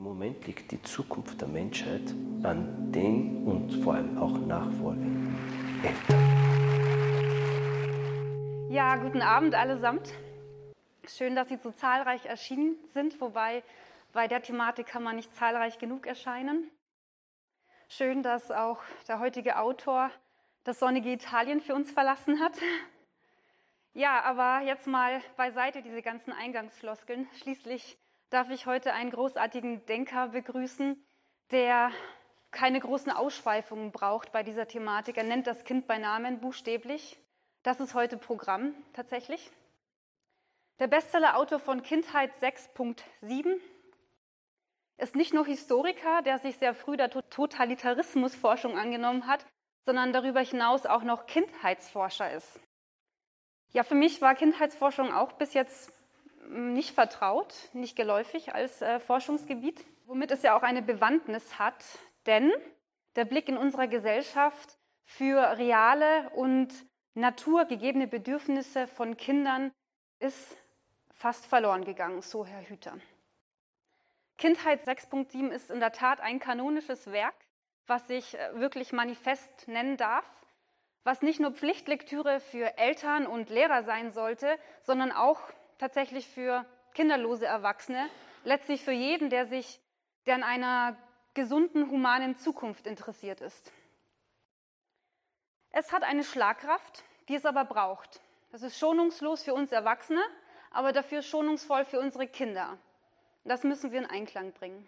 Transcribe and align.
Im 0.00 0.04
Moment 0.04 0.46
liegt 0.46 0.72
die 0.72 0.80
Zukunft 0.80 1.38
der 1.42 1.48
Menschheit 1.48 2.14
an 2.42 2.90
den 2.90 3.44
und 3.44 3.70
vor 3.84 3.96
allem 3.96 4.16
auch 4.16 4.32
nachfolgenden 4.32 5.36
Eltern. 5.84 6.18
Ja, 8.70 8.96
guten 8.96 9.20
Abend 9.20 9.54
allesamt. 9.54 10.14
Schön, 11.06 11.36
dass 11.36 11.50
Sie 11.50 11.58
so 11.58 11.70
zahlreich 11.70 12.24
erschienen 12.24 12.76
sind, 12.94 13.20
wobei 13.20 13.62
bei 14.14 14.26
der 14.26 14.40
Thematik 14.40 14.86
kann 14.86 15.02
man 15.02 15.16
nicht 15.16 15.34
zahlreich 15.34 15.78
genug 15.78 16.06
erscheinen. 16.06 16.70
Schön, 17.90 18.22
dass 18.22 18.50
auch 18.50 18.78
der 19.06 19.20
heutige 19.20 19.58
Autor 19.58 20.10
das 20.64 20.78
sonnige 20.78 21.12
Italien 21.12 21.60
für 21.60 21.74
uns 21.74 21.90
verlassen 21.90 22.40
hat. 22.40 22.54
Ja, 23.92 24.22
aber 24.22 24.64
jetzt 24.64 24.86
mal 24.86 25.20
beiseite 25.36 25.82
diese 25.82 26.00
ganzen 26.00 26.32
Eingangsfloskeln. 26.32 27.28
Schließlich 27.42 27.98
darf 28.30 28.48
ich 28.50 28.66
heute 28.66 28.92
einen 28.92 29.10
großartigen 29.10 29.84
Denker 29.86 30.28
begrüßen, 30.28 31.04
der 31.50 31.90
keine 32.52 32.80
großen 32.80 33.12
Ausschweifungen 33.12 33.92
braucht 33.92 34.32
bei 34.32 34.42
dieser 34.42 34.66
Thematik. 34.66 35.16
Er 35.16 35.24
nennt 35.24 35.46
das 35.46 35.64
Kind 35.64 35.86
bei 35.86 35.98
Namen 35.98 36.40
buchstäblich. 36.40 37.18
Das 37.62 37.80
ist 37.80 37.94
heute 37.94 38.16
Programm 38.16 38.74
tatsächlich. 38.92 39.50
Der 40.78 40.86
Bestsellerautor 40.86 41.58
von 41.58 41.82
Kindheit 41.82 42.32
6.7 42.40 43.60
ist 44.96 45.14
nicht 45.14 45.34
nur 45.34 45.44
Historiker, 45.44 46.22
der 46.22 46.38
sich 46.38 46.56
sehr 46.56 46.74
früh 46.74 46.96
der 46.96 47.10
Totalitarismusforschung 47.10 48.78
angenommen 48.78 49.26
hat, 49.26 49.44
sondern 49.84 50.12
darüber 50.12 50.40
hinaus 50.40 50.86
auch 50.86 51.02
noch 51.02 51.26
Kindheitsforscher 51.26 52.32
ist. 52.32 52.60
Ja, 53.72 53.82
für 53.82 53.94
mich 53.94 54.20
war 54.20 54.34
Kindheitsforschung 54.34 55.12
auch 55.12 55.32
bis 55.32 55.54
jetzt 55.54 55.92
nicht 56.48 56.94
vertraut, 56.94 57.54
nicht 57.72 57.96
geläufig 57.96 58.54
als 58.54 58.82
äh, 58.82 59.00
Forschungsgebiet, 59.00 59.84
womit 60.06 60.30
es 60.30 60.42
ja 60.42 60.56
auch 60.56 60.62
eine 60.62 60.82
Bewandtnis 60.82 61.58
hat, 61.58 61.84
denn 62.26 62.52
der 63.16 63.24
Blick 63.24 63.48
in 63.48 63.56
unserer 63.56 63.86
Gesellschaft 63.86 64.78
für 65.04 65.58
reale 65.58 66.30
und 66.30 66.68
naturgegebene 67.14 68.06
Bedürfnisse 68.06 68.86
von 68.86 69.16
Kindern 69.16 69.72
ist 70.18 70.56
fast 71.12 71.46
verloren 71.46 71.84
gegangen, 71.84 72.22
so 72.22 72.46
Herr 72.46 72.68
Hüter. 72.68 72.96
Kindheit 74.38 74.82
6.7 74.84 75.50
ist 75.50 75.70
in 75.70 75.80
der 75.80 75.92
Tat 75.92 76.20
ein 76.20 76.38
kanonisches 76.38 77.12
Werk, 77.12 77.34
was 77.86 78.06
sich 78.06 78.38
äh, 78.38 78.54
wirklich 78.54 78.92
manifest 78.92 79.68
nennen 79.68 79.96
darf, 79.96 80.24
was 81.04 81.22
nicht 81.22 81.40
nur 81.40 81.52
Pflichtlektüre 81.52 82.40
für 82.40 82.78
Eltern 82.78 83.26
und 83.26 83.50
Lehrer 83.50 83.82
sein 83.82 84.12
sollte, 84.12 84.58
sondern 84.82 85.12
auch 85.12 85.40
tatsächlich 85.80 86.26
für 86.26 86.66
kinderlose 86.92 87.46
Erwachsene, 87.46 88.08
letztlich 88.44 88.84
für 88.84 88.92
jeden, 88.92 89.30
der 89.30 89.46
sich, 89.46 89.80
der 90.26 90.34
an 90.34 90.42
einer 90.42 90.96
gesunden, 91.32 91.90
humanen 91.90 92.36
Zukunft 92.36 92.86
interessiert 92.86 93.40
ist. 93.40 93.72
Es 95.70 95.92
hat 95.92 96.02
eine 96.02 96.22
Schlagkraft, 96.22 97.02
die 97.28 97.34
es 97.34 97.46
aber 97.46 97.64
braucht. 97.64 98.20
Das 98.52 98.62
ist 98.62 98.78
schonungslos 98.78 99.42
für 99.42 99.54
uns 99.54 99.72
Erwachsene, 99.72 100.20
aber 100.70 100.92
dafür 100.92 101.22
schonungsvoll 101.22 101.84
für 101.84 101.98
unsere 101.98 102.26
Kinder. 102.26 102.76
Das 103.44 103.64
müssen 103.64 103.90
wir 103.90 104.00
in 104.00 104.06
Einklang 104.06 104.52
bringen. 104.52 104.86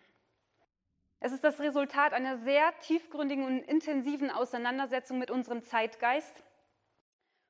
Es 1.20 1.33
ist 1.33 1.45
das 1.45 1.61
Resultat 1.61 2.13
einer 2.13 2.37
sehr 2.37 2.77
tiefgründigen 2.81 3.47
und 3.47 3.59
intensiven 3.61 4.31
Auseinandersetzung 4.31 5.19
mit 5.19 5.31
unserem 5.31 5.63
Zeitgeist 5.63 6.43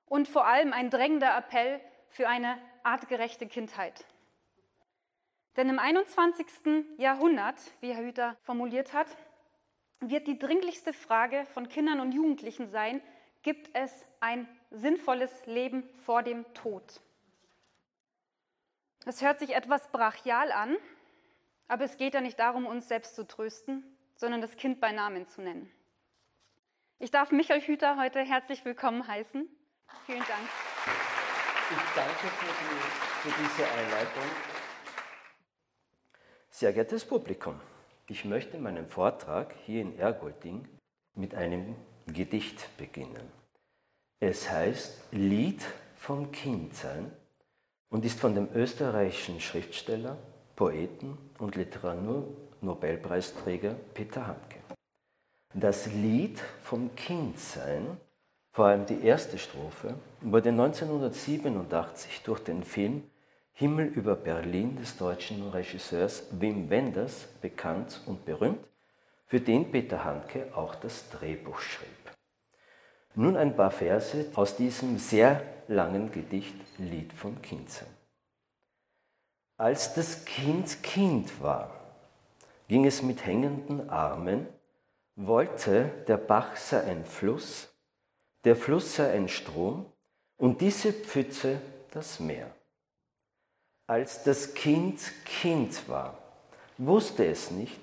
und 0.05 0.29
vor 0.29 0.47
allem 0.47 0.73
ein 0.75 0.91
drängender 0.91 1.37
Appell 1.37 1.81
für 2.13 2.29
eine 2.29 2.59
artgerechte 2.83 3.47
Kindheit. 3.47 4.05
Denn 5.57 5.69
im 5.69 5.79
21. 5.79 6.47
Jahrhundert, 6.99 7.57
wie 7.81 7.93
Herr 7.93 8.05
Hüter 8.05 8.37
formuliert 8.43 8.93
hat, 8.93 9.09
wird 10.01 10.27
die 10.27 10.39
dringlichste 10.39 10.93
Frage 10.93 11.47
von 11.53 11.69
Kindern 11.69 12.01
und 12.01 12.13
Jugendlichen 12.13 12.67
sein, 12.69 13.03
gibt 13.43 13.71
es 13.75 13.93
ein 14.21 14.49
sinnvolles 14.71 15.31
Leben 15.47 15.89
vor 16.05 16.23
dem 16.23 16.45
Tod? 16.55 17.01
Es 19.05 19.20
hört 19.20 19.39
sich 19.39 19.55
etwas 19.55 19.89
brachial 19.89 20.53
an, 20.53 20.77
aber 21.69 21.85
es 21.85 21.97
geht 21.97 22.15
ja 22.15 22.20
nicht 22.20 22.39
darum, 22.39 22.67
uns 22.67 22.89
selbst 22.89 23.15
zu 23.15 23.27
trösten, 23.27 23.85
sondern 24.15 24.41
das 24.41 24.57
Kind 24.57 24.81
bei 24.81 24.92
Namen 24.92 25.27
zu 25.27 25.42
nennen. 25.42 25.70
Ich 26.98 27.11
darf 27.11 27.33
Michael 27.33 27.61
Hüter 27.61 27.97
heute 27.97 28.20
herzlich 28.20 28.65
willkommen 28.65 29.07
heißen. 29.07 29.48
Vielen 30.07 30.19
Dank. 30.20 31.11
Ich 31.75 31.95
danke 31.97 32.27
für, 32.39 32.53
die, 32.61 32.77
für 33.23 33.33
diese 33.43 33.65
Einleitung. 33.67 34.29
Sehr 36.51 36.71
geehrtes 36.75 37.07
Publikum, 37.07 37.59
ich 38.09 38.27
möchte 38.27 38.59
meinen 38.59 38.87
Vortrag 38.87 39.55
hier 39.65 39.81
in 39.81 39.99
Ergolding 39.99 40.69
mit 41.15 41.35
einem 41.35 41.75
Gedicht 42.07 42.77
beginnen. 42.77 43.33
Es 44.21 44.51
heißt 44.51 45.13
Lied 45.13 45.63
vom 45.97 46.31
Kindsein 46.31 47.11
und 47.89 48.05
ist 48.05 48.21
von 48.21 48.35
dem 48.35 48.51
österreichischen 48.55 49.41
Schriftsteller, 49.41 50.19
Poeten 50.57 51.17
und 51.39 51.57
Literaturnobelpreisträger 51.57 53.77
Peter 53.95 54.27
Handke. 54.27 54.59
Das 55.55 55.87
Lied 55.87 56.39
vom 56.63 56.95
Kindsein 56.97 57.97
vor 58.52 58.67
allem 58.67 58.86
die 58.86 59.02
erste 59.02 59.39
Strophe 59.39 59.95
wurde 60.20 60.51
1987 60.51 62.23
durch 62.23 62.40
den 62.40 62.63
Film 62.63 63.02
Himmel 63.55 63.86
über 63.86 64.14
Berlin 64.14 64.77
des 64.77 64.96
deutschen 64.96 65.51
Regisseurs 65.51 66.24
Wim 66.33 66.70
Wenders 66.70 67.29
bekannt 67.41 68.01
und 68.07 68.24
berühmt, 68.24 68.64
für 69.27 69.41
den 69.41 69.70
Peter 69.70 70.05
Handke 70.05 70.48
auch 70.55 70.74
das 70.74 71.08
Drehbuch 71.11 71.58
schrieb. 71.58 71.89
Nun 73.14 73.36
ein 73.36 73.57
paar 73.57 73.70
Verse 73.70 74.27
aus 74.35 74.57
diesem 74.57 74.98
sehr 74.98 75.42
langen 75.68 76.12
Gedicht 76.12 76.55
Lied 76.79 77.12
vom 77.12 77.41
Kindsein. 77.41 77.89
Als 79.57 79.95
das 79.95 80.24
Kind 80.24 80.83
Kind 80.83 81.41
war, 81.41 81.70
ging 82.68 82.85
es 82.85 83.02
mit 83.02 83.24
hängenden 83.24 83.89
Armen, 83.89 84.46
wollte 85.17 85.91
der 86.08 86.17
Bach 86.17 86.57
sei 86.57 86.83
ein 86.85 87.05
Fluss, 87.05 87.72
der 88.45 88.57
Fluss 88.57 88.97
sei 88.97 89.13
ein 89.13 89.29
Strom 89.29 89.86
und 90.36 90.61
diese 90.61 90.92
Pfütze 90.92 91.61
das 91.92 92.19
Meer. 92.19 92.51
Als 93.86 94.25
das 94.25 94.55
Kind 94.55 95.01
Kind 95.25 95.89
war, 95.89 96.19
wusste 96.79 97.27
es 97.27 97.51
nicht, 97.51 97.80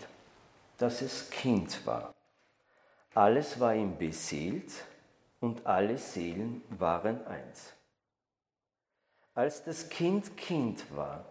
dass 0.78 1.02
es 1.02 1.30
Kind 1.30 1.86
war. 1.86 2.14
Alles 3.14 3.60
war 3.60 3.76
ihm 3.76 3.98
beseelt 3.98 4.72
und 5.40 5.66
alle 5.66 5.98
Seelen 5.98 6.62
waren 6.70 7.26
eins. 7.26 7.74
Als 9.34 9.64
das 9.64 9.88
Kind 9.90 10.36
Kind 10.36 10.84
war, 10.96 11.26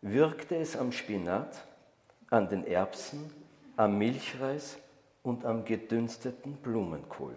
wirkte 0.00 0.56
es 0.56 0.76
am 0.76 0.92
Spinat, 0.92 1.66
an 2.30 2.48
den 2.48 2.66
Erbsen, 2.66 3.32
am 3.76 3.98
Milchreis 3.98 4.78
und 5.22 5.44
am 5.44 5.64
gedünsteten 5.64 6.56
Blumenkohl 6.56 7.36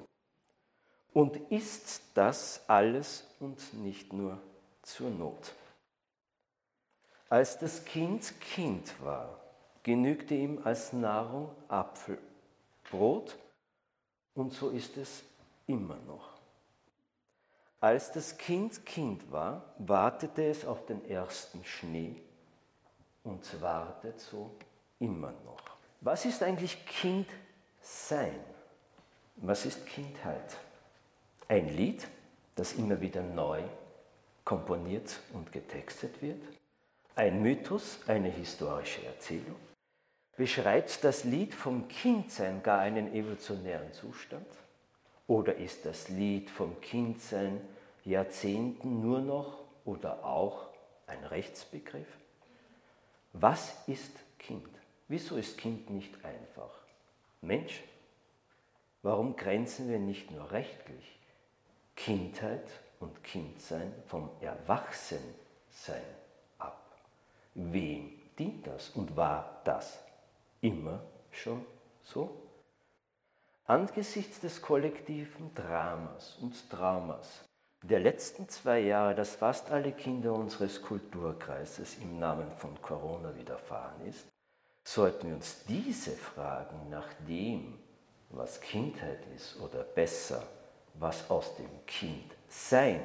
und 1.16 1.38
ist 1.50 2.02
das 2.14 2.62
alles 2.68 3.26
und 3.40 3.74
nicht 3.74 4.12
nur 4.12 4.38
zur 4.82 5.10
Not. 5.10 5.56
Als 7.30 7.58
das 7.58 7.86
Kind 7.86 8.40
Kind 8.42 9.02
war, 9.02 9.40
genügte 9.82 10.36
ihm 10.36 10.60
als 10.66 10.92
Nahrung 10.92 11.56
Apfel, 11.70 12.18
Brot 12.92 13.38
und 14.34 14.52
so 14.52 14.72
ist 14.72 14.98
es 14.98 15.24
immer 15.68 15.96
noch. 16.06 16.34
Als 17.80 18.12
das 18.12 18.38
Kind 18.38 18.86
Kind 18.86 19.32
war, 19.32 19.74
wartete 19.78 20.44
es 20.44 20.66
auf 20.66 20.86
den 20.86 21.10
ersten 21.10 21.64
Schnee 21.64 22.22
und 23.24 23.62
wartet 23.62 24.20
so 24.20 24.52
immer 25.00 25.32
noch. 25.46 25.78
Was 26.02 26.26
ist 26.26 26.44
eigentlich 26.44 26.86
Kind 26.86 27.30
sein? 27.80 28.38
Was 29.38 29.66
ist 29.66 29.86
Kindheit? 29.86 30.58
Ein 31.48 31.78
Lied, 31.78 32.08
das 32.56 32.74
immer 32.74 33.00
wieder 33.02 33.22
neu 33.22 33.62
komponiert 34.44 35.20
und 35.32 35.52
getextet 35.52 36.20
wird. 36.22 36.42
Ein 37.16 37.44
Mythos, 37.44 38.00
eine 38.08 38.30
historische 38.30 39.06
Erzählung. 39.06 39.56
Beschreibt 40.36 41.04
das 41.04 41.24
Lied 41.24 41.54
vom 41.54 41.88
Kindsein 41.88 42.64
gar 42.64 42.80
einen 42.80 43.14
evolutionären 43.14 43.94
Zustand? 43.94 44.48
Oder 45.28 45.56
ist 45.58 45.86
das 45.86 46.10
Lied 46.10 46.50
vom 46.50 46.82
Kindsein 46.82 47.62
Jahrzehnten 48.06 49.02
nur 49.02 49.22
noch 49.22 49.60
oder 49.86 50.26
auch 50.26 50.70
ein 51.06 51.24
Rechtsbegriff? 51.26 52.08
Was 53.34 53.88
ist 53.88 54.12
Kind? 54.40 54.70
Wieso 55.08 55.36
ist 55.38 55.60
Kind 55.60 55.92
nicht 55.92 56.14
einfach? 56.26 56.72
Mensch? 57.42 57.84
Warum 59.04 59.36
grenzen 59.36 59.88
wir 59.90 60.00
nicht 60.00 60.32
nur 60.32 60.52
rechtlich 60.52 61.15
Kindheit 61.96 62.68
und 63.00 63.24
Kindsein 63.24 63.94
vom 64.08 64.30
Erwachsensein 64.42 66.04
ab. 66.60 66.98
Wem 67.54 68.12
dient 68.38 68.68
das 68.68 68.90
und 68.90 69.16
war 69.16 69.62
das 69.64 70.00
immer 70.62 71.02
schon 71.32 71.66
so? 72.04 72.42
Angesichts 73.66 74.40
des 74.40 74.62
kollektiven 74.62 75.54
Dramas 75.56 76.38
und 76.42 76.70
Traumas 76.70 77.46
der 77.90 78.00
letzten 78.00 78.50
zwei 78.50 78.80
Jahre, 78.80 79.14
dass 79.14 79.36
fast 79.36 79.70
alle 79.70 79.92
Kinder 79.92 80.34
unseres 80.34 80.82
Kulturkreises 80.82 81.98
im 82.00 82.18
Namen 82.18 82.52
von 82.58 82.82
Corona 82.82 83.36
widerfahren 83.36 84.08
ist, 84.08 84.26
sollten 84.84 85.28
wir 85.28 85.36
uns 85.36 85.64
diese 85.66 86.12
Fragen 86.12 86.90
nach 86.90 87.08
dem, 87.28 87.78
was 88.30 88.60
Kindheit 88.60 89.20
ist 89.36 89.60
oder 89.62 89.84
besser, 89.84 90.42
was 91.00 91.30
aus 91.30 91.56
dem 91.56 91.70
Kindsein 91.86 93.02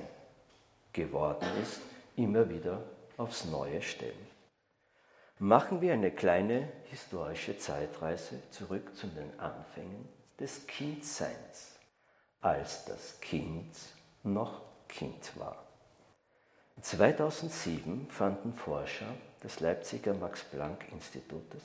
geworden 0.92 1.48
ist, 1.62 1.80
immer 2.16 2.48
wieder 2.48 2.82
aufs 3.16 3.44
Neue 3.44 3.82
stellen. 3.82 4.26
Machen 5.38 5.80
wir 5.80 5.94
eine 5.94 6.10
kleine 6.10 6.68
historische 6.84 7.56
Zeitreise 7.56 8.42
zurück 8.50 8.94
zu 8.94 9.06
den 9.06 9.38
Anfängen 9.40 10.08
des 10.38 10.66
Kindseins, 10.66 11.78
als 12.40 12.84
das 12.84 13.20
Kind 13.20 13.74
noch 14.22 14.62
Kind 14.88 15.38
war. 15.38 15.64
2007 16.80 18.08
fanden 18.08 18.54
Forscher 18.54 19.06
des 19.42 19.60
Leipziger 19.60 20.14
Max-Planck-Institutes 20.14 21.62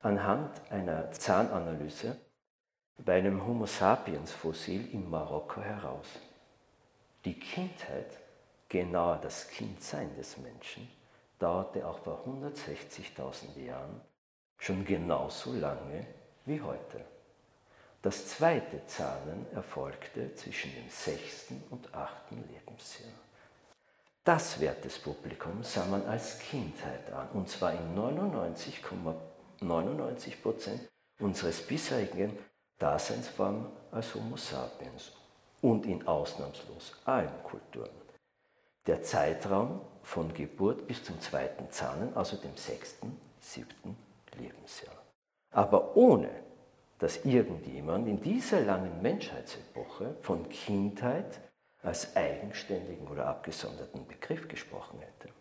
anhand 0.00 0.50
einer 0.70 1.10
Zahnanalyse 1.12 2.16
bei 3.04 3.18
einem 3.18 3.46
Homo 3.46 3.66
sapiens-Fossil 3.66 4.92
in 4.92 5.08
Marokko 5.08 5.62
heraus. 5.62 6.08
Die 7.24 7.38
Kindheit, 7.38 8.18
genauer 8.68 9.18
das 9.18 9.48
Kindsein 9.48 10.12
des 10.16 10.36
Menschen, 10.38 10.88
dauerte 11.38 11.86
auch 11.86 12.00
vor 12.00 12.24
160.000 12.26 13.64
Jahren 13.64 14.00
schon 14.58 14.84
genauso 14.84 15.52
lange 15.52 16.04
wie 16.44 16.60
heute. 16.60 17.04
Das 18.02 18.26
zweite 18.26 18.84
Zahnen 18.86 19.46
erfolgte 19.52 20.34
zwischen 20.34 20.74
dem 20.74 20.88
sechsten 20.88 21.62
und 21.70 21.94
achten 21.94 22.42
Lebensjahr. 22.52 23.12
Das 24.24 24.58
Wertespublikum 24.60 25.62
sah 25.62 25.84
man 25.86 26.04
als 26.06 26.38
Kindheit 26.38 27.10
an, 27.12 27.28
und 27.30 27.48
zwar 27.48 27.72
in 27.72 27.96
99,99 27.96 30.42
Prozent 30.42 30.86
unseres 31.18 31.66
bisherigen 31.66 32.38
Daseinsformen 32.78 33.66
als 33.90 34.14
Homo 34.14 34.36
sapiens 34.36 35.12
und 35.62 35.86
in 35.86 36.06
ausnahmslos 36.06 36.96
allen 37.04 37.42
Kulturen. 37.42 37.90
Der 38.86 39.02
Zeitraum 39.02 39.80
von 40.02 40.32
Geburt 40.32 40.86
bis 40.86 41.02
zum 41.04 41.20
zweiten 41.20 41.70
Zahnen, 41.70 42.16
also 42.16 42.36
dem 42.36 42.56
sechsten, 42.56 43.18
siebten 43.40 43.96
Lebensjahr. 44.38 44.94
Aber 45.50 45.96
ohne 45.96 46.30
dass 46.98 47.24
irgendjemand 47.24 48.08
in 48.08 48.20
dieser 48.20 48.60
langen 48.60 49.00
Menschheitsepoche 49.02 50.16
von 50.20 50.48
Kindheit 50.48 51.40
als 51.82 52.16
eigenständigen 52.16 53.06
oder 53.06 53.26
abgesonderten 53.26 54.06
Begriff 54.06 54.48
gesprochen 54.48 54.98
hätte. 55.00 55.32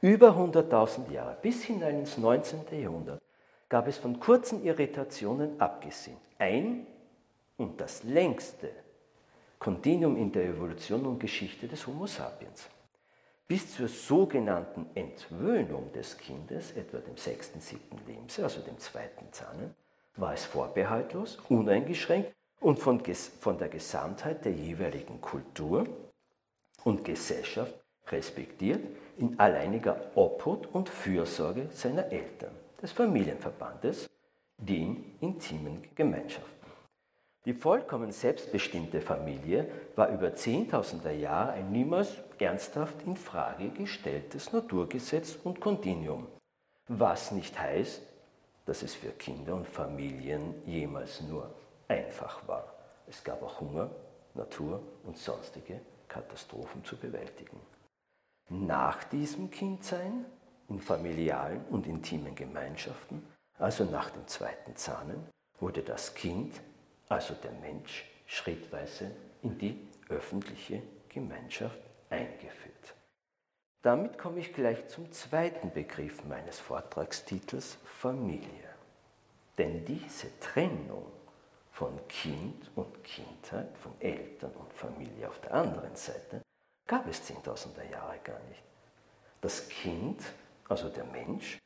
Über 0.00 0.30
100.000 0.30 1.10
Jahre, 1.10 1.36
bis 1.40 1.64
hinein 1.64 2.00
ins 2.00 2.16
19. 2.16 2.60
Jahrhundert, 2.80 3.20
gab 3.74 3.88
es 3.88 3.98
von 3.98 4.20
kurzen 4.20 4.64
Irritationen 4.64 5.60
abgesehen 5.60 6.16
ein 6.38 6.86
und 7.56 7.80
das 7.80 8.04
längste 8.04 8.70
Kontinuum 9.58 10.16
in 10.16 10.30
der 10.30 10.44
Evolution 10.44 11.04
und 11.04 11.18
Geschichte 11.18 11.66
des 11.66 11.84
Homo 11.84 12.06
sapiens. 12.06 12.68
Bis 13.48 13.74
zur 13.74 13.88
sogenannten 13.88 14.86
Entwöhnung 14.94 15.92
des 15.92 16.16
Kindes, 16.16 16.70
etwa 16.76 16.98
dem 16.98 17.16
sechsten, 17.16 17.60
siebten 17.60 17.98
Lebensjahr, 18.06 18.44
also 18.44 18.60
dem 18.60 18.78
zweiten 18.78 19.32
Zahnen, 19.32 19.74
war 20.14 20.34
es 20.34 20.44
vorbehaltlos, 20.44 21.40
uneingeschränkt 21.48 22.32
und 22.60 22.78
von, 22.78 23.02
von 23.40 23.58
der 23.58 23.70
Gesamtheit 23.70 24.44
der 24.44 24.52
jeweiligen 24.52 25.20
Kultur 25.20 25.84
und 26.84 27.04
Gesellschaft 27.04 27.74
respektiert 28.06 28.86
in 29.18 29.36
alleiniger 29.40 30.12
Obhut 30.14 30.68
und 30.72 30.88
Fürsorge 30.88 31.66
seiner 31.72 32.12
Eltern, 32.12 32.54
des 32.82 32.92
Familienverbandes, 32.92 34.08
den 34.58 35.16
intimen 35.20 35.82
Gemeinschaften. 35.94 36.54
Die 37.44 37.52
vollkommen 37.52 38.10
selbstbestimmte 38.10 39.02
Familie 39.02 39.70
war 39.96 40.08
über 40.08 40.34
Zehntausender 40.34 41.12
Jahre 41.12 41.52
ein 41.52 41.70
niemals 41.72 42.14
ernsthaft 42.38 43.02
in 43.04 43.16
Frage 43.16 43.68
gestelltes 43.68 44.52
Naturgesetz 44.52 45.36
und 45.44 45.60
Kontinuum, 45.60 46.26
was 46.88 47.32
nicht 47.32 47.58
heißt, 47.60 48.00
dass 48.64 48.82
es 48.82 48.94
für 48.94 49.10
Kinder 49.10 49.54
und 49.54 49.68
Familien 49.68 50.54
jemals 50.64 51.20
nur 51.20 51.54
einfach 51.86 52.48
war. 52.48 52.72
Es 53.06 53.22
gab 53.22 53.42
auch 53.42 53.60
Hunger, 53.60 53.90
Natur 54.32 54.82
und 55.04 55.18
sonstige 55.18 55.80
Katastrophen 56.08 56.82
zu 56.82 56.96
bewältigen. 56.96 57.60
Nach 58.48 59.04
diesem 59.04 59.50
Kindsein, 59.50 60.24
in 60.68 60.80
familialen 60.80 61.64
und 61.70 61.86
intimen 61.86 62.34
Gemeinschaften, 62.34 63.26
also 63.58 63.84
nach 63.84 64.10
dem 64.10 64.26
zweiten 64.26 64.76
Zahnen, 64.76 65.28
wurde 65.60 65.82
das 65.82 66.14
Kind, 66.14 66.60
also 67.08 67.34
der 67.34 67.52
Mensch, 67.52 68.04
schrittweise 68.26 69.10
in 69.42 69.58
die 69.58 69.88
öffentliche 70.08 70.82
Gemeinschaft 71.08 71.78
eingeführt. 72.10 72.94
Damit 73.82 74.16
komme 74.16 74.40
ich 74.40 74.54
gleich 74.54 74.88
zum 74.88 75.12
zweiten 75.12 75.70
Begriff 75.70 76.24
meines 76.24 76.58
Vortragstitels 76.58 77.76
Familie. 77.84 78.48
Denn 79.58 79.84
diese 79.84 80.38
Trennung 80.40 81.04
von 81.70 82.00
Kind 82.08 82.70
und 82.76 83.04
Kindheit, 83.04 83.76
von 83.78 83.92
Eltern 84.00 84.52
und 84.52 84.72
Familie 84.72 85.28
auf 85.28 85.38
der 85.40 85.52
anderen 85.54 85.94
Seite, 85.94 86.40
gab 86.86 87.06
es 87.08 87.24
zehntausender 87.24 87.84
Jahre 87.84 88.18
gar 88.24 88.40
nicht. 88.48 88.62
Das 89.40 89.68
Kind, 89.68 90.22
also 90.68 90.88
der 90.88 91.04
Mensch, 91.04 91.58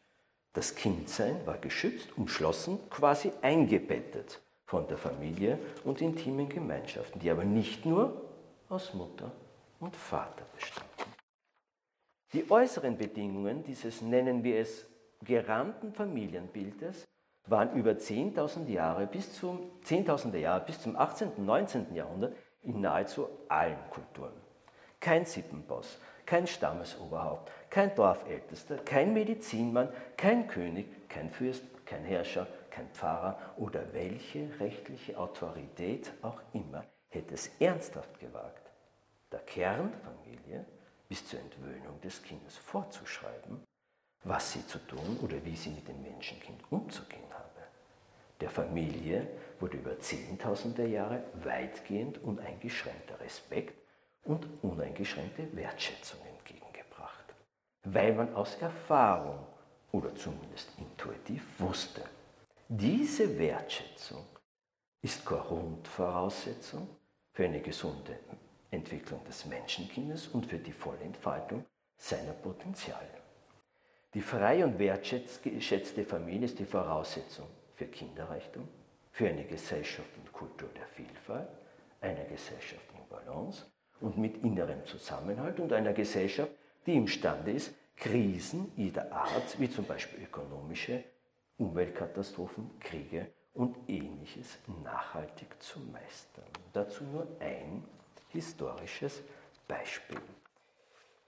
das 0.53 0.75
Kindsein 0.75 1.47
war 1.47 1.59
geschützt, 1.59 2.17
umschlossen, 2.17 2.79
quasi 2.91 3.33
eingebettet 3.43 4.41
von 4.65 4.87
der 4.89 4.99
Familie 4.99 5.59
und 5.85 6.01
intimen 6.01 6.49
Gemeinschaften, 6.49 7.21
die 7.21 7.31
aber 7.31 7.45
nicht 7.45 7.87
nur 7.87 8.29
aus 8.69 8.93
Mutter 8.95 9.33
und 9.81 9.95
Vater 9.97 10.45
bestanden. 10.55 10.89
Die 12.33 12.51
äußeren 12.51 12.99
Bedingungen 12.99 13.63
dieses, 13.63 14.03
nennen 14.03 14.45
wir 14.45 14.59
es, 14.61 14.87
gerahmten 15.23 15.93
Familienbildes 15.93 17.07
waren 17.47 17.73
über 17.73 17.93
10.000 17.93 18.69
Jahre 18.69 19.07
bis 19.07 19.33
zum 19.33 19.71
10.000 19.85 20.37
Jahre 20.37 20.65
bis 20.67 20.83
zum 20.83 20.97
18. 20.97 21.29
und 21.29 21.47
19. 21.47 21.95
Jahrhundert 21.95 22.37
in 22.63 22.81
nahezu 22.81 23.29
allen 23.49 23.79
Kulturen. 23.91 24.35
Kein 25.01 25.25
Sippenboss, 25.25 25.99
kein 26.27 26.47
Stammesoberhaupt, 26.47 27.51
kein 27.71 27.95
Dorfältester, 27.95 28.77
kein 28.79 29.13
Medizinmann, 29.13 29.89
kein 30.17 30.49
König, 30.49 31.09
kein 31.09 31.31
Fürst, 31.31 31.65
kein 31.85 32.05
Herrscher, 32.05 32.47
kein 32.71 32.89
Pfarrer 32.91 33.39
oder 33.57 33.93
welche 33.93 34.49
rechtliche 34.61 35.19
Autorität 35.19 36.13
auch 36.23 36.41
immer 36.53 36.85
hätte 37.09 37.35
es 37.35 37.51
ernsthaft 37.59 38.21
gewagt, 38.21 38.71
der 39.33 39.41
Kernfamilie 39.41 40.65
bis 41.09 41.27
zur 41.27 41.41
Entwöhnung 41.41 42.01
des 42.03 42.23
Kindes 42.23 42.57
vorzuschreiben, 42.57 43.65
was 44.25 44.53
sie 44.53 44.67
zu 44.67 44.79
tun 44.79 45.19
oder 45.23 45.45
wie 45.45 45.57
sie 45.57 45.71
mit 45.71 45.89
dem 45.89 46.03
Menschenkind 46.03 46.61
umzugehen 46.71 47.33
habe. 47.33 47.49
Der 48.41 48.51
Familie 48.51 49.27
wurde 49.59 49.79
über 49.79 49.99
zehntausende 49.99 50.87
Jahre 50.87 51.25
weitgehend 51.43 52.23
uneingeschränkter 52.23 53.19
Respekt 53.21 53.75
und 54.25 54.47
uneingeschränkte 54.63 55.49
Wertschätzung 55.57 56.21
weil 57.85 58.15
man 58.15 58.35
aus 58.35 58.57
Erfahrung 58.61 59.47
oder 59.93 60.15
zumindest 60.15 60.71
intuitiv 60.79 61.43
wusste, 61.59 62.03
diese 62.69 63.39
Wertschätzung 63.39 64.27
ist 65.01 65.25
Grundvoraussetzung 65.25 66.89
für 67.33 67.45
eine 67.45 67.61
gesunde 67.61 68.19
Entwicklung 68.71 69.25
des 69.25 69.47
Menschenkindes 69.47 70.29
und 70.29 70.47
für 70.47 70.59
die 70.59 70.73
volle 70.73 71.01
Entfaltung 71.01 71.65
seiner 71.97 72.33
Potenziale. 72.33 73.09
Die 74.15 74.21
freie 74.21 74.65
und 74.65 74.79
wertschätzte 74.79 76.05
Familie 76.05 76.47
ist 76.47 76.59
die 76.59 76.65
Voraussetzung 76.65 77.47
für 77.75 77.87
Kinderreichtum, 77.87 78.67
für 79.11 79.29
eine 79.29 79.45
Gesellschaft 79.45 80.11
und 80.17 80.33
Kultur 80.33 80.69
der 80.77 80.87
Vielfalt, 80.87 81.49
einer 82.01 82.25
Gesellschaft 82.25 82.85
in 82.95 83.09
Balance 83.09 83.67
und 84.01 84.17
mit 84.19 84.43
innerem 84.43 84.85
Zusammenhalt 84.87 85.61
und 85.61 85.73
einer 85.73 85.93
Gesellschaft, 85.93 86.53
die 86.89 86.97
imstande 86.97 87.53
ist, 87.53 87.75
Krisen 87.97 88.73
jeder 88.77 89.13
Art, 89.13 89.61
wie 89.61 89.69
zum 89.69 89.85
Beispiel 89.85 90.25
ökonomische, 90.25 91.05
Umweltkatastrophen, 91.59 92.71
Kriege 92.81 93.29
und 93.55 93.77
ähnliches 93.89 94.59
nachhaltig 94.85 95.61
zu 95.61 95.81
meistern. 95.81 96.45
Dazu 96.73 97.05
nur 97.05 97.27
ein 97.41 97.85
historisches 98.29 99.21
Beispiel. 99.67 100.21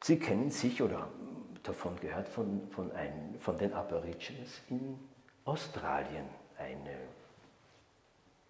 Sie 0.03 0.19
kennen 0.19 0.51
sich 0.51 0.81
oder 0.81 1.11
davon 1.63 1.99
gehört 2.01 2.29
von, 2.29 2.71
von, 2.71 2.91
ein, 2.93 3.37
von 3.41 3.59
den 3.59 3.75
Aborigines 3.75 4.63
in 4.71 4.99
Australien 5.45 6.27
eine 6.57 6.97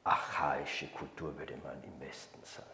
archaische 0.05 0.87
Kultur, 0.89 1.37
würde 1.39 1.57
man 1.65 1.83
im 1.83 1.99
Westen 2.01 2.39
sagen. 2.45 2.69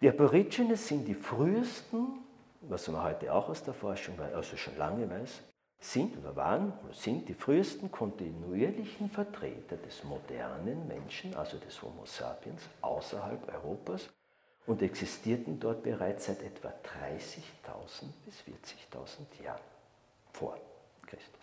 Die 0.00 0.08
Aborigines 0.08 0.86
sind 0.86 1.06
die 1.06 1.14
frühesten, 1.14 2.23
was 2.68 2.88
man 2.88 3.02
heute 3.02 3.32
auch 3.32 3.48
aus 3.48 3.62
der 3.62 3.74
Forschung, 3.74 4.18
also 4.20 4.56
schon 4.56 4.76
lange 4.76 5.08
weiß, 5.08 5.42
sind 5.78 6.16
oder 6.18 6.34
waren 6.34 6.72
oder 6.84 6.94
sind 6.94 7.28
die 7.28 7.34
frühesten 7.34 7.90
kontinuierlichen 7.90 9.10
Vertreter 9.10 9.76
des 9.76 10.02
modernen 10.04 10.88
Menschen, 10.88 11.34
also 11.34 11.58
des 11.58 11.80
Homo 11.82 12.06
sapiens, 12.06 12.62
außerhalb 12.80 13.52
Europas 13.52 14.08
und 14.66 14.80
existierten 14.80 15.60
dort 15.60 15.82
bereits 15.82 16.26
seit 16.26 16.42
etwa 16.42 16.68
30.000 16.68 18.06
bis 18.24 18.40
40.000 18.40 19.44
Jahren 19.44 19.60
vor 20.32 20.58
Christus. 21.06 21.42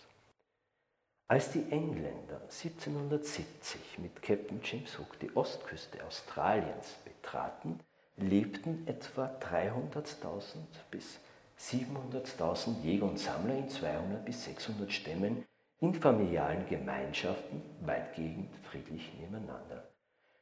Als 1.27 1.51
die 1.51 1.71
Engländer 1.71 2.41
1770 2.41 3.99
mit 3.99 4.21
Captain 4.21 4.59
James 4.63 4.97
Hook 4.97 5.17
die 5.19 5.33
Ostküste 5.35 6.03
Australiens 6.05 6.97
betraten, 7.05 7.79
lebten 8.17 8.87
etwa 8.87 9.31
300.000 9.39 10.57
bis 10.89 11.19
700.000 11.59 12.81
Jäger 12.83 13.05
und 13.05 13.19
Sammler 13.19 13.57
in 13.57 13.69
200 13.69 14.25
bis 14.25 14.45
600 14.45 14.91
Stämmen 14.91 15.45
in 15.79 15.93
familialen 15.93 16.67
Gemeinschaften 16.67 17.61
weitgehend 17.81 18.49
friedlich 18.63 19.11
nebeneinander. 19.19 19.83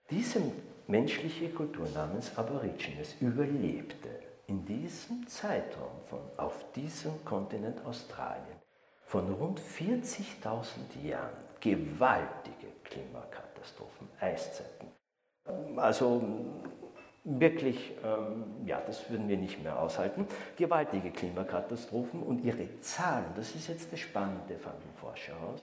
Diese 0.09 0.41
menschliche 0.87 1.49
Kultur 1.49 1.87
namens 1.93 2.37
Aborigines 2.37 3.15
überlebte 3.21 4.09
in 4.47 4.65
diesem 4.65 5.27
Zeitraum 5.27 6.01
von 6.07 6.19
auf 6.37 6.71
diesem 6.73 7.23
Kontinent 7.23 7.85
Australien 7.85 8.57
von 9.05 9.31
rund 9.33 9.59
40.000 9.59 11.03
Jahren 11.03 11.37
gewaltige 11.59 12.67
Klimakatastrophen, 12.83 14.07
Eiszeiten. 14.19 14.87
Also 15.77 16.21
wirklich, 17.23 17.93
ähm, 18.03 18.45
ja, 18.65 18.81
das 18.85 19.09
würden 19.09 19.27
wir 19.27 19.37
nicht 19.37 19.61
mehr 19.63 19.79
aushalten, 19.79 20.27
gewaltige 20.57 21.11
Klimakatastrophen 21.11 22.23
und 22.23 22.43
ihre 22.43 22.79
Zahlen, 22.81 23.25
das 23.35 23.55
ist 23.55 23.67
jetzt 23.67 23.91
das 23.91 23.99
Spannende 23.99 24.57
von 24.57 24.73
den 24.73 24.93
Forscher 24.99 25.33
aus, 25.41 25.61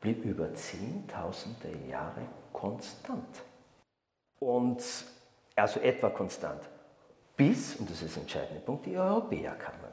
blieb 0.00 0.24
über 0.24 0.52
zehntausende 0.54 1.70
Jahre 1.88 2.22
konstant. 2.52 3.42
Und 4.40 4.82
also 5.56 5.80
etwa 5.80 6.10
konstant. 6.10 6.60
Bis, 7.36 7.76
und 7.76 7.90
das 7.90 8.02
ist 8.02 8.16
der 8.16 8.22
entscheidende 8.22 8.60
Punkt, 8.60 8.86
die 8.86 8.96
Europäer 8.96 9.54
kamen. 9.54 9.92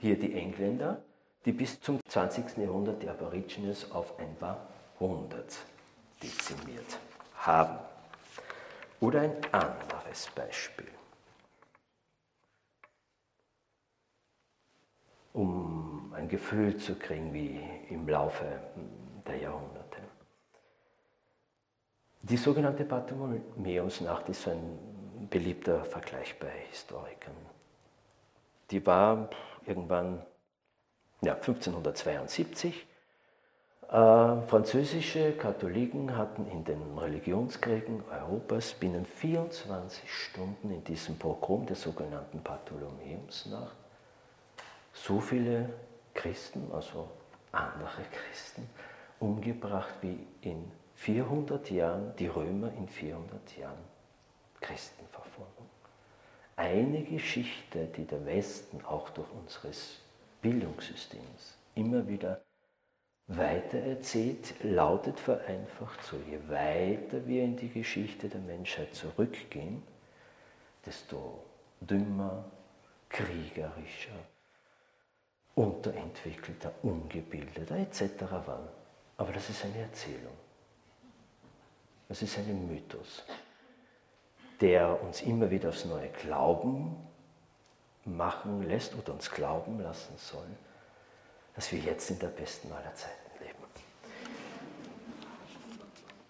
Hier 0.00 0.18
die 0.18 0.34
Engländer, 0.34 1.02
die 1.44 1.52
bis 1.52 1.80
zum 1.80 2.00
20. 2.08 2.58
Jahrhundert 2.58 3.02
die 3.02 3.08
Aborigines 3.08 3.90
auf 3.92 4.18
ein 4.18 4.34
paar 4.36 4.66
hundert 4.98 5.56
dezimiert 6.22 6.98
haben. 7.36 7.78
Oder 9.00 9.20
ein 9.22 9.36
anderes 10.06 10.30
Beispiel. 10.34 10.86
Um 15.32 16.12
ein 16.14 16.28
Gefühl 16.28 16.76
zu 16.76 16.94
kriegen, 16.94 17.32
wie 17.34 17.60
im 17.90 18.08
Laufe 18.08 18.46
der 19.26 19.36
Jahrhunderte. 19.36 19.98
Die 22.22 22.36
sogenannte 22.36 22.84
Bartholomäusnacht 22.84 24.28
ist 24.28 24.48
ein 24.48 25.28
beliebter 25.28 25.84
Vergleich 25.84 26.38
bei 26.38 26.50
Historikern. 26.70 27.36
Die 28.70 28.84
war 28.84 29.28
irgendwann 29.66 30.24
ja, 31.20 31.34
1572 31.34 32.86
äh, 33.88 34.48
französische 34.48 35.32
Katholiken 35.32 36.16
hatten 36.16 36.46
in 36.50 36.64
den 36.64 36.98
Religionskriegen 36.98 38.02
Europas 38.10 38.74
binnen 38.74 39.06
24 39.06 40.12
Stunden 40.12 40.70
in 40.70 40.82
diesem 40.84 41.16
Pogrom 41.18 41.66
der 41.66 41.76
sogenannten 41.76 42.42
Bartholomäusnacht 42.42 43.76
so 44.96 45.20
viele 45.20 45.68
Christen, 46.14 46.70
also 46.72 47.08
andere 47.52 48.02
Christen, 48.10 48.68
umgebracht 49.20 49.94
wie 50.00 50.18
in 50.40 50.70
400 50.96 51.70
Jahren 51.70 52.16
die 52.16 52.26
Römer 52.26 52.72
in 52.72 52.88
400 52.88 53.56
Jahren 53.56 53.84
Christenverfolgung. 54.60 55.66
Eine 56.56 57.02
Geschichte, 57.04 57.86
die 57.96 58.06
der 58.06 58.24
Westen 58.24 58.82
auch 58.84 59.10
durch 59.10 59.28
unseres 59.32 60.00
Bildungssystems 60.40 61.58
immer 61.74 62.08
wieder 62.08 62.40
weitererzählt, 63.28 64.54
lautet 64.62 65.18
vereinfacht 65.18 66.02
so, 66.02 66.16
je 66.28 66.38
weiter 66.48 67.26
wir 67.26 67.42
in 67.42 67.56
die 67.56 67.68
Geschichte 67.68 68.28
der 68.28 68.40
Menschheit 68.40 68.94
zurückgehen, 68.94 69.82
desto 70.84 71.44
dümmer, 71.80 72.44
kriegerischer, 73.08 74.18
unterentwickelter, 75.54 76.72
ungebildeter 76.82 77.76
etc. 77.76 78.22
waren. 78.30 78.68
Aber 79.16 79.32
das 79.32 79.50
ist 79.50 79.64
eine 79.64 79.78
Erzählung. 79.78 80.36
Das 82.08 82.22
ist 82.22 82.38
ein 82.38 82.68
Mythos, 82.68 83.24
der 84.60 85.02
uns 85.02 85.22
immer 85.22 85.50
wieder 85.50 85.70
aufs 85.70 85.84
neue 85.84 86.08
Glauben 86.10 86.94
machen 88.04 88.62
lässt 88.62 88.94
oder 88.94 89.14
uns 89.14 89.30
glauben 89.30 89.80
lassen 89.80 90.16
soll, 90.16 90.46
dass 91.56 91.72
wir 91.72 91.80
jetzt 91.80 92.10
in 92.10 92.18
der 92.18 92.28
besten 92.28 92.70
aller 92.70 92.94
Zeiten 92.94 93.42
leben. 93.42 93.56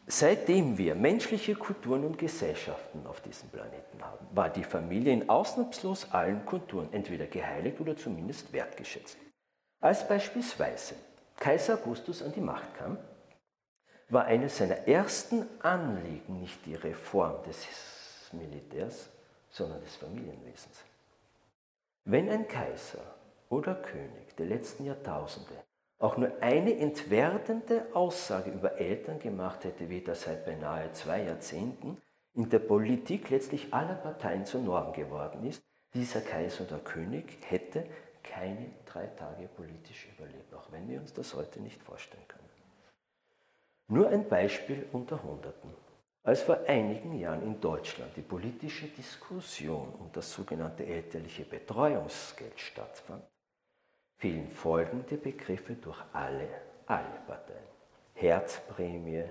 Seitdem 0.07 0.79
wir 0.79 0.95
menschliche 0.95 1.57
Kulturen 1.57 2.05
und 2.05 2.17
Gesellschaften 2.17 3.05
auf 3.07 3.21
diesem 3.21 3.49
Planeten 3.51 4.03
haben, 4.03 4.25
war 4.31 4.49
die 4.49 4.63
Familie 4.63 5.13
in 5.13 5.29
ausnahmslos 5.29 6.13
allen 6.13 6.47
Kulturen 6.47 6.93
entweder 6.93 7.27
geheiligt 7.27 7.81
oder 7.81 7.97
zumindest 7.97 8.53
wertgeschätzt. 8.53 9.19
Als 9.81 10.07
beispielsweise 10.07 10.95
Kaiser 11.39 11.75
Augustus 11.75 12.23
an 12.23 12.33
die 12.33 12.41
Macht 12.41 12.75
kam, 12.77 12.97
war 14.09 14.27
eines 14.27 14.57
seiner 14.57 14.87
ersten 14.87 15.45
Anliegen 15.61 16.41
nicht 16.41 16.65
die 16.65 16.77
Reform 16.77 17.43
des 17.43 17.67
Militärs, 18.33 19.09
sondern 19.51 19.83
des 19.83 19.97
Familienwesens. 19.97 20.85
Wenn 22.05 22.31
ein 22.31 22.47
Kaiser 22.47 23.16
oder 23.49 23.75
König 23.75 24.35
der 24.37 24.47
letzten 24.47 24.85
Jahrtausende 24.85 25.55
auch 25.99 26.17
nur 26.17 26.31
eine 26.41 26.77
entwertende 26.77 27.87
Aussage 27.95 28.51
über 28.51 28.79
Eltern 28.79 29.19
gemacht 29.19 29.65
hätte, 29.65 29.89
wie 29.89 30.03
das 30.03 30.23
seit 30.23 30.45
beinahe 30.45 30.93
zwei 30.93 31.23
Jahrzehnten 31.23 31.97
in 32.35 32.51
der 32.51 32.59
Politik 32.59 33.31
letztlich 33.31 33.73
aller 33.73 33.95
Parteien 33.95 34.45
zur 34.45 34.61
Norm 34.61 34.93
geworden 34.93 35.47
ist, 35.47 35.63
dieser 35.95 36.21
Kaiser 36.21 36.65
oder 36.65 36.79
König 36.79 37.39
hätte 37.49 37.87
keine 38.23 38.73
drei 38.85 39.07
Tage 39.07 39.49
politisch 39.49 40.09
überlebt, 40.15 40.53
auch 40.53 40.71
wenn 40.71 40.87
wir 40.89 41.01
uns 41.01 41.15
das 41.15 41.33
heute 41.35 41.61
nicht 41.61 41.83
vorstellen 41.83 42.29
können. 42.29 42.45
Nur 43.89 44.09
ein 44.09 44.29
Beispiel 44.29 44.87
unter 44.93 45.23
Hunderten. 45.23 45.73
Als 46.25 46.43
vor 46.43 46.59
einigen 46.67 47.15
Jahren 47.15 47.43
in 47.43 47.61
Deutschland 47.61 48.17
die 48.17 48.23
politische 48.23 48.89
Diskussion 48.89 49.95
um 49.95 50.11
das 50.13 50.33
sogenannte 50.33 50.85
elterliche 50.85 51.45
Betreuungsgeld 51.45 52.59
stattfand, 52.59 53.23
fielen 54.19 54.51
folgende 54.51 55.17
Begriffe 55.17 55.75
durch 55.75 56.01
alle, 56.13 56.49
alle 56.87 57.21
Parteien. 57.27 57.57
Herzprämie, 58.15 59.25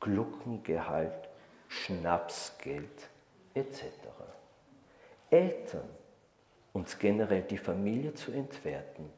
Gluckengehalt, 0.00 1.28
Schnapsgeld 1.68 3.08
etc. 3.54 3.84
Eltern 5.30 5.88
und 6.72 6.98
generell 6.98 7.42
die 7.42 7.58
Familie 7.58 8.14
zu 8.14 8.32
entwerten, 8.32 9.10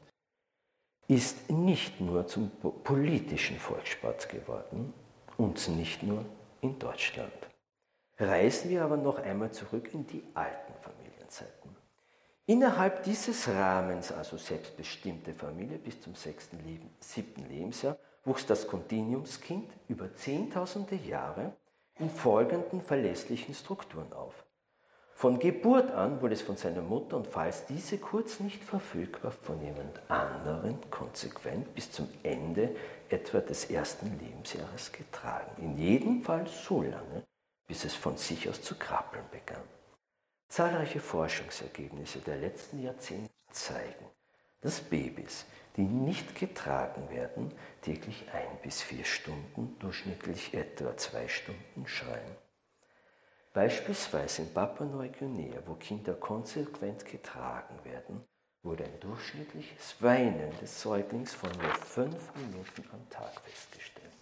ist 1.07 1.49
nicht 1.49 2.01
nur 2.01 2.27
zum 2.27 2.51
politischen 2.83 3.57
Volkssport 3.57 4.27
geworden 4.29 4.93
und 5.37 5.67
nicht 5.69 6.03
nur 6.03 6.25
in 6.61 6.79
Deutschland. 6.79 7.31
Reisen 8.17 8.69
wir 8.69 8.83
aber 8.83 8.97
noch 8.97 9.19
einmal 9.19 9.51
zurück 9.51 9.93
in 9.93 10.07
die 10.07 10.23
alten 10.33 10.73
Familienzeiten. 10.81 11.74
Innerhalb 12.47 13.01
dieses 13.01 13.47
Rahmens, 13.47 14.11
also 14.11 14.37
selbstbestimmte 14.37 15.33
Familie 15.33 15.79
bis 15.79 15.99
zum 15.99 16.13
sechsten, 16.13 16.63
Leben, 16.63 16.91
siebten 16.99 17.49
Lebensjahr, 17.49 17.97
wuchs 18.23 18.45
das 18.45 18.67
Kontinuumskind 18.67 19.67
über 19.87 20.15
zehntausende 20.15 20.95
Jahre 20.95 21.53
in 21.97 22.09
folgenden 22.09 22.81
verlässlichen 22.81 23.55
Strukturen 23.55 24.13
auf. 24.13 24.45
Von 25.15 25.39
Geburt 25.39 25.89
an 25.91 26.21
wurde 26.21 26.35
es 26.35 26.41
von 26.43 26.57
seiner 26.57 26.81
Mutter 26.81 27.17
und 27.17 27.25
falls 27.25 27.65
diese 27.65 27.97
kurz 27.97 28.39
nicht 28.39 28.63
verfügbar 28.63 29.31
von 29.31 29.59
jemand 29.63 29.99
anderen 30.07 30.77
konsequent 30.91 31.73
bis 31.73 31.91
zum 31.91 32.09
Ende 32.21 32.75
etwa 33.09 33.39
des 33.39 33.71
ersten 33.71 34.19
Lebensjahres 34.19 34.91
getragen. 34.91 35.49
In 35.63 35.77
jedem 35.77 36.21
Fall 36.21 36.45
so 36.47 36.81
lange, 36.83 37.23
bis 37.65 37.85
es 37.85 37.95
von 37.95 38.17
sich 38.17 38.47
aus 38.49 38.61
zu 38.61 38.75
krabbeln 38.75 39.23
begann. 39.31 39.63
Zahlreiche 40.55 41.01
Forschungsergebnisse 41.01 42.19
der 42.19 42.37
letzten 42.37 42.81
Jahrzehnte 42.81 43.29
zeigen, 43.51 44.05
dass 44.61 44.79
Babys, 44.79 45.45
die 45.75 45.81
nicht 45.81 46.33
getragen 46.33 47.09
werden, 47.09 47.51
täglich 47.81 48.23
ein 48.31 48.57
bis 48.63 48.81
vier 48.81 49.03
Stunden, 49.03 49.77
durchschnittlich 49.79 50.53
etwa 50.53 50.95
zwei 50.95 51.27
Stunden 51.27 51.85
schreien. 51.85 52.37
Beispielsweise 53.51 54.43
in 54.43 54.53
Papua-Neuguinea, 54.53 55.59
wo 55.65 55.73
Kinder 55.73 56.13
konsequent 56.13 57.05
getragen 57.05 57.77
werden, 57.83 58.23
wurde 58.63 58.85
ein 58.85 58.97
durchschnittliches 59.01 60.01
Weinen 60.01 60.57
des 60.61 60.81
Säuglings 60.81 61.33
von 61.33 61.51
nur 61.51 61.75
fünf 61.75 62.33
Minuten 62.33 62.89
am 62.93 63.09
Tag 63.09 63.41
festgestellt. 63.41 64.13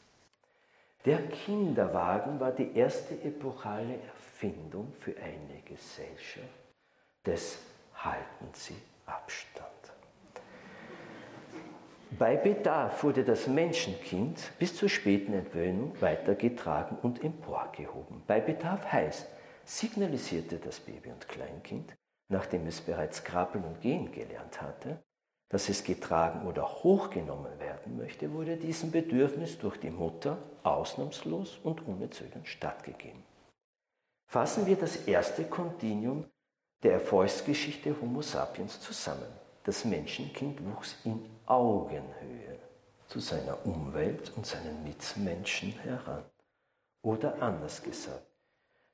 Der 1.05 1.27
Kinderwagen 1.27 2.39
war 2.39 2.53
die 2.53 2.75
erste 2.75 3.21
epochale 3.21 3.99
Erfindung 4.43 4.91
für 4.99 5.15
eine 5.21 5.61
Gesellschaft 5.63 6.49
des 7.25 7.59
Halten 7.95 8.49
Sie 8.51 8.75
Abstand. 9.05 9.63
Bei 12.19 12.35
Bedarf 12.35 13.05
wurde 13.05 13.23
das 13.23 13.47
Menschenkind 13.47 14.51
bis 14.59 14.75
zur 14.75 14.89
späten 14.89 15.31
Entwöhnung 15.31 15.93
weitergetragen 16.01 16.97
und 17.01 17.23
emporgehoben. 17.23 18.21
Bei 18.27 18.41
Bedarf 18.41 18.91
heißt, 18.91 19.27
signalisierte 19.63 20.57
das 20.57 20.81
Baby 20.81 21.11
und 21.11 21.25
Kleinkind, 21.29 21.95
nachdem 22.27 22.67
es 22.67 22.81
bereits 22.81 23.23
krabbeln 23.23 23.63
und 23.63 23.79
gehen 23.79 24.11
gelernt 24.11 24.61
hatte, 24.61 25.01
dass 25.47 25.69
es 25.69 25.85
getragen 25.85 26.45
oder 26.47 26.67
hochgenommen 26.67 27.59
werden 27.59 27.95
möchte, 27.95 28.33
wurde 28.33 28.57
diesem 28.57 28.91
Bedürfnis 28.91 29.57
durch 29.57 29.77
die 29.77 29.91
Mutter 29.91 30.37
ausnahmslos 30.63 31.59
und 31.63 31.87
ohne 31.87 32.09
Zögern 32.09 32.45
stattgegeben. 32.45 33.22
Fassen 34.33 34.65
wir 34.65 34.77
das 34.77 34.95
erste 34.95 35.43
Kontinuum 35.43 36.25
der 36.81 36.93
Erfolgsgeschichte 36.93 37.95
Homo 38.01 38.23
sapiens 38.23 38.81
zusammen. 38.81 39.31
Das 39.63 39.85
Menschenkind 39.85 40.59
wuchs 40.71 40.95
in 41.03 41.23
Augenhöhe 41.45 42.57
zu 43.05 43.19
seiner 43.19 43.63
Umwelt 43.63 44.31
und 44.35 44.43
seinen 44.47 44.83
Mitmenschen 44.83 45.73
heran. 45.73 46.23
Oder 47.03 47.43
anders 47.43 47.83
gesagt, 47.83 48.25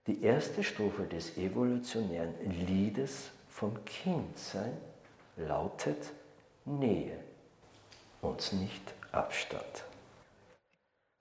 die 0.08 0.22
erste 0.24 0.62
Strophe 0.62 1.04
des 1.04 1.38
evolutionären 1.38 2.36
Liedes 2.68 3.32
vom 3.48 3.86
Kindsein 3.86 4.76
lautet 5.38 6.12
Nähe 6.66 7.18
und 8.22 8.52
nicht 8.52 8.94
Abstand. 9.14 9.86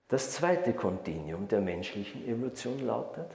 Das 0.09 0.31
zweite 0.31 0.73
Kontinuum 0.73 1.47
der 1.47 1.61
menschlichen 1.61 2.27
Evolution 2.27 2.85
lautet, 2.85 3.31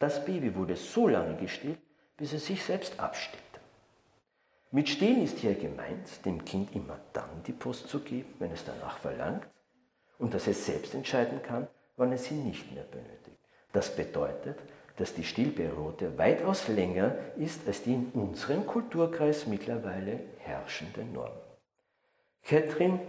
das 0.00 0.24
Baby 0.24 0.54
wurde 0.56 0.74
so 0.74 1.06
lange 1.06 1.36
gestillt, 1.36 1.78
bis 2.16 2.32
es 2.32 2.46
sich 2.46 2.64
selbst 2.64 2.98
abstillt. 2.98 3.42
Mit 4.72 4.88
Stehlen 4.88 5.22
ist 5.22 5.38
hier 5.38 5.54
gemeint, 5.54 6.24
dem 6.24 6.44
Kind 6.44 6.74
immer 6.74 6.98
dann 7.12 7.42
die 7.46 7.52
Post 7.52 7.88
zu 7.88 8.00
geben, 8.00 8.34
wenn 8.38 8.50
es 8.50 8.64
danach 8.64 8.98
verlangt 8.98 9.46
und 10.18 10.34
dass 10.34 10.46
es 10.46 10.66
selbst 10.66 10.94
entscheiden 10.94 11.42
kann, 11.42 11.68
wann 11.96 12.12
es 12.12 12.24
sie 12.24 12.34
nicht 12.34 12.72
mehr 12.72 12.84
benötigt. 12.84 13.38
Das 13.72 13.94
bedeutet, 13.94 14.58
dass 14.96 15.14
die 15.14 15.24
Stillperiode 15.24 16.18
weitaus 16.18 16.68
länger 16.68 17.14
ist 17.36 17.66
als 17.66 17.82
die 17.82 17.94
in 17.94 18.10
unserem 18.14 18.66
Kulturkreis 18.66 19.46
mittlerweile 19.46 20.20
herrschende 20.38 21.04
Norm. 21.04 21.32
Catherine 22.42 23.00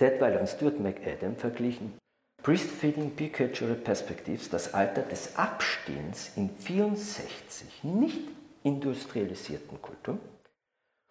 Detweiler 0.00 0.40
und 0.40 0.48
Stuart 0.48 0.80
McAdam 0.80 1.36
verglichen 1.36 1.98
Breastfeeding 2.44 3.12
Bicultural 3.12 3.74
Perspectives, 3.74 4.50
das 4.50 4.74
Alter 4.74 5.00
des 5.00 5.34
Abstehens 5.34 6.32
in 6.36 6.50
64 6.50 7.84
nicht 7.84 8.20
industrialisierten 8.62 9.80
Kulturen 9.80 10.20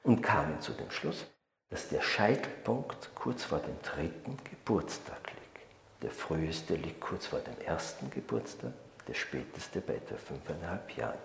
und 0.04 0.22
kamen 0.22 0.62
zu 0.62 0.74
dem 0.74 0.92
Schluss, 0.92 1.26
dass 1.72 1.90
der 1.90 2.02
Scheitelpunkt 2.02 3.16
kurz 3.16 3.46
vor 3.46 3.58
dem 3.58 3.76
dritten 3.82 4.38
Geburtstag 4.44 5.32
liegt. 5.32 6.04
Der 6.04 6.12
früheste 6.12 6.76
liegt 6.76 7.02
kurz 7.02 7.26
vor 7.26 7.40
dem 7.40 7.60
ersten 7.66 8.12
Geburtstag, 8.12 8.74
der 9.08 9.16
späteste 9.16 9.82
bei 9.82 9.96
etwa 9.96 10.18
fünfeinhalb 10.18 10.96
Jahren. 10.96 11.18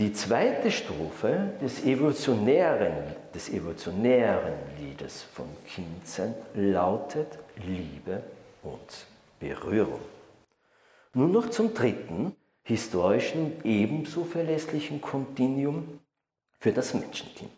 Die 0.00 0.12
zweite 0.12 0.72
Strophe 0.72 1.52
des 1.62 1.84
evolutionären, 1.84 3.14
des 3.32 3.48
evolutionären 3.48 4.54
Liedes 4.76 5.22
vom 5.22 5.46
Kindsein 5.68 6.34
lautet 6.54 7.38
Liebe 7.54 8.24
und 8.62 9.06
Berührung. 9.38 10.00
Nun 11.14 11.32
noch 11.32 11.50
zum 11.50 11.74
dritten, 11.74 12.36
historischen, 12.62 13.64
ebenso 13.64 14.24
verlässlichen 14.24 15.00
Kontinuum 15.00 16.00
für 16.58 16.72
das 16.72 16.94
Menschenkind. 16.94 17.50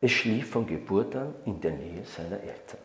Es 0.00 0.12
schlief 0.12 0.50
von 0.50 0.66
Geburt 0.66 1.14
an 1.16 1.34
in 1.44 1.60
der 1.60 1.72
Nähe 1.72 2.04
seiner 2.04 2.40
Eltern, 2.40 2.80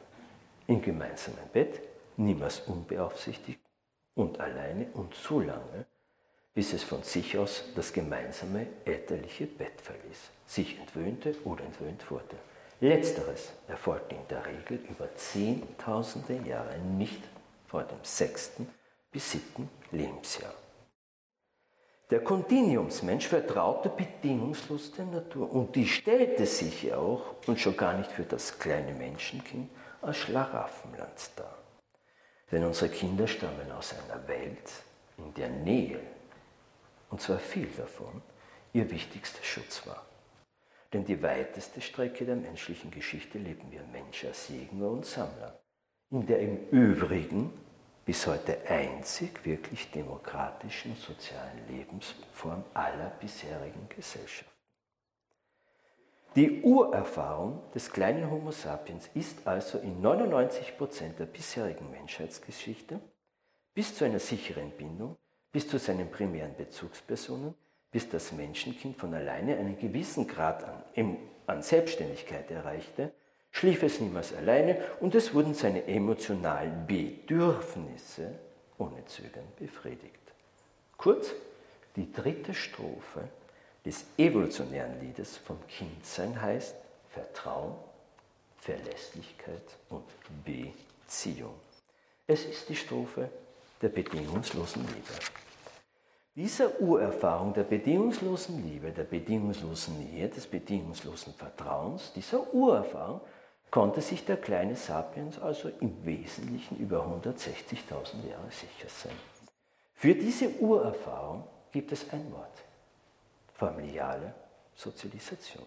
im 0.67 0.82
gemeinsamen 0.82 1.48
Bett, 1.54 1.82
niemals 2.17 2.62
unbeaufsichtigt 2.62 3.60
und 4.15 4.39
alleine 4.39 4.88
und 4.93 5.13
so 5.13 5.39
lange, 5.39 5.86
bis 6.54 6.74
es 6.74 6.84
von 6.84 7.04
sich 7.04 7.38
aus 7.38 7.65
das 7.76 7.93
gemeinsame 7.93 8.67
elterliche 8.86 9.45
Bett 9.45 9.80
verließ, 9.82 10.32
sich 10.45 10.80
entwöhnte 10.80 11.36
oder 11.43 11.63
entwöhnt 11.63 12.10
wurde. 12.10 12.38
Letzteres 12.81 13.53
erfolgte 13.67 14.15
in 14.15 14.27
der 14.29 14.45
Regel 14.45 14.79
über 14.89 15.13
zehntausende 15.15 16.35
Jahre, 16.47 16.77
nicht 16.79 17.21
vor 17.67 17.83
dem 17.83 18.03
sechsten 18.03 18.67
bis 19.11 19.31
siebten 19.31 19.69
Lebensjahr. 19.91 20.53
Der 22.11 22.23
Kontinuumsmensch 22.23 23.27
vertraute 23.27 23.89
bedingungslos 23.89 24.91
der 24.91 25.05
Natur 25.05 25.51
und 25.51 25.75
die 25.75 25.88
stellte 25.88 26.45
sich 26.45 26.93
auch, 26.93 27.35
und 27.47 27.59
schon 27.59 27.75
gar 27.75 27.93
nicht 27.93 28.11
für 28.11 28.23
das 28.23 28.59
kleine 28.59 28.93
Menschenkind, 28.93 29.71
als 30.01 30.17
Schlaraffenland 30.17 31.31
dar. 31.35 31.57
Denn 32.51 32.63
unsere 32.63 32.91
Kinder 32.91 33.27
stammen 33.27 33.71
aus 33.71 33.93
einer 33.93 34.27
Welt, 34.27 34.69
in 35.17 35.33
der 35.33 35.49
Nähe, 35.49 35.99
und 37.09 37.21
zwar 37.21 37.39
viel 37.39 37.67
davon, 37.67 38.21
ihr 38.73 38.91
wichtigster 38.91 39.43
Schutz 39.43 39.88
war. 39.88 40.05
Denn 40.95 41.03
die 41.03 41.21
weiteste 41.21 41.81
Strecke 41.81 42.23
der 42.23 42.38
menschlichen 42.38 42.89
Geschichte 42.89 43.38
leben 43.38 43.69
wir 43.69 43.81
Mensch 43.91 44.23
als 44.23 44.47
Jäger 44.47 44.89
und 44.89 45.05
Sammler, 45.05 45.60
in 46.10 46.25
der 46.25 46.39
im 46.39 46.69
Übrigen 46.69 47.51
bis 48.05 48.25
heute 48.25 48.58
einzig 48.65 49.45
wirklich 49.45 49.91
demokratischen 49.91 50.95
sozialen 50.95 51.67
Lebensform 51.67 52.63
aller 52.73 53.10
bisherigen 53.19 53.89
Gesellschaften. 53.89 54.55
Die 56.38 56.62
Urerfahrung 56.62 57.62
des 57.73 57.91
kleinen 57.91 58.31
Homo 58.31 58.51
sapiens 58.51 59.10
ist 59.15 59.45
also 59.45 59.79
in 59.79 59.99
99 59.99 60.77
Prozent 60.77 61.19
der 61.19 61.25
bisherigen 61.25 61.91
Menschheitsgeschichte 61.91 63.01
bis 63.73 63.93
zu 63.93 64.05
einer 64.05 64.19
sicheren 64.19 64.71
Bindung, 64.71 65.17
bis 65.51 65.67
zu 65.67 65.77
seinen 65.77 66.10
primären 66.10 66.55
Bezugspersonen, 66.55 67.53
bis 67.95 68.10
das 68.10 68.34
Menschenkind 68.34 68.97
von 68.97 69.13
alleine 69.13 69.55
einen 69.55 69.79
gewissen 69.79 70.27
Grad 70.27 70.65
an, 70.65 71.17
an 71.47 71.62
Selbstständigkeit 71.62 72.51
erreichte, 72.51 73.13
schlief 73.53 73.84
es 73.84 74.01
niemals 74.01 74.34
alleine 74.34 74.84
und 74.99 75.15
es 75.15 75.34
wurden 75.34 75.53
seine 75.53 75.88
emotionalen 75.88 76.86
Bedürfnisse 76.86 78.38
ohne 78.77 79.05
Zögern 79.05 79.47
befriedigt. 79.58 80.19
Kurz, 80.97 81.31
die 81.95 82.12
dritte 82.12 82.53
Strophe 82.53 83.29
des 83.86 84.03
evolutionären 84.17 84.99
Liedes 84.99 85.38
vom 85.38 85.65
Kindsein 85.69 86.41
heißt 86.41 86.75
Vertrauen, 87.12 87.75
Verlässlichkeit 88.58 89.77
und 89.88 90.03
Beziehung. 90.43 91.55
Es 92.27 92.43
ist 92.43 92.67
die 92.67 92.75
Strophe 92.75 93.29
der 93.81 93.88
bedingungslosen 93.88 94.81
Liebe. 94.81 95.44
Dieser 96.36 96.82
Urerfahrung 96.82 97.54
der 97.54 97.63
bedingungslosen 97.63 98.62
Liebe, 98.67 98.91
der 98.91 99.06
bedingungslosen 99.06 99.98
Nähe, 100.00 100.28
des 100.28 100.45
bedingungslosen 100.45 101.34
Vertrauens, 101.34 102.12
dieser 102.12 102.54
Urerfahrung 102.54 103.21
konnte 103.71 104.02
sich 104.02 104.26
der 104.26 104.36
kleine 104.36 104.76
Sapiens 104.76 105.39
also 105.39 105.69
im 105.80 106.06
Wesentlichen 106.06 106.78
über 106.78 107.06
160.000 107.06 108.30
Jahre 108.30 108.52
sicher 108.52 108.89
sein. 108.89 109.15
Für 109.93 110.13
diese 110.13 110.50
Urerfahrung 110.60 111.45
gibt 111.71 111.93
es 111.93 112.12
ein 112.12 112.30
Wort, 112.34 112.63
familiale 113.54 114.34
Sozialisation. 114.76 115.65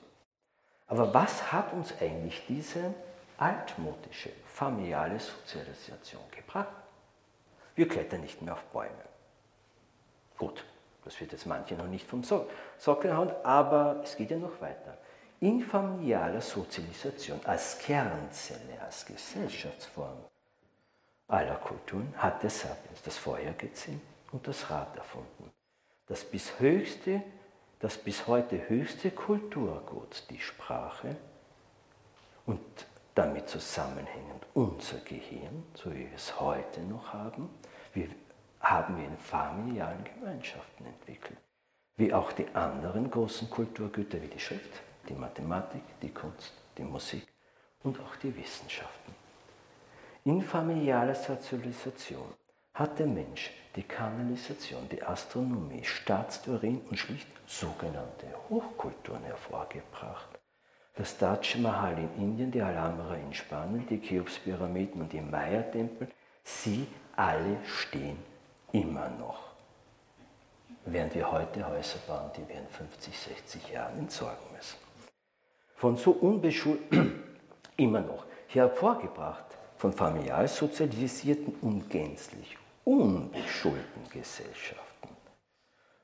Aber 0.87 1.15
was 1.15 1.51
hat 1.51 1.73
uns 1.73 1.95
eigentlich 1.99 2.43
diese 2.47 2.93
altmodische 3.39 4.33
familiale 4.45 5.19
Sozialisation 5.19 6.23
gebracht? 6.31 6.69
Wir 7.75 7.89
klettern 7.89 8.21
nicht 8.21 8.43
mehr 8.43 8.53
auf 8.53 8.65
Bäume. 8.65 9.08
Gut, 10.39 10.65
das 11.05 11.21
wird 11.21 11.33
jetzt 11.33 11.47
manche 11.47 11.75
noch 11.75 11.87
nicht 11.87 12.07
vom 12.07 12.23
Sockel 12.23 13.17
hauen, 13.17 13.33
aber 13.43 14.01
es 14.03 14.17
geht 14.17 14.31
ja 14.31 14.39
noch 14.39 14.61
weiter 14.61 14.97
in 15.41 15.63
familialer 15.63 16.41
Sozialisation 16.41 17.41
als 17.45 17.79
Kernzelle, 17.79 18.81
als 18.85 19.07
Gesellschaftsform 19.07 20.25
aller 21.29 21.57
Kulturen 21.57 22.13
hat 22.17 22.43
der 22.43 22.51
Sapiens 22.51 23.03
das 23.05 23.19
Feuer 23.19 23.53
gezähmt 23.53 24.01
und 24.33 24.47
das 24.49 24.71
Rad 24.71 24.97
erfunden. 24.97 25.53
Das 26.07 26.25
bis, 26.25 26.59
höchste, 26.59 27.23
das 27.81 27.99
bis 27.99 28.27
heute 28.27 28.69
höchste 28.69 29.11
Kulturgut, 29.11 30.25
die 30.31 30.41
Sprache, 30.41 31.17
Und 32.47 32.61
damit 33.15 33.49
zusammenhängend 33.51 34.47
unser 34.55 35.01
Gehirn, 35.01 35.65
so 35.75 35.93
wie 35.93 36.09
wir 36.09 36.17
es 36.17 36.41
heute 36.41 36.81
noch 36.81 37.13
haben, 37.13 37.51
wir 37.93 38.09
haben 38.61 38.97
wir 38.99 39.07
in 39.07 39.17
familialen 39.19 40.05
Gemeinschaften 40.05 40.87
entwickelt. 40.87 41.39
Wie 41.97 42.13
auch 42.13 42.33
die 42.33 42.47
anderen 42.55 43.11
großen 43.11 43.51
Kulturgüter 43.51 44.21
wie 44.23 44.29
die 44.29 44.41
Schrift, 44.41 44.71
die 45.09 45.15
Mathematik, 45.15 45.83
die 46.03 46.11
Kunst, 46.11 46.53
die 46.77 46.83
Musik 46.83 47.27
und 47.83 47.99
auch 48.01 48.17
die 48.17 48.35
Wissenschaften. 48.37 49.15
In 50.25 50.43
familialer 50.43 51.15
Sozialisation 51.15 52.35
hat 52.75 52.99
der 52.99 53.07
Mensch 53.07 53.51
die 53.75 53.83
Kanalisation, 53.83 54.89
die 54.89 55.03
Astronomie, 55.03 55.85
Staatstheorien 55.85 56.81
und 56.83 56.97
schlicht 56.97 57.29
sogenannte 57.47 58.27
Hochkulturen 58.49 59.23
hervorgebracht. 59.25 60.39
Das 60.95 61.17
Taj 61.17 61.59
Mahal 61.59 61.97
in 61.99 62.23
Indien, 62.23 62.51
die 62.51 62.61
Alhambra 62.61 63.15
in 63.15 63.33
Spanien, 63.33 63.87
die 63.87 64.01
Cheops-Pyramiden 64.01 65.01
und 65.03 65.13
die 65.13 65.21
Maya-Tempel, 65.21 66.09
sie 66.43 66.87
alle 67.17 67.57
stehen 67.65 68.19
immer 68.73 69.09
noch. 69.11 69.49
Während 70.85 71.15
wir 71.15 71.31
heute 71.31 71.69
Häuser 71.69 71.99
bauen, 72.07 72.31
die 72.37 72.49
wir 72.49 72.57
in 72.57 72.69
50, 72.69 73.19
60 73.19 73.69
Jahren 73.71 73.99
entsorgen 73.99 74.45
müssen. 74.57 74.79
Von 75.75 75.97
so 75.97 76.13
unbeschult, 76.13 76.81
immer 77.77 78.01
noch, 78.01 78.25
hervorgebracht 78.49 79.45
von 79.77 79.93
familial 79.93 80.49
sozialisierten 80.49 81.55
und 81.61 81.89
gänzlich 81.89 82.57
unbeschulten 82.85 84.09
Gesellschaften. 84.11 85.09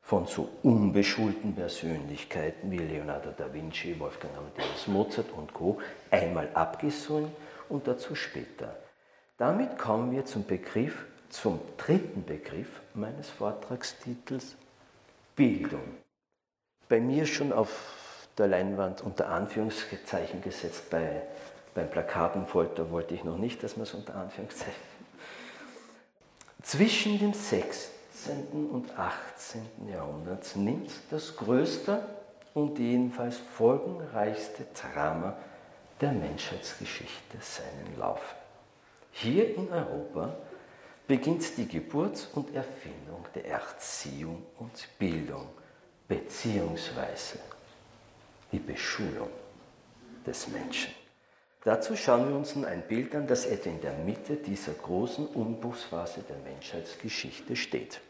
Von 0.02 0.26
so 0.26 0.50
unbeschulten 0.62 1.54
Persönlichkeiten 1.54 2.70
wie 2.70 2.76
Leonardo 2.76 3.30
da 3.34 3.52
Vinci, 3.52 3.98
Wolfgang 3.98 4.36
Amadeus 4.36 4.86
Mozart 4.86 5.32
und 5.32 5.54
Co. 5.54 5.80
einmal 6.10 6.50
abgesungen 6.52 7.32
und 7.70 7.88
dazu 7.88 8.14
später. 8.14 8.76
Damit 9.38 9.78
kommen 9.78 10.12
wir 10.12 10.26
zum 10.26 10.46
Begriff 10.46 11.06
zum 11.34 11.58
dritten 11.76 12.24
Begriff 12.24 12.80
meines 12.94 13.28
Vortragstitels, 13.28 14.54
Bildung. 15.34 15.96
Bei 16.88 17.00
mir 17.00 17.26
schon 17.26 17.52
auf 17.52 18.28
der 18.38 18.46
Leinwand 18.46 19.00
unter 19.02 19.28
Anführungszeichen 19.28 20.42
gesetzt, 20.42 20.90
bei, 20.90 21.22
beim 21.74 21.90
Plakatenfolter 21.90 22.90
wollte 22.90 23.14
ich 23.14 23.24
noch 23.24 23.36
nicht, 23.36 23.62
dass 23.64 23.76
man 23.76 23.82
es 23.82 23.94
unter 23.94 24.14
Anführungszeichen. 24.14 24.74
Zwischen 26.62 27.18
dem 27.18 27.34
16. 27.34 28.70
und 28.70 28.96
18. 28.96 29.60
Jahrhundert 29.90 30.54
nimmt 30.54 30.90
das 31.10 31.36
größte 31.36 32.00
und 32.54 32.78
jedenfalls 32.78 33.38
folgenreichste 33.38 34.66
Drama 34.72 35.36
der 36.00 36.12
Menschheitsgeschichte 36.12 37.38
seinen 37.40 37.98
Lauf. 37.98 38.36
Hier 39.10 39.56
in 39.56 39.70
Europa 39.72 40.36
beginnt 41.06 41.56
die 41.56 41.68
Geburt 41.68 42.28
und 42.34 42.54
Erfindung 42.54 43.26
der 43.34 43.46
Erziehung 43.46 44.42
und 44.58 44.88
Bildung, 44.98 45.48
beziehungsweise 46.08 47.38
die 48.52 48.58
Beschulung 48.58 49.30
des 50.26 50.48
Menschen. 50.48 50.92
Dazu 51.64 51.96
schauen 51.96 52.28
wir 52.28 52.36
uns 52.36 52.54
nun 52.54 52.66
ein 52.66 52.82
Bild 52.82 53.14
an, 53.14 53.26
das 53.26 53.46
etwa 53.46 53.70
in 53.70 53.80
der 53.80 53.94
Mitte 53.94 54.36
dieser 54.36 54.72
großen 54.72 55.26
Umbruchsphase 55.26 56.22
der 56.28 56.36
Menschheitsgeschichte 56.52 57.56
steht. 57.56 58.00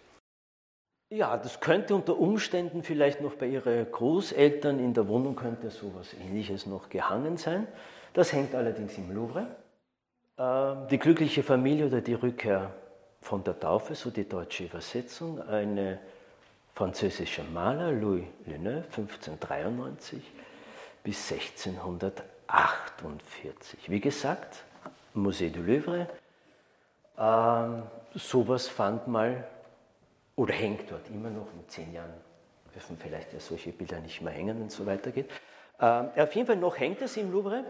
Ja, 1.10 1.36
das 1.36 1.60
könnte 1.60 1.94
unter 1.94 2.18
Umständen 2.18 2.82
vielleicht 2.82 3.20
noch 3.20 3.34
bei 3.34 3.46
Ihren 3.46 3.90
Großeltern 3.90 4.80
in 4.80 4.94
der 4.94 5.06
Wohnung 5.06 5.36
könnte 5.36 5.70
sowas 5.70 6.14
ähnliches 6.14 6.66
noch 6.66 6.88
gehangen 6.88 7.36
sein. 7.36 7.68
Das 8.12 8.32
hängt 8.32 8.54
allerdings 8.54 8.98
im 8.98 9.14
Louvre. 9.14 9.46
Ähm, 10.36 10.88
die 10.90 10.98
glückliche 10.98 11.44
Familie 11.44 11.86
oder 11.86 12.00
die 12.00 12.14
Rückkehr 12.14 12.74
von 13.24 13.42
der 13.42 13.58
Taufe, 13.58 13.94
so 13.94 14.10
die 14.10 14.28
deutsche 14.28 14.64
Übersetzung, 14.64 15.40
ein 15.48 15.98
französischer 16.74 17.44
Maler, 17.44 17.90
Louis 17.90 18.26
Leneuve, 18.44 18.84
1593 18.84 20.22
bis 21.02 21.32
1648. 21.32 23.88
Wie 23.88 24.00
gesagt, 24.00 24.62
Musée 25.14 25.50
du 25.50 25.62
Louvre, 25.62 26.06
ähm, 27.16 27.84
sowas 28.14 28.68
fand 28.68 29.08
mal 29.08 29.48
oder 30.36 30.52
hängt 30.52 30.90
dort 30.90 31.08
immer 31.08 31.30
noch 31.30 31.50
in 31.54 31.66
zehn 31.66 31.94
Jahren, 31.94 32.12
dürfen 32.74 32.98
vielleicht 32.98 33.32
ja 33.32 33.40
solche 33.40 33.72
Bilder 33.72 34.00
nicht 34.00 34.20
mehr 34.20 34.34
hängen, 34.34 34.66
es 34.66 34.76
so 34.76 34.84
weitergeht. 34.84 35.30
Ähm, 35.80 36.10
auf 36.14 36.34
jeden 36.34 36.46
Fall 36.46 36.56
noch 36.56 36.78
hängt 36.78 37.00
es 37.00 37.16
im 37.16 37.32
Louvre. 37.32 37.64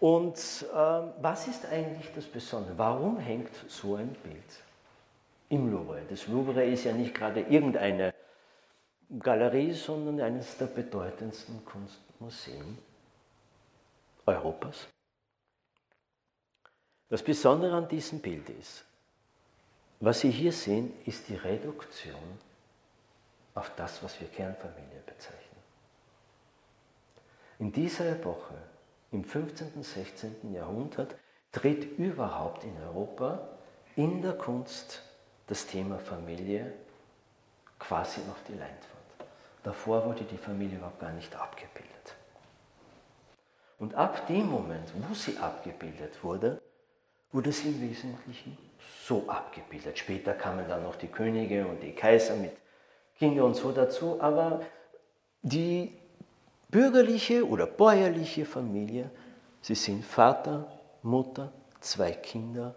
Und 0.00 0.64
ähm, 0.74 1.12
was 1.20 1.48
ist 1.48 1.66
eigentlich 1.66 2.10
das 2.14 2.24
Besondere? 2.24 2.78
Warum 2.78 3.18
hängt 3.18 3.52
so 3.68 3.96
ein 3.96 4.16
Bild? 4.22 4.65
Im 5.48 5.70
Louvre. 5.70 6.02
Das 6.08 6.26
Louvre 6.26 6.64
ist 6.64 6.84
ja 6.84 6.92
nicht 6.92 7.14
gerade 7.14 7.40
irgendeine 7.40 8.14
Galerie, 9.18 9.72
sondern 9.72 10.20
eines 10.20 10.56
der 10.58 10.66
bedeutendsten 10.66 11.64
Kunstmuseen 11.64 12.78
Europas. 14.26 14.88
Das 17.08 17.22
Besondere 17.22 17.76
an 17.76 17.88
diesem 17.88 18.20
Bild 18.20 18.48
ist, 18.50 18.84
was 20.00 20.20
Sie 20.20 20.30
hier 20.30 20.52
sehen, 20.52 20.92
ist 21.04 21.28
die 21.28 21.36
Reduktion 21.36 22.38
auf 23.54 23.70
das, 23.76 24.02
was 24.02 24.20
wir 24.20 24.28
Kernfamilie 24.28 25.02
bezeichnen. 25.06 25.62
In 27.58 27.72
dieser 27.72 28.10
Epoche, 28.10 28.54
im 29.12 29.24
15. 29.24 29.72
und 29.76 29.84
16. 29.84 30.52
Jahrhundert, 30.52 31.14
tritt 31.52 31.98
überhaupt 31.98 32.64
in 32.64 32.76
Europa 32.82 33.48
in 33.94 34.20
der 34.20 34.34
Kunst 34.34 35.02
das 35.46 35.66
Thema 35.66 35.98
Familie 35.98 36.72
quasi 37.78 38.20
auf 38.30 38.42
die 38.48 38.52
Leinwand. 38.52 38.80
Davor 39.62 40.04
wurde 40.04 40.24
die 40.24 40.38
Familie 40.38 40.78
überhaupt 40.78 41.00
gar 41.00 41.12
nicht 41.12 41.34
abgebildet. 41.34 42.14
Und 43.78 43.94
ab 43.94 44.26
dem 44.26 44.48
Moment, 44.48 44.90
wo 44.94 45.14
sie 45.14 45.36
abgebildet 45.38 46.22
wurde, 46.22 46.60
wurde 47.32 47.52
sie 47.52 47.68
im 47.68 47.80
Wesentlichen 47.80 48.56
so 49.04 49.28
abgebildet. 49.28 49.98
Später 49.98 50.32
kamen 50.34 50.66
dann 50.68 50.82
noch 50.82 50.96
die 50.96 51.08
Könige 51.08 51.66
und 51.66 51.82
die 51.82 51.92
Kaiser 51.92 52.36
mit 52.36 52.52
Kindern 53.18 53.46
und 53.46 53.54
so 53.56 53.72
dazu, 53.72 54.20
aber 54.20 54.62
die 55.42 55.92
bürgerliche 56.68 57.46
oder 57.46 57.66
bäuerliche 57.66 58.44
Familie, 58.46 59.10
sie 59.60 59.74
sind 59.74 60.04
Vater, 60.04 60.66
Mutter, 61.02 61.52
zwei 61.80 62.12
Kinder 62.12 62.74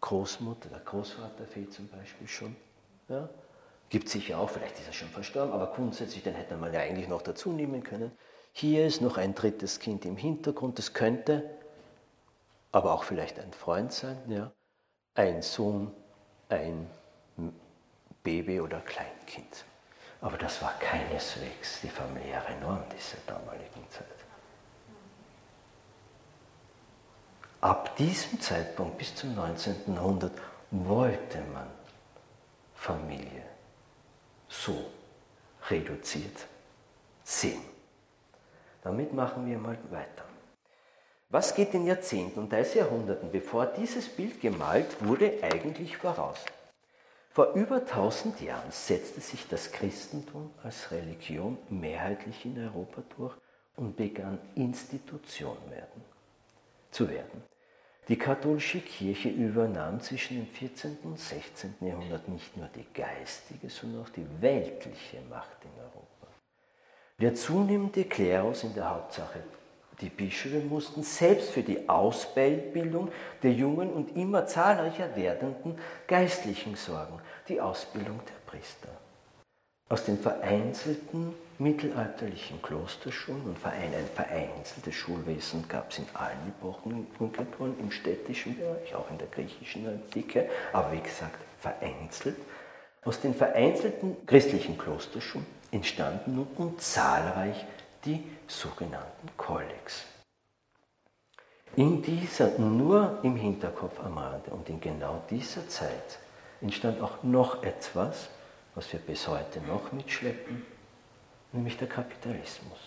Großmutter, 0.00 0.68
der 0.68 0.80
Großvater 0.80 1.46
fehlt 1.46 1.72
zum 1.72 1.88
Beispiel 1.88 2.26
schon. 2.26 2.56
Ja? 3.08 3.28
Gibt 3.88 4.08
sicher 4.08 4.38
auch, 4.38 4.48
vielleicht 4.48 4.78
ist 4.78 4.86
er 4.86 4.92
schon 4.92 5.08
verstorben, 5.08 5.52
aber 5.52 5.72
grundsätzlich, 5.72 6.22
den 6.22 6.34
hätte 6.34 6.56
man 6.56 6.72
ja 6.72 6.80
eigentlich 6.80 7.08
noch 7.08 7.22
dazu 7.22 7.52
nehmen 7.52 7.82
können. 7.82 8.12
Hier 8.52 8.86
ist 8.86 9.00
noch 9.00 9.16
ein 9.16 9.34
drittes 9.34 9.78
Kind 9.78 10.04
im 10.04 10.16
Hintergrund, 10.16 10.78
das 10.78 10.94
könnte 10.94 11.50
aber 12.72 12.92
auch 12.94 13.04
vielleicht 13.04 13.38
ein 13.38 13.52
Freund 13.52 13.92
sein, 13.92 14.16
ja? 14.28 14.52
ein 15.14 15.42
Sohn, 15.42 15.92
ein 16.48 16.88
Baby 18.22 18.60
oder 18.60 18.80
Kleinkind. 18.80 19.64
Aber 20.20 20.36
das 20.36 20.60
war 20.62 20.78
keineswegs 20.78 21.80
die 21.80 21.88
familiäre 21.88 22.54
Norm 22.60 22.84
dieser 22.94 23.16
damaligen 23.26 23.88
Zeit. 23.88 24.06
Ab 27.60 27.94
diesem 27.96 28.40
Zeitpunkt 28.40 28.96
bis 28.96 29.14
zum 29.14 29.34
19. 29.34 29.94
Jahrhundert 29.94 30.32
wollte 30.70 31.42
man 31.52 31.66
Familie 32.74 33.44
so 34.48 34.90
reduziert 35.68 36.46
sehen. 37.22 37.60
Damit 38.82 39.12
machen 39.12 39.46
wir 39.46 39.58
mal 39.58 39.76
weiter. 39.90 40.24
Was 41.28 41.54
geht 41.54 41.74
in 41.74 41.86
Jahrzehnten 41.86 42.40
und 42.40 42.50
teils 42.50 42.72
Jahrhunderten, 42.72 43.30
bevor 43.30 43.66
dieses 43.66 44.08
Bild 44.08 44.40
gemalt 44.40 45.04
wurde, 45.04 45.40
eigentlich 45.42 45.98
voraus? 45.98 46.38
Vor 47.30 47.52
über 47.52 47.76
1000 47.76 48.40
Jahren 48.40 48.70
setzte 48.72 49.20
sich 49.20 49.46
das 49.46 49.70
Christentum 49.70 50.50
als 50.64 50.90
Religion 50.90 51.58
mehrheitlich 51.68 52.46
in 52.46 52.58
Europa 52.58 53.02
durch 53.16 53.36
und 53.76 53.96
begann 53.96 54.38
Institution 54.54 55.56
werden, 55.68 56.02
zu 56.90 57.08
werden. 57.08 57.42
Die 58.08 58.18
katholische 58.18 58.80
Kirche 58.80 59.28
übernahm 59.28 60.00
zwischen 60.00 60.38
dem 60.38 60.46
14. 60.46 60.98
und 61.04 61.18
16. 61.18 61.74
Jahrhundert 61.80 62.28
nicht 62.28 62.56
nur 62.56 62.68
die 62.74 62.86
geistige, 62.92 63.68
sondern 63.68 64.02
auch 64.02 64.08
die 64.08 64.26
weltliche 64.40 65.20
Macht 65.28 65.64
in 65.64 65.80
Europa. 65.80 66.26
Der 67.20 67.34
zunehmende 67.34 68.04
Klerus 68.04 68.64
in 68.64 68.74
der 68.74 68.90
Hauptsache 68.90 69.40
die 70.00 70.08
Bischöfe 70.08 70.60
mussten 70.60 71.02
selbst 71.02 71.50
für 71.50 71.62
die 71.62 71.88
Ausbildung 71.88 73.10
der 73.42 73.52
jungen 73.52 73.92
und 73.92 74.16
immer 74.16 74.46
zahlreicher 74.46 75.14
werdenden 75.14 75.78
Geistlichen 76.06 76.74
sorgen, 76.74 77.20
die 77.48 77.60
Ausbildung 77.60 78.20
der 78.26 78.50
Priester. 78.50 78.88
Aus 79.90 80.04
den 80.04 80.18
vereinzelten 80.18 81.34
mittelalterlichen 81.60 82.60
Klosterschulen 82.62 83.42
und 83.42 83.58
ein 83.64 84.08
vereinzeltes 84.14 84.94
Schulwesen 84.94 85.68
gab 85.68 85.90
es 85.90 85.98
in 85.98 86.06
allen 86.14 86.48
Epochen 86.48 87.06
in 87.18 87.74
im 87.78 87.90
städtischen 87.90 88.58
Bereich, 88.58 88.94
auch 88.94 89.10
in 89.10 89.18
der 89.18 89.28
griechischen 89.28 89.86
Antike, 89.86 90.48
aber 90.72 90.92
wie 90.92 91.00
gesagt 91.00 91.38
vereinzelt. 91.58 92.36
Aus 93.04 93.20
den 93.20 93.34
vereinzelten 93.34 94.16
christlichen 94.26 94.76
Klosterschulen 94.78 95.46
entstanden 95.70 96.34
nun 96.34 96.78
zahlreich 96.78 97.64
die 98.04 98.24
sogenannten 98.46 99.28
Kollegs. 99.36 100.04
In 101.76 102.02
dieser, 102.02 102.58
nur 102.58 103.20
im 103.22 103.36
Hinterkopf 103.36 104.00
am 104.00 104.18
Rande 104.18 104.50
und 104.50 104.68
in 104.68 104.80
genau 104.80 105.22
dieser 105.30 105.68
Zeit 105.68 106.18
entstand 106.60 107.00
auch 107.00 107.22
noch 107.22 107.62
etwas, 107.62 108.28
was 108.74 108.92
wir 108.92 109.00
bis 109.00 109.28
heute 109.28 109.60
noch 109.60 109.92
mitschleppen, 109.92 110.64
nämlich 111.52 111.76
der 111.76 111.88
Kapitalismus. 111.88 112.78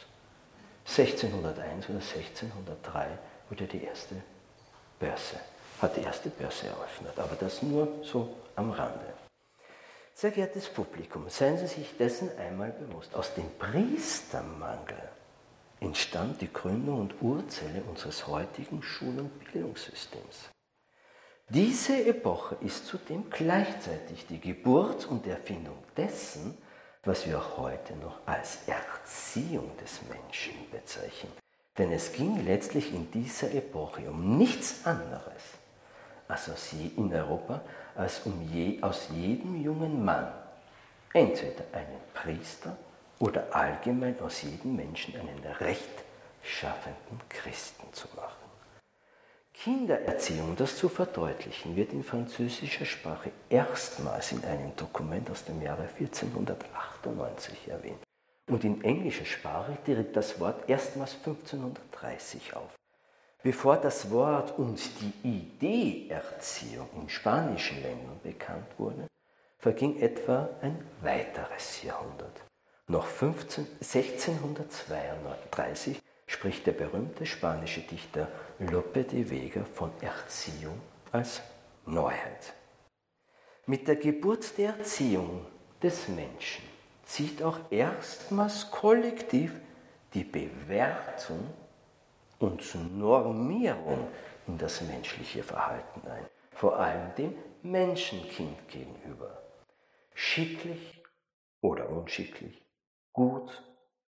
1601 0.85 1.89
oder 1.89 1.99
1603 1.99 3.07
wurde 3.49 3.65
die 3.65 3.83
erste 3.83 4.15
Börse, 4.99 5.39
hat 5.81 5.95
die 5.95 6.01
erste 6.01 6.29
Börse 6.29 6.67
eröffnet, 6.67 7.17
aber 7.17 7.35
das 7.35 7.61
nur 7.61 7.87
so 8.03 8.35
am 8.55 8.71
Rande. 8.71 9.13
Sehr 10.13 10.31
geehrtes 10.31 10.69
Publikum, 10.69 11.27
seien 11.29 11.57
Sie 11.57 11.67
sich 11.67 11.97
dessen 11.97 12.29
einmal 12.37 12.71
bewusst. 12.71 13.15
Aus 13.15 13.33
dem 13.33 13.49
Priestermangel 13.57 15.09
entstand 15.79 16.39
die 16.41 16.51
Gründung 16.51 17.01
und 17.01 17.21
Urzelle 17.21 17.81
unseres 17.83 18.27
heutigen 18.27 18.83
Schul- 18.83 19.19
und 19.19 19.51
Bildungssystems. 19.51 20.49
Diese 21.49 22.05
Epoche 22.05 22.57
ist 22.61 22.85
zudem 22.85 23.29
gleichzeitig 23.29 24.25
die 24.27 24.39
Geburt 24.39 25.05
und 25.05 25.27
Erfindung 25.27 25.77
dessen, 25.97 26.57
was 27.05 27.27
wir 27.27 27.57
heute 27.57 27.95
noch 27.97 28.19
als 28.25 28.59
Erziehung 28.67 29.75
des 29.77 30.01
Menschen 30.03 30.53
bezeichnen. 30.71 31.33
Denn 31.77 31.91
es 31.91 32.13
ging 32.13 32.45
letztlich 32.45 32.93
in 32.93 33.11
dieser 33.11 33.53
Epoche 33.53 34.09
um 34.09 34.37
nichts 34.37 34.85
anderes 34.85 35.43
als 36.27 36.49
aus 36.49 36.71
je, 36.71 36.91
in 36.97 37.13
Europa, 37.13 37.61
als 37.95 38.21
um 38.25 38.41
je, 38.51 38.81
aus 38.81 39.09
jedem 39.11 39.61
jungen 39.61 40.03
Mann 40.05 40.31
entweder 41.13 41.63
einen 41.73 41.99
Priester 42.13 42.77
oder 43.19 43.53
allgemein 43.53 44.19
aus 44.21 44.41
jedem 44.41 44.75
Menschen 44.75 45.15
einen 45.15 45.43
rechtschaffenden 45.59 47.21
Christen 47.29 47.91
zu 47.93 48.07
machen. 48.15 48.42
Kindererziehung, 49.53 50.55
das 50.55 50.77
zu 50.77 50.89
verdeutlichen, 50.89 51.75
wird 51.75 51.93
in 51.93 52.03
französischer 52.03 52.85
Sprache 52.85 53.31
erstmals 53.49 54.31
in 54.31 54.43
einem 54.43 54.75
Dokument 54.75 55.29
aus 55.29 55.45
dem 55.45 55.61
Jahre 55.61 55.87
1498 55.99 57.67
erwähnt. 57.67 58.03
Und 58.49 58.63
in 58.63 58.83
englischer 58.83 59.25
Sprache 59.25 59.77
tritt 59.85 60.15
das 60.15 60.39
Wort 60.39 60.67
erstmals 60.67 61.15
1530 61.15 62.55
auf. 62.55 62.71
Bevor 63.41 63.77
das 63.77 64.09
Wort 64.11 64.57
und 64.57 64.79
die 65.01 65.27
Idee 65.27 66.07
Erziehung 66.09 66.89
in 66.95 67.09
spanischen 67.09 67.81
Ländern 67.81 68.19
bekannt 68.23 68.67
wurde, 68.77 69.07
verging 69.59 70.01
etwa 70.01 70.49
ein 70.61 70.83
weiteres 71.01 71.83
Jahrhundert. 71.83 72.41
Noch 72.87 73.05
15, 73.05 73.67
1632 73.79 76.01
spricht 76.33 76.65
der 76.65 76.71
berühmte 76.73 77.25
spanische 77.25 77.81
Dichter 77.81 78.27
Lope 78.57 79.03
de 79.03 79.29
Vega 79.29 79.63
von 79.65 79.91
Erziehung 80.01 80.81
als 81.11 81.41
Neuheit. 81.85 82.53
Mit 83.67 83.87
der 83.87 83.97
Geburt 83.97 84.57
der 84.57 84.75
Erziehung 84.77 85.45
des 85.81 86.07
Menschen 86.07 86.63
zieht 87.05 87.43
auch 87.43 87.59
erstmals 87.69 88.71
kollektiv 88.71 89.53
die 90.15 90.23
Bewertung 90.23 91.53
und 92.39 92.63
Normierung 92.97 94.07
in 94.47 94.57
das 94.57 94.81
menschliche 94.81 95.43
Verhalten 95.43 96.01
ein, 96.07 96.25
vor 96.51 96.79
allem 96.79 97.13
dem 97.15 97.35
Menschenkind 97.61 98.67
gegenüber. 98.67 99.43
Schicklich 100.15 101.03
oder 101.61 101.89
unschicklich, 101.89 102.65
gut 103.13 103.63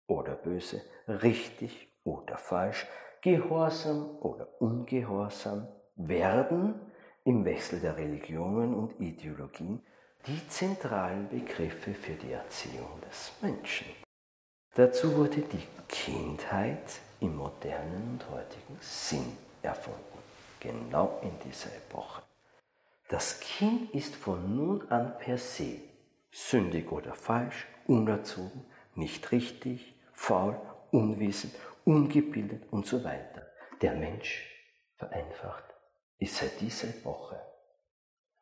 oder 0.08 0.34
böse, 0.34 0.82
richtig 1.08 1.87
oder 2.08 2.38
falsch, 2.38 2.88
gehorsam 3.22 4.18
oder 4.22 4.48
ungehorsam, 4.60 5.68
werden 5.96 6.80
im 7.26 7.44
Wechsel 7.44 7.80
der 7.82 7.98
Religionen 7.98 8.74
und 8.74 9.00
Ideologien 9.00 9.84
die 10.26 10.48
zentralen 10.48 11.28
Begriffe 11.30 11.94
für 11.94 12.14
die 12.14 12.32
Erziehung 12.32 13.02
des 13.08 13.34
Menschen. 13.42 13.88
Dazu 14.76 15.16
wurde 15.16 15.42
die 15.42 15.68
Kindheit 15.88 17.02
im 17.20 17.36
modernen 17.36 18.14
und 18.14 18.30
heutigen 18.30 18.78
Sinn 18.80 19.38
erfunden, 19.62 20.20
genau 20.60 21.20
in 21.22 21.32
dieser 21.44 21.76
Epoche. 21.76 22.22
Das 23.10 23.40
Kind 23.40 23.94
ist 23.94 24.16
von 24.16 24.56
nun 24.56 24.90
an 24.90 25.18
per 25.18 25.38
se 25.38 25.80
sündig 26.32 26.92
oder 26.92 27.14
falsch, 27.14 27.68
unerzogen, 27.88 28.66
nicht 28.96 29.32
richtig, 29.32 29.96
faul, 30.14 30.60
unwissend, 30.92 31.54
ungebildet 31.88 32.64
und 32.70 32.86
so 32.86 33.04
weiter. 33.04 33.48
Der 33.82 33.94
Mensch, 33.94 34.46
vereinfacht, 34.98 35.64
ist 36.20 36.36
seit 36.36 36.60
dieser 36.60 36.90
Epoche. 36.90 37.42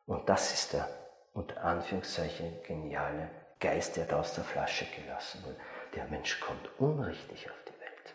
Und 0.06 0.28
das 0.28 0.52
ist 0.52 0.72
der 0.72 0.88
unter 1.32 1.62
Anführungszeichen 1.62 2.62
geniale 2.64 3.30
Geist, 3.60 3.96
der 3.96 4.06
da 4.06 4.20
aus 4.20 4.34
der 4.34 4.42
Flasche 4.42 4.86
gelassen 4.96 5.44
wurde. 5.44 5.56
Der 5.94 6.06
Mensch 6.06 6.40
kommt 6.40 6.68
unrichtig 6.80 7.48
auf 7.48 7.56
die 7.68 7.80
Welt. 7.80 8.14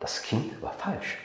Das 0.00 0.22
Kind 0.22 0.60
war 0.60 0.72
falsch. 0.72 1.18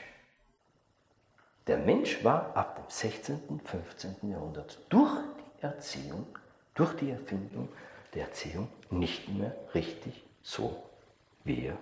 Der 1.65 1.77
Mensch 1.77 2.23
war 2.23 2.55
ab 2.55 2.75
dem 2.75 2.89
16., 2.89 3.43
und 3.47 3.67
15. 3.67 4.29
Jahrhundert 4.29 4.79
durch 4.89 5.17
die 5.39 5.63
Erziehung, 5.63 6.27
durch 6.75 6.93
die 6.97 7.09
Erfindung 7.09 7.69
der 8.13 8.25
Erziehung 8.25 8.69
nicht 8.89 9.29
mehr 9.29 9.55
richtig 9.73 10.23
so, 10.41 10.83
wie 11.43 11.67
er 11.67 11.77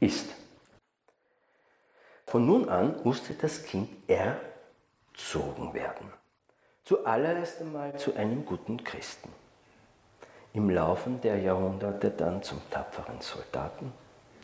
ist. 0.00 0.28
Von 2.26 2.46
nun 2.46 2.68
an 2.68 3.00
musste 3.04 3.34
das 3.34 3.64
Kind 3.64 3.88
erzogen 4.08 5.72
werden. 5.72 6.12
Zuallererst 6.84 7.60
einmal 7.60 7.98
zu 7.98 8.14
einem 8.14 8.44
guten 8.44 8.82
Christen. 8.84 9.30
Im 10.52 10.70
Laufe 10.70 11.10
der 11.10 11.38
Jahrhunderte 11.38 12.10
dann 12.10 12.42
zum 12.42 12.60
tapferen 12.70 13.20
Soldaten, 13.20 13.92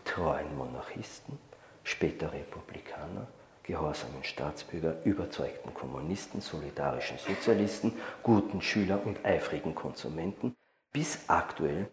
treuen 0.05 0.57
Monarchisten, 0.57 1.39
später 1.83 2.33
Republikaner, 2.33 3.27
gehorsamen 3.63 4.23
Staatsbürger, 4.25 5.03
überzeugten 5.05 5.73
Kommunisten, 5.73 6.41
solidarischen 6.41 7.19
Sozialisten, 7.19 7.93
guten 8.23 8.61
Schüler 8.61 9.01
und 9.05 9.25
eifrigen 9.25 9.75
Konsumenten, 9.75 10.55
bis 10.93 11.29
aktuell 11.29 11.91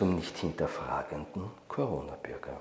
zum 0.00 0.14
nicht 0.14 0.38
hinterfragenden 0.38 1.50
Corona-Bürger. 1.68 2.58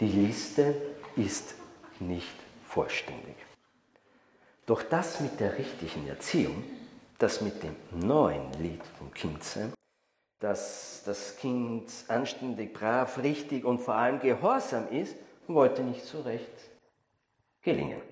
Die 0.00 0.06
Liste 0.06 0.74
ist 1.16 1.54
nicht 1.98 2.36
vollständig. 2.62 3.36
Doch 4.66 4.82
das 4.82 5.18
mit 5.20 5.40
der 5.40 5.56
richtigen 5.56 6.06
Erziehung, 6.06 6.62
das 7.18 7.40
mit 7.40 7.62
dem 7.62 7.74
neuen 7.90 8.52
Lied 8.60 8.82
vom 8.98 9.14
Kindsein, 9.14 9.72
dass 10.40 11.02
das 11.06 11.38
Kind 11.38 11.90
anständig, 12.08 12.74
brav, 12.74 13.16
richtig 13.16 13.64
und 13.64 13.78
vor 13.78 13.94
allem 13.94 14.20
gehorsam 14.20 14.86
ist, 14.90 15.16
wollte 15.46 15.80
nicht 15.80 16.04
so 16.04 16.20
recht 16.20 16.52
gelingen. 17.62 18.02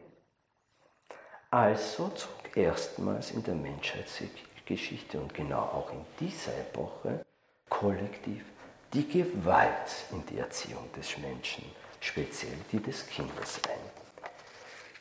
Also 1.50 2.08
zog 2.08 2.56
erstmals 2.56 3.32
in 3.32 3.42
der 3.42 3.54
Menschheitsgeschichte 3.54 5.20
und 5.20 5.34
genau 5.34 5.60
auch 5.60 5.92
in 5.92 6.06
dieser 6.18 6.56
Epoche 6.56 7.22
kollektiv 7.68 8.46
die 8.92 9.08
Gewalt 9.08 10.06
in 10.10 10.24
die 10.26 10.38
Erziehung 10.38 10.90
des 10.96 11.16
Menschen, 11.18 11.64
speziell 12.00 12.56
die 12.70 12.80
des 12.80 13.06
Kindes 13.06 13.60
ein. 13.68 14.22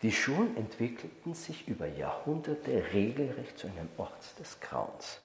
Die 0.01 0.12
Schulen 0.12 0.56
entwickelten 0.58 1.34
sich 1.34 1.67
über 1.67 1.88
Jahrhunderte 1.88 2.84
regelrecht 2.93 3.58
zu 3.58 3.67
einem 3.67 3.89
Ort 3.97 4.39
des 4.39 4.60
Grauens. 4.60 5.21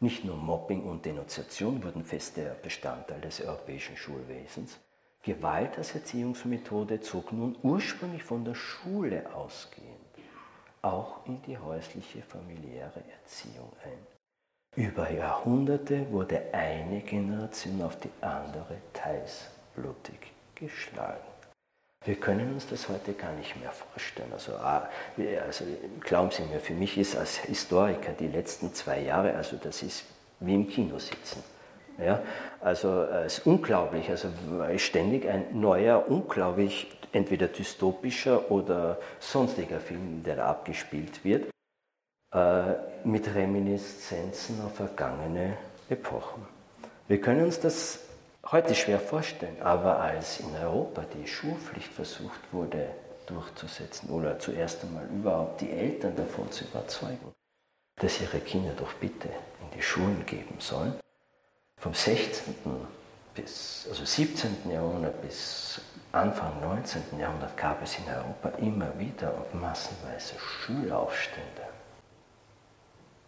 Nicht 0.00 0.24
nur 0.24 0.36
Mobbing 0.36 0.84
und 0.84 1.04
Denunziation 1.04 1.82
wurden 1.82 2.04
fester 2.04 2.56
Bestandteil 2.62 3.20
des 3.20 3.40
europäischen 3.40 3.96
Schulwesens, 3.96 4.78
Gewalt 5.22 5.78
als 5.78 5.94
Erziehungsmethode 5.94 7.00
zog 7.00 7.32
nun 7.32 7.56
ursprünglich 7.62 8.22
von 8.22 8.44
der 8.44 8.54
Schule 8.54 9.34
ausgehend 9.34 10.04
auch 10.84 11.24
in 11.26 11.40
die 11.42 11.56
häusliche 11.56 12.22
familiäre 12.22 13.02
Erziehung 13.10 13.72
ein. 13.82 14.13
Über 14.76 15.08
Jahrhunderte 15.08 16.10
wurde 16.10 16.42
eine 16.52 17.00
Generation 17.00 17.80
auf 17.82 17.96
die 18.00 18.10
andere 18.20 18.76
teils 18.92 19.46
blutig 19.76 20.32
geschlagen. 20.56 21.22
Wir 22.04 22.16
können 22.16 22.52
uns 22.52 22.66
das 22.66 22.88
heute 22.88 23.12
gar 23.12 23.32
nicht 23.34 23.58
mehr 23.60 23.70
vorstellen. 23.70 24.32
Also, 24.32 24.52
ah, 24.54 24.88
also 25.46 25.64
glauben 26.00 26.32
Sie 26.32 26.42
mir, 26.42 26.58
für 26.58 26.74
mich 26.74 26.98
ist 26.98 27.16
als 27.16 27.38
Historiker 27.38 28.12
die 28.18 28.26
letzten 28.26 28.74
zwei 28.74 29.00
Jahre, 29.00 29.34
also 29.34 29.56
das 29.62 29.80
ist 29.82 30.04
wie 30.40 30.54
im 30.54 30.68
Kino 30.68 30.98
sitzen. 30.98 31.44
Ja, 32.04 32.20
also 32.60 33.04
es 33.04 33.38
ist 33.38 33.46
unglaublich, 33.46 34.10
also 34.10 34.28
ständig 34.76 35.28
ein 35.28 35.60
neuer, 35.60 36.04
unglaublich 36.08 36.88
entweder 37.12 37.46
dystopischer 37.46 38.50
oder 38.50 38.98
sonstiger 39.20 39.78
Film, 39.78 40.24
der 40.24 40.34
da 40.34 40.46
abgespielt 40.46 41.24
wird, 41.24 41.44
äh, 41.44 41.53
mit 43.04 43.34
Reminiszenzen 43.34 44.60
auf 44.64 44.74
vergangene 44.76 45.56
Epochen. 45.88 46.42
Wir 47.06 47.20
können 47.20 47.44
uns 47.44 47.60
das 47.60 48.00
heute 48.50 48.74
schwer 48.74 48.98
vorstellen, 48.98 49.60
aber 49.62 50.00
als 50.00 50.40
in 50.40 50.54
Europa 50.56 51.04
die 51.14 51.26
Schulpflicht 51.26 51.92
versucht 51.92 52.40
wurde 52.52 52.88
durchzusetzen 53.26 54.10
oder 54.10 54.38
zuerst 54.38 54.82
einmal 54.84 55.06
überhaupt 55.06 55.60
die 55.60 55.70
Eltern 55.70 56.14
davon 56.16 56.50
zu 56.50 56.64
überzeugen, 56.64 57.32
dass 57.96 58.20
ihre 58.20 58.40
Kinder 58.40 58.72
doch 58.76 58.92
bitte 58.94 59.28
in 59.28 59.70
die 59.76 59.82
Schulen 59.82 60.24
geben 60.26 60.56
sollen, 60.58 60.94
vom 61.78 61.94
16. 61.94 62.54
bis, 63.34 63.86
also 63.88 64.04
17. 64.04 64.70
Jahrhundert 64.70 65.20
bis 65.22 65.80
Anfang 66.12 66.60
19. 66.60 67.18
Jahrhundert 67.18 67.56
gab 67.56 67.82
es 67.82 67.98
in 67.98 68.04
Europa 68.06 68.50
immer 68.58 68.98
wieder 68.98 69.34
massenweise 69.52 70.34
Schulaufstände, 70.38 71.63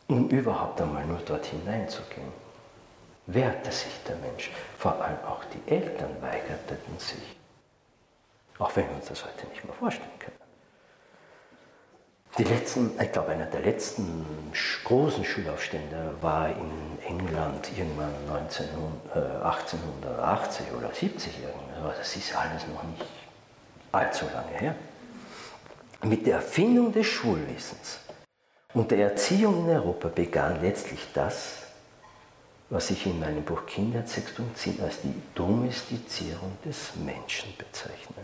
um 0.09 0.29
überhaupt 0.29 0.81
einmal 0.81 1.05
nur 1.07 1.19
dort 1.19 1.47
hineinzugehen. 1.47 2.33
Wehrte 3.27 3.73
sich 3.73 3.93
der 4.07 4.17
Mensch, 4.17 4.51
vor 4.79 5.03
allem 5.03 5.19
auch 5.27 5.43
die 5.47 5.71
Eltern 5.71 6.11
weigerten 6.21 6.99
sich, 6.99 7.37
auch 8.59 8.75
wenn 8.77 8.89
wir 8.89 8.97
uns 8.97 9.07
das 9.07 9.25
heute 9.25 9.47
nicht 9.49 9.65
mehr 9.65 9.75
vorstellen 9.75 10.11
können. 10.19 10.37
Die 12.39 12.45
letzten, 12.45 12.91
ich 13.01 13.13
glaube, 13.13 13.33
einer 13.33 13.47
der 13.47 13.63
letzten 13.63 14.53
großen 14.85 15.25
Schulaufstände 15.25 16.15
war 16.21 16.51
in 16.51 16.99
England 17.07 17.71
irgendwann 17.77 18.13
19, 18.29 18.67
äh, 19.15 19.19
1880 19.43 20.67
oder 20.77 20.93
70 20.93 21.33
irgendwas. 21.43 21.97
Das 21.97 22.15
ist 22.15 22.37
alles 22.37 22.67
noch 22.69 22.83
nicht 22.83 23.07
allzu 23.91 24.27
lange 24.27 24.59
her. 24.59 24.75
Mit 26.03 26.27
der 26.27 26.37
Erfindung 26.37 26.93
des 26.93 27.07
Schulwesens 27.07 28.01
und 28.77 28.91
der 28.91 28.99
Erziehung 28.99 29.65
in 29.65 29.75
Europa 29.75 30.09
begann 30.09 30.61
letztlich 30.61 31.01
das, 31.15 31.63
was 32.69 32.91
ich 32.91 33.07
in 33.07 33.19
meinem 33.19 33.43
Buch 33.43 33.65
Kinder 33.65 34.01
6.10 34.01 34.83
als 34.83 35.01
die 35.01 35.15
Domestizierung 35.35 36.59
des 36.63 36.95
Menschen 36.97 37.55
bezeichne. 37.57 38.23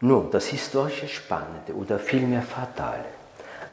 Nun, 0.00 0.30
das 0.30 0.48
historische 0.48 1.08
Spannende 1.08 1.74
oder 1.74 1.98
vielmehr 1.98 2.42
Fatale, 2.42 3.06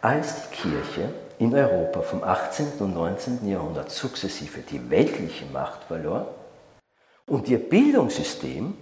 als 0.02 0.36
die 0.36 0.56
Kirche 0.56 1.14
in 1.38 1.54
Europa 1.54 2.02
vom 2.02 2.24
18. 2.24 2.80
und 2.80 2.94
19. 2.94 3.46
Jahrhundert 3.46 3.92
sukzessive 3.92 4.62
die 4.62 4.90
weltliche 4.90 5.48
Macht 5.48 5.84
verlor 5.84 6.34
und 7.28 7.50
ihr 7.50 7.60
Bildungssystem 7.60 8.74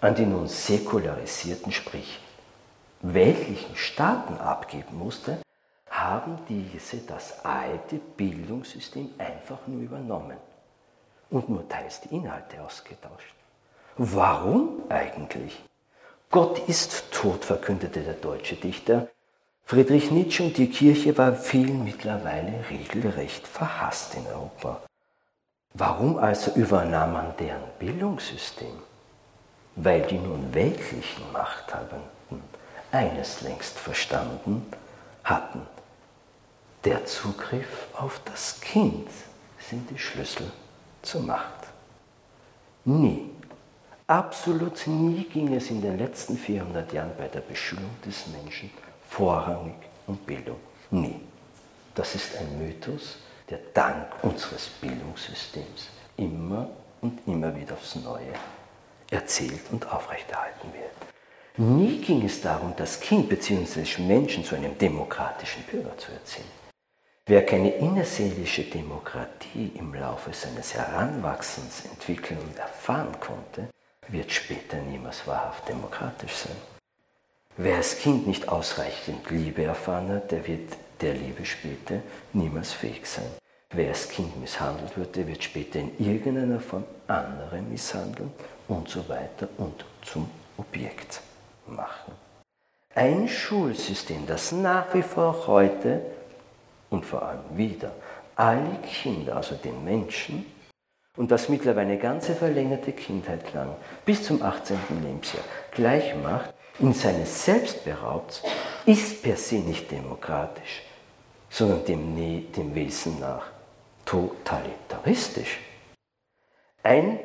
an 0.00 0.14
die 0.14 0.26
nun 0.26 0.46
säkularisierten, 0.46 1.72
sprich 1.72 2.20
weltlichen 3.02 3.74
Staaten 3.74 4.36
abgeben 4.36 4.96
musste, 4.96 5.38
haben 6.04 6.38
diese 6.48 6.98
das 6.98 7.44
alte 7.44 7.96
Bildungssystem 7.96 9.14
einfach 9.18 9.58
nur 9.66 9.80
übernommen 9.80 10.36
und 11.30 11.48
nur 11.48 11.66
teils 11.68 12.00
die 12.02 12.14
Inhalte 12.16 12.62
ausgetauscht. 12.62 13.34
Warum 13.96 14.82
eigentlich? 14.90 15.62
Gott 16.30 16.68
ist 16.68 17.10
tot, 17.10 17.44
verkündete 17.44 18.00
der 18.00 18.14
deutsche 18.14 18.56
Dichter. 18.56 19.08
Friedrich 19.64 20.10
Nietzsche 20.10 20.42
und 20.42 20.58
die 20.58 20.68
Kirche 20.68 21.16
war 21.16 21.32
vielen 21.34 21.84
mittlerweile 21.84 22.64
regelrecht 22.68 23.46
verhasst 23.46 24.14
in 24.14 24.26
Europa. 24.26 24.82
Warum 25.72 26.18
also 26.18 26.50
übernahm 26.52 27.14
man 27.14 27.36
deren 27.38 27.62
Bildungssystem? 27.78 28.76
Weil 29.76 30.02
die 30.02 30.18
nun 30.18 30.52
weltlichen 30.52 31.32
Machthabenden 31.32 32.42
eines 32.92 33.40
längst 33.40 33.78
verstanden 33.78 34.66
hatten. 35.24 35.62
Der 36.84 37.04
Zugriff 37.06 37.88
auf 37.94 38.20
das 38.24 38.60
Kind 38.60 39.08
sind 39.58 39.88
die 39.90 39.98
Schlüssel 39.98 40.50
zur 41.02 41.22
Macht. 41.22 41.68
Nie 42.84 43.30
Absolut 44.06 44.86
nie 44.86 45.24
ging 45.24 45.54
es 45.54 45.70
in 45.70 45.80
den 45.80 45.96
letzten 45.96 46.36
400 46.36 46.92
Jahren 46.92 47.12
bei 47.16 47.26
der 47.26 47.40
Beschulung 47.40 47.90
des 48.04 48.26
Menschen 48.26 48.70
vorrangig 49.08 49.76
um 50.06 50.18
Bildung. 50.18 50.60
Nie. 50.90 51.20
Das 51.94 52.14
ist 52.14 52.36
ein 52.36 52.58
Mythos, 52.58 53.16
der 53.48 53.60
dank 53.72 54.08
unseres 54.22 54.68
Bildungssystems 54.82 55.88
immer 56.18 56.68
und 57.00 57.18
immer 57.26 57.56
wieder 57.56 57.72
aufs 57.72 57.94
Neue 57.96 58.34
erzählt 59.10 59.62
und 59.70 59.90
aufrechterhalten 59.90 60.70
wird. 60.74 61.56
Nie 61.56 61.98
ging 62.02 62.26
es 62.26 62.42
darum, 62.42 62.74
das 62.76 63.00
Kind 63.00 63.30
bzw. 63.30 64.02
Menschen 64.02 64.44
zu 64.44 64.54
einem 64.54 64.76
demokratischen 64.76 65.62
Bürger 65.62 65.96
zu 65.96 66.12
erziehen. 66.12 66.63
Wer 67.26 67.46
keine 67.46 67.70
innerseelische 67.70 68.64
Demokratie 68.64 69.72
im 69.76 69.94
Laufe 69.94 70.34
seines 70.34 70.74
Heranwachsens 70.74 71.86
entwickeln 71.86 72.38
und 72.38 72.58
erfahren 72.58 73.18
konnte, 73.18 73.70
wird 74.08 74.30
später 74.30 74.76
niemals 74.76 75.26
wahrhaft 75.26 75.66
demokratisch 75.66 76.34
sein. 76.34 76.56
Wer 77.56 77.76
als 77.76 77.98
Kind 77.98 78.26
nicht 78.26 78.50
ausreichend 78.50 79.30
Liebe 79.30 79.64
erfahren 79.64 80.10
hat, 80.10 80.32
der 80.32 80.46
wird 80.46 80.76
der 81.00 81.14
Liebe 81.14 81.46
später 81.46 82.00
niemals 82.34 82.74
fähig 82.74 83.06
sein. 83.06 83.30
Wer 83.70 83.88
als 83.88 84.10
Kind 84.10 84.38
misshandelt 84.38 84.94
wird, 84.98 85.16
der 85.16 85.26
wird 85.26 85.42
später 85.42 85.78
in 85.78 85.98
irgendeiner 85.98 86.60
Form 86.60 86.84
andere 87.06 87.62
misshandeln 87.62 88.32
und 88.68 88.86
so 88.90 89.08
weiter 89.08 89.48
und 89.56 89.82
zum 90.02 90.28
Objekt 90.58 91.22
machen. 91.66 92.12
Ein 92.94 93.28
Schulsystem, 93.28 94.26
das 94.26 94.52
nach 94.52 94.92
wie 94.92 95.02
vor 95.02 95.46
heute 95.46 96.02
und 96.94 97.04
vor 97.04 97.22
allem 97.22 97.56
wieder 97.56 97.92
alle 98.36 98.78
Kinder, 98.82 99.36
also 99.36 99.54
den 99.56 99.84
Menschen, 99.84 100.46
und 101.16 101.30
das 101.30 101.48
mittlerweile 101.48 101.92
eine 101.92 101.98
ganze 101.98 102.34
verlängerte 102.34 102.92
Kindheit 102.92 103.52
lang 103.52 103.76
bis 104.04 104.24
zum 104.24 104.42
18. 104.42 104.78
Lebensjahr 105.02 105.44
gleich 105.70 106.14
macht, 106.16 106.52
in 106.80 106.92
seines 106.92 107.44
Selbst 107.44 107.84
beraubt, 107.84 108.42
ist 108.84 109.22
per 109.22 109.36
se 109.36 109.56
nicht 109.56 109.90
demokratisch, 109.90 110.82
sondern 111.48 111.84
dem, 111.84 112.52
dem 112.52 112.74
Wesen 112.74 113.20
nach 113.20 113.46
totalitaristisch. 114.04 115.60
Ein 116.82 117.20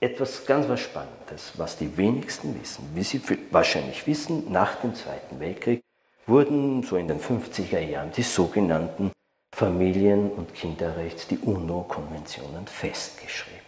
etwas 0.00 0.46
ganz 0.46 0.66
was 0.68 0.80
Spannendes, 0.80 1.52
was 1.56 1.76
die 1.76 1.94
wenigsten 1.96 2.58
wissen. 2.58 2.90
Wie 2.94 3.02
Sie 3.02 3.20
wahrscheinlich 3.50 4.06
wissen, 4.06 4.50
nach 4.50 4.76
dem 4.76 4.94
Zweiten 4.94 5.38
Weltkrieg 5.40 5.82
wurden 6.26 6.82
so 6.82 6.96
in 6.96 7.08
den 7.08 7.20
50er 7.20 7.80
Jahren 7.80 8.10
die 8.12 8.22
sogenannten 8.22 9.12
Familien- 9.54 10.30
und 10.30 10.54
Kinderrechts, 10.54 11.28
die 11.28 11.38
UNO-Konventionen 11.38 12.66
festgeschrieben. 12.66 13.60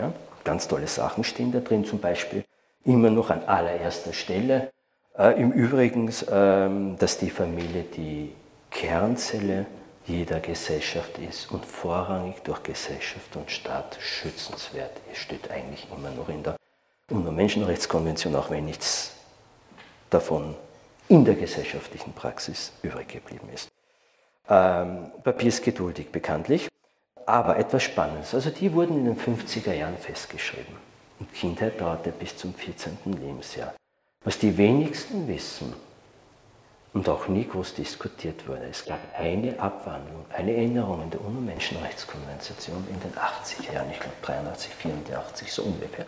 Ja, 0.00 0.12
ganz 0.44 0.68
tolle 0.68 0.86
Sachen 0.86 1.24
stehen 1.24 1.52
da 1.52 1.60
drin, 1.60 1.84
zum 1.84 1.98
Beispiel 1.98 2.44
immer 2.84 3.10
noch 3.10 3.30
an 3.30 3.44
allererster 3.44 4.12
Stelle. 4.12 4.70
Äh, 5.18 5.40
Im 5.40 5.52
Übrigen, 5.52 6.08
äh, 6.08 6.96
dass 6.96 7.18
die 7.18 7.30
Familie 7.30 7.82
die 7.82 8.32
Kernzelle 8.70 9.66
jeder 10.06 10.40
Gesellschaft 10.40 11.18
ist 11.18 11.52
und 11.52 11.66
vorrangig 11.66 12.36
durch 12.44 12.62
Gesellschaft 12.62 13.36
und 13.36 13.50
Staat 13.50 13.98
schützenswert 14.00 14.92
ist, 15.12 15.18
steht 15.18 15.50
eigentlich 15.50 15.86
immer 15.94 16.10
noch 16.10 16.30
in 16.30 16.42
der 16.42 16.56
UNO-Menschenrechtskonvention, 17.10 18.34
auch 18.34 18.48
wenn 18.48 18.64
nichts 18.64 19.14
davon 20.08 20.54
in 21.08 21.24
der 21.24 21.34
gesellschaftlichen 21.34 22.12
Praxis 22.12 22.72
übrig 22.82 23.08
geblieben 23.08 23.48
ist. 23.52 23.70
Ähm, 24.48 25.10
Papier 25.22 25.48
ist 25.48 25.62
geduldig 25.62 26.10
bekanntlich, 26.10 26.68
aber 27.26 27.58
etwas 27.58 27.82
Spannendes. 27.82 28.34
Also 28.34 28.50
die 28.50 28.72
wurden 28.72 28.98
in 28.98 29.04
den 29.04 29.18
50er 29.18 29.72
Jahren 29.72 29.96
festgeschrieben. 29.96 30.76
Und 31.18 31.32
Kindheit 31.32 31.80
dauerte 31.80 32.12
bis 32.12 32.36
zum 32.36 32.54
14. 32.54 32.98
Lebensjahr. 33.04 33.74
Was 34.22 34.38
die 34.38 34.56
wenigsten 34.56 35.26
wissen 35.28 35.74
und 36.92 37.08
auch 37.08 37.28
nie 37.28 37.46
groß 37.46 37.74
diskutiert 37.74 38.46
wurde, 38.46 38.66
es 38.70 38.84
gab 38.84 39.00
eine 39.16 39.58
Abwandlung, 39.58 40.24
eine 40.30 40.54
Erinnerung 40.54 41.02
in 41.02 41.10
der 41.10 41.20
UNO-Menschenrechtskonvention 41.20 42.86
in 42.88 43.00
den 43.00 43.12
80er 43.12 43.74
Jahren, 43.74 43.90
ich 43.90 44.00
glaube 44.00 44.16
83, 44.22 44.74
84, 44.74 45.52
so 45.52 45.62
ungefähr. 45.62 46.06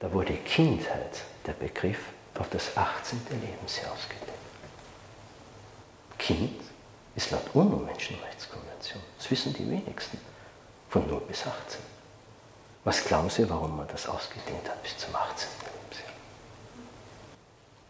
Da 0.00 0.12
wurde 0.12 0.34
Kindheit, 0.34 1.22
der 1.46 1.52
Begriff, 1.52 2.00
auf 2.38 2.48
das 2.50 2.76
18. 2.76 3.20
Lebensjahr 3.30 3.92
ausgedehnt. 3.92 4.28
Kind 6.18 6.60
ist 7.14 7.30
laut 7.30 7.54
UNO-Menschenrechtskonvention. 7.54 9.02
Das 9.18 9.30
wissen 9.30 9.52
die 9.54 9.68
wenigsten. 9.68 10.18
Von 10.88 11.08
0 11.08 11.20
bis 11.22 11.46
18. 11.46 11.80
Was 12.84 13.04
glauben 13.04 13.30
Sie, 13.30 13.48
warum 13.48 13.76
man 13.76 13.88
das 13.88 14.08
ausgedehnt 14.08 14.68
hat 14.68 14.82
bis 14.82 14.98
zum 14.98 15.14
18. 15.14 15.48
Lebensjahr? 15.60 16.12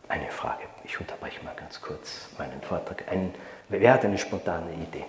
Eine 0.08 0.30
Frage. 0.30 0.64
Ich 0.84 1.00
unterbreche 1.00 1.42
mal 1.42 1.54
ganz 1.56 1.80
kurz 1.80 2.28
meinen 2.38 2.60
Vortrag. 2.62 3.08
Ein, 3.08 3.34
wer 3.68 3.94
hat 3.94 4.04
eine 4.04 4.18
spontane 4.18 4.72
Idee? 4.74 5.00
Ne? 5.00 5.06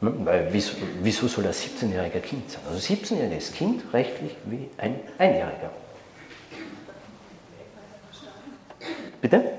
Weil 0.00 0.48
wieso, 0.52 1.26
soll 1.26 1.46
ein 1.46 1.52
17-jähriger 1.52 2.20
Kind 2.20 2.50
sein? 2.50 2.60
Also 2.68 2.78
17-jähriges 2.78 3.52
Kind 3.52 3.82
rechtlich 3.92 4.36
wie 4.44 4.68
ein 4.76 5.00
Einjähriger. 5.18 5.70
Bitte? 9.20 9.52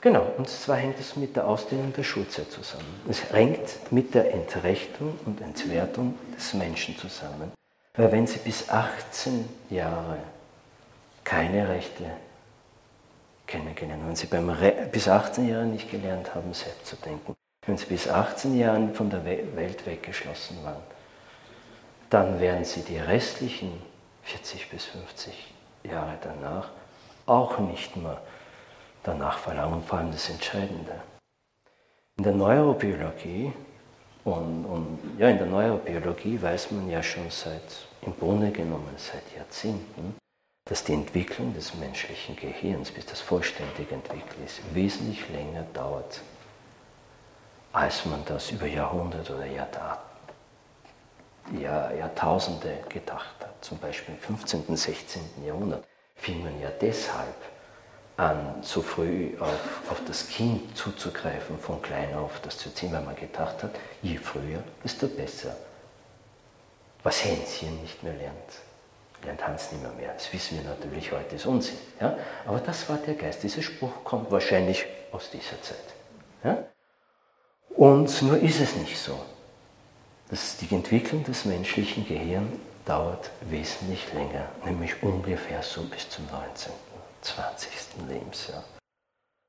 Genau, 0.00 0.26
und 0.36 0.48
zwar 0.48 0.76
hängt 0.76 1.00
es 1.00 1.16
mit 1.16 1.34
der 1.34 1.48
Ausdehnung 1.48 1.92
der 1.92 2.02
Schulzeit 2.02 2.50
zusammen. 2.50 2.84
Es 3.08 3.32
hängt 3.32 3.90
mit 3.90 4.14
der 4.14 4.32
Entrechtung 4.32 5.18
und 5.24 5.40
Entwertung 5.40 6.14
des 6.36 6.54
Menschen 6.54 6.96
zusammen. 6.96 7.52
Weil 7.94 8.12
wenn 8.12 8.26
Sie 8.26 8.38
bis 8.38 8.68
18 8.68 9.48
Jahre 9.70 10.18
keine 11.24 11.68
Rechte 11.68 12.04
kennengelernt 13.46 14.02
wenn 14.06 14.16
Sie 14.16 14.26
beim 14.26 14.48
Re 14.50 14.88
bis 14.90 15.08
18 15.08 15.48
Jahre 15.48 15.66
nicht 15.66 15.90
gelernt 15.90 16.34
haben, 16.34 16.52
selbst 16.52 16.86
zu 16.86 16.96
denken, 16.96 17.35
wenn 17.66 17.76
Sie 17.76 17.86
bis 17.86 18.08
18 18.08 18.56
Jahren 18.58 18.94
von 18.94 19.10
der 19.10 19.24
Welt 19.24 19.86
weggeschlossen 19.86 20.62
waren, 20.64 20.82
dann 22.10 22.40
werden 22.40 22.64
Sie 22.64 22.82
die 22.82 22.98
restlichen 22.98 23.82
40 24.22 24.70
bis 24.70 24.84
50 24.86 25.54
Jahre 25.84 26.16
danach 26.22 26.70
auch 27.26 27.58
nicht 27.58 27.96
mehr 27.96 28.20
danach 29.02 29.38
verlangen, 29.38 29.82
vor 29.82 29.98
allem 29.98 30.12
das 30.12 30.28
Entscheidende. 30.30 31.00
In 32.16 32.24
der 32.24 32.32
Neurobiologie 32.32 33.52
und, 34.24 34.64
und, 34.64 34.98
ja, 35.18 35.28
in 35.28 35.38
der 35.38 35.46
Neurobiologie 35.46 36.40
weiß 36.40 36.72
man 36.72 36.88
ja 36.88 37.02
schon 37.02 37.30
seit, 37.30 37.86
im 38.02 38.16
Grunde 38.16 38.50
genommen 38.50 38.94
seit 38.96 39.22
Jahrzehnten, 39.36 40.16
dass 40.64 40.82
die 40.82 40.94
Entwicklung 40.94 41.54
des 41.54 41.74
menschlichen 41.74 42.34
Gehirns, 42.34 42.90
bis 42.90 43.06
das 43.06 43.20
vollständig 43.20 43.92
entwickelt 43.92 44.36
ist, 44.44 44.60
wesentlich 44.74 45.28
länger 45.28 45.64
dauert, 45.72 46.22
als 47.76 48.06
man 48.06 48.24
das 48.24 48.50
über 48.50 48.66
Jahrhunderte 48.66 49.36
oder 49.36 49.44
Jahrtausende 51.52 52.78
gedacht 52.88 53.34
hat. 53.40 53.62
Zum 53.62 53.76
Beispiel 53.76 54.14
im 54.14 54.20
15. 54.20 54.64
und 54.68 54.78
16. 54.78 55.20
Jahrhundert 55.44 55.84
fing 56.14 56.42
man 56.42 56.58
ja 56.58 56.70
deshalb 56.80 57.36
an, 58.16 58.62
so 58.62 58.80
früh 58.80 59.36
auf, 59.38 59.90
auf 59.90 60.00
das 60.06 60.26
Kind 60.26 60.74
zuzugreifen, 60.74 61.58
von 61.58 61.82
klein 61.82 62.14
auf 62.14 62.40
das 62.40 62.56
zu 62.56 62.72
ziehen, 62.72 62.94
weil 62.94 63.02
man 63.02 63.14
gedacht 63.14 63.62
hat, 63.62 63.72
je 64.00 64.16
früher, 64.16 64.62
desto 64.82 65.06
besser. 65.06 65.54
Was 67.02 67.22
Hänschen 67.22 67.82
nicht 67.82 68.02
mehr 68.02 68.14
lernt, 68.14 68.34
lernt 69.22 69.46
Hans 69.46 69.70
nicht 69.70 69.82
mehr, 69.82 69.92
mehr. 69.92 70.14
Das 70.14 70.32
wissen 70.32 70.56
wir 70.56 70.64
natürlich 70.64 71.12
heute, 71.12 71.36
ist 71.36 71.44
Unsinn. 71.44 71.76
Ja? 72.00 72.16
Aber 72.46 72.58
das 72.58 72.88
war 72.88 72.96
der 72.96 73.16
Geist. 73.16 73.42
Dieser 73.42 73.60
Spruch 73.60 74.02
kommt 74.02 74.30
wahrscheinlich 74.30 74.86
aus 75.12 75.28
dieser 75.28 75.60
Zeit. 75.60 75.84
Ja? 76.42 76.64
Und 77.70 78.22
nur 78.22 78.38
ist 78.38 78.60
es 78.60 78.76
nicht 78.76 78.98
so. 78.98 79.18
dass 80.28 80.56
die 80.56 80.74
Entwicklung 80.74 81.24
des 81.24 81.44
menschlichen 81.44 82.06
Gehirns 82.06 82.50
dauert 82.84 83.30
wesentlich 83.48 84.12
länger, 84.12 84.48
nämlich 84.64 85.02
ungefähr 85.02 85.62
so 85.62 85.82
bis 85.82 86.08
zum 86.08 86.26
19., 86.26 86.72
20. 87.22 87.70
Lebensjahr. 88.08 88.62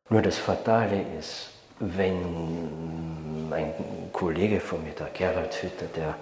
Nur 0.09 0.21
das 0.21 0.37
Fatale 0.37 1.03
ist, 1.19 1.49
wenn 1.79 3.49
mein 3.49 3.73
Kollege 4.11 4.59
von 4.59 4.83
mir, 4.83 4.93
der 4.93 5.09
Gerald 5.09 5.53
Hütter, 5.61 5.85
der 5.95 6.15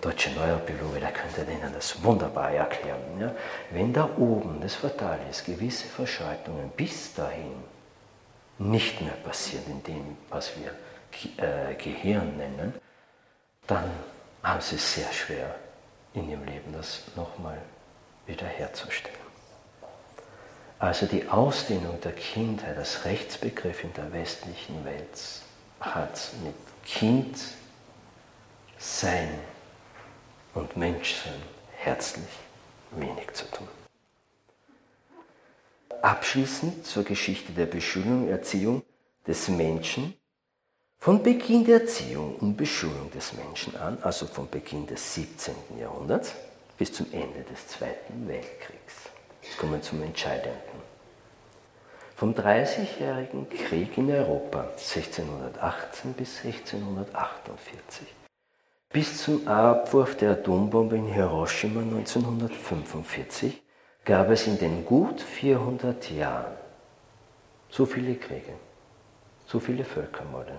deutsche 0.00 0.30
Neurobiologe, 0.30 1.00
der 1.00 1.12
könnte 1.12 1.42
Ihnen 1.42 1.72
das 1.72 2.02
wunderbar 2.02 2.50
erklären. 2.50 3.20
Ja? 3.20 3.32
Wenn 3.70 3.92
da 3.92 4.08
oben, 4.16 4.60
das 4.60 4.74
Fatale 4.74 5.20
ist, 5.30 5.44
gewisse 5.44 5.86
Verschaltungen 5.86 6.70
bis 6.76 7.14
dahin 7.14 7.54
nicht 8.58 9.00
mehr 9.00 9.14
passieren 9.24 9.64
in 9.68 9.82
dem, 9.82 10.16
was 10.30 10.56
wir 10.56 10.72
Gehirn 11.78 12.36
nennen, 12.36 12.74
dann 13.66 13.90
haben 14.42 14.60
sie 14.60 14.76
es 14.76 14.94
sehr 14.94 15.12
schwer 15.12 15.54
in 16.14 16.30
ihrem 16.30 16.44
Leben, 16.44 16.72
das 16.72 17.02
nochmal 17.16 17.60
wiederherzustellen. 18.26 19.26
Also 20.78 21.06
die 21.06 21.28
Ausdehnung 21.28 22.00
der 22.00 22.12
Kindheit 22.12 22.76
als 22.76 23.04
Rechtsbegriff 23.04 23.82
in 23.82 23.92
der 23.94 24.12
westlichen 24.12 24.84
Welt 24.84 25.42
hat 25.80 26.30
mit 26.44 26.54
Kind 26.84 27.38
sein 28.78 29.38
und 30.54 30.76
Menschsein 30.76 31.42
herzlich 31.78 32.28
wenig 32.90 33.32
zu 33.32 33.50
tun. 33.50 33.68
Abschließend 36.02 36.86
zur 36.86 37.04
Geschichte 37.04 37.52
der 37.52 37.66
Beschulung, 37.66 38.28
Erziehung 38.28 38.82
des 39.26 39.48
Menschen 39.48 40.14
von 41.06 41.22
Beginn 41.22 41.64
der 41.64 41.82
Erziehung 41.82 42.34
und 42.40 42.56
Beschulung 42.56 43.12
des 43.12 43.32
Menschen 43.34 43.76
an, 43.76 43.96
also 44.02 44.26
von 44.26 44.50
Beginn 44.50 44.88
des 44.88 45.14
17. 45.14 45.54
Jahrhunderts 45.78 46.34
bis 46.76 46.92
zum 46.92 47.06
Ende 47.12 47.44
des 47.48 47.68
Zweiten 47.68 48.26
Weltkriegs. 48.26 49.08
Jetzt 49.40 49.56
kommen 49.56 49.74
wir 49.74 49.82
zum 49.82 50.02
Entscheidenden. 50.02 50.80
Vom 52.16 52.34
Dreißigjährigen 52.34 53.48
Krieg 53.48 53.96
in 53.96 54.10
Europa 54.10 54.62
1618 54.62 56.12
bis 56.14 56.44
1648 56.44 58.08
bis 58.92 59.22
zum 59.22 59.46
Abwurf 59.46 60.16
der 60.16 60.32
Atombombe 60.32 60.96
in 60.96 61.06
Hiroshima 61.06 61.82
1945 61.82 63.62
gab 64.04 64.28
es 64.30 64.48
in 64.48 64.58
den 64.58 64.84
gut 64.84 65.20
400 65.20 66.10
Jahren 66.10 66.56
so 67.70 67.86
viele 67.86 68.16
Kriege, 68.16 68.54
so 69.46 69.60
viele 69.60 69.84
Völkermorde 69.84 70.58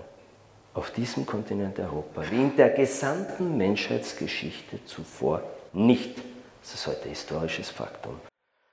auf 0.78 0.92
diesem 0.92 1.26
Kontinent 1.26 1.78
Europa 1.80 2.22
wie 2.30 2.36
in 2.36 2.56
der 2.56 2.70
gesamten 2.70 3.56
Menschheitsgeschichte 3.56 4.84
zuvor 4.84 5.42
nicht. 5.72 6.16
Das 6.62 6.74
ist 6.74 6.86
heute 6.86 7.08
historisches 7.08 7.70
Faktum. 7.70 8.20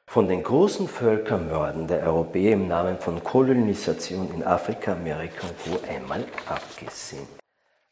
Von 0.08 0.28
den 0.28 0.44
großen 0.44 0.88
Völkermorden 0.88 1.88
der 1.88 2.04
Europäer 2.04 2.54
im 2.54 2.68
Namen 2.68 3.00
von 3.00 3.24
Kolonisation 3.24 4.32
in 4.36 4.44
Afrika, 4.44 4.94
Amerika 4.94 5.48
und 5.48 5.56
wo 5.66 5.92
einmal 5.92 6.24
abgesehen. 6.48 7.28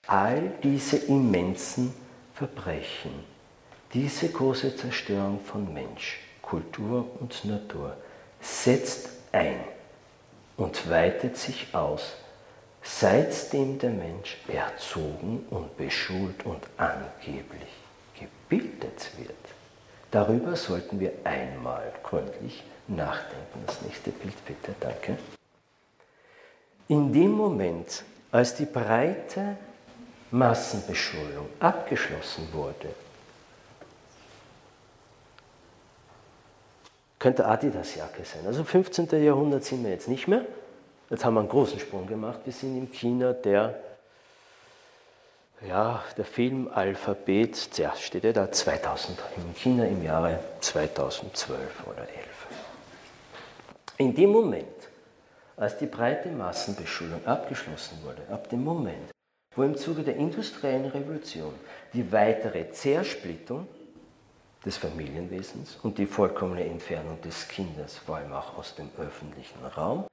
All 0.05 0.51
diese 0.61 0.97
immensen 0.97 1.91
Verbrechen, 2.35 3.11
diese 3.93 4.29
große 4.29 4.75
Zerstörung 4.75 5.39
von 5.39 5.73
Mensch, 5.73 6.19
Kultur 6.41 7.07
und 7.19 7.43
Natur 7.45 7.97
setzt 8.39 9.09
ein 9.31 9.59
und 10.55 10.87
weitet 10.89 11.35
sich 11.35 11.73
aus 11.73 12.13
seitdem 12.83 13.79
der 13.79 13.91
Mensch 13.91 14.37
erzogen 14.47 15.45
und 15.49 15.75
beschult 15.77 16.45
und 16.45 16.61
angeblich 16.77 17.69
gebildet 18.19 19.09
wird. 19.17 19.31
Darüber 20.11 20.55
sollten 20.55 20.99
wir 20.99 21.11
einmal 21.23 21.91
gründlich 22.03 22.63
nachdenken. 22.87 23.63
Das 23.65 23.81
nächste 23.81 24.11
Bild 24.11 24.45
bitte, 24.45 24.75
danke. 24.79 25.17
In 26.89 27.11
dem 27.13 27.31
Moment, 27.31 28.03
als 28.31 28.55
die 28.55 28.65
breite 28.65 29.57
Massenbeschulung 30.29 31.47
abgeschlossen 31.59 32.49
wurde, 32.51 32.89
könnte 37.17 37.45
Adidas-Jacke 37.45 38.25
sein. 38.25 38.45
Also 38.45 38.65
15. 38.65 39.07
Jahrhundert 39.23 39.63
sind 39.63 39.83
wir 39.83 39.91
jetzt 39.91 40.09
nicht 40.09 40.27
mehr, 40.27 40.45
Jetzt 41.13 41.25
haben 41.25 41.35
wir 41.35 41.41
einen 41.41 41.49
großen 41.49 41.79
Sprung 41.79 42.07
gemacht. 42.07 42.39
Wir 42.43 42.51
sind 42.51 42.75
im 42.75 42.91
China 42.91 43.33
der, 43.33 43.75
ja, 45.61 46.03
der 46.17 46.25
Filmalphabet, 46.25 47.77
ja, 47.77 47.95
steht 47.95 48.23
ja 48.23 48.33
da 48.33 48.51
2000, 48.51 49.19
in 49.37 49.53
China 49.53 49.85
im 49.85 50.03
Jahre 50.03 50.39
2012 50.61 51.85
oder 51.85 52.01
11. 52.01 52.09
In 53.99 54.15
dem 54.15 54.31
Moment, 54.31 54.65
als 55.55 55.77
die 55.77 55.85
breite 55.85 56.29
Massenbeschulung 56.29 57.23
abgeschlossen 57.27 57.99
wurde, 58.03 58.23
ab 58.31 58.49
dem 58.49 58.63
Moment, 58.63 59.11
wo 59.55 59.61
im 59.61 59.77
Zuge 59.77 60.01
der 60.01 60.15
industriellen 60.15 60.85
Revolution 60.85 61.53
die 61.93 62.11
weitere 62.11 62.71
Zersplittung 62.71 63.67
des 64.65 64.77
Familienwesens 64.77 65.77
und 65.83 65.99
die 65.99 66.07
vollkommene 66.07 66.65
Entfernung 66.65 67.21
des 67.21 67.47
Kindes, 67.47 67.99
vor 67.99 68.15
allem 68.15 68.33
auch 68.33 68.57
aus 68.57 68.73
dem 68.73 68.89
öffentlichen 68.97 69.63
Raum, 69.63 70.07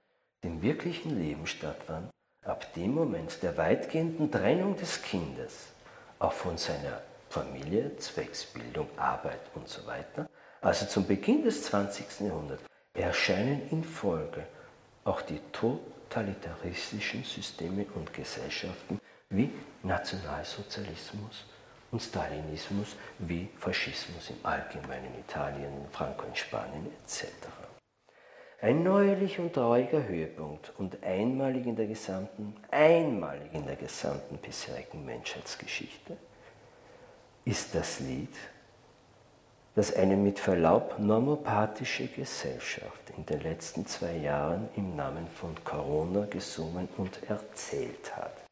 dem 0.44 0.62
wirklichen 0.62 1.18
Leben 1.18 1.46
stattfand, 1.46 2.10
ab 2.44 2.72
dem 2.74 2.94
Moment 2.94 3.42
der 3.42 3.56
weitgehenden 3.56 4.30
Trennung 4.30 4.76
des 4.76 5.02
Kindes, 5.02 5.68
auch 6.18 6.32
von 6.32 6.56
seiner 6.56 7.02
Familie, 7.28 7.96
Zwecksbildung, 7.96 8.88
Arbeit 8.96 9.40
und 9.54 9.68
so 9.68 9.86
weiter, 9.86 10.28
also 10.60 10.86
zum 10.86 11.06
Beginn 11.06 11.44
des 11.44 11.64
20. 11.64 12.20
Jahrhunderts, 12.20 12.64
erscheinen 12.94 13.68
in 13.70 13.84
Folge 13.84 14.46
auch 15.04 15.22
die 15.22 15.40
totalitaristischen 15.52 17.24
Systeme 17.24 17.86
und 17.94 18.12
Gesellschaften 18.12 19.00
wie 19.30 19.50
Nationalsozialismus 19.82 21.44
und 21.92 22.02
Stalinismus, 22.02 22.96
wie 23.18 23.48
Faschismus 23.58 24.30
im 24.30 24.44
Allgemeinen 24.44 25.18
Italien, 25.18 25.86
Franco 25.90 26.26
in 26.26 26.36
Spanien 26.36 26.86
etc. 27.04 27.59
Ein 28.62 28.82
neuerlich 28.82 29.38
und 29.38 29.54
trauriger 29.54 30.06
Höhepunkt 30.06 30.74
und 30.76 31.02
einmalig 31.02 31.64
in 31.64 31.76
der 31.76 31.86
gesamten, 31.86 32.54
einmalig 32.70 33.54
in 33.54 33.64
der 33.64 33.76
gesamten 33.76 34.36
bisherigen 34.36 35.02
Menschheitsgeschichte 35.06 36.18
ist 37.46 37.74
das 37.74 38.00
Lied, 38.00 38.34
das 39.74 39.96
eine 39.96 40.14
mit 40.14 40.38
Verlaub 40.38 40.98
normopathische 40.98 42.08
Gesellschaft 42.08 43.10
in 43.16 43.24
den 43.24 43.40
letzten 43.40 43.86
zwei 43.86 44.16
Jahren 44.16 44.68
im 44.76 44.94
Namen 44.94 45.26
von 45.26 45.54
Corona 45.64 46.26
gesungen 46.26 46.86
und 46.98 47.18
erzählt 47.30 48.14
hat. 48.14 48.44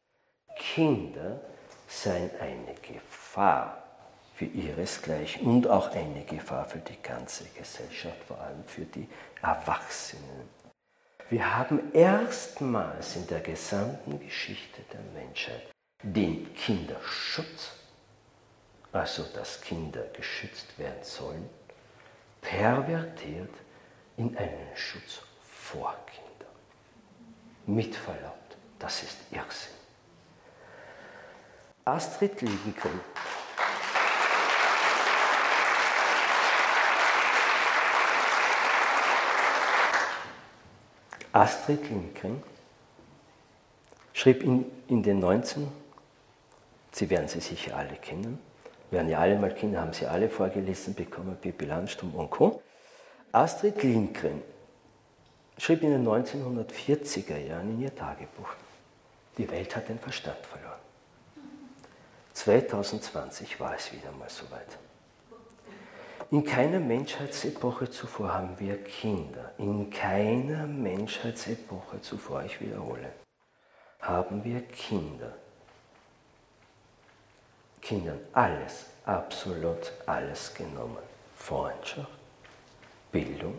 Kinder 0.57 1.39
seien 1.87 2.31
eine 2.39 2.73
Gefahr 2.81 3.88
für 4.39 4.45
ihresgleichen 4.45 5.45
und 5.45 5.67
auch 5.67 5.91
eine 5.91 6.23
Gefahr 6.23 6.63
für 6.63 6.79
die 6.79 7.01
ganze 7.03 7.43
Gesellschaft, 7.57 8.23
vor 8.25 8.39
allem 8.39 8.63
für 8.63 8.85
die 8.85 9.05
Erwachsenen. 9.41 10.47
Wir 11.29 11.57
haben 11.57 11.93
erstmals 11.93 13.17
in 13.17 13.27
der 13.27 13.41
gesamten 13.41 14.17
Geschichte 14.17 14.81
der 14.93 15.01
Menschheit 15.21 15.69
den 16.01 16.53
Kinderschutz, 16.55 17.73
also 18.93 19.25
dass 19.35 19.59
Kinder 19.59 20.05
geschützt 20.13 20.79
werden 20.79 21.03
sollen, 21.03 21.49
pervertiert 22.39 23.53
in 24.15 24.37
einen 24.37 24.73
Schutz 24.73 25.21
vor 25.43 25.93
Kindern. 26.05 26.55
Mit 27.65 27.93
Verlaub, 27.93 28.39
das 28.79 29.03
ist 29.03 29.17
Irrsinn. 29.31 29.73
Astrid 31.83 32.39
Lindgren 32.39 33.01
Astrid 41.31 41.89
Lindgren 41.89 42.41
schrieb 44.13 44.43
in, 44.43 44.65
in 44.87 45.03
den 45.03 45.19
19, 45.19 45.67
Sie 46.91 47.09
werden 47.09 47.27
sie 47.27 47.39
sicher 47.39 47.77
alle 47.77 47.95
kennen, 47.95 48.39
werden 48.89 49.09
ja 49.09 49.19
alle 49.19 49.37
mal 49.37 49.53
Kinder, 49.53 49.81
haben 49.81 49.93
sie 49.93 50.07
alle 50.07 50.27
vorgelesen 50.27 50.95
bekommen, 50.95 51.37
Pippi 51.39 51.65
Landstrom 51.65 52.15
und 52.15 52.31
Co. 52.31 52.63
Astrid 53.31 53.83
Lindgren 53.83 54.41
schrieb 55.57 55.83
in 55.83 55.91
den 55.91 56.07
1940er 56.07 57.37
Jahren 57.37 57.69
in 57.69 57.81
ihr 57.81 57.95
Tagebuch, 57.95 58.49
die 59.37 59.49
Welt 59.51 59.75
hat 59.75 59.87
den 59.87 59.99
Verstand 59.99 60.43
verloren. 60.45 60.79
2020 62.33 63.59
war 63.59 63.75
es 63.75 63.91
wieder 63.93 64.11
mal 64.13 64.29
soweit. 64.29 64.77
In 66.31 66.43
keiner 66.43 66.79
Menschheitsepoche 66.79 67.89
zuvor 67.89 68.31
haben 68.31 68.59
wir 68.59 68.83
Kinder. 68.83 69.51
In 69.57 69.89
keiner 69.89 70.67
Menschheitsepoche 70.67 72.01
zuvor, 72.01 72.43
ich 72.43 72.61
wiederhole, 72.61 73.11
haben 73.99 74.43
wir 74.43 74.61
Kinder. 74.61 75.33
Kindern 77.81 78.19
alles, 78.33 78.85
absolut 79.05 79.91
alles 80.05 80.53
genommen. 80.53 80.97
Freundschaft, 81.35 82.11
Bildung, 83.11 83.57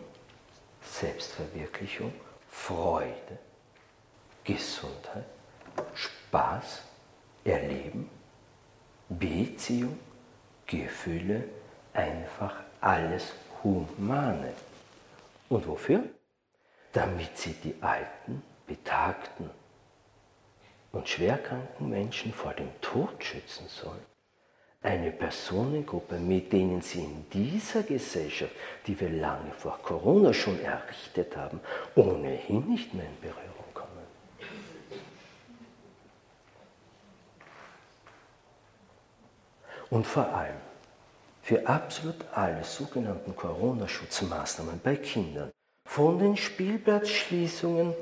Selbstverwirklichung, 0.81 2.13
Freude, 2.49 3.37
Gesundheit, 4.45 5.25
Spaß, 5.93 6.83
Erleben, 7.43 8.09
Beziehung, 9.09 9.99
Gefühle, 10.65 11.49
einfach 11.93 12.55
alles 12.79 13.33
Humane. 13.63 14.53
Und 15.49 15.67
wofür? 15.67 16.03
Damit 16.93 17.37
sie 17.37 17.53
die 17.53 17.75
alten, 17.81 18.43
betagten 18.67 19.49
und 20.91 21.07
schwerkranken 21.07 21.89
Menschen 21.89 22.33
vor 22.33 22.53
dem 22.53 22.69
Tod 22.81 23.23
schützen 23.23 23.67
sollen. 23.67 24.05
Eine 24.83 25.11
Personengruppe, 25.11 26.17
mit 26.17 26.51
denen 26.51 26.81
sie 26.81 27.03
in 27.03 27.29
dieser 27.29 27.83
Gesellschaft, 27.83 28.51
die 28.87 28.99
wir 28.99 29.09
lange 29.09 29.51
vor 29.51 29.77
Corona 29.83 30.33
schon 30.33 30.59
errichtet 30.59 31.37
haben, 31.37 31.59
ohnehin 31.95 32.67
nicht 32.67 32.93
mehr 32.93 33.05
in 33.05 33.21
Berührung 33.21 33.73
kommen. 33.73 33.89
Und 39.91 40.07
vor 40.07 40.27
allem, 40.33 40.57
für 41.51 41.67
absolut 41.67 42.15
alle 42.33 42.63
sogenannten 42.63 43.35
Corona-Schutzmaßnahmen 43.35 44.79
bei 44.81 44.95
Kindern, 44.95 45.51
von 45.85 46.17
den 46.17 46.37
Spielplatzschließungen, 46.37 47.93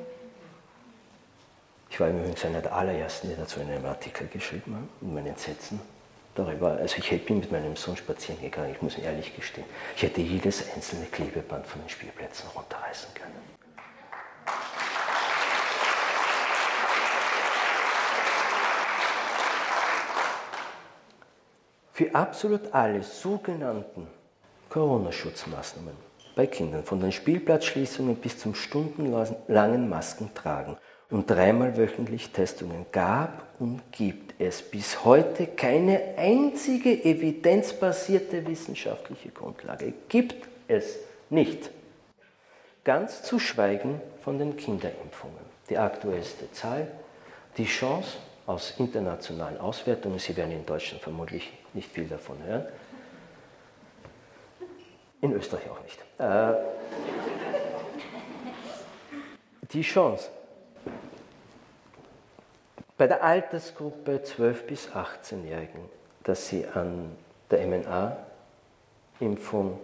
ich 1.90 2.00
war 2.00 2.10
übrigens 2.10 2.46
einer 2.46 2.62
der 2.62 2.76
allerersten, 2.76 3.28
die 3.28 3.36
dazu 3.36 3.60
einen 3.60 3.84
Artikel 3.84 4.28
geschrieben 4.28 4.76
haben, 4.76 4.90
in 5.02 5.16
meinen 5.16 5.36
Sätzen 5.36 5.82
darüber. 6.36 6.74
Also 6.74 6.98
ich 7.00 7.26
bin 7.26 7.40
mit 7.40 7.52
meinem 7.52 7.76
Sohn 7.76 7.98
spazieren 7.98 8.40
gegangen, 8.40 8.72
ich 8.72 8.84
muss 8.84 9.00
ehrlich 9.00 9.36
gestehen. 9.36 9.66
Ich 9.96 10.04
hätte 10.04 10.22
jedes 10.22 10.72
einzelne 10.76 11.08
Klebeband 11.08 11.66
von 11.66 11.82
den 11.82 11.90
Spielplätzen 11.90 12.48
runterreißen 12.56 13.12
können. 13.16 13.59
Für 22.00 22.16
absolut 22.16 22.74
alle 22.74 23.04
sogenannten 23.04 24.08
Corona-Schutzmaßnahmen 24.70 25.92
bei 26.34 26.48
Kindern, 26.48 26.82
von 26.86 27.02
den 27.02 27.12
Spielplatzschließungen 27.12 28.16
bis 28.16 28.40
zum 28.40 28.56
stundenlangen 28.56 29.90
Maskentragen 29.90 30.78
und 31.10 31.30
dreimal 31.30 31.76
wöchentlich 31.76 32.30
Testungen 32.30 32.86
gab 32.94 33.44
und 33.60 33.82
gibt 33.92 34.34
es 34.40 34.62
bis 34.62 35.04
heute 35.04 35.46
keine 35.46 36.14
einzige 36.16 37.04
evidenzbasierte 37.04 38.48
wissenschaftliche 38.48 39.32
Grundlage. 39.32 39.94
Gibt 40.08 40.48
es 40.70 41.00
nicht. 41.30 41.70
Ganz 42.86 43.24
zu 43.24 43.40
schweigen 43.40 44.00
von 44.22 44.40
den 44.40 44.56
Kinderimpfungen. 44.56 45.44
Die 45.70 45.78
aktuellste 45.78 46.50
Zahl, 46.54 46.88
die 47.58 47.66
Chance 47.66 48.20
aus 48.50 48.74
internationalen 48.80 49.60
Auswertungen, 49.60 50.18
Sie 50.18 50.36
werden 50.36 50.52
in 50.52 50.66
Deutschland 50.66 51.04
vermutlich 51.04 51.54
nicht 51.76 51.92
viel 51.92 52.08
davon 52.08 52.42
hören. 52.44 52.66
In 55.22 55.34
Österreich 55.34 55.70
auch 55.70 55.84
nicht. 55.84 56.00
Äh, 56.18 56.56
die 59.72 59.84
Chance, 59.84 60.32
bei 62.98 63.06
der 63.06 63.24
Altersgruppe 63.24 64.24
12 64.24 64.66
bis 64.66 64.90
18-Jährigen, 64.90 65.88
dass 66.24 66.48
sie 66.48 66.66
an 66.66 67.16
der 67.52 67.68
MNA-Impfung 67.68 69.80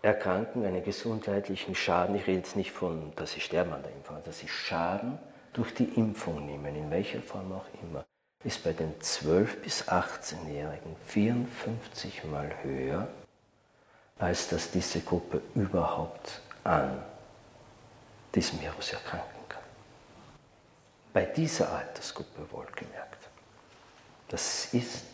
erkranken, 0.00 0.64
einen 0.64 0.84
gesundheitlichen 0.84 1.74
Schaden, 1.74 2.14
ich 2.14 2.28
rede 2.28 2.38
jetzt 2.38 2.54
nicht 2.54 2.70
von, 2.70 3.12
dass 3.16 3.32
sie 3.32 3.40
sterben 3.40 3.72
an 3.72 3.82
der 3.82 3.90
Impfung, 3.90 4.18
dass 4.24 4.38
sie 4.38 4.46
Schaden 4.46 5.18
durch 5.52 5.74
die 5.74 5.84
Impfung 5.84 6.46
nehmen, 6.46 6.74
in 6.76 6.90
welcher 6.90 7.20
Form 7.20 7.52
auch 7.52 7.66
immer, 7.82 8.04
ist 8.44 8.62
bei 8.64 8.72
den 8.72 8.98
12- 8.98 9.56
bis 9.56 9.88
18-Jährigen 9.88 10.96
54 11.06 12.24
Mal 12.24 12.54
höher, 12.62 13.08
als 14.18 14.48
dass 14.48 14.70
diese 14.70 15.00
Gruppe 15.00 15.42
überhaupt 15.54 16.40
an 16.64 17.02
diesem 18.34 18.60
Virus 18.60 18.92
erkranken 18.92 19.48
kann. 19.48 19.62
Bei 21.12 21.24
dieser 21.24 21.70
Altersgruppe 21.72 22.50
wohlgemerkt. 22.50 23.28
Das 24.28 24.72
ist 24.72 25.04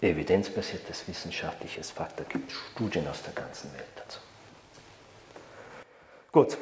evidenzbasiertes 0.00 1.08
wissenschaftliches 1.08 1.90
Fakt. 1.90 2.20
Da 2.20 2.24
gibt 2.24 2.52
es 2.52 2.58
Studien 2.72 3.08
aus 3.08 3.22
der 3.22 3.32
ganzen 3.32 3.72
Welt 3.72 3.88
dazu. 3.96 4.20
Gut, 6.30 6.58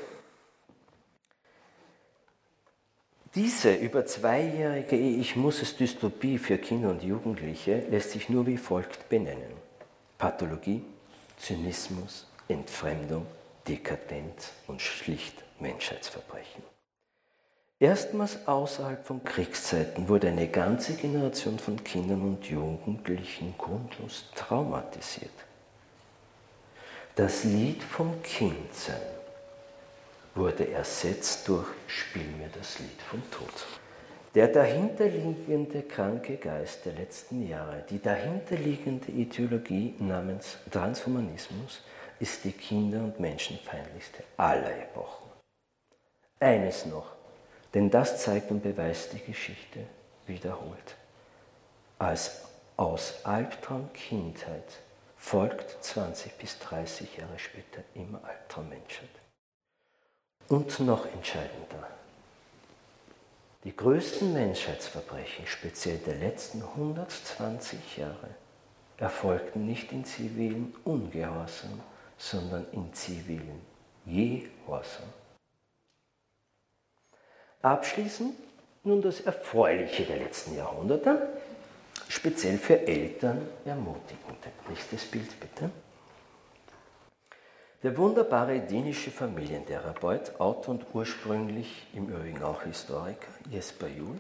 Diese 3.37 3.75
über 3.75 4.07
zweijährige 4.07 4.97
Ich 4.97 5.37
muss 5.37 5.61
es 5.61 5.77
Dystopie 5.77 6.39
für 6.39 6.57
Kinder 6.57 6.89
und 6.89 7.03
Jugendliche 7.03 7.81
lässt 7.91 8.13
sich 8.13 8.31
nur 8.31 8.47
wie 8.47 8.57
folgt 8.57 9.11
benennen. 9.11 9.53
Pathologie, 10.17 10.83
Zynismus, 11.37 12.27
Entfremdung, 12.49 13.27
Dekadenz 13.69 14.53
und 14.67 14.81
schlicht 14.81 15.35
Menschheitsverbrechen. 15.61 16.63
Erstmals 17.79 18.49
außerhalb 18.49 19.07
von 19.07 19.23
Kriegszeiten 19.23 20.09
wurde 20.09 20.29
eine 20.29 20.49
ganze 20.49 20.95
Generation 20.95 21.59
von 21.59 21.85
Kindern 21.85 22.23
und 22.23 22.47
Jugendlichen 22.47 23.55
grundlos 23.59 24.31
traumatisiert. 24.35 25.29
Das 27.17 27.45
Lied 27.45 27.83
vom 27.83 28.23
Kindsein 28.23 29.16
wurde 30.37 30.71
ersetzt 30.71 31.49
durch 31.49 31.67
Spiel 31.87 32.27
mir 32.39 32.49
das 32.57 32.79
Lied 32.79 33.01
vom 33.03 33.23
Tod. 33.31 33.67
Der 34.35 34.49
dahinterliegende 34.49 35.83
kranke 35.83 36.37
Geist 36.37 36.85
der 36.85 36.93
letzten 36.93 37.49
Jahre, 37.49 37.85
die 37.89 38.03
dahinterliegende 38.03 39.11
Ideologie 39.11 39.95
namens 39.99 40.59
Transhumanismus 40.71 41.83
ist 42.21 42.45
die 42.45 42.53
kinder- 42.53 43.03
und 43.03 43.19
menschenfeindlichste 43.19 44.25
aller 44.37 44.77
Epochen. 44.79 45.31
Eines 46.39 46.85
noch, 46.85 47.13
denn 47.73 47.91
das 47.91 48.23
zeigt 48.23 48.51
und 48.51 48.63
beweist 48.63 49.15
die 49.15 49.25
Geschichte 49.25 49.81
wiederholt. 50.27 50.97
Als 51.99 52.43
aus 52.77 53.25
Albtraum 53.25 53.91
Kindheit 53.95 54.81
folgt 55.17 55.83
20 55.83 56.37
bis 56.37 56.59
30 56.59 57.17
Jahre 57.17 57.39
später 57.39 57.83
immer 57.95 58.23
Albtraum 58.23 58.69
Menschheit. 58.69 59.09
Und 60.49 60.79
noch 60.81 61.07
entscheidender, 61.07 61.89
die 63.65 63.75
größten 63.75 64.33
Menschheitsverbrechen, 64.33 65.45
speziell 65.47 65.99
der 65.99 66.15
letzten 66.15 66.63
120 66.63 67.97
Jahre, 67.97 68.29
erfolgten 68.97 69.67
nicht 69.67 69.91
in 69.91 70.05
zivilen 70.05 70.73
Ungehorsam, 70.85 71.81
sondern 72.17 72.65
in 72.73 72.95
zivilen 72.95 73.61
Gehorsam. 74.07 75.09
Abschließend 77.63 78.35
nun 78.85 79.03
das 79.03 79.23
Erfreuliche 79.23 80.05
der 80.05 80.19
letzten 80.19 80.57
Jahrhunderte, 80.57 81.29
speziell 82.09 82.57
für 82.57 82.87
Eltern 82.87 83.49
ermutigend. 83.65 84.39
Nächstes 84.69 85.05
Bild 85.07 85.41
bitte. 85.41 85.71
Der 87.83 87.97
wunderbare 87.99 88.61
dänische 88.61 89.11
Familientherapeut, 89.11 90.41
Autor 90.41 90.77
und 90.77 90.87
ursprünglich 90.95 91.87
im 91.93 92.09
Übrigen 92.09 92.43
auch 92.43 92.63
Historiker 92.63 93.29
Jesper 93.51 93.89
Juhl, 93.89 94.19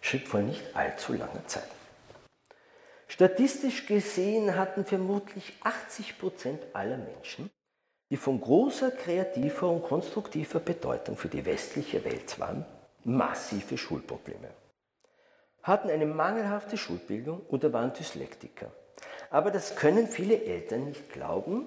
schrieb 0.00 0.28
vor 0.28 0.40
nicht 0.40 0.62
allzu 0.76 1.12
langer 1.14 1.44
Zeit. 1.46 1.68
Statistisch 3.08 3.86
gesehen 3.86 4.56
hatten 4.56 4.84
vermutlich 4.84 5.54
80 5.64 6.18
Prozent 6.18 6.62
aller 6.72 6.98
Menschen, 6.98 7.50
die 8.10 8.16
von 8.16 8.40
großer 8.40 8.92
kreativer 8.92 9.68
und 9.68 9.82
konstruktiver 9.82 10.60
Bedeutung 10.60 11.16
für 11.16 11.28
die 11.28 11.44
westliche 11.44 12.04
Welt 12.04 12.38
waren, 12.38 12.64
massive 13.02 13.76
Schulprobleme, 13.76 14.50
hatten 15.62 15.90
eine 15.90 16.06
mangelhafte 16.06 16.76
Schulbildung 16.76 17.40
oder 17.48 17.72
waren 17.72 17.92
Dyslektiker. 17.92 18.70
Aber 19.30 19.50
das 19.50 19.74
können 19.74 20.06
viele 20.06 20.44
Eltern 20.44 20.84
nicht 20.84 21.12
glauben. 21.12 21.66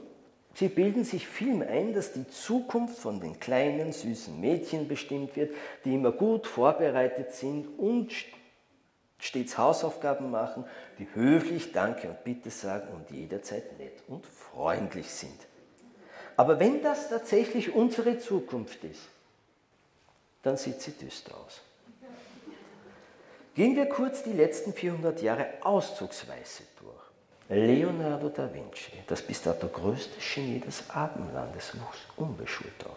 Sie 0.54 0.68
bilden 0.68 1.04
sich 1.04 1.28
vielmehr 1.28 1.70
ein, 1.70 1.93
dass 1.93 2.14
die 2.14 2.28
Zukunft 2.28 2.97
von 2.97 3.20
den 3.22 3.39
kleinen, 3.39 3.93
süßen 3.93 4.39
Mädchen 4.39 4.88
bestimmt 4.88 5.36
wird, 5.36 5.56
die 5.86 5.95
immer 5.95 6.12
gut 6.12 6.45
vorbereitet 6.45 7.32
sind 7.34 7.68
und 7.80 8.12
stets 9.18 9.58
Hausaufgaben 9.58 10.30
machen, 10.30 10.66
die 10.99 11.08
höflich 11.14 11.72
Danke 11.72 12.10
und 12.10 12.24
Bitte 12.24 12.49
sagen 12.49 12.89
und 12.93 13.10
jederzeit 13.12 13.78
nett 13.80 14.04
und 14.08 14.26
freundlich 14.26 15.10
sind. 15.10 15.39
Aber 16.36 16.60
wenn 16.60 16.82
das 16.82 17.10
tatsächlich 17.10 17.74
unsere 17.74 18.18
Zukunft 18.18 18.84
ist, 18.84 19.08
dann 20.43 20.58
sieht 20.58 20.82
sie 20.82 20.91
düster 20.91 21.38
aus. 21.38 21.62
Gehen 23.54 23.76
wir 23.76 23.88
kurz 23.88 24.24
die 24.24 24.34
letzten 24.34 24.74
400 24.74 25.22
Jahre 25.22 25.47
auszugsweise. 25.62 26.64
Leonardo 27.54 28.30
da 28.30 28.49
Vinci, 28.54 28.93
das 29.08 29.22
bis 29.22 29.41
dato 29.41 29.68
größte 29.68 30.22
Genie 30.22 30.62
des 30.62 30.89
Abendlandes, 30.89 31.78
wuchs 31.82 31.99
unbeschult 32.16 32.86
auf. 32.86 32.95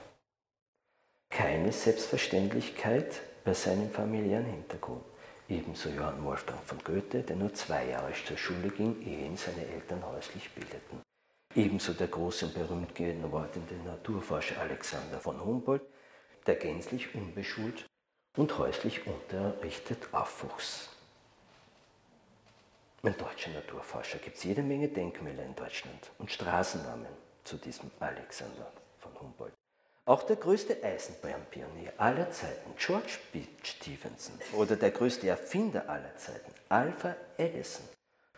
Keine 1.29 1.73
Selbstverständlichkeit 1.73 3.21
bei 3.45 3.53
seinem 3.53 3.91
familiären 3.91 4.45
Hintergrund. 4.45 5.03
Ebenso 5.49 5.89
Johann 5.89 6.23
Wolfgang 6.25 6.63
von 6.63 6.79
Goethe, 6.85 7.23
der 7.23 7.35
nur 7.35 7.53
zwei 7.53 7.89
Jahre 7.89 8.13
zur 8.13 8.37
Schule 8.37 8.69
ging, 8.69 9.03
ehe 9.03 9.27
ihn 9.27 9.37
seine 9.37 9.67
Eltern 9.67 10.07
häuslich 10.07 10.49
bildeten. 10.53 11.03
Ebenso 11.57 11.93
der 11.93 12.07
große 12.07 12.47
und 12.47 12.55
berühmt 12.55 12.95
gewordene 12.95 13.83
Naturforscher 13.85 14.61
Alexander 14.61 15.19
von 15.19 15.45
Humboldt, 15.45 15.83
der 16.47 16.55
gänzlich 16.55 17.13
unbeschult 17.13 17.87
und 18.37 18.57
häuslich 18.57 19.05
unterrichtet 19.05 20.07
aufwuchs. 20.13 20.93
Ein 23.05 23.19
deutscher 23.19 23.51
Naturforscher 23.51 24.17
gibt 24.17 24.39
es 24.39 24.45
jede 24.45 24.63
Menge 24.63 24.89
Denkmäler 24.89 25.45
in 25.45 25.55
Deutschland 25.55 26.11
und 26.19 26.31
Straßennamen 26.31 27.13
zu 27.45 27.59
diesem 27.59 27.91
Alexander 28.01 28.73
von 28.99 29.13
Humboldt. 29.21 29.53
Auch 30.07 30.23
der 30.23 30.37
größte 30.37 30.83
Eisenbahnpionier 30.83 31.93
aller 31.99 32.31
Zeiten, 32.31 32.75
George 32.79 33.19
B. 33.31 33.43
Stevenson, 33.63 34.39
oder 34.55 34.77
der 34.77 34.91
größte 34.91 35.29
Erfinder 35.29 35.87
aller 35.87 36.17
Zeiten, 36.17 36.51
Alpha 36.71 37.15
Edison, 37.37 37.87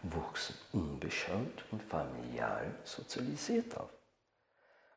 wuchsen 0.02 0.56
unbeschaut 0.72 1.64
und 1.70 1.84
familial 1.84 2.74
sozialisiert 2.82 3.76
auf. 3.76 3.90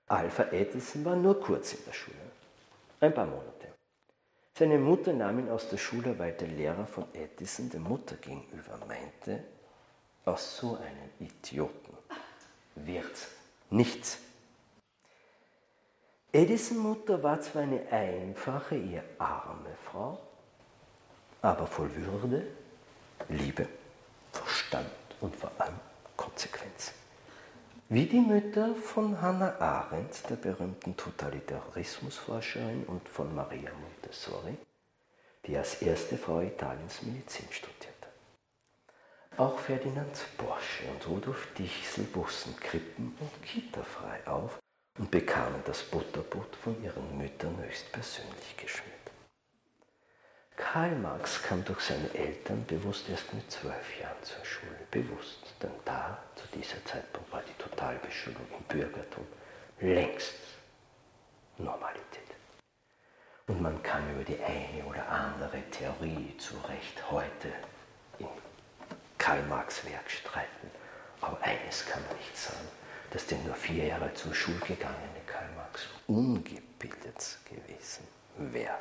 Alpha 0.08 0.46
Edison 0.52 1.06
war 1.06 1.16
nur 1.16 1.40
kurz 1.40 1.74
in 1.74 1.86
der 1.86 1.94
Schule, 1.94 2.18
ein 3.02 3.14
paar 3.14 3.28
Monate. 3.28 3.68
Seine 4.58 4.80
Mutter 4.80 5.14
nahm 5.14 5.38
ihn 5.38 5.50
aus 5.50 5.70
der 5.70 5.78
Schule, 5.78 6.18
weil 6.18 6.32
der 6.32 6.48
Lehrer 6.48 6.88
von 6.88 7.06
Edison 7.14 7.70
der 7.70 7.80
Mutter 7.80 8.16
gegenüber 8.16 8.80
meinte, 8.88 9.44
aus 10.30 10.58
so 10.58 10.78
einem 10.78 11.10
Idioten 11.20 11.98
wird 12.76 13.28
nichts. 13.70 14.20
Edison 16.32 16.78
Mutter 16.78 17.22
war 17.24 17.42
zwar 17.42 17.64
eine 17.64 17.92
einfache, 17.92 18.76
eher 18.76 19.04
arme 19.18 19.76
Frau, 19.84 20.20
aber 21.42 21.66
voll 21.66 21.90
Würde, 21.96 22.46
Liebe, 23.30 23.68
Verstand 24.32 24.90
und 25.20 25.36
vor 25.36 25.52
allem 25.58 25.80
Konsequenz. 26.16 26.94
Wie 27.90 28.06
die 28.06 28.20
Mütter 28.20 28.76
von 28.76 29.20
Hannah 29.20 29.60
Arendt, 29.60 30.30
der 30.30 30.36
berühmten 30.36 30.96
Totalitarismusforscherin, 30.96 32.84
und 32.86 33.10
von 33.10 33.34
Maria 33.34 33.72
Montessori, 33.82 34.56
die 35.48 35.58
als 35.58 35.82
erste 35.82 36.18
Frau 36.18 36.42
Italiens 36.42 37.02
Medizin 37.02 37.48
studierte. 37.50 37.89
Auch 39.40 39.58
Ferdinand 39.58 40.12
Porsche 40.38 40.84
und 40.92 41.08
Rudolf 41.08 41.48
Dichsel 41.54 42.06
wuchsen 42.14 42.60
krippen- 42.60 43.16
und 43.22 43.42
kitafrei 43.42 44.28
auf 44.28 44.60
und 44.98 45.10
bekamen 45.10 45.64
das 45.64 45.82
Butterbrot 45.84 46.58
von 46.58 46.84
ihren 46.84 47.18
Müttern 47.18 47.58
höchstpersönlich 47.58 48.58
geschmiert. 48.58 48.94
Karl 50.58 50.94
Marx 50.98 51.42
kam 51.42 51.64
durch 51.64 51.80
seine 51.80 52.14
Eltern 52.14 52.66
bewusst 52.66 53.08
erst 53.08 53.34
mit 53.34 53.50
zwölf 53.50 53.98
Jahren 54.02 54.22
zur 54.24 54.44
Schule. 54.44 54.76
Bewusst, 54.92 55.54
denn 55.64 55.72
da, 55.86 56.22
zu 56.36 56.46
dieser 56.54 56.84
Zeitpunkt, 56.84 57.32
war 57.32 57.42
die 57.42 57.64
Totalbeschulung 57.64 58.46
im 58.58 58.64
Bürgertum 58.66 59.26
längst 59.80 60.36
Normalität. 61.58 62.28
Und 63.48 63.62
man 63.62 63.82
kann 63.84 64.04
über 64.14 64.26
die 64.26 64.44
eine 64.44 64.84
oder 64.84 65.08
andere 65.08 65.62
Theorie 65.72 66.36
zu 66.38 66.58
Recht 66.68 67.10
heute 67.10 67.54
in 68.18 68.28
Karl 69.20 69.44
Marx 69.44 69.86
Werk 69.86 70.10
streiten. 70.10 70.72
Aber 71.22 71.40
eines 71.44 71.86
kann 71.86 72.02
man 72.08 72.18
nicht 72.18 72.36
sagen, 72.36 72.68
dass 73.12 73.28
der 73.28 73.38
nur 73.40 73.54
vier 73.54 73.86
Jahre 73.86 74.12
zur 74.16 74.34
Schule 74.34 74.60
gegangene 74.60 75.22
Karl 75.28 75.50
Marx 75.56 75.88
ungebildet 76.08 77.38
gewesen 77.46 78.08
wäre. 78.38 78.80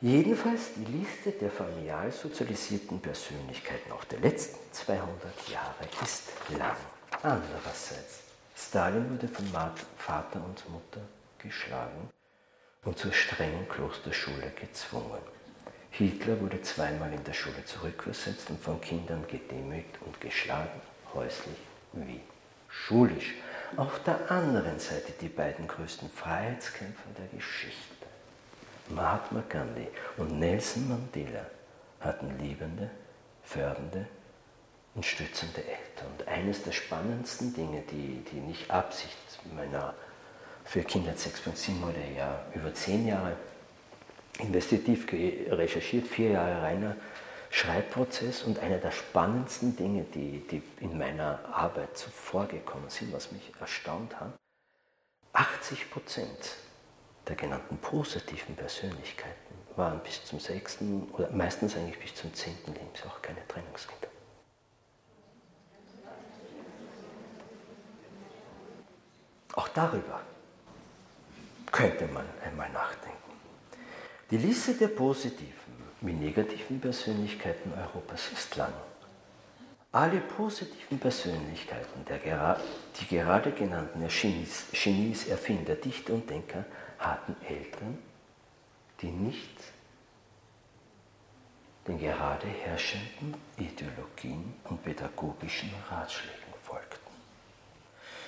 Jedenfalls 0.00 0.74
die 0.76 0.84
Liste 0.84 1.32
der 1.32 1.50
familial 1.50 2.12
sozialisierten 2.12 3.00
Persönlichkeiten 3.00 3.90
auch 3.92 4.04
der 4.04 4.20
letzten 4.20 4.72
200 4.72 5.48
Jahre 5.48 5.84
ist 6.02 6.30
lang. 6.58 6.76
Andererseits, 7.22 8.20
Stalin 8.56 9.10
wurde 9.10 9.28
von 9.28 9.46
Vater 9.96 10.44
und 10.44 10.68
Mutter 10.70 11.00
geschlagen 11.38 12.10
und 12.84 12.98
zur 12.98 13.12
strengen 13.12 13.68
Klosterschule 13.68 14.52
gezwungen. 14.60 15.33
Hitler 15.96 16.40
wurde 16.40 16.60
zweimal 16.60 17.12
in 17.12 17.22
der 17.22 17.34
Schule 17.34 17.64
zurückversetzt 17.64 18.50
und 18.50 18.60
von 18.60 18.80
Kindern 18.80 19.24
gedemütigt 19.28 19.96
und 20.04 20.20
geschlagen, 20.20 20.80
häuslich 21.14 21.56
wie 21.92 22.20
schulisch. 22.68 23.34
Auf 23.76 24.02
der 24.02 24.28
anderen 24.28 24.80
Seite 24.80 25.12
die 25.20 25.28
beiden 25.28 25.68
größten 25.68 26.10
Freiheitskämpfer 26.10 27.10
der 27.16 27.28
Geschichte. 27.38 28.06
Mahatma 28.88 29.44
Gandhi 29.48 29.86
und 30.16 30.36
Nelson 30.36 30.88
Mandela 30.88 31.46
hatten 32.00 32.40
liebende, 32.40 32.90
fördernde 33.44 34.08
und 34.96 35.06
stützende 35.06 35.60
Eltern. 35.60 36.08
Und 36.18 36.26
eines 36.26 36.64
der 36.64 36.72
spannendsten 36.72 37.54
Dinge, 37.54 37.82
die, 37.82 38.24
die 38.32 38.40
nicht 38.40 38.68
Absicht 38.68 39.16
meiner 39.54 39.94
für 40.64 40.82
Kinder 40.82 41.12
6.7 41.12 41.84
oder 41.84 42.04
ja 42.16 42.44
über 42.52 42.74
zehn 42.74 43.06
Jahre 43.06 43.36
investitiv 44.38 45.06
recherchiert, 45.12 46.06
vier 46.06 46.30
Jahre 46.30 46.62
reiner 46.62 46.96
Schreibprozess 47.50 48.42
und 48.42 48.58
einer 48.58 48.78
der 48.78 48.90
spannendsten 48.90 49.76
Dinge, 49.76 50.04
die, 50.14 50.40
die 50.50 50.62
in 50.80 50.98
meiner 50.98 51.38
Arbeit 51.52 51.96
zuvor 51.96 52.46
gekommen 52.46 52.88
sind, 52.88 53.12
was 53.12 53.30
mich 53.30 53.52
erstaunt 53.60 54.18
hat. 54.18 54.32
80 55.32 55.90
Prozent 55.90 56.56
der 57.28 57.36
genannten 57.36 57.78
positiven 57.78 58.56
Persönlichkeiten 58.56 59.54
waren 59.76 60.00
bis 60.00 60.24
zum 60.24 60.40
sechsten 60.40 61.08
oder 61.12 61.30
meistens 61.30 61.76
eigentlich 61.76 61.98
bis 61.98 62.14
zum 62.14 62.34
zehnten 62.34 62.74
Lebensjahr 62.74 63.12
auch 63.12 63.22
keine 63.22 63.46
Trennungskinder. 63.48 64.08
darüber 69.74 70.20
könnte 71.70 72.06
man 72.06 72.24
einmal 72.44 72.70
nachdenken. 72.70 73.23
Die 74.30 74.38
Liste 74.38 74.74
der 74.74 74.88
positiven 74.88 75.74
wie 76.00 76.12
negativen 76.12 76.80
Persönlichkeiten 76.80 77.72
Europas 77.72 78.32
ist 78.32 78.56
lang. 78.56 78.72
Alle 79.92 80.20
positiven 80.20 80.98
Persönlichkeiten, 80.98 82.04
der, 82.08 82.58
die 82.98 83.06
gerade 83.06 83.52
genannten 83.52 84.06
Genies, 84.08 84.66
Genies, 84.72 85.28
Erfinder, 85.28 85.76
Dichter 85.76 86.14
und 86.14 86.28
Denker, 86.28 86.64
hatten 86.98 87.36
Eltern, 87.46 87.98
die 89.00 89.10
nicht 89.10 89.60
den 91.86 91.98
gerade 91.98 92.46
herrschenden 92.46 93.34
Ideologien 93.58 94.54
und 94.64 94.82
pädagogischen 94.82 95.70
Ratschlägen 95.90 96.54
folgten, 96.62 97.12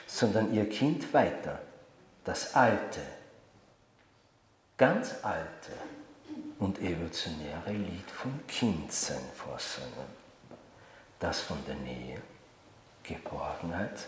sondern 0.06 0.54
ihr 0.54 0.68
Kind 0.68 1.12
weiter 1.12 1.60
das 2.24 2.54
alte, 2.54 3.00
ganz 4.76 5.14
alte 5.22 5.72
und 6.58 6.78
evolutionäre 6.80 7.72
Lied 7.72 8.10
vom 8.10 8.46
Kindsein 8.46 9.22
vorsingen 9.34 10.26
das 11.18 11.40
von 11.40 11.58
der 11.66 11.76
Nähe, 11.76 12.20
Geborgenheit, 13.02 14.06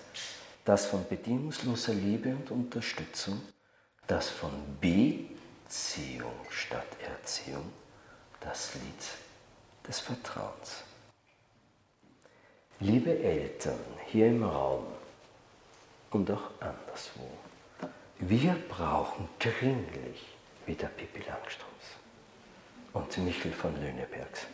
das 0.64 0.86
von 0.86 1.06
bedingungsloser 1.08 1.94
Liebe 1.94 2.30
und 2.30 2.50
Unterstützung, 2.50 3.40
das 4.06 4.28
von 4.28 4.50
Beziehung 4.80 6.32
statt 6.50 6.86
Erziehung, 7.02 7.72
das 8.40 8.74
Lied 8.74 9.86
des 9.86 10.00
Vertrauens. 10.00 10.82
Liebe 12.80 13.18
Eltern 13.18 13.80
hier 14.06 14.28
im 14.28 14.44
Raum 14.44 14.86
und 16.10 16.30
auch 16.30 16.50
anderswo, 16.60 17.28
wir 18.20 18.54
brauchen 18.68 19.28
dringlich 19.38 20.37
wieder 20.68 20.88
Pippi 20.88 21.22
Langstrumpf 21.26 21.96
und 22.92 23.18
Michel 23.24 23.52
von 23.52 23.74
Lünebergs. 23.74 24.46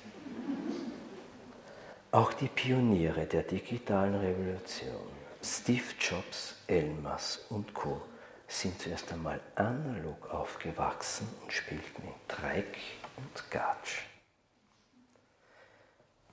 Auch 2.12 2.32
die 2.32 2.46
Pioniere 2.46 3.26
der 3.26 3.42
digitalen 3.42 4.14
Revolution, 4.14 5.10
Steve 5.42 5.82
Jobs, 5.98 6.54
Elmas 6.68 7.44
und 7.50 7.74
Co., 7.74 8.00
sind 8.46 8.80
zuerst 8.80 9.12
einmal 9.12 9.40
analog 9.56 10.30
aufgewachsen 10.30 11.26
und 11.42 11.52
spielten 11.52 12.02
in 12.02 12.14
Dreck 12.28 12.76
und 13.16 13.50
Gatsch. 13.50 14.02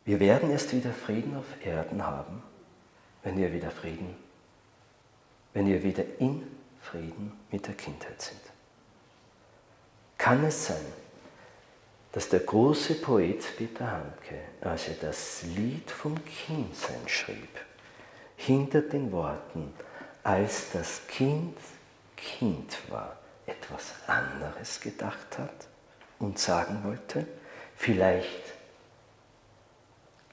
Wir 0.05 0.19
werden 0.19 0.51
erst 0.51 0.73
wieder 0.73 0.91
Frieden 0.91 1.35
auf 1.35 1.65
Erden 1.65 2.05
haben, 2.05 2.43
wenn 3.23 3.37
wir 3.37 3.51
wieder 3.51 3.71
Frieden, 3.71 4.15
wenn 5.53 5.65
wir 5.65 5.81
wieder 5.81 6.03
in 6.19 6.43
Frieden 6.81 7.39
mit 7.49 7.65
der 7.65 7.73
Kindheit 7.73 8.21
sind. 8.21 8.50
Kann 10.21 10.43
es 10.43 10.67
sein, 10.67 10.85
dass 12.11 12.29
der 12.29 12.41
große 12.41 12.93
Poet 13.01 13.43
Peter 13.57 13.89
Handke, 13.89 14.39
als 14.61 14.87
er 14.87 14.93
das 15.01 15.41
Lied 15.41 15.89
vom 15.89 16.13
Kindsein 16.23 17.07
schrieb, 17.07 17.59
hinter 18.35 18.83
den 18.83 19.11
Worten, 19.11 19.73
als 20.21 20.73
das 20.73 21.07
Kind 21.07 21.57
Kind 22.15 22.77
war, 22.91 23.17
etwas 23.47 23.95
anderes 24.05 24.79
gedacht 24.79 25.39
hat 25.39 25.67
und 26.19 26.37
sagen 26.37 26.83
wollte, 26.83 27.25
vielleicht 27.75 28.53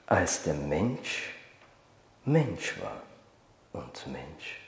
als 0.05 0.43
der 0.43 0.53
Mensch 0.53 1.33
Mensch 2.27 2.79
war 2.83 3.03
und 3.73 4.07
Mensch 4.09 4.61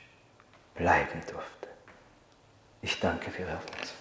bleiben 0.74 1.20
durfte. 1.30 1.68
Ich 2.80 2.98
danke 2.98 3.30
für 3.30 3.42
Ihre 3.42 3.58
Aufmerksamkeit. 3.58 3.99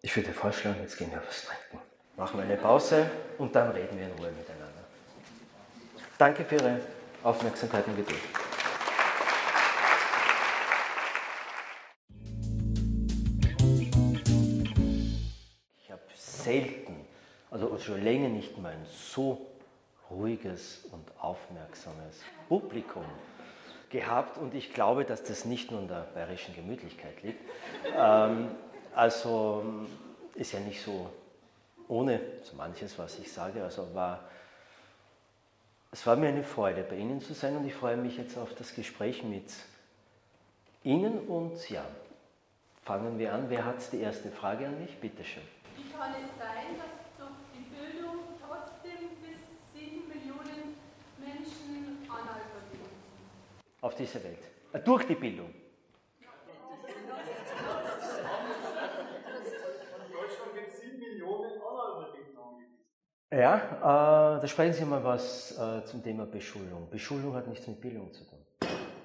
Ich 0.00 0.14
würde 0.14 0.32
vorschlagen, 0.32 0.76
jetzt 0.80 0.96
gehen 0.96 1.10
wir 1.10 1.20
was 1.26 1.44
trinken. 1.44 1.84
Machen 2.16 2.38
wir 2.38 2.44
eine 2.44 2.56
Pause 2.56 3.10
und 3.36 3.52
dann 3.54 3.72
reden 3.72 3.98
wir 3.98 4.06
in 4.06 4.12
Ruhe 4.12 4.30
miteinander. 4.30 4.84
Danke 6.16 6.44
für 6.44 6.54
Ihre 6.54 6.80
Aufmerksamkeit 7.24 7.84
und 7.88 7.96
Geduld. 7.96 8.20
Ich 15.82 15.90
habe 15.90 16.02
selten, 16.14 17.04
also 17.50 17.76
schon 17.80 18.00
länger 18.00 18.28
nicht 18.28 18.56
mal 18.56 18.74
ein 18.74 18.86
so 18.88 19.46
ruhiges 20.12 20.84
und 20.92 21.10
aufmerksames 21.20 22.20
Publikum 22.48 23.04
gehabt 23.90 24.38
und 24.38 24.54
ich 24.54 24.72
glaube, 24.72 25.04
dass 25.04 25.24
das 25.24 25.44
nicht 25.44 25.72
nur 25.72 25.80
an 25.80 25.88
der 25.88 26.06
bayerischen 26.14 26.54
Gemütlichkeit 26.54 27.20
liegt. 27.24 27.40
Ähm, 27.96 28.50
also 28.98 29.64
ist 30.34 30.52
ja 30.52 30.58
nicht 30.58 30.82
so 30.82 31.08
ohne 31.86 32.20
so 32.42 32.56
manches, 32.56 32.98
was 32.98 33.18
ich 33.20 33.32
sage. 33.32 33.62
Also 33.62 33.94
war, 33.94 34.28
es 35.92 36.04
war 36.04 36.16
mir 36.16 36.28
eine 36.28 36.42
Freude, 36.42 36.82
bei 36.82 36.96
Ihnen 36.96 37.20
zu 37.20 37.32
sein 37.32 37.56
und 37.56 37.64
ich 37.64 37.74
freue 37.74 37.96
mich 37.96 38.16
jetzt 38.16 38.36
auf 38.36 38.54
das 38.56 38.74
Gespräch 38.74 39.22
mit 39.22 39.54
Ihnen 40.82 41.20
und 41.28 41.70
ja, 41.70 41.84
fangen 42.82 43.18
wir 43.20 43.32
an. 43.32 43.48
Wer 43.48 43.64
hat 43.64 43.76
die 43.92 44.00
erste 44.00 44.32
Frage 44.32 44.66
an 44.66 44.80
mich? 44.80 44.98
Bitte 44.98 45.22
schön. 45.22 45.44
Wie 45.76 45.88
kann 45.92 46.10
es 46.14 46.36
sein, 46.36 46.76
dass 46.76 47.16
durch 47.16 47.38
die 47.54 47.70
Bildung 47.70 48.18
trotzdem 48.44 49.10
bis 49.22 49.38
sieben 49.72 50.08
Millionen 50.08 50.74
Menschen 51.18 52.02
Analphabeten 52.08 52.80
sind? 52.80 53.80
Auf 53.80 53.94
dieser 53.94 54.24
Welt. 54.24 54.42
Äh, 54.72 54.80
durch 54.80 55.06
die 55.06 55.14
Bildung. 55.14 55.54
Ja, 63.30 64.36
äh, 64.36 64.40
da 64.40 64.46
sprechen 64.46 64.72
Sie 64.72 64.84
mal 64.86 65.04
was 65.04 65.52
äh, 65.58 65.84
zum 65.84 66.02
Thema 66.02 66.24
Beschulung. 66.24 66.88
Beschulung 66.88 67.34
hat 67.34 67.46
nichts 67.46 67.66
mit 67.66 67.78
Bildung 67.78 68.10
zu 68.14 68.24
tun. 68.24 68.38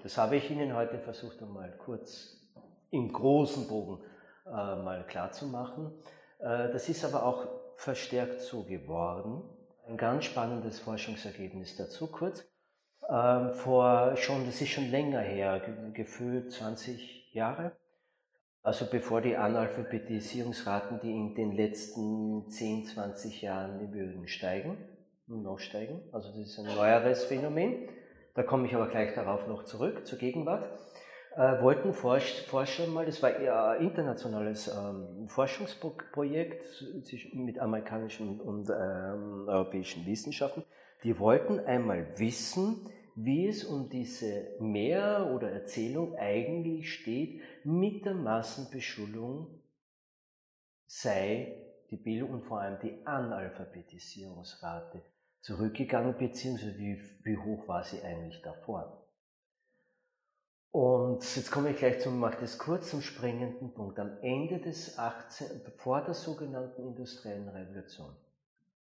Das 0.02 0.18
habe 0.18 0.38
ich 0.38 0.50
Ihnen 0.50 0.74
heute 0.74 0.98
versucht, 0.98 1.42
einmal 1.42 1.76
kurz 1.78 2.38
im 2.90 3.12
großen 3.12 3.68
Bogen 3.68 4.02
äh, 4.46 4.50
mal 4.50 5.06
klarzumachen. 5.08 5.92
Äh, 6.40 6.72
das 6.72 6.88
ist 6.88 7.04
aber 7.04 7.26
auch 7.26 7.48
verstärkt 7.76 8.40
so 8.40 8.64
geworden. 8.64 9.44
Ein 9.90 9.98
ganz 9.98 10.24
spannendes 10.24 10.80
Forschungsergebnis 10.80 11.76
dazu 11.76 12.08
kurz. 12.08 12.46
Ähm, 13.10 13.54
vor 13.54 14.16
schon, 14.16 14.46
das 14.46 14.62
ist 14.62 14.70
schon 14.70 14.90
länger 14.90 15.20
her, 15.20 15.62
gefühlt 15.94 16.50
20 16.50 17.34
Jahre, 17.34 17.76
also 18.64 18.86
bevor 18.90 19.20
die 19.20 19.36
Analphabetisierungsraten, 19.36 21.02
die 21.02 21.12
in 21.12 21.36
den 21.36 21.52
letzten 21.52 22.50
10, 22.50 22.86
20 22.86 23.42
Jahren 23.42 23.82
im 23.82 23.94
Übrigen 23.94 24.28
steigen 24.28 24.78
und 25.28 25.44
noch 25.44 25.60
steigen, 25.60 26.02
also 26.14 26.30
das 26.30 26.48
ist 26.48 26.60
ein 26.60 26.74
neueres 26.74 27.26
Phänomen, 27.26 27.90
da 28.36 28.44
komme 28.44 28.66
ich 28.66 28.74
aber 28.74 28.88
gleich 28.88 29.14
darauf 29.14 29.48
noch 29.48 29.66
zurück, 29.66 30.08
zur 30.08 30.18
Gegenwart, 30.18 30.66
äh, 31.36 31.62
wollten 31.62 31.94
Forscher 31.94 32.88
mal, 32.88 33.06
das 33.06 33.22
war 33.22 33.36
ein 33.36 33.82
internationales 33.82 34.70
ähm, 34.70 35.28
Forschungsprojekt 35.28 36.64
mit 37.34 37.60
amerikanischen 37.60 38.40
und 38.40 38.70
ähm, 38.70 39.46
europäischen 39.48 40.06
Wissenschaften, 40.06 40.64
die 41.04 41.20
wollten 41.20 41.60
einmal 41.60 42.08
wissen, 42.18 42.90
wie 43.16 43.48
es 43.48 43.64
um 43.64 43.90
diese 43.90 44.48
Mehr- 44.60 45.32
oder 45.36 45.52
Erzählung 45.52 46.16
eigentlich 46.18 46.94
steht, 46.94 47.42
mit 47.66 48.06
der 48.06 48.14
Massenbeschulung 48.14 49.62
sei 50.88 51.64
die 51.90 51.98
Bildung 51.98 52.32
und 52.32 52.46
vor 52.46 52.60
allem 52.62 52.80
die 52.80 53.06
Analphabetisierungsrate 53.06 55.02
zurückgegangen, 55.42 56.18
beziehungsweise 56.18 56.78
wie, 56.78 57.02
wie 57.24 57.38
hoch 57.38 57.68
war 57.68 57.84
sie 57.84 58.02
eigentlich 58.02 58.42
davor. 58.42 59.06
Und 60.72 61.24
jetzt 61.36 61.52
komme 61.52 61.70
ich 61.70 61.78
gleich 61.78 62.02
zum, 62.02 62.20
mache 62.20 62.42
das 62.42 62.58
kurz 62.58 62.90
zum 62.90 63.02
springenden 63.02 63.74
Punkt. 63.76 64.00
Am 64.00 64.18
Ende 64.22 64.60
des 64.60 64.98
18., 64.98 65.62
vor 65.78 66.02
der 66.02 66.16
sogenannten 66.16 66.82
industriellen 66.82 67.48
Revolution, 67.50 68.16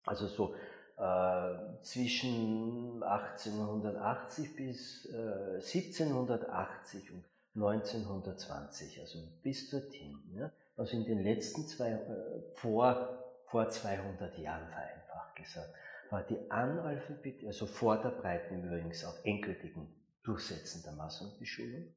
also 0.06 0.28
so 0.28 0.54
äh, 0.98 1.82
zwischen 1.82 3.02
1880 3.02 4.56
bis 4.56 5.06
äh, 5.12 5.56
1780 5.56 7.12
und 7.12 7.24
1920, 7.56 9.00
also 9.00 9.20
bis 9.42 9.70
dorthin. 9.70 10.20
Ja? 10.34 10.52
Also 10.78 10.96
in 10.96 11.06
den 11.06 11.24
letzten 11.24 11.66
zwei, 11.68 11.92
äh, 11.92 12.42
vor, 12.54 13.24
vor 13.48 13.70
200 13.70 14.38
Jahren 14.38 14.70
vereinfacht 14.70 15.36
gesagt, 15.36 15.74
war 16.10 16.24
die 16.24 16.50
Analphabet, 16.50 17.46
also 17.46 17.66
vor 17.66 18.02
der 18.02 18.10
breiten 18.10 18.64
übrigens 18.64 19.04
auch 19.06 19.24
endgültigen 19.24 19.88
Durchsetzen 20.24 20.84
der 20.84 20.94
Massenbeschulung, 20.94 21.94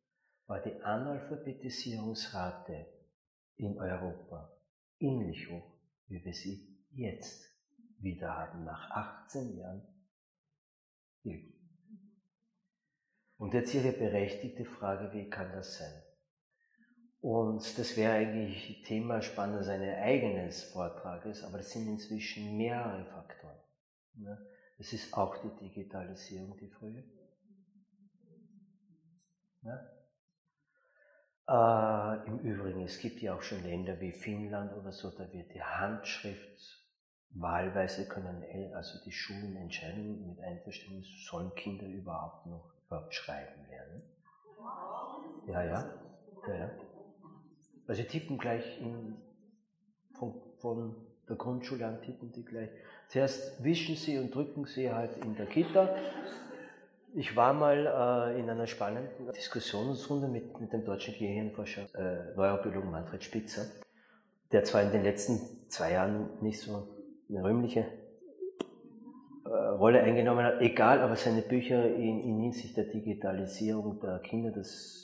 war 0.46 0.60
die 0.60 0.82
Analphabetisierungsrate 0.82 2.86
in 3.56 3.78
Europa 3.78 4.52
ähnlich 4.98 5.48
hoch, 5.50 5.70
wie 6.08 6.22
wir 6.24 6.34
sie 6.34 6.76
jetzt 6.90 7.48
wieder 7.98 8.36
haben, 8.36 8.64
nach 8.64 8.90
18 8.90 9.56
Jahren 9.56 9.86
Krieg. 11.22 11.51
Und 13.42 13.54
jetzt 13.54 13.74
Ihre 13.74 13.90
berechtigte 13.90 14.64
Frage, 14.64 15.12
wie 15.12 15.28
kann 15.28 15.50
das 15.50 15.76
sein? 15.76 16.02
Und 17.20 17.76
das 17.76 17.96
wäre 17.96 18.12
eigentlich 18.12 18.82
Thema 18.82 19.20
spannend 19.20 19.64
seines 19.64 19.96
eigenen 19.96 20.52
Vortrages, 20.52 21.42
aber 21.42 21.58
es 21.58 21.72
sind 21.72 21.88
inzwischen 21.88 22.56
mehrere 22.56 23.04
Faktoren. 23.04 23.58
Es 24.78 24.92
ist 24.92 25.12
auch 25.14 25.36
die 25.38 25.56
Digitalisierung, 25.56 26.56
die 26.56 26.68
frühe. 26.68 27.02
Äh, 31.48 32.26
Im 32.28 32.38
Übrigen, 32.38 32.84
es 32.84 33.00
gibt 33.00 33.22
ja 33.22 33.34
auch 33.34 33.42
schon 33.42 33.64
Länder 33.64 34.00
wie 34.00 34.12
Finnland 34.12 34.72
oder 34.74 34.92
so, 34.92 35.10
da 35.10 35.32
wird 35.32 35.52
die 35.52 35.64
Handschrift 35.64 36.78
wahlweise 37.30 38.06
können 38.06 38.44
also 38.72 39.02
die 39.04 39.10
Schulen 39.10 39.56
entscheiden 39.56 40.28
mit 40.28 40.38
Einverständnis, 40.38 41.08
sollen 41.28 41.52
Kinder 41.56 41.86
überhaupt 41.86 42.46
noch 42.46 42.71
überhaupt 42.92 43.14
schreiben 43.14 43.66
lernen. 43.70 44.02
Ja, 45.46 45.64
ja, 45.64 45.90
ja, 46.46 46.54
ja. 46.54 46.70
Also 47.86 48.02
tippen 48.02 48.38
gleich 48.38 48.80
in, 48.80 49.16
von, 50.14 50.34
von 50.58 50.94
der 51.28 51.36
Grundschule 51.36 51.86
an, 51.86 52.02
tippen 52.02 52.30
die 52.32 52.44
gleich. 52.44 52.68
Zuerst 53.08 53.62
wischen 53.64 53.96
sie 53.96 54.18
und 54.18 54.34
drücken 54.34 54.66
sie 54.66 54.92
halt 54.92 55.16
in 55.24 55.34
der 55.36 55.46
Kita. 55.46 55.94
Ich 57.14 57.34
war 57.36 57.52
mal 57.52 58.32
äh, 58.34 58.40
in 58.40 58.48
einer 58.48 58.66
spannenden 58.66 59.32
Diskussionsrunde 59.32 60.28
mit, 60.28 60.58
mit 60.60 60.72
dem 60.72 60.84
deutschen 60.84 61.14
Gehirnforscher, 61.14 61.86
äh, 61.94 62.34
Neurobiologen 62.36 62.90
Manfred 62.90 63.22
Spitzer, 63.24 63.66
der 64.50 64.64
zwar 64.64 64.82
in 64.82 64.92
den 64.92 65.02
letzten 65.02 65.68
zwei 65.68 65.92
Jahren 65.92 66.30
nicht 66.40 66.60
so 66.60 66.88
eine 67.28 67.44
rühmliche 67.44 67.86
Rolle 69.54 70.02
eingenommen 70.02 70.44
hat, 70.44 70.60
egal, 70.60 71.00
aber 71.00 71.16
seine 71.16 71.42
Bücher 71.42 71.84
in, 71.94 72.20
in 72.20 72.40
Hinsicht 72.40 72.76
der 72.76 72.84
Digitalisierung 72.84 74.00
der 74.00 74.18
Kinder, 74.20 74.50
das 74.50 75.02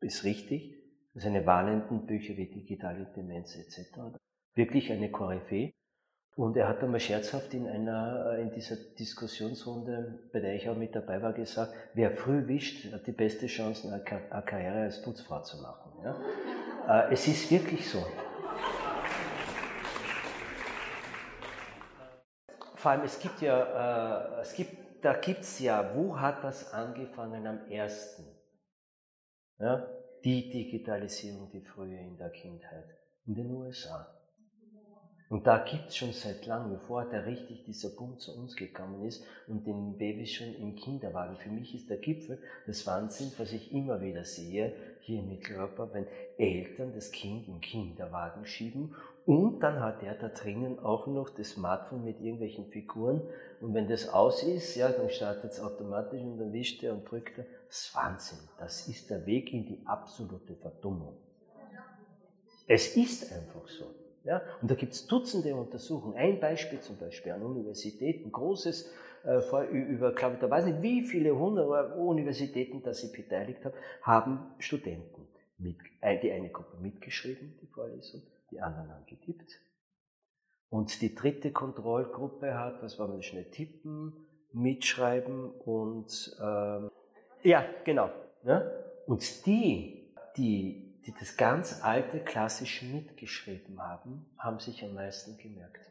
ist 0.00 0.24
richtig. 0.24 0.76
Seine 1.14 1.44
warnenden 1.44 2.06
Bücher 2.06 2.36
wie 2.36 2.46
Digitale 2.46 3.06
Demenz 3.16 3.56
etc. 3.56 3.98
Wirklich 4.54 4.92
eine 4.92 5.10
Koryphäe. 5.10 5.72
Und 6.36 6.56
er 6.56 6.68
hat 6.68 6.82
einmal 6.82 7.00
scherzhaft 7.00 7.52
in 7.52 7.66
einer, 7.66 8.38
in 8.38 8.50
dieser 8.52 8.76
Diskussionsrunde, 8.98 10.30
bei 10.32 10.40
der 10.40 10.54
ich 10.54 10.68
auch 10.68 10.76
mit 10.76 10.94
dabei 10.94 11.20
war, 11.20 11.32
gesagt, 11.32 11.74
wer 11.94 12.12
früh 12.12 12.46
wischt, 12.46 12.92
hat 12.92 13.06
die 13.06 13.12
beste 13.12 13.46
Chance, 13.46 13.92
eine 13.92 14.02
Karriere 14.02 14.82
als 14.82 15.02
Putzfrau 15.02 15.42
zu 15.42 15.60
machen. 15.60 15.92
Ja? 16.02 17.08
Äh, 17.08 17.12
es 17.12 17.26
ist 17.26 17.50
wirklich 17.50 17.88
so. 17.88 18.06
Vor 22.80 22.92
allem, 22.92 23.02
es 23.02 23.18
gibt 23.20 23.42
ja, 23.42 24.38
äh, 24.38 24.40
es 24.40 24.54
gibt, 24.54 25.04
da 25.04 25.12
gibt 25.12 25.40
es 25.40 25.58
ja, 25.58 25.94
wo 25.94 26.18
hat 26.18 26.42
das 26.42 26.72
angefangen 26.72 27.46
am 27.46 27.70
ersten? 27.70 28.24
Ja? 29.58 29.86
Die 30.24 30.48
Digitalisierung, 30.48 31.50
die 31.50 31.60
frühe 31.60 31.98
in 31.98 32.16
der 32.16 32.30
Kindheit, 32.30 32.86
in 33.26 33.34
den 33.34 33.50
USA. 33.50 34.16
Und 35.28 35.46
da 35.46 35.58
gibt 35.58 35.90
es 35.90 35.96
schon 35.96 36.12
seit 36.12 36.46
langem, 36.46 36.72
bevor 36.72 37.04
der 37.04 37.26
richtig 37.26 37.64
dieser 37.64 37.90
Punkt 37.90 38.22
zu 38.22 38.36
uns 38.36 38.56
gekommen 38.56 39.04
ist 39.04 39.24
und 39.46 39.66
den 39.66 39.98
Babys 39.98 40.32
schon 40.32 40.54
im 40.54 40.74
Kinderwagen. 40.74 41.36
Für 41.36 41.50
mich 41.50 41.74
ist 41.74 41.90
der 41.90 41.98
Gipfel 41.98 42.42
des 42.66 42.86
Wahnsinns, 42.86 43.38
was 43.38 43.52
ich 43.52 43.72
immer 43.72 44.00
wieder 44.00 44.24
sehe, 44.24 44.74
hier 45.02 45.20
in 45.20 45.28
Mitteleuropa, 45.28 45.90
wenn 45.92 46.06
Eltern 46.38 46.94
das 46.94 47.12
Kind 47.12 47.46
im 47.46 47.60
Kinderwagen 47.60 48.44
schieben 48.46 48.96
und 49.26 49.60
dann 49.60 49.80
hat 49.80 50.02
er 50.02 50.14
da 50.14 50.28
drinnen 50.28 50.78
auch 50.78 51.06
noch 51.06 51.30
das 51.30 51.50
Smartphone 51.50 52.04
mit 52.04 52.20
irgendwelchen 52.20 52.66
Figuren. 52.66 53.22
Und 53.60 53.74
wenn 53.74 53.88
das 53.88 54.08
aus 54.08 54.42
ist, 54.42 54.74
ja, 54.76 54.90
dann 54.90 55.10
startet 55.10 55.52
es 55.52 55.60
automatisch 55.60 56.20
und 56.22 56.38
dann 56.38 56.52
wischt 56.52 56.82
er 56.82 56.94
und 56.94 57.10
drückt 57.10 57.38
er. 57.38 57.44
Das 57.68 57.82
ist 57.82 57.94
Wahnsinn. 57.94 58.38
Das 58.58 58.88
ist 58.88 59.10
der 59.10 59.26
Weg 59.26 59.52
in 59.52 59.66
die 59.66 59.82
absolute 59.84 60.56
Verdummung. 60.56 61.16
Es 62.66 62.96
ist 62.96 63.32
einfach 63.32 63.68
so. 63.68 63.86
Ja? 64.24 64.42
Und 64.62 64.70
da 64.70 64.74
gibt 64.74 64.92
es 64.92 65.06
Dutzende 65.06 65.54
Untersuchungen. 65.54 66.16
Ein 66.16 66.40
Beispiel 66.40 66.80
zum 66.80 66.96
Beispiel 66.96 67.32
an 67.32 67.42
Universitäten, 67.42 68.32
großes, 68.32 68.90
äh, 69.24 69.66
über, 69.70 70.12
glaube 70.14 70.34
ich, 70.34 70.40
da 70.40 70.48
weiß 70.48 70.64
nicht, 70.66 70.82
wie 70.82 71.02
viele 71.02 71.36
hundert 71.36 71.96
Universitäten 71.96 72.82
da 72.82 72.94
sie 72.94 73.12
beteiligt 73.12 73.64
haben, 73.64 73.74
haben 74.02 74.54
Studenten 74.58 75.26
mit, 75.58 75.76
die 76.22 76.32
eine 76.32 76.48
Gruppe 76.48 76.78
mitgeschrieben, 76.80 77.58
die 77.60 77.66
Vorlesung, 77.66 78.22
die 78.50 78.60
anderen 78.60 78.90
haben 78.90 79.06
getippt. 79.06 79.60
Und 80.68 81.00
die 81.02 81.14
dritte 81.14 81.52
Kontrollgruppe 81.52 82.54
hat, 82.54 82.82
was 82.82 82.98
war 82.98 83.08
das 83.08 83.24
schnell 83.24 83.50
tippen, 83.50 84.12
mitschreiben 84.52 85.50
und 85.50 86.36
ähm, 86.40 86.90
ja, 87.42 87.64
genau. 87.84 88.10
Ja? 88.44 88.70
Und 89.06 89.46
die, 89.46 90.14
die, 90.36 91.02
die 91.04 91.14
das 91.18 91.36
ganz 91.36 91.82
alte 91.82 92.20
klassische 92.20 92.84
mitgeschrieben 92.84 93.80
haben, 93.80 94.26
haben 94.38 94.60
sich 94.60 94.84
am 94.84 94.94
meisten 94.94 95.36
gemerkt. 95.38 95.90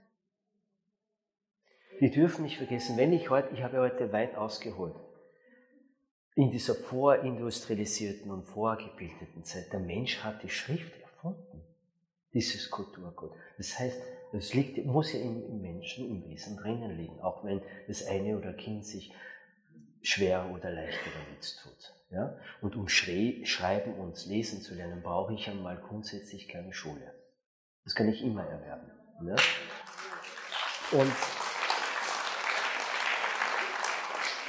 Wir 1.99 2.11
dürfen 2.11 2.43
nicht 2.43 2.57
vergessen, 2.57 2.95
wenn 2.97 3.11
ich 3.11 3.29
heute, 3.29 3.53
ich 3.53 3.61
habe 3.61 3.79
heute 3.79 4.13
weit 4.13 4.35
ausgeholt, 4.35 4.95
in 6.35 6.51
dieser 6.51 6.75
vorindustrialisierten 6.75 8.31
und 8.31 8.45
vorgebildeten 8.45 9.43
Zeit, 9.43 9.73
der 9.73 9.81
Mensch 9.81 10.23
hat 10.23 10.41
die 10.41 10.49
Schrift 10.49 10.97
erfunden 11.01 11.68
dieses 12.33 12.69
Kulturgut. 12.69 13.31
Das 13.57 13.77
heißt, 13.79 13.99
das 14.31 14.53
liegt, 14.53 14.85
muss 14.85 15.13
ja 15.13 15.19
im, 15.19 15.61
Menschen, 15.61 16.07
im 16.07 16.29
Wesen 16.29 16.57
drinnen 16.57 16.95
liegen, 16.97 17.19
auch 17.21 17.43
wenn 17.43 17.61
das 17.87 18.05
eine 18.05 18.37
oder 18.37 18.53
Kind 18.53 18.85
sich 18.85 19.11
schwer 20.01 20.51
oder 20.53 20.71
leichter 20.71 21.09
damit 21.11 21.57
tut. 21.61 21.93
Ja? 22.11 22.37
Und 22.61 22.75
um 22.75 22.87
Schre 22.87 23.45
Schreiben 23.45 23.95
und 23.95 24.25
Lesen 24.27 24.61
zu 24.61 24.75
lernen, 24.75 25.01
brauche 25.01 25.33
ich 25.33 25.49
einmal 25.49 25.77
grundsätzlich 25.77 26.47
keine 26.47 26.73
Schule. 26.73 27.13
Das 27.83 27.95
kann 27.95 28.07
ich 28.07 28.21
immer 28.21 28.45
erwerben. 28.45 28.91
Ja? 29.25 29.35
Und 30.91 31.11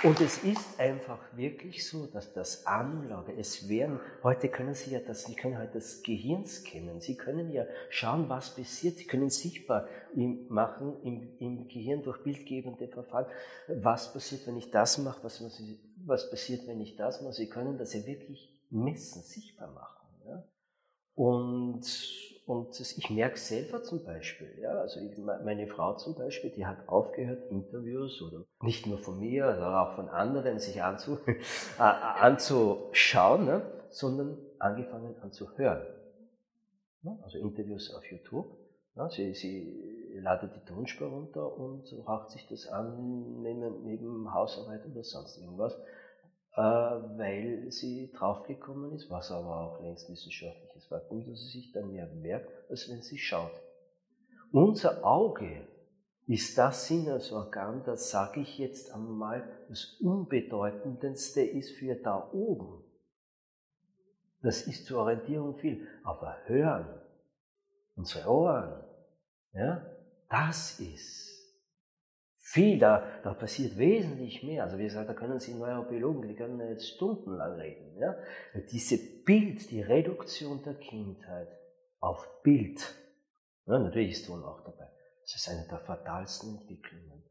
und 0.03 0.21
es 0.21 0.39
ist 0.45 0.81
einfach 0.81 1.19
wirklich 1.37 1.87
so, 1.87 2.07
dass 2.07 2.33
das 2.33 2.67
Anlage, 2.67 3.33
es 3.37 3.69
werden, 3.69 4.01
heute 4.23 4.49
können 4.49 4.75
Sie 4.75 4.93
ja 4.93 5.01
das, 5.01 5.25
Sie 5.25 5.35
können 5.35 5.59
halt 5.59 5.75
das 5.75 6.03
Gehirn 6.03 6.47
scannen, 6.47 7.01
Sie 7.01 7.17
können 7.17 7.51
ja 7.51 7.65
schauen, 7.91 8.29
was 8.29 8.55
passiert, 8.55 8.97
Sie 8.97 9.07
können 9.07 9.29
sichtbar 9.29 9.89
machen 10.49 11.03
im, 11.03 11.37
im 11.39 11.69
Gehirn 11.69 12.03
durch 12.03 12.23
bildgebende 12.23 12.89
Verfahren, 12.89 13.27
was 13.69 14.13
passiert, 14.13 14.47
wenn 14.47 14.57
ich 14.57 14.71
das 14.71 14.99
mache, 14.99 15.23
was, 15.23 15.43
was 16.07 16.31
passiert, 16.31 16.67
wenn 16.67 16.81
ich 16.81 16.97
das 16.97 17.21
mache. 17.21 17.35
Sie 17.35 17.49
können 17.49 17.77
das 17.77 17.93
ja 17.93 18.07
wirklich 18.07 18.59
messen, 18.71 19.23
sichtbar 19.23 19.71
machen. 19.73 20.07
Ja? 20.27 20.45
Und 21.15 21.85
und 22.47 22.81
ich 22.81 23.11
merke 23.11 23.39
selber 23.39 23.83
zum 23.83 24.05
Beispiel, 24.05 24.59
ja, 24.61 24.73
also 24.73 25.01
ich, 25.01 25.17
meine 25.19 25.67
Frau 25.67 25.95
zum 25.97 26.17
Beispiel, 26.17 26.51
die 26.51 26.67
hat 26.67 26.89
aufgehört, 26.89 27.51
Interviews 27.51 28.21
oder 28.23 28.45
nicht 28.63 28.87
nur 28.87 28.99
von 28.99 29.21
mir, 29.21 29.47
sondern 29.55 29.75
auch 29.75 29.95
von 29.95 30.09
anderen 30.09 30.59
sich 30.59 30.83
anzu, 30.83 31.19
äh, 31.27 31.83
anzuschauen, 31.83 33.45
ne, 33.45 33.63
sondern 33.91 34.37
angefangen 34.59 35.15
anzuhören. 35.23 35.87
Ja, 37.03 37.17
also 37.23 37.39
Interviews 37.39 37.95
auf 37.95 38.05
YouTube. 38.11 38.47
Ja, 38.97 39.09
sie, 39.09 39.35
sie 39.35 40.19
ladet 40.21 40.55
die 40.57 40.65
Tonspur 40.65 41.09
runter 41.09 41.57
und 41.57 41.85
raucht 42.07 42.31
sich 42.31 42.47
das 42.49 42.67
an 42.67 43.43
neben, 43.43 43.85
neben 43.85 44.35
Hausarbeit 44.35 44.85
oder 44.87 45.03
sonst 45.05 45.39
irgendwas. 45.39 45.79
Äh, 46.57 46.61
weil 46.61 47.71
sie 47.71 48.11
draufgekommen 48.13 48.93
ist, 48.93 49.09
was 49.09 49.31
aber 49.31 49.57
auch 49.61 49.83
längst 49.83 50.11
wissenschaftliches 50.11 50.91
Warum, 50.91 51.25
dass 51.27 51.41
sie 51.41 51.61
sich 51.61 51.73
dann 51.73 51.93
mehr 51.93 52.09
merkt, 52.09 52.51
als 52.69 52.89
wenn 52.91 53.03
sie 53.03 53.19
schaut. 53.19 53.53
Unser 54.51 55.05
Auge 55.05 55.69
ist 56.27 56.59
das 56.59 56.89
Sinnesorgan, 56.89 57.85
das 57.85 58.11
sage 58.11 58.41
ich 58.41 58.59
jetzt 58.59 58.93
einmal, 58.93 59.49
das 59.69 59.97
unbedeutendste 60.01 61.43
ist 61.43 61.77
für 61.77 61.95
da 61.95 62.31
oben. 62.33 62.85
Das 64.43 64.63
ist 64.67 64.87
zur 64.87 65.03
Orientierung 65.03 65.57
viel. 65.59 65.87
Aber 66.03 66.37
hören, 66.47 67.01
unsere 67.95 68.29
Ohren, 68.29 68.85
ja, 69.53 69.87
das 70.29 70.81
ist 70.81 71.30
viel, 72.51 72.81
da, 72.81 73.07
da 73.23 73.33
passiert 73.33 73.79
wesentlich 73.79 74.43
mehr. 74.43 74.65
Also 74.65 74.77
wie 74.77 74.85
gesagt, 74.85 75.09
da 75.09 75.15
können 75.15 75.39
Sie 75.39 75.55
Neurobiologen, 75.55 76.29
die 76.29 76.35
können 76.35 76.61
jetzt 76.69 76.89
stundenlang 76.89 77.55
reden. 77.61 77.97
Ja? 77.97 78.17
Diese 78.73 78.99
Bild, 79.25 79.71
die 79.71 79.83
Reduktion 79.83 80.63
der 80.65 80.75
Kindheit 80.75 81.49
auf 82.01 82.43
Bild, 82.43 82.95
ja, 83.67 83.79
natürlich 83.79 84.13
ist 84.13 84.27
Ton 84.27 84.43
auch 84.43 84.65
dabei. 84.65 84.89
Das 85.23 85.37
ist 85.37 85.49
eine 85.49 85.65
der 85.69 85.79
fatalsten 85.79 86.59
Entwicklungen. 86.59 87.23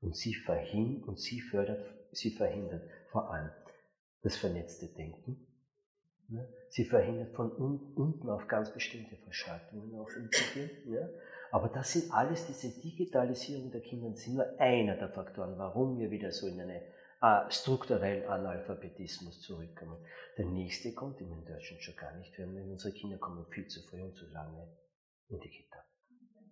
Und 0.00 0.16
sie 0.16 0.34
verhindert, 0.34 1.08
und 1.08 1.20
sie 1.20 1.42
fördert, 1.42 1.84
sie 2.12 2.30
verhindert 2.30 2.88
vor 3.10 3.30
allem 3.30 3.50
das 4.22 4.36
vernetzte 4.36 4.86
Denken? 4.88 5.46
Sie 6.70 6.86
verhindert 6.86 7.34
von 7.34 7.52
unten 7.52 8.30
auf 8.30 8.48
ganz 8.48 8.72
bestimmte 8.72 9.16
Verschaltungen 9.16 9.94
auf 9.98 10.16
im 10.16 10.30
Gehirn. 10.30 10.70
Ja? 10.86 11.06
Aber 11.54 11.68
das 11.68 11.92
sind 11.92 12.12
alles, 12.12 12.46
diese 12.46 12.80
Digitalisierung 12.80 13.70
der 13.70 13.80
Kinder, 13.80 14.12
sind 14.16 14.34
nur 14.34 14.58
einer 14.58 14.96
der 14.96 15.08
Faktoren, 15.10 15.56
warum 15.56 16.00
wir 16.00 16.10
wieder 16.10 16.32
so 16.32 16.48
in 16.48 16.60
einen 16.60 16.82
äh, 17.22 17.48
strukturellen 17.48 18.28
Analphabetismus 18.28 19.40
zurückkommen. 19.40 20.04
Der 20.36 20.46
nächste 20.46 20.92
kommt 20.94 21.20
in 21.20 21.44
Deutschen 21.44 21.80
schon 21.80 21.94
gar 21.94 22.12
nicht, 22.16 22.36
wenn 22.40 22.56
unsere 22.68 22.92
Kinder 22.92 23.18
kommen 23.18 23.46
viel 23.52 23.68
zu 23.68 23.80
früh 23.88 24.02
und 24.02 24.16
zu 24.16 24.26
lange 24.32 24.66
in 25.28 25.38
die 25.38 25.48
Kita 25.48 25.78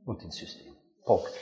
und 0.04 0.22
ins 0.22 0.36
System. 0.36 0.72
Punkt. 1.04 1.32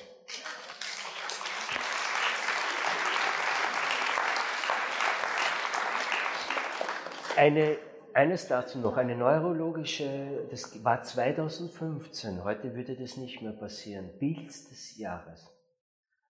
Eine 7.36 7.76
eines 8.14 8.48
dazu 8.48 8.78
noch, 8.78 8.96
eine 8.96 9.16
neurologische, 9.16 10.46
das 10.50 10.82
war 10.84 11.02
2015, 11.02 12.44
heute 12.44 12.74
würde 12.74 12.96
das 12.96 13.16
nicht 13.16 13.42
mehr 13.42 13.52
passieren, 13.52 14.10
Bild 14.18 14.48
des 14.48 14.96
Jahres. 14.98 15.48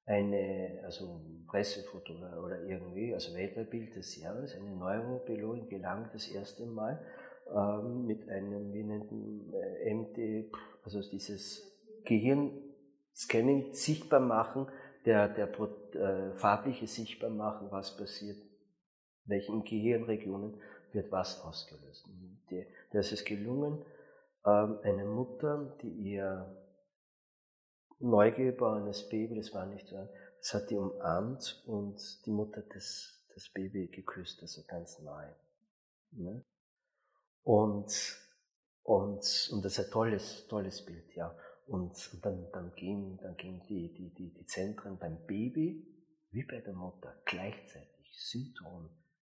Eine, 0.06 0.80
also 0.84 1.22
Pressefoto 1.46 2.14
oder, 2.14 2.62
irgendwie, 2.64 3.14
also 3.14 3.34
Weltbild 3.34 3.94
des 3.94 4.16
Jahres, 4.20 4.56
eine 4.56 4.74
Neurobiologin 4.74 5.68
gelang 5.68 6.10
das 6.12 6.28
erste 6.28 6.66
Mal 6.66 7.04
ähm, 7.54 8.06
mit 8.06 8.28
einem, 8.28 8.72
wie 8.72 8.82
nennt 8.82 9.12
äh, 9.12 9.94
MD, 9.94 10.50
also 10.82 11.00
dieses 11.00 11.62
Gehirnscanning 12.04 13.72
sichtbar 13.72 14.20
machen, 14.20 14.66
der, 15.06 15.28
der 15.28 15.48
äh, 15.48 16.32
farbliche 16.34 16.86
sichtbar 16.86 17.30
machen, 17.30 17.68
was 17.70 17.96
passiert, 17.96 18.38
welchen 19.26 19.64
Gehirnregionen 19.64 20.60
wird 20.94 21.10
was 21.12 21.40
ausgelöst. 21.40 22.08
Da 22.92 22.98
ist 22.98 23.12
es 23.12 23.24
gelungen, 23.24 23.84
ähm, 24.44 24.78
eine 24.82 25.04
Mutter, 25.04 25.76
die 25.82 25.90
ihr 25.90 26.56
neugeborenes 27.98 29.08
Baby, 29.08 29.36
das 29.36 29.52
war 29.52 29.66
nicht 29.66 29.86
so, 29.86 30.08
das 30.38 30.54
hat 30.54 30.70
die 30.70 30.76
umarmt 30.76 31.62
und 31.66 32.00
die 32.24 32.30
Mutter 32.30 32.62
das, 32.72 33.26
das 33.34 33.50
Baby 33.50 33.88
geküsst, 33.88 34.40
also 34.40 34.62
ganz 34.66 34.98
nahe. 35.00 35.36
Ne? 36.12 36.44
Und, 37.42 37.92
und, 38.82 39.50
und 39.52 39.64
das 39.64 39.78
ist 39.78 39.86
ein 39.86 39.90
tolles, 39.92 40.46
tolles 40.48 40.84
Bild, 40.84 41.14
ja. 41.14 41.36
Und, 41.66 42.12
und 42.12 42.24
dann, 42.24 42.50
dann 42.52 42.74
gehen, 42.74 43.18
dann 43.18 43.36
gehen 43.36 43.62
die, 43.68 43.92
die, 43.94 44.12
die, 44.14 44.32
die 44.32 44.46
Zentren 44.46 44.98
beim 44.98 45.24
Baby 45.26 45.86
wie 46.30 46.44
bei 46.44 46.60
der 46.60 46.74
Mutter 46.74 47.14
gleichzeitig 47.26 48.10
synchron 48.12 48.90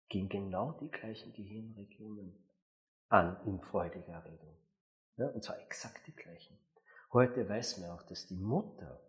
gehen 0.10 0.30
genau 0.30 0.74
die 0.80 0.90
gleichen 0.90 1.34
Gehirnregionen 1.34 2.38
an 3.10 3.38
in 3.46 3.62
freudiger 3.62 4.14
Erregung. 4.14 4.58
Ja, 5.18 5.28
und 5.28 5.44
zwar 5.44 5.60
exakt 5.62 6.06
die 6.08 6.16
gleichen. 6.16 6.58
Heute 7.14 7.48
weiß 7.48 7.78
man 7.78 7.92
auch, 7.92 8.04
dass 8.04 8.28
die 8.28 8.38
Mutter, 8.38 9.02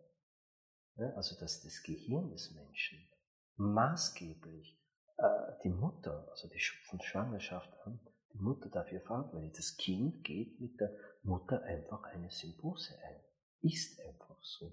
ja, 0.97 1.11
also 1.17 1.39
dass 1.41 1.63
das 1.63 1.83
Gehirn 1.83 2.31
des 2.31 2.53
Menschen 2.53 2.99
maßgeblich 3.57 4.79
äh, 5.17 5.53
die 5.65 5.71
Mutter, 5.71 6.29
also 6.31 6.49
die 6.49 6.61
von 6.89 7.01
Schwangerschaft 7.01 7.73
an, 7.85 8.01
die 8.33 8.39
Mutter 8.39 8.69
dafür 8.69 9.01
verantwortlich. 9.01 9.53
Das 9.57 9.77
Kind 9.77 10.23
geht 10.25 10.61
mit 10.61 10.79
der 10.81 10.95
Mutter 11.23 11.63
einfach 11.63 12.05
eine 12.05 12.31
Symbiose 12.31 12.97
ein. 13.03 13.21
Ist 13.63 13.99
einfach 14.01 14.39
so. 14.43 14.73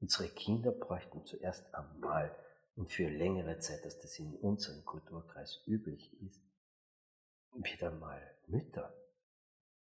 Unsere 0.00 0.28
Kinder 0.28 0.70
bräuchten 0.70 1.24
zuerst 1.24 1.74
einmal 1.74 2.36
und 2.76 2.90
für 2.90 3.08
längere 3.08 3.58
Zeit, 3.58 3.84
dass 3.84 4.00
das 4.00 4.18
in 4.18 4.34
unserem 4.36 4.84
Kulturkreis 4.84 5.62
üblich 5.66 6.12
ist, 6.22 6.40
wieder 7.54 7.90
mal 7.92 8.20
Mütter 8.46 8.92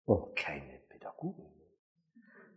und 0.06 0.36
keine 0.36 0.78
Pädagogen. 0.90 1.52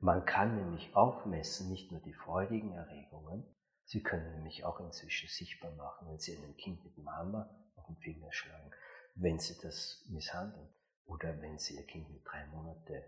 Man 0.01 0.27
kann 0.27 0.57
nämlich 0.57 0.95
auch 0.95 1.25
messen, 1.25 1.71
nicht 1.71 1.91
nur 1.91 2.01
die 2.01 2.13
freudigen 2.13 2.73
Erregungen, 2.73 3.45
Sie 3.89 4.03
können 4.03 4.33
nämlich 4.33 4.65
auch 4.65 4.81
inzwischen 4.81 5.29
sichtbar 5.29 5.71
machen, 5.77 6.09
wenn 6.09 6.19
Sie 6.19 6.37
einem 6.37 6.57
Kind 6.57 6.83
mit 6.85 6.99
Mama 6.99 7.49
auf 7.77 7.87
den 7.87 7.97
Finger 7.99 8.33
schlagen, 8.33 8.73
wenn 9.15 9.39
Sie 9.39 9.57
das 9.63 10.05
misshandeln 10.09 10.69
oder 11.05 11.41
wenn 11.41 11.57
Sie 11.59 11.77
Ihr 11.77 11.87
Kind 11.87 12.11
mit 12.11 12.27
drei 12.27 12.45
Monaten 12.49 13.05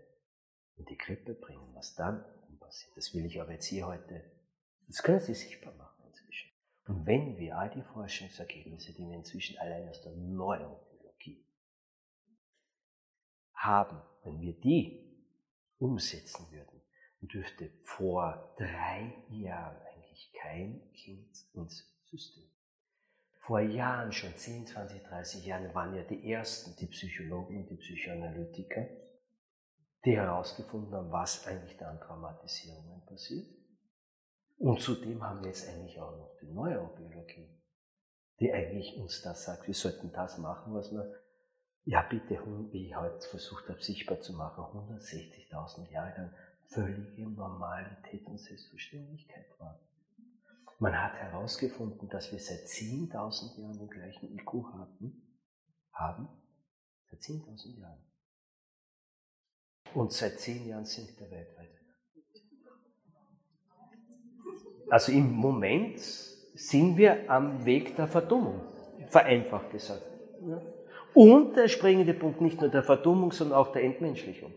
in 0.77 0.85
die 0.85 0.97
Krippe 0.97 1.33
bringen, 1.33 1.75
was 1.75 1.95
dann 1.95 2.23
passiert. 2.61 2.95
Das 2.95 3.13
will 3.13 3.25
ich 3.25 3.41
aber 3.41 3.51
jetzt 3.51 3.65
hier 3.65 3.87
heute, 3.87 4.23
das 4.87 5.03
können 5.03 5.19
Sie 5.19 5.33
sichtbar 5.33 5.73
machen. 5.75 5.98
Und 6.89 7.05
wenn 7.05 7.37
wir 7.37 7.55
all 7.55 7.69
die 7.69 7.83
Forschungsergebnisse, 7.83 8.93
die 8.93 9.07
wir 9.07 9.15
inzwischen 9.15 9.59
allein 9.59 9.87
aus 9.89 10.01
der 10.01 10.11
Neurobiologie 10.13 11.45
haben, 13.53 14.01
wenn 14.23 14.41
wir 14.41 14.59
die 14.59 15.07
umsetzen 15.77 16.51
würden, 16.51 16.81
dürfte 17.21 17.69
vor 17.83 18.55
drei 18.57 19.13
Jahren 19.29 19.77
eigentlich 19.77 20.33
kein 20.33 20.91
Kind 20.93 21.29
ins 21.53 21.87
System. 22.05 22.49
Vor 23.37 23.59
Jahren, 23.59 24.11
schon 24.11 24.35
10, 24.35 24.65
20, 24.65 25.03
30 25.03 25.45
Jahren, 25.45 25.71
waren 25.75 25.93
ja 25.93 26.01
die 26.01 26.31
ersten, 26.31 26.75
die 26.75 26.87
Psychologen, 26.87 27.67
die 27.67 27.77
Psychoanalytiker, 27.77 28.87
die 30.05 30.17
herausgefunden 30.17 30.95
haben, 30.95 31.11
was 31.11 31.45
eigentlich 31.45 31.77
da 31.77 31.91
an 31.91 31.99
Traumatisierungen 31.99 33.05
passiert. 33.05 33.58
Und 34.59 34.81
zudem 34.81 35.23
haben 35.23 35.39
wir 35.39 35.47
jetzt 35.47 35.69
eigentlich 35.69 35.99
auch 36.01 36.11
noch 36.11 36.35
die 36.41 36.51
Neurobiologie, 36.51 37.49
die 38.41 38.51
eigentlich 38.51 38.97
uns 38.97 39.21
das 39.21 39.45
sagt, 39.45 39.65
wir 39.65 39.73
sollten 39.73 40.11
das 40.11 40.37
machen, 40.37 40.73
was 40.73 40.91
wir, 40.91 41.09
ja 41.85 42.01
bitte, 42.01 42.37
wie 42.71 42.87
ich 42.87 42.95
heute 42.95 43.25
versucht 43.27 43.69
habe, 43.69 43.81
sichtbar 43.81 44.19
zu 44.19 44.33
machen, 44.33 44.61
160.000 44.63 45.89
Jahre 45.91 46.21
lang 46.21 46.33
völlige 46.67 47.29
Normalität 47.29 48.25
und 48.27 48.37
Selbstverständlichkeit 48.37 49.47
war. 49.59 49.79
Man 50.77 50.93
hat 50.93 51.13
herausgefunden, 51.13 52.09
dass 52.09 52.31
wir 52.31 52.39
seit 52.39 52.65
10.000 52.65 53.61
Jahren 53.61 53.79
den 53.79 53.89
gleichen 53.89 54.37
IQ 54.37 54.65
hatten, 54.73 55.39
haben, 55.93 56.27
seit 57.09 57.21
10.000 57.21 57.79
Jahren. 57.79 58.03
Und 59.93 60.11
seit 60.11 60.39
10 60.39 60.67
Jahren 60.67 60.85
sinkt 60.85 61.19
er 61.21 61.31
weltweit. 61.31 61.78
Also 64.89 65.11
im 65.11 65.31
Moment 65.31 65.99
sind 65.99 66.97
wir 66.97 67.29
am 67.29 67.65
Weg 67.65 67.95
der 67.95 68.07
Verdummung, 68.07 68.61
vereinfacht 69.07 69.71
gesagt. 69.71 70.03
Und 71.13 71.55
der 71.55 71.67
springende 71.67 72.13
Punkt 72.13 72.41
nicht 72.41 72.61
nur 72.61 72.69
der 72.69 72.83
Verdummung, 72.83 73.31
sondern 73.31 73.57
auch 73.57 73.71
der 73.71 73.83
Entmenschlichung. 73.83 74.53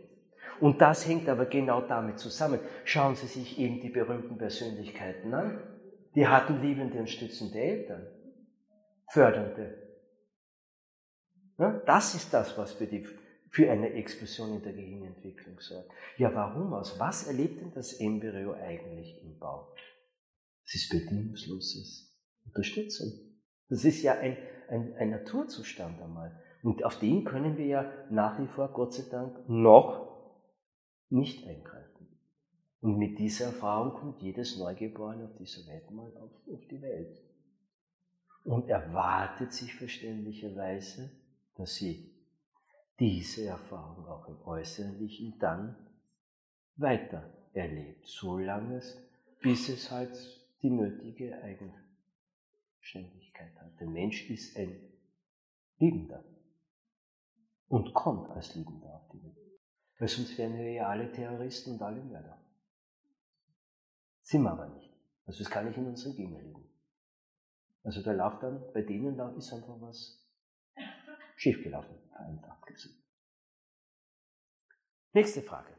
Und 0.60 0.80
das 0.80 1.08
hängt 1.08 1.28
aber 1.28 1.46
genau 1.46 1.80
damit 1.80 2.18
zusammen. 2.18 2.60
Schauen 2.84 3.16
Sie 3.16 3.26
sich 3.26 3.58
eben 3.58 3.80
die 3.80 3.88
berühmten 3.88 4.38
Persönlichkeiten 4.38 5.34
an. 5.34 5.60
Die 6.14 6.26
hatten 6.26 6.60
liebende 6.60 6.98
und 6.98 7.08
stützende 7.08 7.58
Eltern, 7.58 8.06
fördernde. 9.08 9.74
Das 11.86 12.14
ist 12.14 12.32
das, 12.34 12.56
was 12.58 12.72
für, 12.72 12.86
die, 12.86 13.06
für 13.48 13.70
eine 13.70 13.92
Explosion 13.94 14.56
in 14.56 14.62
der 14.62 14.72
Gehirnentwicklung 14.72 15.58
sorgt. 15.58 15.90
Ja, 16.18 16.34
warum 16.34 16.72
aus? 16.74 16.98
Was 17.00 17.26
erlebt 17.26 17.60
denn 17.60 17.72
das 17.74 17.94
Embryo 17.94 18.52
eigentlich 18.52 19.20
im 19.22 19.38
Bauch? 19.38 19.68
Es 20.64 20.74
ist 20.74 20.90
bedingungsloses 20.90 22.14
Unterstützung. 22.46 23.12
Das 23.68 23.84
ist 23.84 24.02
ja 24.02 24.14
ein, 24.18 24.36
ein, 24.68 24.94
ein 24.94 25.10
Naturzustand 25.10 26.00
einmal. 26.00 26.38
Und 26.62 26.84
auf 26.84 26.98
den 26.98 27.24
können 27.24 27.56
wir 27.56 27.66
ja 27.66 27.92
nach 28.10 28.38
wie 28.38 28.46
vor, 28.46 28.68
Gott 28.68 28.94
sei 28.94 29.04
Dank, 29.10 29.48
noch 29.48 30.12
nicht 31.08 31.46
eingreifen. 31.46 32.08
Und 32.80 32.98
mit 32.98 33.18
dieser 33.18 33.46
Erfahrung 33.46 33.94
kommt 33.94 34.22
jedes 34.22 34.58
Neugeborene 34.58 35.24
auf 35.24 35.36
dieser 35.36 35.66
Welt 35.66 35.90
mal 35.90 36.10
auf, 36.16 36.30
auf 36.52 36.66
die 36.70 36.82
Welt. 36.82 37.16
Und 38.44 38.68
erwartet 38.68 39.52
sich 39.52 39.74
verständlicherweise, 39.74 41.10
dass 41.56 41.76
sie 41.76 42.12
diese 42.98 43.46
Erfahrung 43.46 44.06
auch 44.06 44.28
im 44.28 44.40
Äußerlichen 44.44 45.38
dann 45.38 45.76
weiter 46.76 47.32
erlebt, 47.52 48.06
solange 48.06 48.78
es, 48.78 48.96
bis 49.40 49.68
es 49.68 49.90
halt 49.90 50.16
die 50.62 50.70
nötige 50.70 51.42
Eigenständigkeit 51.42 53.54
hat. 53.60 53.80
Der 53.80 53.88
Mensch 53.88 54.30
ist 54.30 54.56
ein 54.56 54.92
Liebender 55.78 56.24
und 57.68 57.92
kommt 57.92 58.30
als 58.30 58.54
Liebender 58.54 58.94
auf 58.94 59.08
die 59.08 59.22
Welt. 59.22 59.36
Weil 59.98 60.08
sonst 60.08 60.38
wären 60.38 60.56
wir 60.56 60.72
ja 60.72 60.88
alle 60.88 61.10
Terroristen 61.10 61.72
und 61.72 61.82
alle 61.82 62.02
Mörder. 62.02 62.40
Sind 64.22 64.42
wir 64.42 64.52
aber 64.52 64.68
nicht. 64.68 64.90
Also 65.26 65.42
es 65.42 65.50
kann 65.50 65.66
nicht 65.66 65.76
in 65.76 65.86
unseren 65.86 66.14
Genen 66.14 66.40
liegen. 66.40 66.68
Also 67.84 68.02
da 68.02 68.12
läuft 68.12 68.42
dann, 68.42 68.72
bei 68.72 68.82
denen 68.82 69.16
da 69.16 69.30
ist 69.32 69.52
einfach 69.52 69.80
was 69.80 70.24
schiefgelaufen, 71.36 71.98
vereinfacht 72.08 72.66
gesagt. 72.66 72.94
Nächste 75.12 75.42
Frage. 75.42 75.76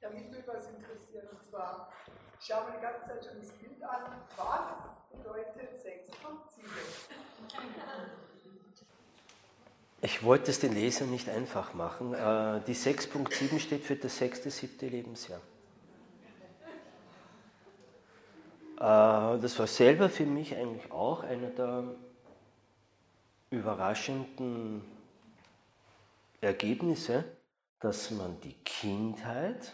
Ja, 0.00 0.10
mich 0.10 0.30
würde 0.30 0.46
was 0.48 0.68
interessieren, 0.68 1.28
und 1.28 1.42
zwar, 1.42 1.85
schaue 2.46 2.66
mir 2.66 2.76
die 2.76 2.82
ganze 2.82 3.08
Zeit 3.08 3.24
schon 3.24 3.40
das 3.40 3.50
Bild 3.52 3.82
an. 3.82 4.02
Was 4.36 5.18
bedeutet 5.18 5.82
6 5.82 6.16
von 6.16 6.38
7? 6.48 6.70
Ich 10.02 10.22
wollte 10.22 10.50
es 10.50 10.60
den 10.60 10.74
Lesern 10.74 11.10
nicht 11.10 11.28
einfach 11.28 11.74
machen. 11.74 12.14
Äh, 12.14 12.60
die 12.66 12.74
6.7 12.74 13.58
steht 13.58 13.82
für 13.82 13.96
das 13.96 14.18
sechste, 14.18 14.50
siebte 14.50 14.86
Lebensjahr. 14.86 15.40
Äh, 18.76 19.40
das 19.40 19.58
war 19.58 19.66
selber 19.66 20.08
für 20.08 20.26
mich 20.26 20.54
eigentlich 20.54 20.92
auch 20.92 21.24
einer 21.24 21.50
der 21.50 21.84
überraschenden 23.50 24.84
Ergebnisse, 26.40 27.24
dass 27.80 28.10
man 28.10 28.40
die 28.42 28.54
Kindheit 28.62 29.72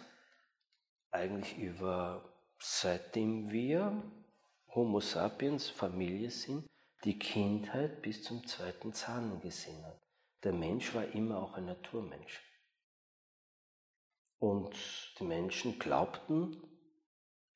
eigentlich 1.11 1.59
über, 1.59 2.23
seitdem 2.63 3.51
wir 3.51 4.03
Homo 4.75 5.01
sapiens 5.01 5.69
Familie 5.69 6.31
sind, 6.31 6.69
die 7.05 7.19
Kindheit 7.19 8.03
bis 8.03 8.23
zum 8.23 8.47
zweiten 8.47 8.93
Zahn 8.93 9.41
gesehen 9.41 9.85
hat. 9.85 10.01
Der 10.45 10.53
Mensch 10.53 10.95
war 10.95 11.05
immer 11.09 11.43
auch 11.43 11.55
ein 11.55 11.67
Naturmensch. 11.67 12.41
Und 14.39 14.77
die 15.19 15.25
Menschen 15.25 15.79
glaubten, 15.79 16.57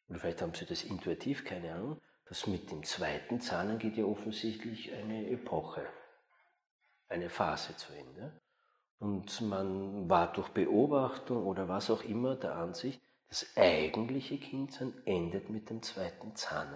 oder 0.08 0.18
vielleicht 0.18 0.42
haben 0.42 0.54
sie 0.54 0.66
das 0.66 0.82
intuitiv, 0.82 1.44
keine 1.44 1.74
Ahnung, 1.74 2.00
dass 2.26 2.46
mit 2.46 2.70
dem 2.70 2.82
zweiten 2.82 3.40
Zahn 3.40 3.78
geht 3.78 3.96
ja 3.96 4.04
offensichtlich 4.04 4.92
eine 4.92 5.30
Epoche, 5.30 5.86
eine 7.08 7.30
Phase 7.30 7.76
zu 7.76 7.92
Ende. 7.92 8.40
Und 8.98 9.40
man 9.42 10.08
war 10.08 10.32
durch 10.32 10.48
Beobachtung 10.48 11.46
oder 11.46 11.68
was 11.68 11.90
auch 11.90 12.02
immer 12.02 12.34
der 12.34 12.56
Ansicht, 12.56 13.00
das 13.28 13.46
eigentliche 13.56 14.38
Kindsein 14.38 14.94
endet 15.04 15.50
mit 15.50 15.68
dem 15.70 15.82
zweiten 15.82 16.34
Zahn. 16.36 16.68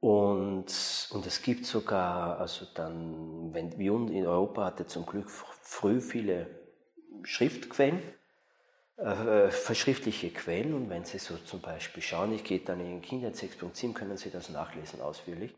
Und, 0.00 1.08
und 1.12 1.26
es 1.26 1.42
gibt 1.42 1.64
sogar, 1.66 2.38
also 2.38 2.66
dann, 2.74 3.54
wenn 3.54 3.78
wir 3.78 3.92
in 3.92 4.26
Europa 4.26 4.66
hatte 4.66 4.86
zum 4.86 5.06
Glück 5.06 5.30
früh 5.30 6.00
viele 6.00 6.46
Schriftquellen, 7.22 8.02
äh, 8.96 9.48
verschriftliche 9.48 10.30
Quellen. 10.30 10.74
Und 10.74 10.90
wenn 10.90 11.04
Sie 11.04 11.18
so 11.18 11.36
zum 11.38 11.60
Beispiel 11.60 12.02
schauen, 12.02 12.32
ich 12.32 12.44
gehe 12.44 12.60
dann 12.60 12.80
in 12.80 13.00
Kindheit 13.00 13.34
6.7, 13.34 13.94
können 13.94 14.18
Sie 14.18 14.30
das 14.30 14.50
nachlesen 14.50 15.00
ausführlich. 15.00 15.54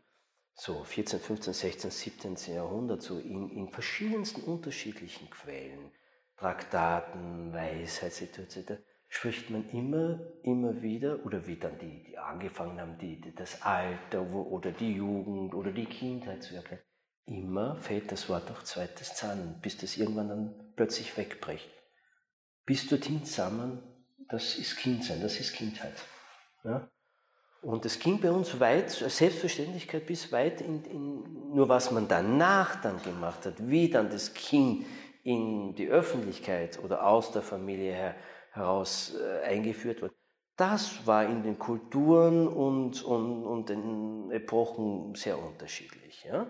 So 0.53 0.83
14, 0.83 1.19
15, 1.19 1.53
16, 1.53 1.91
17. 1.91 2.55
Jahrhundert, 2.55 3.01
so 3.01 3.19
in, 3.19 3.49
in 3.49 3.69
verschiedensten 3.69 4.41
unterschiedlichen 4.41 5.29
Quellen, 5.29 5.91
Traktaten, 6.37 7.53
Weisheitsliteratur 7.53 8.75
etc 8.75 8.81
spricht 9.07 9.49
man 9.49 9.69
immer, 9.69 10.19
immer 10.43 10.81
wieder, 10.81 11.25
oder 11.25 11.47
wie 11.47 11.55
dann 11.55 11.77
die, 11.79 12.03
die 12.03 12.17
angefangen 12.17 12.79
haben, 12.79 12.97
die, 12.97 13.19
die 13.21 13.33
das 13.33 13.61
Alter 13.61 14.31
wo, 14.31 14.41
oder 14.41 14.71
die 14.71 14.93
Jugend 14.93 15.53
oder 15.53 15.71
die 15.71 15.85
Kindheit 15.85 16.43
zu 16.43 16.55
erklären, 16.55 16.81
immer 17.25 17.75
fällt 17.77 18.11
das 18.11 18.29
Wort 18.29 18.49
auch 18.51 18.63
zweites 18.63 19.15
Zahn, 19.15 19.59
bis 19.61 19.77
das 19.77 19.97
irgendwann 19.97 20.29
dann 20.29 20.73
plötzlich 20.75 21.15
wegbricht. 21.17 21.69
Bis 22.65 22.87
dorthin 22.87 23.23
zusammen, 23.23 23.81
das 24.29 24.57
ist 24.57 24.77
Kindsein, 24.77 25.21
das 25.21 25.39
ist 25.39 25.53
Kindheit. 25.53 25.95
Ja? 26.63 26.89
Und 27.61 27.85
es 27.85 27.99
ging 27.99 28.19
bei 28.19 28.31
uns 28.31 28.59
weit, 28.59 28.91
Selbstverständlichkeit 28.91 30.05
bis 30.05 30.31
weit 30.31 30.61
in, 30.61 30.83
in, 30.85 31.53
nur 31.55 31.67
was 31.69 31.91
man 31.91 32.07
danach 32.07 32.81
dann 32.81 33.01
gemacht 33.01 33.45
hat, 33.45 33.55
wie 33.57 33.89
dann 33.89 34.09
das 34.09 34.33
Kind 34.33 34.85
in 35.23 35.75
die 35.75 35.87
Öffentlichkeit 35.87 36.79
oder 36.83 37.05
aus 37.05 37.31
der 37.31 37.41
Familie 37.41 37.93
her 37.93 38.15
heraus 38.57 39.15
äh, 39.15 39.45
eingeführt 39.45 40.01
wird. 40.01 40.13
Das 40.57 41.05
war 41.05 41.23
in 41.25 41.43
den 41.43 41.59
Kulturen 41.59 42.47
und, 42.47 43.03
und, 43.03 43.43
und 43.43 43.69
den 43.69 44.31
Epochen 44.31 45.13
sehr 45.15 45.37
unterschiedlich. 45.37 46.23
Ja? 46.23 46.47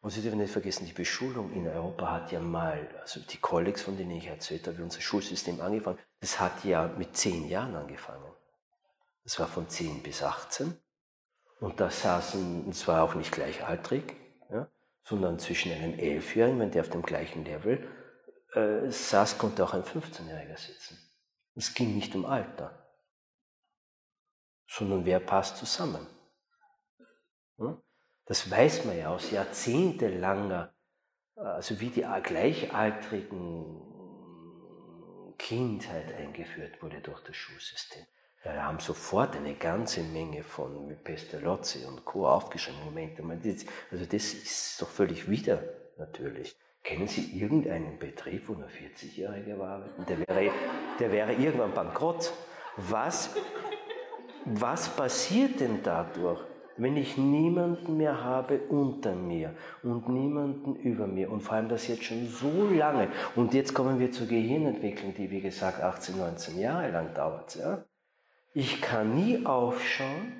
Und 0.00 0.10
Sie 0.10 0.22
dürfen 0.22 0.38
nicht 0.38 0.52
vergessen, 0.52 0.86
die 0.86 0.92
Beschulung 0.92 1.52
in 1.52 1.66
Europa 1.66 2.10
hat 2.10 2.32
ja 2.32 2.40
mal, 2.40 2.88
also 3.00 3.20
die 3.20 3.38
Kollegs, 3.38 3.82
von 3.82 3.96
denen 3.96 4.12
ich 4.12 4.26
erzählt 4.26 4.66
habe, 4.66 4.78
wie 4.78 4.82
unser 4.82 5.00
Schulsystem 5.00 5.60
angefangen, 5.60 5.98
das 6.20 6.40
hat 6.40 6.64
ja 6.64 6.88
mit 6.98 7.16
zehn 7.16 7.48
Jahren 7.48 7.74
angefangen. 7.74 8.32
Das 9.24 9.38
war 9.38 9.46
von 9.46 9.68
zehn 9.68 10.02
bis 10.02 10.22
18. 10.22 10.74
Und 11.60 11.80
da 11.80 11.90
saßen, 11.90 12.64
und 12.66 12.74
zwar 12.74 13.02
auch 13.02 13.14
nicht 13.14 13.32
gleichaltrig, 13.32 14.16
ja, 14.50 14.68
sondern 15.04 15.38
zwischen 15.38 15.72
einem 15.72 15.98
Elfjährigen, 15.98 16.60
wenn 16.60 16.70
der 16.70 16.82
auf 16.82 16.90
dem 16.90 17.02
gleichen 17.02 17.44
Level 17.44 17.86
äh, 18.52 18.90
saß, 18.90 19.38
konnte 19.38 19.64
auch 19.64 19.72
ein 19.72 19.84
15-Jähriger 19.84 20.58
sitzen. 20.58 20.98
Es 21.56 21.74
ging 21.74 21.94
nicht 21.94 22.14
um 22.14 22.26
Alter, 22.26 22.88
sondern 24.66 25.04
wer 25.04 25.20
passt 25.20 25.56
zusammen. 25.56 26.06
Das 28.24 28.50
weiß 28.50 28.86
man 28.86 28.98
ja 28.98 29.10
aus 29.10 29.30
jahrzehntelanger, 29.30 30.74
also 31.36 31.78
wie 31.80 31.90
die 31.90 32.06
gleichaltrigen 32.22 33.92
Kindheit 35.38 36.14
eingeführt 36.14 36.82
wurde 36.82 37.00
durch 37.00 37.22
das 37.22 37.36
Schulsystem. 37.36 38.06
Wir 38.42 38.64
haben 38.64 38.80
sofort 38.80 39.36
eine 39.36 39.54
ganze 39.54 40.02
Menge 40.02 40.42
von 40.42 40.96
Pestalozzi 41.02 41.84
und 41.86 42.04
Co. 42.04 42.28
aufgeschrieben. 42.28 42.84
Moment, 42.84 43.18
also 43.90 44.04
das 44.04 44.34
ist 44.34 44.82
doch 44.82 44.88
völlig 44.88 45.30
wieder 45.30 45.62
natürlich. 45.96 46.56
Kennen 46.84 47.08
Sie 47.08 47.40
irgendeinen 47.40 47.98
Betrieb, 47.98 48.46
wo 48.46 48.52
nur 48.52 48.68
40-Jährige 48.68 49.54
arbeiten? 49.54 50.04
Der 50.06 50.18
wäre, 50.18 50.52
der 51.00 51.12
wäre 51.12 51.32
irgendwann 51.32 51.72
bankrott. 51.72 52.30
Was, 52.76 53.34
was 54.44 54.94
passiert 54.94 55.60
denn 55.60 55.82
dadurch, 55.82 56.40
wenn 56.76 56.98
ich 56.98 57.16
niemanden 57.16 57.96
mehr 57.96 58.22
habe 58.22 58.58
unter 58.68 59.14
mir 59.14 59.54
und 59.82 60.10
niemanden 60.10 60.76
über 60.76 61.06
mir 61.06 61.30
und 61.30 61.40
vor 61.40 61.56
allem 61.56 61.70
das 61.70 61.88
jetzt 61.88 62.04
schon 62.04 62.26
so 62.26 62.68
lange 62.68 63.08
und 63.34 63.54
jetzt 63.54 63.72
kommen 63.72 63.98
wir 63.98 64.12
zur 64.12 64.26
Gehirnentwicklung, 64.26 65.14
die 65.14 65.30
wie 65.30 65.40
gesagt 65.40 65.80
18, 65.80 66.18
19 66.18 66.58
Jahre 66.58 66.90
lang 66.90 67.14
dauert. 67.14 67.54
Ja? 67.54 67.84
Ich 68.52 68.82
kann 68.82 69.14
nie 69.14 69.46
aufschauen 69.46 70.34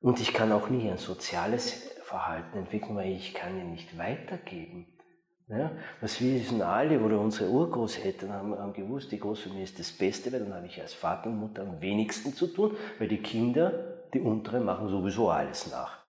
und 0.00 0.20
ich 0.20 0.32
kann 0.34 0.52
auch 0.52 0.68
nie 0.68 0.88
ein 0.88 0.98
soziales 0.98 1.90
Verhalten 2.04 2.58
entwickeln, 2.58 2.94
weil 2.94 3.10
ich 3.10 3.34
kann 3.34 3.58
ihn 3.58 3.72
nicht 3.72 3.98
weitergeben. 3.98 4.86
Ja, 5.50 5.72
was 6.00 6.20
wir 6.20 6.34
wissen 6.34 6.62
alle 6.62 7.00
oder 7.00 7.18
unsere 7.18 7.50
Urgroßeltern 7.50 8.32
haben, 8.32 8.56
haben 8.56 8.72
gewusst, 8.72 9.10
die 9.10 9.18
Großfamilie 9.18 9.64
ist 9.64 9.80
das 9.80 9.90
Beste, 9.90 10.32
weil 10.32 10.40
dann 10.40 10.54
habe 10.54 10.66
ich 10.66 10.80
als 10.80 10.94
Vater 10.94 11.28
und 11.28 11.40
Mutter 11.40 11.62
am 11.62 11.80
wenigsten 11.80 12.32
zu 12.34 12.46
tun, 12.46 12.76
weil 13.00 13.08
die 13.08 13.20
Kinder, 13.20 13.72
die 14.14 14.20
unteren, 14.20 14.64
machen 14.64 14.88
sowieso 14.88 15.28
alles 15.28 15.68
nach. 15.68 16.04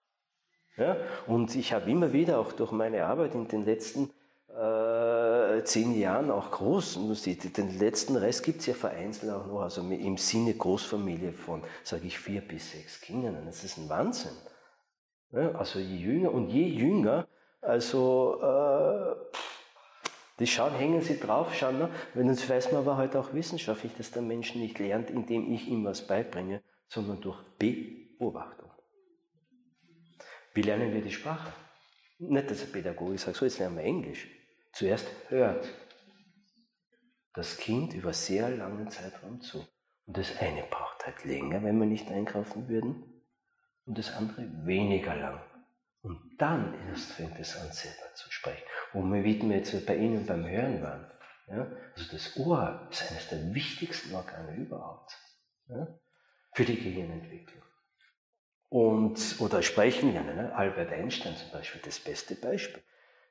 Ja, 0.76 0.96
und 1.26 1.54
ich 1.56 1.72
habe 1.72 1.90
immer 1.90 2.12
wieder 2.12 2.38
auch 2.38 2.52
durch 2.52 2.70
meine 2.70 3.04
Arbeit 3.04 3.34
in 3.34 3.48
den 3.48 3.64
letzten 3.64 4.10
äh, 4.48 5.64
zehn 5.64 5.98
Jahren 5.98 6.30
auch 6.30 6.52
groß, 6.52 7.00
den 7.56 7.78
letzten 7.78 8.14
Rest 8.14 8.44
gibt 8.44 8.60
es 8.60 8.66
ja 8.66 8.74
vereinzelt 8.74 9.32
auch 9.32 9.46
noch, 9.46 9.62
also 9.62 9.82
im 9.82 10.16
Sinne 10.18 10.54
Großfamilie 10.54 11.32
von, 11.32 11.62
sage 11.82 12.06
ich, 12.06 12.16
vier 12.16 12.42
bis 12.42 12.70
sechs 12.70 13.00
Kindern. 13.00 13.36
Das 13.44 13.64
ist 13.64 13.76
ein 13.76 13.88
Wahnsinn. 13.88 14.36
Ja, 15.32 15.50
also 15.52 15.80
je 15.80 15.96
jünger 15.96 16.32
und 16.32 16.48
je 16.48 16.66
jünger, 16.66 17.26
also, 17.62 18.40
äh, 18.42 19.36
die 20.38 20.46
schauen, 20.46 20.74
hängen 20.74 21.00
sie 21.00 21.18
drauf, 21.18 21.54
schauen, 21.54 21.78
ne? 21.78 21.88
wenn 22.14 22.28
uns 22.28 22.48
weiß 22.48 22.72
man 22.72 22.82
aber 22.82 22.96
heute 22.96 23.20
auch 23.20 23.32
wissenschaftlich, 23.32 23.92
dass 23.96 24.10
der 24.10 24.22
Mensch 24.22 24.54
nicht 24.54 24.78
lernt, 24.78 25.10
indem 25.10 25.52
ich 25.52 25.68
ihm 25.68 25.84
was 25.84 26.06
beibringe, 26.06 26.62
sondern 26.88 27.20
durch 27.20 27.40
Beobachtung. 27.58 28.70
Wie 30.54 30.62
lernen 30.62 30.92
wir 30.92 31.00
die 31.00 31.12
Sprache? 31.12 31.52
Nicht, 32.18 32.50
dass 32.50 32.62
ein 32.62 32.72
Pädagoge 32.72 33.16
sagt, 33.16 33.36
so 33.36 33.44
jetzt 33.44 33.58
lernen 33.58 33.76
wir 33.76 33.84
Englisch. 33.84 34.28
Zuerst 34.72 35.06
hört 35.28 35.68
das 37.34 37.56
Kind 37.56 37.94
über 37.94 38.12
sehr 38.12 38.50
langen 38.50 38.90
Zeitraum 38.90 39.40
zu. 39.40 39.66
Und 40.06 40.16
das 40.16 40.36
eine 40.38 40.64
braucht 40.64 41.06
halt 41.06 41.24
länger, 41.24 41.62
wenn 41.62 41.78
wir 41.78 41.86
nicht 41.86 42.10
einkaufen 42.10 42.68
würden, 42.68 43.04
und 43.84 43.98
das 43.98 44.12
andere 44.14 44.48
weniger 44.64 45.14
lang. 45.16 45.40
Und 46.02 46.20
dann 46.38 46.74
erst 46.88 47.12
fängt 47.12 47.38
es 47.38 47.56
an, 47.56 47.70
selber 47.72 48.12
zu 48.14 48.30
sprechen. 48.30 48.64
Womit 48.92 49.42
wir 49.42 49.56
jetzt 49.56 49.86
bei 49.86 49.96
Ihnen 49.96 50.26
beim 50.26 50.44
Hören 50.44 50.82
waren. 50.82 51.10
Ja? 51.46 51.66
Also 51.96 52.10
das 52.10 52.36
Ohr 52.36 52.88
ist 52.90 53.10
eines 53.10 53.28
der 53.28 53.54
wichtigsten 53.54 54.14
Organe 54.14 54.56
überhaupt 54.56 55.16
ja? 55.68 55.86
für 56.54 56.64
die 56.64 56.76
Gehirnentwicklung. 56.76 57.62
Und, 58.68 59.36
oder 59.38 59.62
sprechen, 59.62 60.14
ja, 60.14 60.22
ne? 60.22 60.54
Albert 60.54 60.92
Einstein 60.92 61.36
zum 61.36 61.50
Beispiel, 61.50 61.82
das 61.84 62.00
beste 62.00 62.34
Beispiel. 62.34 62.82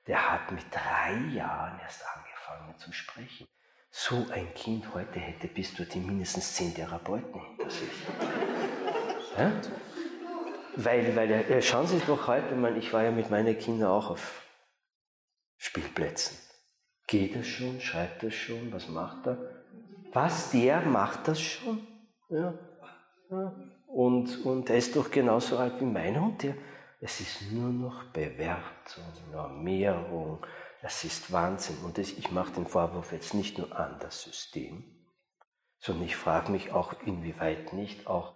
Der 0.07 0.31
hat 0.31 0.51
mit 0.51 0.65
drei 0.71 1.15
Jahren 1.33 1.79
erst 1.79 2.03
angefangen 2.15 2.77
zu 2.77 2.91
sprechen. 2.93 3.47
So 3.89 4.27
ein 4.31 4.53
Kind 4.53 4.93
heute 4.93 5.19
hätte 5.19 5.47
bis 5.47 5.73
die 5.73 5.99
mindestens 5.99 6.53
zehn 6.53 6.73
Therapeuten 6.73 7.41
hinter 7.41 7.69
sich. 7.69 7.89
Ja? 9.37 9.51
Weil, 10.75 11.15
weil 11.15 11.31
äh, 11.31 11.61
schauen 11.61 11.87
Sie 11.87 11.99
doch 12.05 12.27
heute 12.27 12.55
mal, 12.55 12.77
ich 12.77 12.93
war 12.93 13.03
ja 13.03 13.11
mit 13.11 13.29
meinen 13.29 13.57
Kindern 13.57 13.89
auch 13.89 14.09
auf 14.09 14.43
Spielplätzen. 15.57 16.37
Geht 17.07 17.35
das 17.35 17.47
schon? 17.47 17.81
Schreibt 17.81 18.23
das 18.23 18.33
schon? 18.33 18.71
Was 18.71 18.87
macht 18.87 19.27
er? 19.27 19.37
Was, 20.13 20.51
der 20.51 20.81
macht 20.81 21.27
das 21.27 21.41
schon? 21.41 21.85
Ja. 22.29 22.53
ja. 23.29 23.53
Und, 23.87 24.45
und 24.45 24.69
er 24.69 24.77
ist 24.77 24.95
doch 24.95 25.11
genauso 25.11 25.57
alt 25.57 25.79
wie 25.81 25.85
mein 25.85 26.19
Hund. 26.19 26.43
Der, 26.43 26.55
es 27.01 27.19
ist 27.19 27.51
nur 27.51 27.69
noch 27.69 28.03
Bewertung, 28.05 29.03
Normierung, 29.31 30.45
Das 30.81 31.03
ist 31.03 31.31
Wahnsinn. 31.31 31.77
Und 31.83 31.97
das, 31.97 32.11
ich 32.11 32.31
mache 32.31 32.53
den 32.53 32.67
Vorwurf 32.67 33.11
jetzt 33.11 33.33
nicht 33.33 33.57
nur 33.57 33.77
an 33.77 33.97
das 33.99 34.21
System, 34.21 34.83
sondern 35.79 36.05
ich 36.05 36.15
frage 36.15 36.51
mich 36.51 36.71
auch, 36.71 36.93
inwieweit 37.05 37.73
nicht 37.73 38.07
auch 38.07 38.35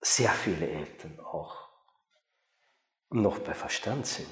sehr 0.00 0.30
viele 0.30 0.68
Eltern 0.68 1.18
auch 1.20 1.68
noch 3.10 3.38
bei 3.38 3.54
Verstand 3.54 4.06
sind. 4.06 4.28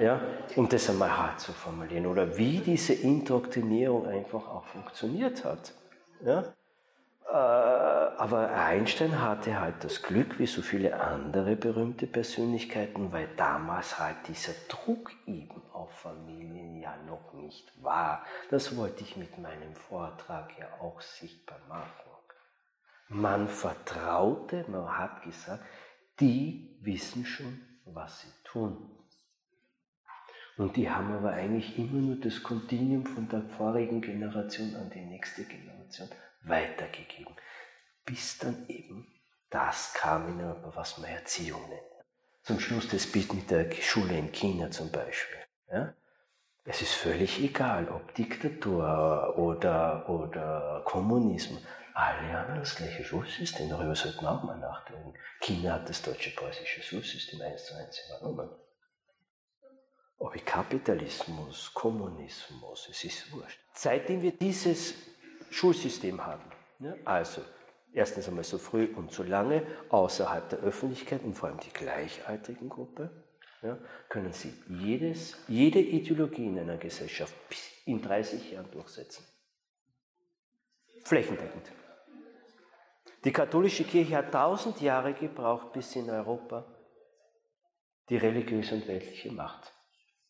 Ja, 0.00 0.20
um 0.56 0.68
das 0.68 0.88
einmal 0.88 1.16
hart 1.16 1.40
zu 1.40 1.52
formulieren. 1.52 2.06
Oder 2.06 2.36
wie 2.36 2.58
diese 2.58 2.94
Indoktrinierung 2.94 4.06
einfach 4.06 4.48
auch 4.48 4.64
funktioniert 4.64 5.44
hat. 5.44 5.74
Ja? 6.24 6.54
Äh, 7.28 7.32
aber 7.32 8.50
Einstein 8.50 9.20
hatte 9.20 9.60
halt 9.60 9.84
das 9.84 10.02
Glück, 10.02 10.38
wie 10.38 10.46
so 10.46 10.62
viele 10.62 11.00
andere 11.00 11.54
berühmte 11.56 12.06
Persönlichkeiten, 12.06 13.12
weil 13.12 13.28
damals 13.36 13.98
halt 13.98 14.16
dieser 14.28 14.52
Druck 14.68 15.12
eben 15.26 15.62
auf 15.72 15.90
Familien 15.92 16.80
ja 16.80 16.96
noch 17.06 17.32
nicht 17.34 17.72
war. 17.82 18.24
Das 18.50 18.76
wollte 18.76 19.04
ich 19.04 19.16
mit 19.16 19.38
meinem 19.38 19.74
Vortrag 19.74 20.58
ja 20.58 20.66
auch 20.80 21.00
sichtbar 21.00 21.60
machen. 21.68 22.09
Man 23.12 23.48
vertraute, 23.48 24.64
man 24.68 24.96
hat 24.96 25.24
gesagt, 25.24 25.64
die 26.20 26.78
wissen 26.80 27.26
schon, 27.26 27.60
was 27.84 28.20
sie 28.20 28.32
tun. 28.44 28.88
Und 30.56 30.76
die 30.76 30.88
haben 30.88 31.12
aber 31.12 31.32
eigentlich 31.32 31.76
immer 31.76 32.00
nur 32.00 32.16
das 32.16 32.42
Kontinuum 32.42 33.04
von 33.04 33.28
der 33.28 33.42
vorigen 33.42 34.00
Generation 34.00 34.76
an 34.76 34.90
die 34.90 35.04
nächste 35.04 35.42
Generation 35.44 36.08
weitergegeben. 36.42 37.34
Bis 38.04 38.38
dann 38.38 38.68
eben 38.68 39.06
das 39.48 39.92
kam 39.94 40.28
in 40.28 40.44
Europa, 40.44 40.72
was 40.76 40.98
man 40.98 41.10
Erziehung 41.10 41.68
nennt. 41.68 41.80
Zum 42.44 42.60
Schluss 42.60 42.88
das 42.88 43.06
Bild 43.08 43.34
mit 43.34 43.50
der 43.50 43.72
Schule 43.72 44.16
in 44.16 44.30
China 44.30 44.70
zum 44.70 44.92
Beispiel. 44.92 45.40
Ja? 45.72 45.94
Es 46.64 46.80
ist 46.80 46.94
völlig 46.94 47.42
egal, 47.42 47.88
ob 47.88 48.14
Diktatur 48.14 49.34
oder, 49.36 50.08
oder 50.08 50.82
Kommunismus. 50.84 51.60
Alle 51.94 52.32
haben 52.32 52.58
das 52.58 52.76
gleiche 52.76 53.04
Schulsystem, 53.04 53.68
darüber 53.68 53.94
sollten 53.94 54.22
wir 54.22 54.30
auch 54.30 54.42
mal 54.42 54.58
nachdenken. 54.58 55.14
China 55.40 55.74
hat 55.74 55.88
das 55.88 56.02
deutsche-preußische 56.02 56.82
Schulsystem 56.82 57.40
eins 57.40 57.66
zu 57.66 57.74
eins 57.74 58.00
übernommen. 58.08 58.50
Ob 60.18 60.44
Kapitalismus, 60.44 61.72
Kommunismus, 61.72 62.88
es 62.90 63.04
ist 63.04 63.32
wurscht. 63.32 63.58
Seitdem 63.72 64.20
wir 64.20 64.32
dieses 64.32 64.94
Schulsystem 65.50 66.24
haben, 66.24 66.44
ja, 66.78 66.94
also 67.04 67.42
erstens 67.92 68.28
einmal 68.28 68.44
so 68.44 68.58
früh 68.58 68.84
und 68.94 69.12
so 69.12 69.22
lange 69.22 69.66
außerhalb 69.88 70.48
der 70.50 70.58
Öffentlichkeit 70.60 71.22
und 71.22 71.34
vor 71.34 71.48
allem 71.48 71.60
die 71.60 71.72
gleichaltrigen 71.72 72.68
Gruppe, 72.68 73.10
ja, 73.62 73.78
können 74.08 74.32
Sie 74.32 74.52
jedes, 74.68 75.36
jede 75.48 75.80
Ideologie 75.80 76.46
in 76.46 76.58
einer 76.58 76.76
Gesellschaft 76.76 77.34
in 77.84 78.00
30 78.00 78.52
Jahren 78.52 78.70
durchsetzen. 78.70 79.24
Flächendeckend. 81.04 81.72
Die 83.24 83.32
katholische 83.32 83.84
Kirche 83.84 84.16
hat 84.16 84.32
tausend 84.32 84.80
Jahre 84.80 85.12
gebraucht, 85.12 85.72
bis 85.72 85.92
sie 85.92 85.98
in 86.00 86.10
Europa 86.10 86.64
die 88.08 88.16
religiöse 88.16 88.74
und 88.74 88.88
weltliche 88.88 89.30
Macht 89.30 89.72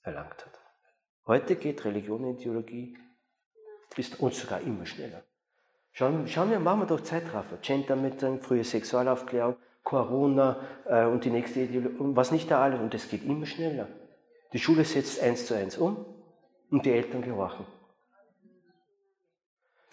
erlangt 0.03 0.45
hat. 0.45 0.59
Heute 1.27 1.57
geht 1.57 1.85
Religion 1.85 2.25
und 2.25 2.41
Ideologie 2.41 2.99
bis 3.95 4.15
und 4.17 4.35
sogar 4.35 4.61
immer 4.61 4.87
schneller. 4.87 5.23
Schauen, 5.93 6.27
schauen 6.29 6.51
wir, 6.51 6.61
machen 6.61 6.81
wir 6.81 6.87
doch 6.87 7.01
Zeitraffer. 7.01 7.57
Gendermitteln, 7.59 8.41
frühe 8.41 8.65
Sexualaufklärung, 8.65 9.57
Corona 9.83 10.61
äh, 10.87 11.05
und 11.07 11.25
die 11.25 11.31
nächste 11.31 11.61
Ideologie, 11.61 11.97
was 11.99 12.33
nicht 12.33 12.51
da 12.51 12.62
alles. 12.62 12.81
Und 12.81 12.95
es 12.95 13.09
geht 13.09 13.25
immer 13.25 13.47
schneller. 13.47 13.89
Die 14.53 14.59
Schule 14.59 14.85
setzt 14.85 15.21
eins 15.23 15.47
zu 15.47 15.55
eins 15.55 15.79
um 15.79 16.05
und 16.71 16.85
die 16.85 16.93
Eltern 16.93 17.23
gehorchen. 17.23 17.67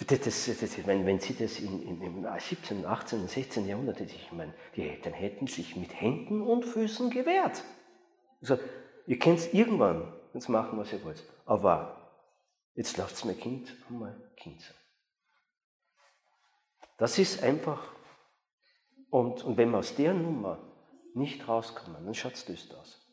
Das, 0.05 0.19
das, 0.19 0.45
das, 0.59 0.85
wenn, 0.85 1.05
wenn 1.07 1.19
Sie 1.19 1.35
das 1.35 1.59
in, 1.59 1.81
in, 1.81 2.01
im 2.01 2.27
17., 2.39 2.85
18., 2.85 3.27
16. 3.27 3.67
Jahrhundert, 3.67 3.99
ich 3.99 4.31
meine, 4.31 4.53
die 4.75 4.87
Eltern 4.87 5.13
hätten 5.13 5.47
sich 5.47 5.75
mit 5.75 5.99
Händen 5.99 6.41
und 6.41 6.65
Füßen 6.65 7.09
gewehrt. 7.09 7.63
Also, 8.41 8.59
ihr 9.07 9.17
könnt 9.17 9.39
es 9.39 9.53
irgendwann 9.53 10.13
jetzt 10.33 10.49
machen, 10.49 10.77
was 10.77 10.93
ihr 10.93 11.03
wollt. 11.03 11.23
Aber 11.45 12.21
jetzt 12.75 12.95
lasst 12.97 13.25
mein 13.25 13.39
Kind 13.39 13.75
einmal 13.89 14.15
Kind 14.35 14.61
sein. 14.61 14.77
Das 16.97 17.17
ist 17.17 17.41
einfach. 17.41 17.91
Und, 19.09 19.43
und 19.43 19.57
wenn 19.57 19.71
wir 19.71 19.79
aus 19.79 19.95
der 19.95 20.13
Nummer 20.13 20.59
nicht 21.15 21.47
rauskommen, 21.47 22.05
dann 22.05 22.13
schaut 22.13 22.33
es 22.33 22.45
düster 22.45 22.79
aus. 22.79 23.03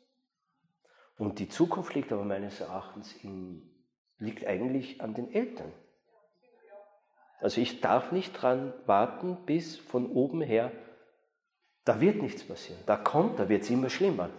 Und 1.17 1.39
die 1.39 1.49
Zukunft 1.49 1.95
liegt 1.95 2.13
aber 2.13 2.25
meines 2.25 2.61
Erachtens 2.61 3.15
in, 3.23 3.71
liegt 4.19 4.45
eigentlich 4.45 5.01
an 5.01 5.15
den 5.15 5.33
Eltern. 5.33 5.73
Also 7.41 7.61
ich 7.61 7.81
darf 7.81 8.13
nicht 8.13 8.33
dran 8.33 8.73
warten, 8.87 9.37
bis 9.47 9.77
von 9.77 10.11
oben 10.11 10.41
her, 10.41 10.73
da 11.85 12.01
wird 12.01 12.23
nichts 12.23 12.43
passieren. 12.45 12.81
Da 12.87 12.97
kommt, 12.97 13.39
da 13.39 13.49
wird 13.49 13.63
es 13.63 13.71
immer 13.71 13.91
schlimmer. 13.91 14.31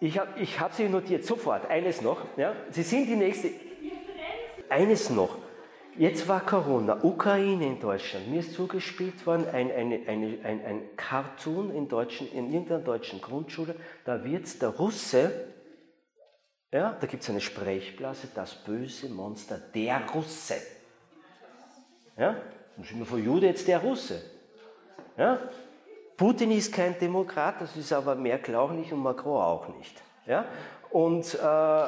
Ich 0.00 0.18
habe 0.18 0.40
ich 0.40 0.60
hab 0.60 0.72
sie 0.72 0.88
notiert, 0.88 1.24
sofort, 1.24 1.66
eines 1.70 2.02
noch. 2.02 2.20
Ja? 2.36 2.54
Sie 2.70 2.82
sind 2.82 3.06
die 3.06 3.16
nächste. 3.16 3.50
Eines 4.68 5.10
noch. 5.10 5.38
Jetzt 5.96 6.26
war 6.26 6.44
Corona, 6.44 7.04
Ukraine 7.04 7.66
in 7.66 7.80
Deutschland. 7.80 8.28
Mir 8.28 8.40
ist 8.40 8.54
zugespielt 8.54 9.24
worden 9.26 9.46
ein, 9.52 9.70
eine, 9.70 10.00
eine, 10.08 10.38
ein, 10.42 10.64
ein 10.64 10.96
Cartoon 10.96 11.70
in, 11.70 11.88
deutschen, 11.88 12.30
in 12.32 12.52
irgendeiner 12.52 12.80
deutschen 12.80 13.20
Grundschule. 13.20 13.76
Da 14.04 14.24
wird 14.24 14.60
der 14.60 14.70
Russe, 14.70 15.30
ja, 16.72 16.96
da 17.00 17.06
gibt 17.06 17.22
es 17.22 17.30
eine 17.30 17.40
Sprechblase, 17.40 18.28
das 18.34 18.54
böse 18.64 19.08
Monster, 19.08 19.58
der 19.58 20.02
Russe. 20.12 20.56
Ja, 22.16 22.36
und 22.76 22.86
schon 22.86 23.04
vor 23.04 23.18
Jude 23.18 23.46
jetzt 23.46 23.66
der 23.66 23.78
Russe. 23.78 24.22
Ja, 25.16 25.38
Putin 26.16 26.50
ist 26.52 26.72
kein 26.72 26.98
Demokrat, 26.98 27.60
das 27.60 27.76
ist 27.76 27.92
aber 27.92 28.14
Merkel 28.14 28.54
auch 28.54 28.70
nicht 28.70 28.92
und 28.92 29.00
Macron 29.00 29.40
auch 29.40 29.68
nicht. 29.76 30.00
Ja, 30.26 30.44
und 30.90 31.34
äh, 31.34 31.86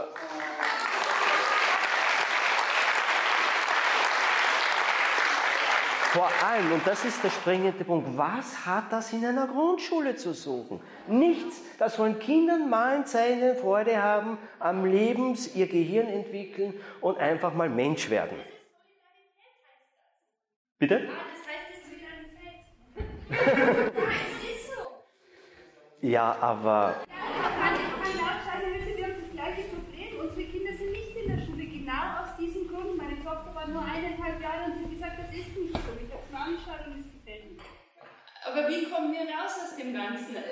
Vor 6.16 6.30
allem, 6.48 6.72
und 6.72 6.86
das 6.86 7.04
ist 7.04 7.22
der 7.22 7.28
springende 7.28 7.84
Punkt, 7.84 8.16
was 8.16 8.64
hat 8.64 8.90
das 8.90 9.12
in 9.12 9.22
einer 9.22 9.46
Grundschule 9.46 10.16
zu 10.16 10.32
suchen? 10.32 10.80
Nichts. 11.08 11.60
Da 11.78 11.90
sollen 11.90 12.18
Kinder 12.18 12.56
malen, 12.56 13.04
zeichnen, 13.04 13.54
Freude 13.54 14.02
haben 14.02 14.38
am 14.58 14.86
Leben, 14.86 15.36
ihr 15.54 15.66
Gehirn 15.66 16.06
entwickeln 16.06 16.72
und 17.02 17.18
einfach 17.18 17.52
mal 17.52 17.68
Mensch 17.68 18.08
werden. 18.08 18.38
Bitte? 20.78 21.08
Ah, 21.08 21.24
das 21.32 21.40
heißt, 21.48 21.72
es 21.72 21.78
ist 21.80 21.96
wieder 21.96 22.12
ein 22.12 22.28
Feld. 22.36 22.68
ja, 23.32 24.12
es 24.12 24.44
ist 24.44 24.76
so. 24.76 24.82
Ja, 26.06 26.36
aber. 26.38 27.00
Ja, 27.08 27.48
kann, 27.48 27.80
kann 27.80 28.12
laut 28.12 28.44
sein, 28.44 28.60
wir 28.60 29.04
haben 29.08 29.16
das 29.24 29.32
gleiche 29.32 29.72
Problem. 29.72 30.20
Unsere 30.20 30.44
Kinder 30.44 30.76
sind 30.76 30.92
nicht 30.92 31.16
in 31.16 31.32
der 31.32 31.40
Schule, 31.46 31.64
genau 31.64 32.20
aus 32.20 32.36
diesem 32.36 32.68
Grund. 32.68 32.94
Meine 32.98 33.16
Tochter 33.24 33.54
war 33.54 33.66
nur 33.68 33.80
eineinhalb 33.80 34.36
Jahre 34.36 34.68
und 34.68 34.76
sie 34.76 34.84
hat 34.84 34.90
gesagt, 34.92 35.16
das 35.16 35.32
ist 35.32 35.56
nicht 35.56 35.72
so. 35.72 35.96
Ich 35.96 36.12
habe 36.12 36.20
es 36.20 36.30
mir 36.30 36.40
angeschaut 36.44 36.84
und 36.92 37.00
es 37.00 37.08
gefällt 37.08 37.56
mir. 37.56 37.64
Aber 38.44 38.68
wie 38.68 38.84
kommen 38.84 39.16
wir 39.16 39.24
raus 39.32 39.56
aus 39.56 39.76
dem 39.80 39.94
Ganzen? 39.96 40.36
Wir, 40.36 40.44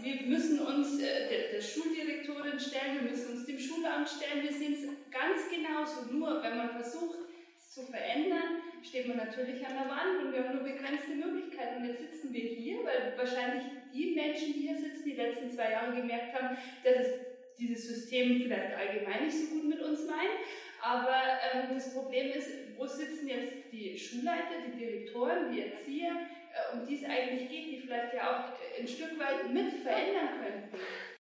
wir 0.00 0.26
müssen 0.26 0.58
uns 0.64 0.98
äh, 1.04 1.28
der, 1.28 1.52
der, 1.52 1.60
Schuldirektorin 1.60 2.58
stellen, 2.58 3.04
wir 3.04 3.10
müssen 3.12 3.36
uns 3.36 3.44
dem 3.44 3.58
Schulamt 3.60 4.08
stellen. 4.08 4.40
Wir 4.40 4.56
sind 4.56 4.72
es 4.72 4.88
ganz 5.12 5.52
genauso. 5.52 6.08
Nur 6.10 6.42
wenn 6.42 6.56
man 6.56 6.70
versucht, 6.70 7.28
zu 7.70 7.86
verändern, 7.86 8.62
steht 8.82 9.06
man 9.06 9.18
natürlich 9.18 9.64
an 9.64 9.74
der 9.74 9.88
Wand 9.88 10.24
und 10.24 10.32
wir 10.32 10.42
haben 10.42 10.56
nur 10.56 10.64
begrenzte 10.64 11.14
Möglichkeiten. 11.14 11.82
Und 11.82 11.88
jetzt 11.88 12.00
sitzen 12.00 12.32
wir 12.32 12.42
hier, 12.42 12.78
weil 12.84 13.14
wahrscheinlich 13.16 13.62
die 13.94 14.14
Menschen, 14.16 14.54
die 14.54 14.66
hier 14.66 14.76
sitzen, 14.76 15.04
die 15.04 15.14
letzten 15.14 15.50
zwei 15.50 15.70
Jahre 15.70 15.94
gemerkt 15.94 16.34
haben, 16.34 16.56
dass 16.82 17.06
es 17.06 17.12
dieses 17.56 17.86
System 17.86 18.42
vielleicht 18.42 18.74
allgemein 18.76 19.24
nicht 19.24 19.38
so 19.38 19.54
gut 19.54 19.68
mit 19.68 19.80
uns 19.80 20.04
meint. 20.06 20.40
Aber 20.82 21.22
ähm, 21.52 21.74
das 21.74 21.94
Problem 21.94 22.32
ist, 22.32 22.50
wo 22.76 22.86
sitzen 22.86 23.28
jetzt 23.28 23.52
die 23.70 23.96
Schulleiter, 23.96 24.66
die 24.66 24.78
Direktoren, 24.78 25.52
die 25.52 25.60
Erzieher, 25.60 26.10
äh, 26.10 26.74
um 26.74 26.86
die 26.86 26.96
es 26.96 27.04
eigentlich 27.04 27.48
geht, 27.48 27.66
die 27.66 27.80
vielleicht 27.86 28.14
ja 28.14 28.30
auch 28.30 28.80
ein 28.80 28.88
Stück 28.88 29.16
weit 29.20 29.52
mit 29.52 29.74
verändern 29.82 30.40
könnten? 30.42 30.76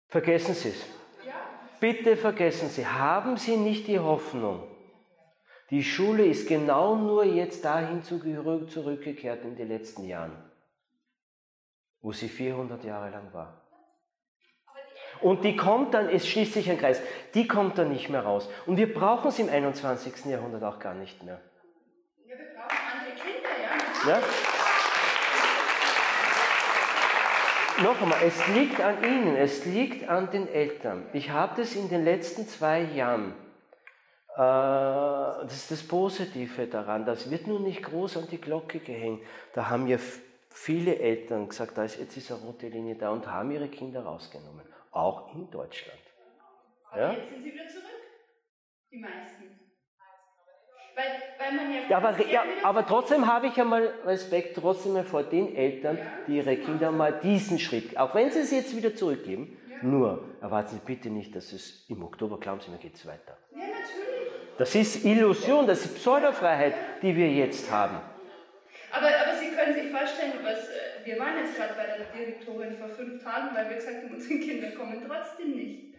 Vergessen 0.08 0.54
Sie 0.54 0.70
es. 0.70 0.86
Ja. 1.26 1.50
Bitte 1.82 2.16
vergessen 2.16 2.70
Sie, 2.70 2.86
haben 2.86 3.36
Sie 3.36 3.58
nicht 3.58 3.88
die 3.88 4.00
Hoffnung, 4.00 4.69
die 5.70 5.84
Schule 5.84 6.26
ist 6.26 6.48
genau 6.48 6.96
nur 6.96 7.24
jetzt 7.24 7.64
dahin 7.64 8.04
zurückgekehrt 8.04 9.44
in 9.44 9.56
den 9.56 9.68
letzten 9.68 10.06
Jahren, 10.06 10.32
wo 12.02 12.12
sie 12.12 12.30
400 12.30 12.84
Jahre 12.84 13.12
lang 13.12 13.34
war. 13.34 13.62
Und 15.22 15.44
die 15.44 15.56
kommt 15.56 15.94
dann, 15.94 16.08
es 16.10 16.28
schließt 16.28 16.54
sich 16.54 16.70
ein 16.70 16.78
Kreis, 16.78 17.02
die 17.34 17.48
kommt 17.48 17.78
dann 17.78 17.90
nicht 17.90 18.10
mehr 18.10 18.24
raus. 18.24 18.50
Und 18.66 18.78
wir 18.78 18.94
brauchen 18.94 19.32
sie 19.32 19.42
im 19.42 19.50
21. 19.50 20.26
Jahrhundert 20.26 20.64
auch 20.64 20.80
gar 20.80 20.94
nicht 20.94 21.24
mehr. 21.24 21.42
Ja, 22.26 22.38
wir 22.38 22.46
brauchen 22.56 22.78
andere 22.94 23.16
Kinder, 23.16 23.50
ja. 24.08 24.20
ja? 24.20 24.24
noch 27.84 28.02
einmal, 28.02 28.20
es 28.26 28.48
liegt 28.48 28.82
an 28.82 29.04
Ihnen, 29.04 29.36
es 29.36 29.66
liegt 29.66 30.08
an 30.10 30.32
den 30.32 30.48
Eltern. 30.48 31.06
Ich 31.14 31.30
habe 31.32 31.62
das 31.62 31.76
in 31.76 31.90
den 31.90 32.04
letzten 32.04 32.48
zwei 32.48 32.82
Jahren, 32.82 33.34
das 34.40 35.54
ist 35.54 35.72
das 35.72 35.84
Positive 35.84 36.68
daran, 36.68 37.06
das 37.06 37.30
wird 37.30 37.48
nun 37.48 37.64
nicht 37.64 37.84
groß 37.84 38.18
an 38.18 38.28
die 38.32 38.40
Glocke 38.40 38.80
gehängt. 38.80 39.22
Da 39.54 39.70
haben 39.70 39.86
ja 39.88 39.98
viele 40.50 40.98
Eltern 40.98 41.50
gesagt, 41.50 41.78
da 41.78 41.84
ist, 41.84 42.00
jetzt 42.00 42.16
ist 42.16 42.32
eine 42.32 42.40
rote 42.42 42.70
Linie 42.70 42.96
da 42.96 43.10
und 43.10 43.28
haben 43.28 43.52
ihre 43.52 43.68
Kinder 43.68 44.02
rausgenommen, 44.02 44.66
auch 44.92 45.34
in 45.36 45.52
Deutschland. 45.52 46.00
Aber 46.90 47.02
ja? 47.02 47.12
jetzt 47.14 47.30
sind 47.30 47.44
sie 47.44 47.54
wieder 47.54 47.68
zurück, 47.68 47.86
die 48.92 49.00
meisten. 49.00 49.44
Weil, 50.96 51.06
weil 51.38 51.56
man 51.58 51.74
ja, 51.74 51.82
ja, 51.90 51.98
aber, 51.98 52.28
ja, 52.28 52.44
aber 52.64 52.86
trotzdem 52.86 53.28
habe 53.28 53.48
ich 53.48 53.56
ja 53.58 53.66
mal 53.66 53.94
Respekt 54.06 54.58
trotzdem 54.58 55.04
vor 55.04 55.24
den 55.24 55.56
Eltern, 55.56 55.98
die 56.28 56.38
ihre 56.38 56.56
Kinder 56.58 56.92
mal 56.92 57.20
diesen 57.20 57.60
Schritt, 57.60 57.98
auch 57.98 58.16
wenn 58.16 58.32
sie 58.32 58.40
es 58.40 58.52
jetzt 58.52 58.76
wieder 58.76 58.96
zurückgeben, 58.96 59.58
ja. 59.70 59.86
nur 59.86 60.24
erwarten 60.42 60.76
Sie 60.76 60.82
bitte 60.86 61.10
nicht, 61.10 61.36
dass 61.36 61.52
es 61.52 61.90
im 61.90 62.04
Oktober, 62.04 62.40
glauben 62.40 62.62
Sie 62.62 62.72
mir, 62.72 62.78
geht 62.78 62.96
es 62.96 63.06
weiter. 63.06 63.38
Ja, 63.52 63.60
natürlich. 63.60 64.09
Das 64.60 64.76
ist 64.76 65.06
Illusion, 65.06 65.66
das 65.66 65.86
ist 65.86 65.96
Pseudofreiheit, 65.96 66.76
die 67.02 67.16
wir 67.16 67.32
jetzt 67.32 67.72
haben. 67.72 67.98
Aber, 68.92 69.08
aber 69.08 69.38
Sie 69.40 69.56
können 69.56 69.74
sich 69.74 69.90
vorstellen, 69.90 70.34
was, 70.44 70.68
äh, 70.68 71.06
wir 71.06 71.18
waren 71.18 71.38
jetzt 71.38 71.56
gerade 71.56 71.76
bei 71.76 71.86
der 71.86 72.06
Direktorin 72.14 72.76
vor 72.78 72.90
fünf 72.90 73.24
Tagen, 73.24 73.56
weil 73.56 73.70
wir 73.70 73.78
gesagt 73.78 74.04
haben, 74.04 74.12
unsere 74.14 74.38
Kinder 74.38 74.72
kommen 74.72 75.02
trotzdem 75.08 75.56
nicht. 75.56 75.96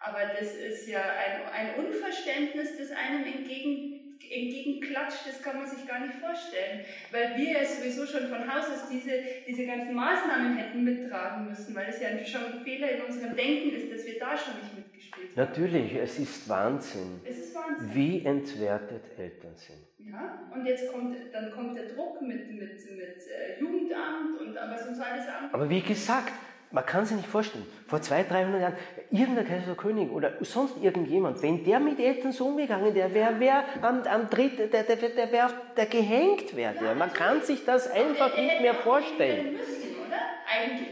Aber 0.00 0.20
das 0.40 0.54
ist 0.54 0.88
ja 0.88 1.00
ein, 1.02 1.42
ein 1.52 1.84
Unverständnis, 1.84 2.78
das 2.78 2.90
einem 2.90 3.22
entgegen 3.22 3.99
entgegenklatscht, 4.28 5.26
das 5.26 5.42
kann 5.42 5.58
man 5.58 5.66
sich 5.68 5.86
gar 5.86 6.00
nicht 6.00 6.14
vorstellen. 6.14 6.84
Weil 7.10 7.36
wir 7.36 7.60
ja 7.60 7.64
sowieso 7.64 8.06
schon 8.06 8.28
von 8.28 8.42
Haus 8.52 8.66
aus 8.66 8.88
diese, 8.90 9.10
diese 9.46 9.66
ganzen 9.66 9.94
Maßnahmen 9.94 10.56
hätten 10.56 10.84
mittragen 10.84 11.48
müssen, 11.48 11.74
weil 11.74 11.88
es 11.88 12.00
ja 12.00 12.08
schon 12.24 12.52
ein 12.52 12.64
Fehler 12.64 12.90
in 12.92 13.02
unserem 13.02 13.36
Denken 13.36 13.74
ist, 13.76 13.92
dass 13.92 14.06
wir 14.06 14.18
da 14.18 14.36
schon 14.36 14.54
nicht 14.62 14.76
mitgespielt 14.76 15.36
haben. 15.36 15.46
Natürlich, 15.48 15.94
es 15.94 16.18
ist 16.18 16.48
Wahnsinn. 16.48 17.20
Es 17.24 17.38
ist 17.38 17.54
Wahnsinn. 17.54 17.94
Wie 17.94 18.24
entwertet 18.24 19.02
Eltern 19.18 19.56
sind. 19.56 19.78
Ja, 19.98 20.50
und 20.54 20.64
jetzt 20.64 20.90
kommt, 20.92 21.16
dann 21.32 21.50
kommt 21.52 21.76
der 21.76 21.88
Druck 21.88 22.22
mit, 22.22 22.50
mit, 22.50 22.60
mit 22.60 23.18
äh, 23.26 23.60
Jugendamt 23.60 24.40
und 24.40 24.54
was 24.54 24.88
uns 24.88 24.98
alles 24.98 25.26
an. 25.26 25.50
Aber 25.52 25.68
wie 25.68 25.82
gesagt, 25.82 26.32
man 26.72 26.86
kann 26.86 27.04
sich 27.04 27.16
nicht 27.16 27.28
vorstellen, 27.28 27.66
vor 27.88 28.00
200, 28.00 28.30
300 28.30 28.60
Jahren, 28.60 28.76
irgendein 29.10 29.46
Kaiser 29.46 29.74
König 29.74 30.10
oder 30.10 30.32
sonst 30.40 30.76
irgendjemand, 30.80 31.42
wenn 31.42 31.64
der 31.64 31.80
mit 31.80 31.98
Eltern 31.98 32.30
so 32.30 32.46
umgegangen 32.46 32.94
wäre, 32.94 33.12
wäre 33.12 33.40
wär 33.40 33.64
am, 33.82 34.02
am 34.02 34.30
dritten, 34.30 34.70
der, 34.70 34.84
der, 34.84 34.96
der, 34.96 35.32
wär, 35.32 35.50
der 35.76 35.86
gehängt 35.86 36.54
wäre. 36.54 36.74
Ja, 36.84 36.94
man 36.94 37.12
kann 37.12 37.42
sich 37.42 37.64
das 37.64 37.90
einfach 37.90 38.36
nicht 38.36 38.60
mehr 38.60 38.74
vorstellen. 38.74 39.54
Müssen, 39.54 39.96
oder? 40.06 40.22
Eigentlich. 40.46 40.88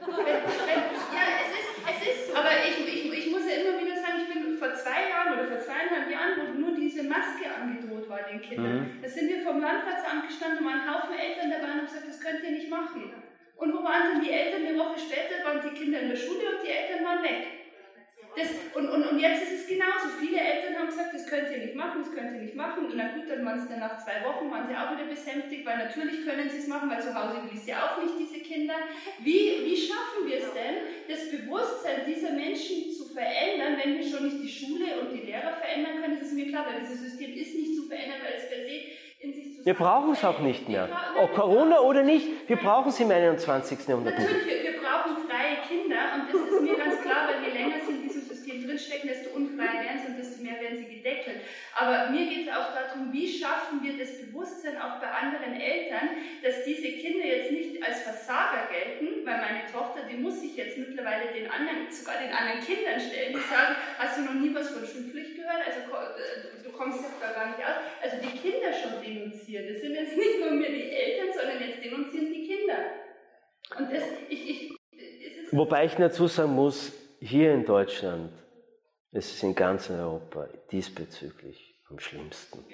ja, 0.00 1.24
es 1.44 1.52
ist, 1.52 1.68
es 1.84 2.08
ist, 2.08 2.36
aber 2.36 2.48
ich, 2.64 2.88
ich, 2.88 3.26
ich 3.26 3.30
muss 3.30 3.42
ja 3.44 3.60
immer 3.60 3.84
wieder 3.84 4.00
sagen, 4.00 4.24
ich 4.24 4.32
bin 4.32 4.56
vor 4.56 4.72
zwei 4.74 5.12
Jahren 5.12 5.36
oder 5.36 5.44
vor 5.44 5.60
zweieinhalb 5.60 6.10
Jahren, 6.10 6.40
wo 6.40 6.58
nur 6.58 6.74
diese 6.74 7.02
Maske 7.02 7.52
angedroht 7.52 8.08
war 8.08 8.20
den 8.32 8.40
Kindern, 8.40 8.80
mhm. 8.80 9.02
da 9.02 9.08
sind 9.08 9.28
wir 9.28 9.42
vom 9.42 9.60
Landratsamt 9.60 10.26
gestanden 10.26 10.64
und 10.64 10.72
waren 10.72 10.80
ein 10.80 10.88
Haufen 10.88 11.12
Eltern 11.12 11.50
dabei 11.52 11.68
und 11.68 11.78
haben 11.84 11.86
gesagt, 11.86 12.08
das 12.08 12.18
könnt 12.18 12.42
ihr 12.42 12.52
nicht 12.52 12.70
machen. 12.70 13.12
Und 13.58 13.74
wo 13.74 13.82
waren 13.82 14.14
dann 14.14 14.22
die 14.22 14.30
Eltern? 14.30 14.66
Eine 14.66 14.78
Woche 14.78 14.98
später 14.98 15.44
waren 15.44 15.60
die 15.60 15.76
Kinder 15.76 16.00
in 16.00 16.08
der 16.10 16.16
Schule 16.16 16.56
und 16.56 16.62
die 16.64 16.70
Eltern 16.70 17.04
waren 17.04 17.22
weg. 17.22 17.58
Das, 18.36 18.54
und, 18.74 18.88
und, 18.88 19.02
und 19.02 19.18
jetzt 19.18 19.42
ist 19.42 19.62
es 19.62 19.66
genauso. 19.66 20.14
Viele 20.20 20.38
Eltern 20.38 20.78
haben 20.78 20.86
gesagt, 20.86 21.12
das 21.12 21.26
könnt 21.26 21.50
ihr 21.50 21.58
nicht 21.58 21.74
machen, 21.74 22.04
das 22.04 22.14
könnt 22.14 22.34
ihr 22.36 22.42
nicht 22.42 22.54
machen. 22.54 22.86
Und 22.86 22.94
na 22.94 23.10
gut, 23.10 23.28
dann 23.28 23.44
waren 23.44 23.58
sie 23.58 23.68
dann 23.68 23.80
nach 23.80 23.98
zwei 23.98 24.22
Wochen, 24.22 24.48
waren 24.50 24.68
sie 24.68 24.76
auch 24.76 24.94
wieder 24.94 25.10
besänftigt, 25.10 25.66
weil 25.66 25.78
natürlich 25.78 26.24
können 26.24 26.48
sie 26.48 26.58
es 26.58 26.68
machen, 26.68 26.88
weil 26.88 27.02
zu 27.02 27.10
Hause 27.10 27.42
will 27.42 27.50
ich 27.52 27.66
sie 27.66 27.74
auch 27.74 27.98
nicht, 27.98 28.14
diese 28.14 28.38
Kinder. 28.38 28.78
Wie, 29.18 29.66
wie 29.66 29.76
schaffen 29.76 30.22
wir 30.26 30.38
es 30.38 30.52
denn, 30.54 30.86
das 31.08 31.30
Bewusstsein 31.30 32.06
dieser 32.06 32.30
Menschen 32.30 32.92
zu 32.92 33.10
verändern, 33.10 33.74
wenn 33.82 33.98
wir 33.98 34.06
schon 34.06 34.22
nicht 34.22 34.38
die 34.38 34.54
Schule 34.54 35.00
und 35.00 35.10
die 35.10 35.26
Lehrer 35.26 35.58
verändern 35.58 36.00
können? 36.00 36.18
Das 36.20 36.28
ist 36.28 36.38
mir 36.38 36.46
klar, 36.46 36.66
weil 36.70 36.86
dieses 36.86 37.02
System 37.02 37.34
ist 37.34 37.58
nicht 37.58 37.74
zu 37.74 37.88
verändern, 37.88 38.22
weil 38.22 38.38
es 38.38 38.48
per 38.48 38.62
se 38.62 38.97
wir 39.64 39.74
brauchen 39.74 40.12
es 40.12 40.24
auch 40.24 40.40
nicht 40.40 40.68
mehr. 40.68 40.88
Ob 41.20 41.34
Corona 41.34 41.80
oder 41.80 42.02
nicht, 42.02 42.48
wir 42.48 42.56
brauchen 42.56 42.88
es 42.88 43.00
im 43.00 43.10
21. 43.10 43.86
Jahrhundert 43.86 44.18
nicht. 44.18 44.30
Wir 44.30 44.80
brauchen 44.80 45.16
freie 45.28 45.58
Kinder 45.66 46.14
und 46.14 46.32
das 46.32 46.52
ist 46.52 46.62
mir 46.62 46.76
ganz 46.76 47.00
klar, 47.02 47.28
weil 47.28 47.48
je 47.48 47.58
länger 47.58 47.76
sie 47.86 47.92
in 47.92 48.02
diesem 48.02 48.22
System 48.22 48.66
drinstecken, 48.66 49.08
desto 49.08 49.36
unfreier 49.36 49.82
werden 49.82 50.00
sie 50.00 50.12
und 50.12 50.18
desto 50.18 50.42
mehr 50.42 50.60
werden 50.60 50.78
sie 50.78 50.96
gedeckelt. 50.96 51.40
Aber 51.74 52.10
mir 52.10 52.26
geht 52.48 52.56
auch 52.56 52.72
darum, 52.72 53.12
wie 53.12 53.28
schaffen 53.28 53.82
wir 53.82 53.98
das 53.98 54.18
Bewusstsein 54.18 54.80
auch 54.80 55.00
bei 55.00 55.08
anderen 55.08 55.60
Eltern, 55.60 56.08
dass 56.42 56.64
diese 56.64 56.88
Kinder 56.88 57.26
jetzt 57.26 57.52
nicht 57.52 57.82
als 57.82 58.02
Versager 58.02 58.68
gelten, 58.72 59.26
weil 59.26 59.36
meine 59.38 59.66
Tochter, 59.70 60.08
die 60.10 60.16
muss 60.16 60.40
sich 60.40 60.56
jetzt 60.56 60.78
mittlerweile 60.78 61.32
den 61.32 61.50
anderen, 61.50 61.90
sogar 61.90 62.16
den 62.20 62.32
anderen 62.32 62.60
Kindern 62.64 62.98
stellen, 62.98 63.36
die 63.36 63.44
sagen, 63.44 63.76
hast 63.98 64.18
du 64.18 64.22
noch 64.22 64.34
nie 64.34 64.54
was 64.54 64.70
von 64.70 64.86
Schulpflicht 64.86 65.36
gehört? 65.36 65.60
Also 65.66 65.80
äh, 65.92 66.64
du 66.64 66.70
kommst 66.72 67.02
ja 67.02 67.08
da 67.20 67.32
gar 67.32 67.46
nicht 67.48 67.60
aus. 67.60 67.76
Also 68.02 68.16
die 68.22 68.38
Kinder 68.38 68.72
schon 68.72 69.02
denunzieren. 69.02 69.66
Das 69.72 69.82
sind 69.82 69.94
jetzt 69.94 70.16
nicht 70.16 70.40
nur 70.40 70.50
mehr 70.52 70.70
die 70.70 70.90
Eltern, 70.90 71.28
sondern 71.36 71.60
jetzt 71.60 71.84
denunzieren 71.84 72.32
die 72.32 72.46
Kinder. 72.46 72.78
Und 73.78 73.92
das, 73.92 74.04
ich, 74.28 74.48
ich, 74.48 74.78
Wobei 75.50 75.84
ich 75.84 75.94
dazu 75.94 76.26
sagen 76.26 76.54
muss, 76.54 76.92
hier 77.20 77.52
in 77.52 77.64
Deutschland, 77.64 78.32
es 79.12 79.32
ist 79.32 79.42
in 79.42 79.54
ganz 79.54 79.90
Europa 79.90 80.48
diesbezüglich 80.70 81.67
am 81.90 81.98
schlimmsten. 81.98 82.64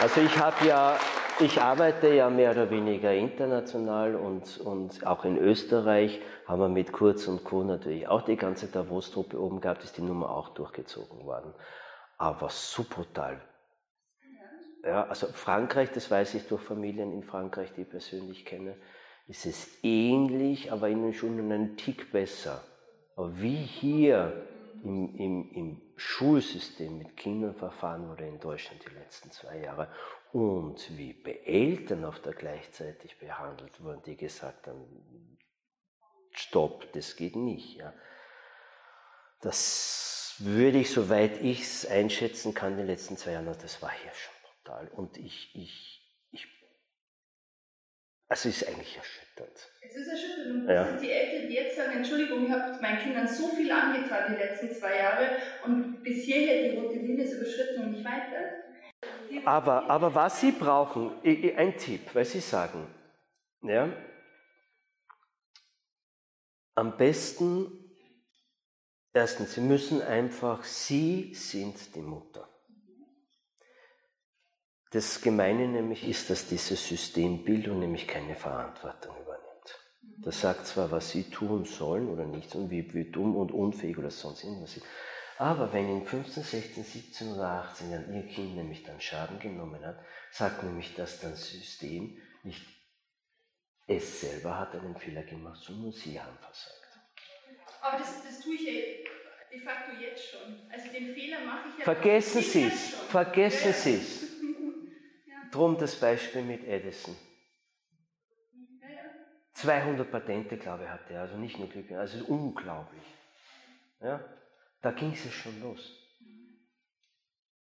Also 0.00 0.20
ich 0.20 0.38
habe 0.38 0.66
ja, 0.66 0.98
ich 1.40 1.60
arbeite 1.60 2.08
ja 2.08 2.28
mehr 2.28 2.52
oder 2.52 2.70
weniger 2.70 3.12
international 3.12 4.16
und, 4.16 4.58
und 4.58 5.06
auch 5.06 5.24
in 5.24 5.38
Österreich 5.38 6.20
haben 6.46 6.60
wir 6.60 6.68
mit 6.68 6.92
Kurz 6.92 7.28
und 7.28 7.44
Co. 7.44 7.62
natürlich 7.64 8.08
auch 8.08 8.22
die 8.22 8.36
ganze 8.36 8.66
Davos-Truppe 8.66 9.40
oben 9.40 9.60
gehabt, 9.60 9.84
ist 9.84 9.96
die 9.96 10.02
Nummer 10.02 10.30
auch 10.30 10.50
durchgezogen 10.50 11.24
worden. 11.24 11.54
Aber 12.18 12.48
so 12.48 12.84
brutal. 12.84 13.40
Ja, 14.84 15.06
also 15.06 15.28
Frankreich, 15.28 15.92
das 15.92 16.10
weiß 16.10 16.34
ich 16.34 16.48
durch 16.48 16.62
Familien 16.62 17.12
in 17.12 17.22
Frankreich, 17.22 17.72
die 17.76 17.82
ich 17.82 17.90
persönlich 17.90 18.44
kenne, 18.44 18.76
ist 19.28 19.46
es 19.46 19.78
ähnlich, 19.84 20.72
aber 20.72 20.88
in 20.88 21.02
den 21.02 21.14
Schulen 21.14 21.52
einen 21.52 21.76
Tick 21.76 22.10
besser. 22.10 22.60
Aber 23.14 23.40
wie 23.40 23.54
hier 23.54 24.32
im, 24.82 25.14
im, 25.16 25.52
im 25.52 25.82
Schulsystem 25.96 26.98
mit 26.98 27.16
Kindern 27.16 27.54
verfahren 27.54 28.08
wurde 28.08 28.26
in 28.26 28.40
Deutschland 28.40 28.84
die 28.84 28.94
letzten 28.94 29.30
zwei 29.30 29.58
Jahre 29.58 29.88
und 30.32 30.96
wie 30.96 31.22
Eltern 31.44 32.04
auf 32.04 32.20
der 32.20 32.32
gleichzeitig 32.32 33.18
behandelt 33.18 33.82
wurden, 33.82 34.02
die 34.02 34.16
gesagt 34.16 34.66
haben, 34.66 35.38
stopp, 36.32 36.92
das 36.92 37.16
geht 37.16 37.36
nicht. 37.36 37.76
Ja. 37.76 37.92
Das 39.40 40.36
würde 40.38 40.78
ich, 40.78 40.90
soweit 40.90 41.40
ich 41.42 41.62
es 41.62 41.86
einschätzen 41.86 42.54
kann, 42.54 42.76
den 42.76 42.86
letzten 42.86 43.16
zwei 43.16 43.32
Jahren, 43.32 43.46
das 43.46 43.82
war 43.82 43.90
hier 43.90 44.12
schon 44.12 44.34
brutal. 44.42 44.88
Und 44.88 45.18
ich, 45.18 45.54
ich, 45.54 46.00
ich 46.30 46.46
also 48.28 48.48
ist 48.48 48.66
eigentlich 48.66 48.98
erschütternd. 49.36 49.70
Es 49.80 49.96
ist 49.96 50.08
erschütternd. 50.08 50.62
Und 50.62 50.68
ja. 50.68 50.86
sind 50.86 51.02
die 51.02 51.10
Eltern, 51.10 51.48
die 51.48 51.54
jetzt 51.54 51.76
sagen, 51.76 51.92
Entschuldigung, 51.96 52.46
ich 52.46 52.52
habe 52.52 52.80
meinen 52.80 52.98
Kindern 52.98 53.26
so 53.26 53.48
viel 53.48 53.70
angetan 53.70 54.34
die 54.34 54.42
letzten 54.42 54.70
zwei 54.70 54.96
Jahre 54.96 55.28
und 55.64 56.02
bis 56.02 56.24
hierher 56.24 56.70
die 56.70 56.78
rote 56.78 56.98
Linie 56.98 57.24
ist 57.24 57.34
überschritten 57.34 57.82
und 57.82 57.92
nicht 57.92 58.04
weiter. 58.04 59.44
Aber, 59.44 59.88
aber 59.90 60.14
was 60.14 60.40
Sie 60.40 60.52
brauchen, 60.52 61.12
ein 61.24 61.76
Tipp, 61.76 62.14
weil 62.14 62.24
Sie 62.24 62.40
sagen, 62.40 62.86
ja, 63.62 63.88
am 66.74 66.96
besten, 66.96 67.96
erstens, 69.12 69.54
Sie 69.54 69.60
müssen 69.60 70.02
einfach, 70.02 70.62
Sie 70.64 71.34
sind 71.34 71.94
die 71.94 72.00
Mutter. 72.00 72.48
Das 74.92 75.22
Gemeine 75.22 75.68
nämlich 75.68 76.06
ist, 76.06 76.28
dass 76.28 76.46
dieses 76.46 76.86
System 76.86 77.44
Bildung 77.44 77.78
nämlich 77.80 78.06
keine 78.06 78.36
Verantwortung 78.36 79.16
übernimmt. 79.16 79.42
Das 80.18 80.42
sagt 80.42 80.66
zwar, 80.66 80.90
was 80.90 81.10
sie 81.10 81.30
tun 81.30 81.64
sollen 81.64 82.10
oder 82.10 82.26
nicht 82.26 82.54
und 82.54 82.70
wie, 82.70 82.92
wie 82.92 83.10
dumm 83.10 83.34
und 83.36 83.52
unfähig 83.52 83.96
oder 83.96 84.10
sonst 84.10 84.44
irgendwas 84.44 84.72
sind. 84.72 84.84
Aber 85.38 85.72
wenn 85.72 85.88
in 85.88 86.04
15, 86.04 86.42
16, 86.42 86.84
17 86.84 87.32
oder 87.32 87.48
18 87.48 87.90
Jahren 87.90 88.14
ihr 88.14 88.26
Kind 88.26 88.54
nämlich 88.54 88.82
dann 88.82 89.00
Schaden 89.00 89.40
genommen 89.40 89.84
hat, 89.84 89.98
sagt 90.30 90.62
nämlich, 90.62 90.94
dass 90.94 91.20
das 91.20 91.48
System 91.48 92.18
nicht 92.42 92.62
es 93.86 94.20
selber 94.20 94.58
hat 94.58 94.74
einen 94.74 94.96
Fehler 94.96 95.22
gemacht, 95.22 95.60
sondern 95.62 95.92
sie 95.92 96.20
haben 96.20 96.36
versagt. 96.38 96.78
Aber 97.80 97.98
das, 97.98 98.22
das 98.22 98.40
tue 98.40 98.54
ich 98.54 98.62
ja 98.62 98.72
de 99.50 99.60
facto 99.60 99.92
jetzt 100.00 100.30
schon. 100.30 100.70
Also 100.70 100.92
den 100.92 101.14
Fehler 101.14 101.40
mache 101.40 101.70
ich 101.70 101.78
ja 101.78 101.84
Vergessen 101.84 102.42
Sie 102.42 102.64
es, 102.64 102.94
vergessen 103.10 103.72
Sie 103.72 103.94
es. 103.94 104.31
Drum 105.52 105.78
das 105.78 105.94
Beispiel 105.94 106.42
mit 106.42 106.64
Edison. 106.64 107.14
200 109.52 110.10
Patente, 110.10 110.56
glaube 110.56 110.84
ich, 110.84 110.88
hatte 110.88 111.12
er, 111.12 111.20
also 111.22 111.36
nicht 111.36 111.58
nur 111.58 111.68
Glück, 111.68 111.92
also 111.92 112.24
unglaublich. 112.24 113.02
Ja, 114.00 114.24
da 114.80 114.90
ging 114.92 115.12
es 115.12 115.32
schon 115.32 115.60
los. 115.60 115.92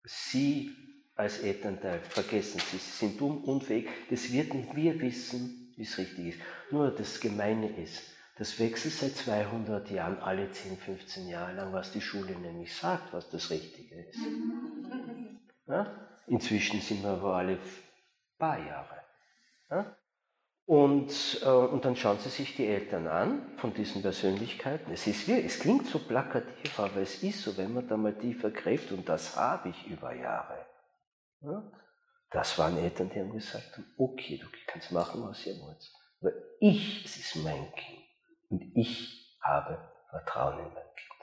Sie 0.03 0.75
als 1.15 1.39
Elternteil, 1.39 2.01
vergessen 2.01 2.59
Sie, 2.59 2.77
Sie 2.77 2.91
sind 2.91 3.19
dumm, 3.19 3.43
unfähig, 3.45 3.87
das 4.09 4.31
wird 4.31 4.53
nicht 4.53 4.75
wir 4.75 4.99
wissen, 5.01 5.73
wie 5.77 5.83
es 5.83 5.97
richtig 5.97 6.35
ist. 6.35 6.39
Nur 6.69 6.91
das 6.91 7.19
Gemeine 7.21 7.69
ist, 7.77 8.03
das 8.37 8.59
wechselt 8.59 8.93
seit 8.93 9.15
200 9.15 9.89
Jahren, 9.89 10.19
alle 10.19 10.51
10, 10.51 10.77
15 10.77 11.29
Jahre 11.29 11.53
lang, 11.55 11.73
was 11.73 11.91
die 11.91 12.01
Schule 12.01 12.37
nämlich 12.37 12.75
sagt, 12.75 13.13
was 13.13 13.29
das 13.29 13.49
Richtige 13.49 13.95
ist. 13.95 14.19
Ja? 15.67 16.06
Inzwischen 16.27 16.81
sind 16.81 17.03
wir 17.03 17.11
aber 17.11 17.35
alle 17.35 17.57
paar 18.37 18.59
Jahre. 18.59 19.03
Ja? 19.69 19.97
Und, 20.65 21.41
äh, 21.43 21.49
und 21.49 21.85
dann 21.85 21.95
schauen 21.95 22.19
Sie 22.19 22.29
sich 22.29 22.55
die 22.57 22.67
Eltern 22.67 23.07
an 23.07 23.57
von 23.57 23.73
diesen 23.73 24.01
Persönlichkeiten. 24.01 24.91
Es, 24.91 25.07
ist, 25.07 25.29
es 25.29 25.59
klingt 25.59 25.87
so 25.87 25.99
plakativ, 25.99 26.77
aber 26.77 26.97
es 26.97 27.23
ist 27.23 27.41
so, 27.41 27.57
wenn 27.57 27.73
man 27.73 27.87
da 27.87 27.95
mal 27.95 28.13
tiefer 28.13 28.51
gräbt, 28.51 28.91
und 28.91 29.07
das 29.07 29.37
habe 29.37 29.69
ich 29.69 29.87
über 29.87 30.13
Jahre. 30.13 30.65
Ja? 31.39 31.71
Das 32.29 32.59
waren 32.59 32.77
Eltern, 32.77 33.09
die 33.09 33.21
haben 33.21 33.31
gesagt, 33.31 33.79
okay, 33.97 34.37
du 34.37 34.47
kannst 34.67 34.91
machen, 34.91 35.23
was 35.23 35.45
ihr 35.45 35.57
wollt. 35.61 35.89
Aber 36.19 36.31
ich, 36.59 37.05
es 37.05 37.15
ist 37.15 37.37
mein 37.37 37.71
Kind. 37.73 38.03
Und 38.49 38.75
ich 38.75 39.39
habe 39.41 39.79
Vertrauen 40.09 40.59
in 40.59 40.73
mein 40.73 40.95
Kind. 40.95 41.17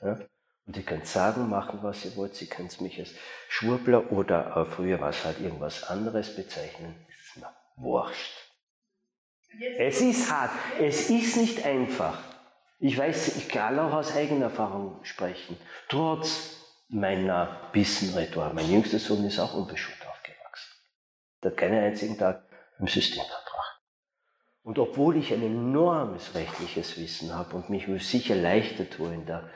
Ja? 0.00 0.28
Und 0.68 0.76
ihr 0.76 0.82
könnt 0.82 1.06
sagen, 1.06 1.48
machen, 1.48 1.78
was 1.80 2.04
ihr 2.04 2.14
wollt. 2.14 2.34
Sie 2.34 2.46
könnt 2.46 2.78
mich 2.82 2.98
als 2.98 3.14
Schwurbler 3.48 4.12
oder 4.12 4.54
äh, 4.54 4.64
früher 4.66 5.00
war 5.00 5.08
es 5.08 5.24
halt 5.24 5.40
irgendwas 5.40 5.84
anderes 5.84 6.36
bezeichnen. 6.36 6.94
Es 7.08 7.26
ist 7.26 7.36
mir 7.38 7.50
wurscht. 7.76 8.34
Es 9.78 10.02
ist 10.02 10.30
hart. 10.30 10.50
Es 10.78 11.08
ist 11.08 11.38
nicht 11.38 11.64
einfach. 11.64 12.18
Ich 12.80 12.98
weiß, 12.98 13.38
ich 13.38 13.48
kann 13.48 13.78
auch 13.78 13.94
aus 13.94 14.14
eigener 14.14 14.44
Erfahrung 14.44 15.02
sprechen. 15.04 15.56
Trotz 15.88 16.60
meiner 16.90 17.70
Bissenritual. 17.72 18.52
Mein 18.52 18.70
jüngster 18.70 18.98
Sohn 18.98 19.24
ist 19.24 19.38
auch 19.38 19.54
unbeschult 19.54 20.06
aufgewachsen. 20.06 20.74
Der 21.42 21.52
hat 21.52 21.56
keinen 21.56 21.82
einzigen 21.82 22.18
Tag 22.18 22.42
im 22.78 22.88
System 22.88 23.24
verbracht. 23.24 23.80
Und 24.62 24.78
obwohl 24.78 25.16
ich 25.16 25.32
ein 25.32 25.42
enormes 25.42 26.34
rechtliches 26.34 26.98
Wissen 26.98 27.34
habe 27.34 27.56
und 27.56 27.70
mich 27.70 27.86
sicher 28.06 28.34
leichter 28.34 28.88
tue 28.90 29.14
in 29.14 29.24
der 29.24 29.48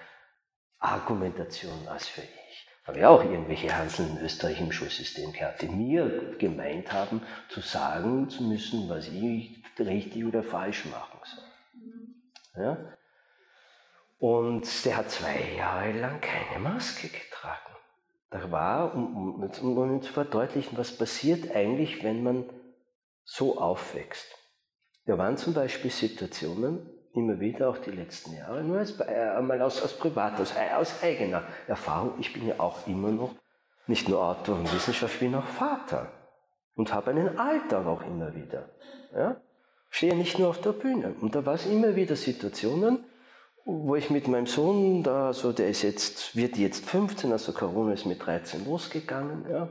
Argumentation 0.83 1.87
als 1.89 2.09
für 2.09 2.23
ich, 2.23 2.69
habe 2.85 2.99
ich 2.99 3.05
auch 3.05 3.23
irgendwelche 3.23 3.77
Hansel 3.77 4.09
in 4.09 4.19
Österreich 4.19 4.61
im 4.61 4.73
Schulsystem 4.73 5.33
gehabt, 5.33 5.63
die 5.63 5.69
mir 5.69 6.35
gemeint 6.39 6.93
haben, 6.93 7.23
zu 7.49 7.61
sagen 7.61 8.29
zu 8.29 8.43
müssen, 8.43 8.89
was 8.89 9.09
ich 9.09 9.63
richtig 9.79 10.25
oder 10.25 10.43
falsch 10.43 10.85
machen 10.87 11.19
soll. 11.25 12.65
Ja? 12.65 12.79
Und 14.19 14.85
der 14.85 14.97
hat 14.99 15.11
zwei 15.11 15.57
Jahre 15.57 15.93
lang 15.93 16.21
keine 16.21 16.61
Maske 16.61 17.09
getragen. 17.09 17.77
Da 18.31 18.51
war, 18.51 18.95
um, 18.95 19.43
um, 19.43 19.79
um 19.79 20.03
zu 20.03 20.13
verdeutlichen, 20.13 20.79
was 20.79 20.97
passiert 20.97 21.55
eigentlich, 21.55 22.03
wenn 22.03 22.23
man 22.23 22.49
so 23.25 23.59
aufwächst. 23.59 24.27
Da 25.07 25.19
waren 25.19 25.37
zum 25.37 25.55
Beispiel 25.55 25.91
Situationen, 25.91 26.89
immer 27.15 27.39
wieder, 27.41 27.69
auch 27.69 27.79
die 27.79 27.91
letzten 27.91 28.35
Jahre, 28.35 28.63
nur 28.63 28.79
als, 28.79 28.99
äh, 29.01 29.35
einmal 29.37 29.61
aus, 29.63 29.83
aus 29.83 29.93
privat, 29.99 30.41
aus, 30.41 30.55
aus 30.77 31.03
eigener 31.03 31.43
Erfahrung. 31.67 32.15
Ich 32.19 32.33
bin 32.33 32.47
ja 32.47 32.55
auch 32.59 32.87
immer 32.87 33.11
noch 33.11 33.35
nicht 33.87 34.09
nur 34.09 34.23
Autor 34.23 34.57
und 34.59 34.73
Wissenschaft, 34.73 35.15
ich 35.15 35.21
bin 35.21 35.35
auch 35.35 35.45
Vater 35.45 36.11
und 36.75 36.93
habe 36.93 37.11
einen 37.11 37.39
Alltag 37.39 37.87
auch 37.87 38.03
immer 38.07 38.35
wieder. 38.35 38.71
Ja? 39.15 39.37
Stehe 39.91 40.17
nicht 40.17 40.39
nur 40.39 40.49
auf 40.49 40.61
der 40.61 40.73
Bühne. 40.73 41.15
Und 41.21 41.35
da 41.35 41.45
war 41.45 41.55
es 41.55 41.67
immer 41.67 41.95
wieder 41.97 42.17
Situationen, 42.17 43.05
wo 43.65 43.95
ich 43.95 44.11
mit 44.11 44.27
meinem 44.29 44.47
Sohn, 44.47 45.03
da, 45.03 45.27
also 45.27 45.53
der 45.53 45.69
ist 45.69 45.83
jetzt, 45.83 46.35
wird 46.35 46.57
jetzt 46.57 46.87
15, 46.87 47.31
also 47.31 47.53
Corona 47.53 47.93
ist 47.93 48.07
mit 48.07 48.25
13 48.25 48.65
losgegangen, 48.65 49.45
ja. 49.51 49.69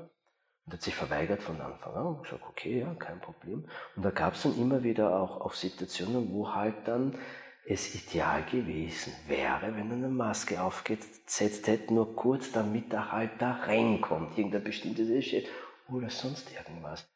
Und 0.65 0.73
hat 0.73 0.81
sich 0.81 0.95
verweigert 0.95 1.41
von 1.41 1.59
Anfang 1.59 1.93
an. 1.95 2.15
Ich 2.17 2.29
gesagt, 2.29 2.43
okay, 2.47 2.79
ja, 2.81 2.93
kein 2.95 3.19
Problem. 3.19 3.67
Und 3.95 4.03
da 4.03 4.11
gab 4.11 4.35
es 4.35 4.43
dann 4.43 4.57
immer 4.57 4.83
wieder 4.83 5.19
auch, 5.19 5.41
auch 5.41 5.53
Situationen, 5.53 6.31
wo 6.31 6.53
halt 6.53 6.87
dann 6.87 7.17
es 7.65 7.93
ideal 7.93 8.43
gewesen 8.45 9.13
wäre, 9.27 9.75
wenn 9.75 9.89
er 9.89 9.97
eine 9.97 10.09
Maske 10.09 10.61
aufgesetzt 10.61 11.67
hätte, 11.67 11.93
nur 11.93 12.15
kurz, 12.15 12.51
damit 12.51 12.91
er 12.91 13.11
halt 13.11 13.39
da 13.39 13.51
reinkommt, 13.51 14.37
irgendein 14.37 14.63
bestimmtes 14.63 15.07
Geschäft 15.07 15.47
oder 15.87 16.09
sonst 16.09 16.51
irgendwas. 16.51 17.07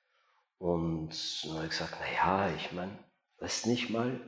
Und 0.58 1.10
dann 1.44 1.56
habe 1.56 1.66
ich 1.66 1.72
gesagt, 1.72 1.96
naja, 2.00 2.54
ich 2.56 2.72
meine, 2.72 2.98
ist 3.40 3.68
nicht 3.68 3.90
mal 3.90 4.20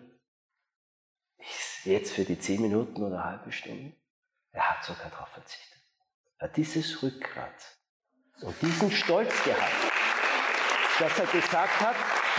jetzt 1.84 2.14
für 2.14 2.24
die 2.24 2.40
zehn 2.40 2.62
Minuten 2.62 3.04
oder 3.04 3.24
halbe 3.24 3.52
Stunde. 3.52 3.94
Er 4.52 4.70
hat 4.70 4.84
sogar 4.84 5.10
darauf 5.10 5.30
verzichtet. 5.30 5.82
Er 6.40 6.50
hat 6.50 6.58
dieses 6.58 7.02
Rückgrat 7.04 7.77
und 8.42 8.56
diesen 8.62 8.92
Stolz 8.92 9.44
gehabt, 9.44 9.92
dass 11.00 11.20
er 11.20 11.26
gesagt 11.26 11.80
hat, 11.80 11.96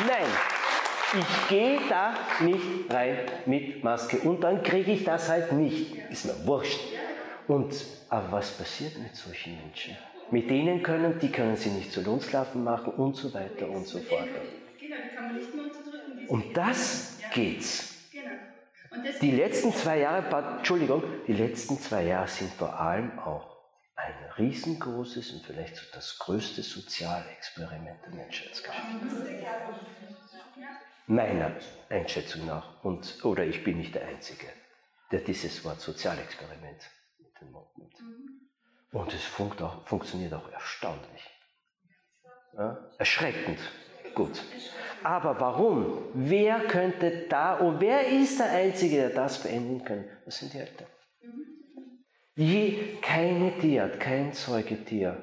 nein, 0.07 0.27
ich 1.15 1.49
gehe 1.49 1.81
da 1.89 2.15
nicht 2.41 2.93
rein 2.93 3.19
mit 3.47 3.83
Maske 3.83 4.19
und 4.19 4.43
dann 4.43 4.63
kriege 4.63 4.93
ich 4.93 5.05
das 5.05 5.29
halt 5.29 5.53
nicht. 5.53 5.95
Ist 6.11 6.27
mir 6.27 6.47
wurscht. 6.47 6.81
Und, 7.47 7.75
aber 8.11 8.33
was 8.33 8.51
passiert 8.51 8.99
mit 8.99 9.17
solchen 9.17 9.57
Menschen? 9.57 9.97
Mit 10.31 10.51
denen 10.51 10.83
können, 10.83 11.19
die 11.19 11.33
können 11.33 11.57
sie 11.57 11.71
nicht 11.71 11.91
zu 11.91 12.03
Lohnsklaven 12.03 12.63
machen 12.63 12.93
und 12.95 13.17
so 13.17 13.33
weiter 13.33 13.69
und 13.69 13.87
so 13.87 13.99
fort. 14.01 14.29
Um 16.29 16.53
das 16.53 17.17
geht's. 17.33 17.95
Die 19.23 19.31
letzten 19.31 19.73
zwei 19.73 20.01
Jahre, 20.01 20.57
Entschuldigung, 20.59 21.03
die 21.27 21.33
letzten 21.33 21.81
zwei 21.81 22.05
Jahre 22.05 22.29
sind 22.29 22.53
vor 22.53 22.79
allem 22.79 23.19
auch 23.19 23.58
ein 23.99 24.15
riesengroßes 24.39 25.33
und 25.33 25.45
vielleicht 25.45 25.77
so 25.77 25.83
das 25.93 26.19
größte 26.19 26.63
Sozialexperiment 26.63 28.05
der 28.05 28.15
Menschheitsgeschichte. 28.15 28.87
Meiner 31.07 31.53
Einschätzung 31.89 32.47
nach, 32.47 32.85
und, 32.85 33.25
oder 33.25 33.45
ich 33.45 33.65
bin 33.65 33.79
nicht 33.79 33.95
der 33.95 34.07
Einzige, 34.07 34.47
der 35.11 35.21
dieses 35.21 35.65
Wort 35.65 35.81
Sozialexperiment 35.81 36.91
mit 37.19 37.41
dem 37.41 37.51
Mund 37.51 37.77
nimmt. 37.77 37.97
Und 38.93 39.13
es 39.13 39.25
funkt 39.25 39.61
auch, 39.63 39.87
funktioniert 39.87 40.33
auch 40.33 40.51
erstaunlich. 40.53 41.31
Ja? 42.57 42.79
Erschreckend 42.99 43.59
gut. 44.15 44.43
Aber 45.03 45.39
warum? 45.41 46.09
Wer 46.15 46.61
könnte 46.61 47.27
da 47.29 47.55
und 47.55 47.81
wer 47.81 48.07
ist 48.07 48.39
der 48.39 48.51
Einzige, 48.51 48.97
der 48.97 49.11
das 49.11 49.43
beenden 49.43 49.85
kann? 49.85 50.05
Das 50.25 50.39
sind 50.39 50.53
die 50.53 50.59
Eltern. 50.59 50.87
Je, 52.39 52.99
keine 53.03 53.59
Tierart, 53.59 53.99
kein 53.99 54.33
Säugetier, 54.33 55.19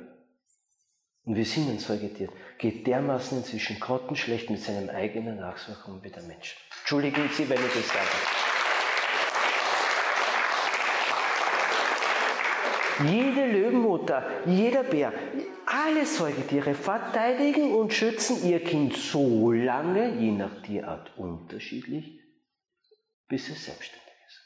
und 1.24 1.38
wir 1.38 1.46
sind 1.46 1.70
ein 1.70 1.80
Säugetier, 1.80 2.28
geht 2.58 2.86
dermaßen 2.86 3.38
inzwischen 3.38 3.80
grottenschlecht 3.80 4.50
mit 4.50 4.62
seinem 4.62 4.90
eigenen 4.90 5.38
Nachwuchs 5.38 5.86
um 5.86 6.04
wie 6.04 6.10
der 6.10 6.24
Mensch. 6.24 6.58
Entschuldigen 6.82 7.30
Sie, 7.32 7.48
wenn 7.48 7.66
ich 7.66 7.74
das 7.74 7.88
sage. 7.88 8.06
Jede 13.10 13.46
Löwenmutter, 13.46 14.30
jeder 14.46 14.84
Bär, 14.84 15.14
alle 15.68 16.06
Säugetiere 16.06 16.74
verteidigen 16.74 17.76
und 17.76 17.94
schützen 17.94 18.46
ihr 18.46 18.62
Kind 18.62 18.94
so 18.94 19.54
lange, 19.54 20.20
je 20.20 20.32
nach 20.32 20.62
Tierart 20.64 21.18
unterschiedlich, 21.18 22.20
bis 23.30 23.48
es 23.48 23.64
selbstständig 23.64 24.04
ist 24.28 24.42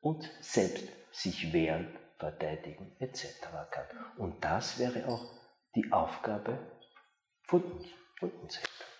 und 0.00 0.30
selbst 0.40 0.88
sich 1.12 1.52
wehren, 1.52 1.94
verteidigen 2.18 2.96
etc. 2.98 3.24
kann. 3.70 3.86
Und 4.16 4.44
das 4.44 4.78
wäre 4.78 5.08
auch 5.08 5.32
die 5.74 5.90
Aufgabe 5.92 6.58
von 7.42 7.62
uns, 7.62 7.86
von 8.18 8.30
uns 8.30 8.56
Eltern. 8.56 8.94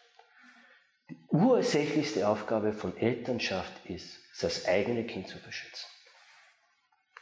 Die 1.11 1.17
ursächlichste 1.31 2.27
Aufgabe 2.29 2.73
von 2.73 2.97
Elternschaft 2.97 3.73
ist, 3.87 4.19
das 4.41 4.67
eigene 4.67 5.05
Kind 5.05 5.29
zu 5.29 5.39
beschützen. 5.43 5.87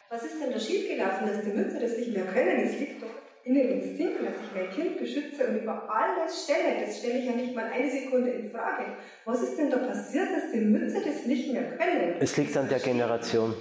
Was 0.09 0.25
ist 0.25 0.41
denn 0.41 0.53
da 0.53 0.61
schiefgelaufen, 0.61 1.27
dass 1.27 1.43
die 1.43 1.51
Mütter 1.51 1.81
das 1.81 1.97
nicht 1.97 2.13
mehr 2.13 2.27
können? 2.27 2.61
Es 2.61 2.79
liegt 2.79 3.03
doch 3.03 3.09
in 3.45 3.55
den 3.55 3.81
Instinkten, 3.81 4.27
dass 4.27 4.35
ich 4.37 4.55
mein 4.55 4.71
Kind 4.71 4.99
beschütze 4.99 5.47
und 5.49 5.63
über 5.63 5.91
alles 5.91 6.45
stelle. 6.45 6.85
Das 6.85 6.99
stelle 6.99 7.19
ich 7.19 7.27
ja 7.27 7.33
nicht 7.33 7.55
mal 7.55 7.65
eine 7.65 7.91
Sekunde 7.91 8.31
in 8.31 8.51
Frage. 8.51 8.97
Was 9.25 9.43
ist 9.43 9.57
denn 9.59 9.71
da 9.71 9.79
passiert, 9.79 10.29
dass 10.35 10.53
die 10.53 10.61
Mütter 10.61 11.01
das 11.01 11.27
nicht 11.27 11.53
mehr 11.53 11.77
können? 11.77 12.17
Es 12.21 12.37
liegt 12.37 12.57
an 12.57 12.69
der 12.69 12.79
Generation. 12.79 13.55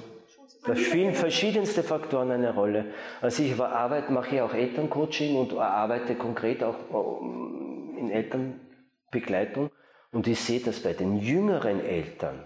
Da 0.63 0.75
spielen 0.75 1.15
verschiedenste 1.15 1.81
Faktoren 1.81 2.31
eine 2.31 2.53
Rolle. 2.53 2.93
Also 3.19 3.41
ich 3.41 3.59
arbeite, 3.59 4.11
mache 4.11 4.35
ich 4.35 4.41
auch 4.41 4.53
Elterncoaching 4.53 5.35
und 5.35 5.57
arbeite 5.57 6.15
konkret 6.15 6.63
auch 6.63 6.75
äh, 6.75 7.99
in 7.99 8.11
Elternbegleitung. 8.11 9.71
Und 10.11 10.27
ich 10.27 10.39
sehe 10.39 10.59
das 10.59 10.81
bei 10.81 10.93
den 10.93 11.17
jüngeren 11.17 11.83
Eltern, 11.83 12.45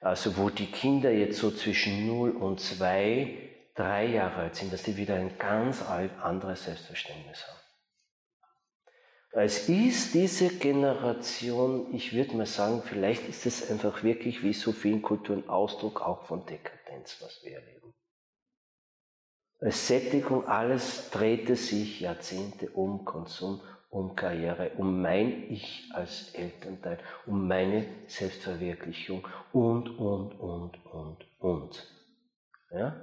also 0.00 0.36
wo 0.36 0.50
die 0.50 0.66
Kinder 0.66 1.10
jetzt 1.10 1.38
so 1.38 1.50
zwischen 1.50 2.06
0 2.06 2.30
und 2.30 2.60
2, 2.60 3.34
3 3.76 4.06
Jahre 4.06 4.42
alt 4.42 4.56
sind, 4.56 4.72
dass 4.72 4.82
die 4.82 4.96
wieder 4.96 5.14
ein 5.14 5.38
ganz 5.38 5.82
anderes 6.20 6.64
Selbstverständnis 6.64 7.46
haben. 7.46 7.57
Es 9.32 9.68
ist 9.68 10.14
diese 10.14 10.48
Generation, 10.48 11.94
ich 11.94 12.14
würde 12.14 12.36
mal 12.36 12.46
sagen, 12.46 12.82
vielleicht 12.82 13.28
ist 13.28 13.46
es 13.46 13.70
einfach 13.70 14.02
wirklich 14.02 14.42
wie 14.42 14.54
so 14.54 14.72
vielen 14.72 15.02
Kulturen 15.02 15.48
Ausdruck 15.48 16.00
auch 16.00 16.24
von 16.26 16.46
Dekadenz, 16.46 17.18
was 17.20 17.42
wir 17.44 17.56
erleben. 17.56 17.94
Als 19.60 19.86
Sättigung, 19.88 20.46
alles 20.46 21.10
drehte 21.10 21.56
sich 21.56 22.00
Jahrzehnte 22.00 22.70
um 22.70 23.04
Konsum 23.04 23.60
um 23.90 24.14
Karriere, 24.14 24.72
um 24.76 25.00
mein 25.00 25.50
Ich 25.50 25.90
als 25.94 26.34
Elternteil, 26.34 26.98
um 27.26 27.48
meine 27.48 27.86
Selbstverwirklichung 28.06 29.26
und, 29.52 29.88
und, 29.98 30.32
und, 30.34 30.84
und, 30.86 31.26
und. 31.38 31.86
Ja? 32.70 32.96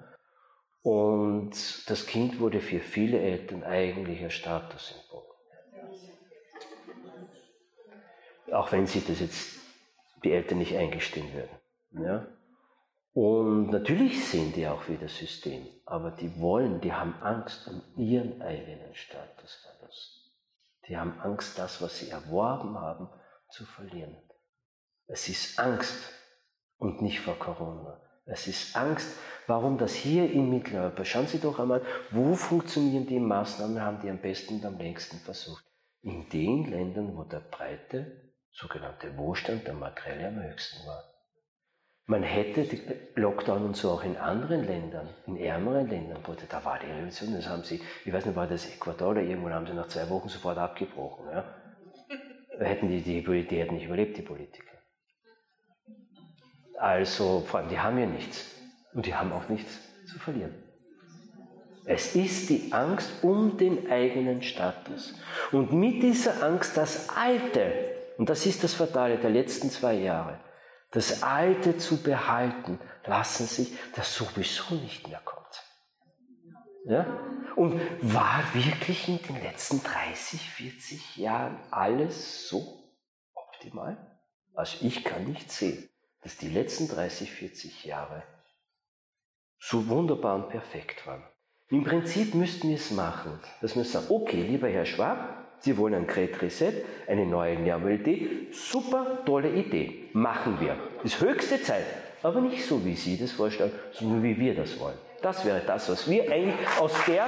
Und 0.84 1.90
das 1.90 2.06
Kind 2.06 2.40
wurde 2.40 2.62
für 2.62 2.80
viele 2.80 3.20
Eltern 3.20 3.64
eigentlich 3.64 4.24
ein 4.24 4.30
Statussymbol. 4.30 5.25
Auch 8.52 8.72
wenn 8.72 8.88
sie 8.88 9.02
das 9.02 9.20
jetzt 9.20 9.56
die 10.24 10.32
Eltern 10.32 10.60
nicht 10.60 10.76
eingestehen 10.76 11.34
würden. 11.34 12.06
Ja? 12.06 12.28
Und 13.14 13.68
natürlich 13.68 14.28
sehen 14.28 14.52
die 14.54 14.68
auch 14.68 14.90
wieder 14.90 15.08
System, 15.08 15.66
aber 15.86 16.12
die 16.12 16.40
wollen, 16.42 16.82
die 16.82 16.92
haben 16.92 17.16
Angst 17.22 17.68
um 17.68 17.82
ihren 17.96 18.42
eigenen 18.42 18.94
Statusverlust. 18.94 20.32
Die 20.88 20.98
haben 20.98 21.20
Angst, 21.22 21.58
das, 21.58 21.82
was 21.82 21.98
sie 21.98 22.10
erworben 22.10 22.78
haben, 22.78 23.08
zu 23.50 23.66
verlieren. 23.66 24.18
Es 25.08 25.30
ist 25.30 25.58
Angst 25.60 26.12
und 26.78 27.02
nicht 27.02 27.22
vor 27.22 27.40
Corona. 27.40 28.02
Es 28.26 28.48
ist 28.48 28.76
Angst, 28.76 29.08
warum 29.48 29.78
das 29.78 29.94
hier 29.94 30.30
in 30.30 30.50
Mitteleuropa, 30.50 31.06
schauen 31.06 31.28
Sie 31.28 31.40
doch 31.40 31.60
einmal, 31.60 31.84
wo 32.12 32.34
funktionieren 32.34 33.06
die 33.06 33.20
Maßnahmen, 33.20 33.82
haben 33.82 34.02
die 34.02 34.10
am 34.10 34.18
besten 34.18 34.56
und 34.56 34.66
am 34.66 34.78
längsten 34.78 35.18
versucht. 35.20 35.64
In 36.02 36.28
den 36.30 36.70
Ländern, 36.70 37.16
wo 37.16 37.24
der 37.24 37.40
breite, 37.40 38.25
sogenannte 38.56 39.18
Wohlstand 39.18 39.68
der 39.68 39.74
Makrele 39.74 40.28
am 40.28 40.42
höchsten 40.42 40.88
war. 40.88 41.04
Man 42.08 42.22
hätte 42.22 42.68
Lockdown 43.16 43.66
und 43.66 43.76
so 43.76 43.90
auch 43.92 44.04
in 44.04 44.16
anderen 44.16 44.66
Ländern, 44.66 45.10
in 45.26 45.38
ärmeren 45.38 45.90
Ländern, 45.90 46.20
da 46.50 46.64
war 46.64 46.78
die 46.80 46.86
Revolution, 46.86 47.34
das 47.34 47.50
haben 47.50 47.64
sie, 47.64 47.82
ich 48.06 48.14
weiß 48.14 48.28
nicht, 48.28 48.36
war 48.36 48.48
das 48.48 48.68
Ecuador 48.68 49.10
oder 49.10 49.22
irgendwo, 49.22 49.50
haben 49.50 49.66
sie 49.66 49.74
nach 49.74 49.88
zwei 49.88 50.08
Wochen 50.10 50.30
sofort 50.30 50.58
abgebrochen. 50.58 51.26
Ja? 51.32 51.44
Hätten 52.60 52.90
die, 52.90 53.02
die, 53.02 53.24
die 53.24 53.60
hätten 53.60 53.76
nicht 53.76 53.86
überlebt, 53.86 54.18
die 54.18 54.22
Politiker. 54.22 54.72
Also, 56.78 57.42
vor 57.42 57.60
allem, 57.60 57.70
die 57.70 57.80
haben 57.80 57.98
ja 57.98 58.06
nichts. 58.06 58.54
Und 58.94 59.06
die 59.06 59.16
haben 59.16 59.34
auch 59.34 59.50
nichts 59.50 59.80
zu 60.06 60.20
verlieren. 60.20 60.54
Es 61.86 62.16
ist 62.16 62.50
die 62.50 62.72
Angst 62.72 63.24
um 63.24 63.58
den 63.58 63.90
eigenen 63.92 64.42
Status. 64.42 65.16
Und 65.52 65.74
mit 65.74 66.04
dieser 66.04 66.44
Angst 66.44 66.78
das 66.78 67.10
Alte, 67.10 67.95
und 68.18 68.30
das 68.30 68.46
ist 68.46 68.64
das 68.64 68.74
Fatale 68.74 69.18
der 69.18 69.30
letzten 69.30 69.70
zwei 69.70 69.94
Jahre, 69.94 70.40
das 70.92 71.24
Alte 71.24 71.78
zu 71.78 72.02
behalten, 72.02 72.80
lassen 73.06 73.46
sich, 73.46 73.74
das 73.96 74.16
sowieso 74.16 74.76
nicht 74.76 75.08
mehr 75.08 75.22
kommt. 75.24 75.46
Ja? 76.86 77.20
Und 77.56 77.82
war 78.02 78.44
wirklich 78.54 79.08
in 79.08 79.22
den 79.22 79.42
letzten 79.42 79.84
30, 79.84 80.50
40 80.50 81.18
Jahren 81.18 81.60
alles 81.72 82.48
so 82.48 82.94
optimal? 83.34 83.98
Also 84.54 84.86
ich 84.86 85.04
kann 85.04 85.26
nicht 85.26 85.52
sehen 85.52 85.90
dass 86.26 86.38
die 86.38 86.50
letzten 86.50 86.88
30, 86.88 87.30
40 87.30 87.86
Jahre 87.86 88.24
so 89.60 89.88
wunderbar 89.88 90.34
und 90.34 90.50
perfekt 90.50 91.06
waren. 91.06 91.24
Im 91.70 91.84
Prinzip 91.84 92.34
müssten 92.34 92.70
wir 92.70 92.78
es 92.78 92.90
machen, 92.90 93.40
dass 93.62 93.76
wir 93.76 93.86
sagen, 93.86 94.08
okay, 94.10 94.42
lieber 94.42 94.68
Herr 94.68 94.88
Schwab, 94.88 95.45
Sie 95.60 95.78
wollen 95.78 95.96
ein 95.96 96.08
Great 96.08 96.42
Reset, 96.42 96.74
eine 97.08 97.26
neue 97.26 97.60
Normalität, 97.60 98.54
super 98.54 99.24
tolle 99.26 99.50
Idee, 99.50 100.10
machen 100.14 100.58
wir. 100.60 100.76
Ist 101.04 101.20
höchste 101.20 101.62
Zeit, 101.62 101.86
aber 102.22 102.42
nicht 102.42 102.66
so, 102.66 102.84
wie 102.86 102.96
Sie 102.96 103.18
das 103.18 103.32
vorstellen, 103.32 103.72
sondern 103.92 104.22
wie 104.24 104.38
wir 104.38 104.56
das 104.56 104.80
wollen. 104.80 104.98
Das 105.22 105.44
wäre 105.44 105.62
das, 105.66 105.90
was 105.90 106.10
wir 106.10 106.32
eigentlich 106.32 106.68
aus 106.80 106.94
der 107.08 107.26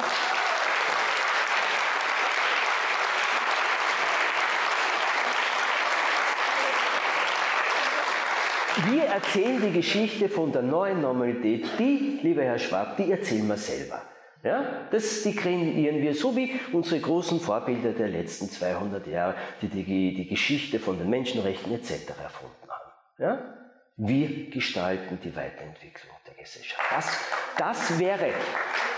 Wir 8.91 9.04
erzählen 9.06 9.60
die 9.60 9.72
Geschichte 9.72 10.30
von 10.30 10.52
der 10.52 10.62
neuen 10.62 11.02
Normalität, 11.02 11.66
die, 11.80 12.20
lieber 12.22 12.44
Herr 12.44 12.60
Schwab, 12.60 12.95
die 12.98 13.12
erzählen 13.12 13.48
wir 13.48 13.58
selber. 13.58 14.04
Ja, 14.48 14.88
das, 14.91 15.24
die 15.24 15.36
kreieren 15.36 16.02
wir 16.02 16.15
so 16.15 16.34
wie 16.38 16.57
unsere 16.72 17.02
großen 17.02 17.41
Vorbilder 17.41 17.91
der 17.91 18.07
letzten 18.07 18.49
200 18.49 19.06
Jahre, 19.07 19.36
die 19.61 19.68
die, 19.68 19.84
die 19.84 20.28
Geschichte 20.28 20.80
von 20.80 20.98
den 20.98 21.10
Menschenrechten 21.10 21.74
etc. 21.74 21.91
erfunden 22.24 22.69
haben. 22.69 22.91
Ja? 23.18 23.56
Wir 23.98 24.49
gestalten 24.49 25.19
die 25.22 25.36
Weiterentwicklung 25.36 26.15
der 26.26 26.36
Gesellschaft. 26.36 26.82
Das, 26.90 27.19
das, 27.57 27.99
wäre, 27.99 28.30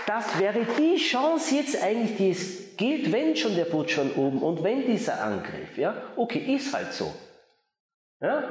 das 0.06 0.38
wäre 0.38 0.60
die 0.78 0.94
Chance 0.96 1.56
jetzt 1.56 1.82
eigentlich, 1.82 2.16
die 2.16 2.30
es 2.30 2.76
gilt, 2.76 3.10
wenn 3.10 3.34
schon 3.34 3.56
der 3.56 3.64
Putsch 3.64 3.94
von 3.94 4.12
oben 4.12 4.42
und 4.42 4.62
wenn 4.62 4.86
dieser 4.86 5.20
Angriff, 5.20 5.76
ja, 5.76 6.00
okay, 6.14 6.54
ist 6.54 6.72
halt 6.72 6.92
so. 6.92 7.12
Ja? 8.20 8.44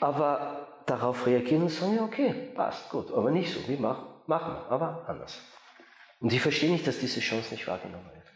aber 0.00 0.82
darauf 0.86 1.26
reagieren 1.26 1.62
und 1.62 1.68
sagen, 1.68 1.96
ja, 1.96 2.02
okay, 2.02 2.50
passt, 2.54 2.88
gut, 2.90 3.12
aber 3.12 3.30
nicht 3.30 3.52
so, 3.52 3.66
wie 3.68 3.76
machen, 3.76 4.06
machen 4.26 4.54
wir, 4.54 4.70
aber 4.70 5.04
anders. 5.06 5.38
Und 6.20 6.32
ich 6.32 6.40
verstehe 6.40 6.70
nicht, 6.70 6.86
dass 6.86 6.98
diese 6.98 7.20
Chance 7.20 7.54
nicht 7.54 7.66
wahrgenommen 7.66 8.06
wird. 8.14 8.26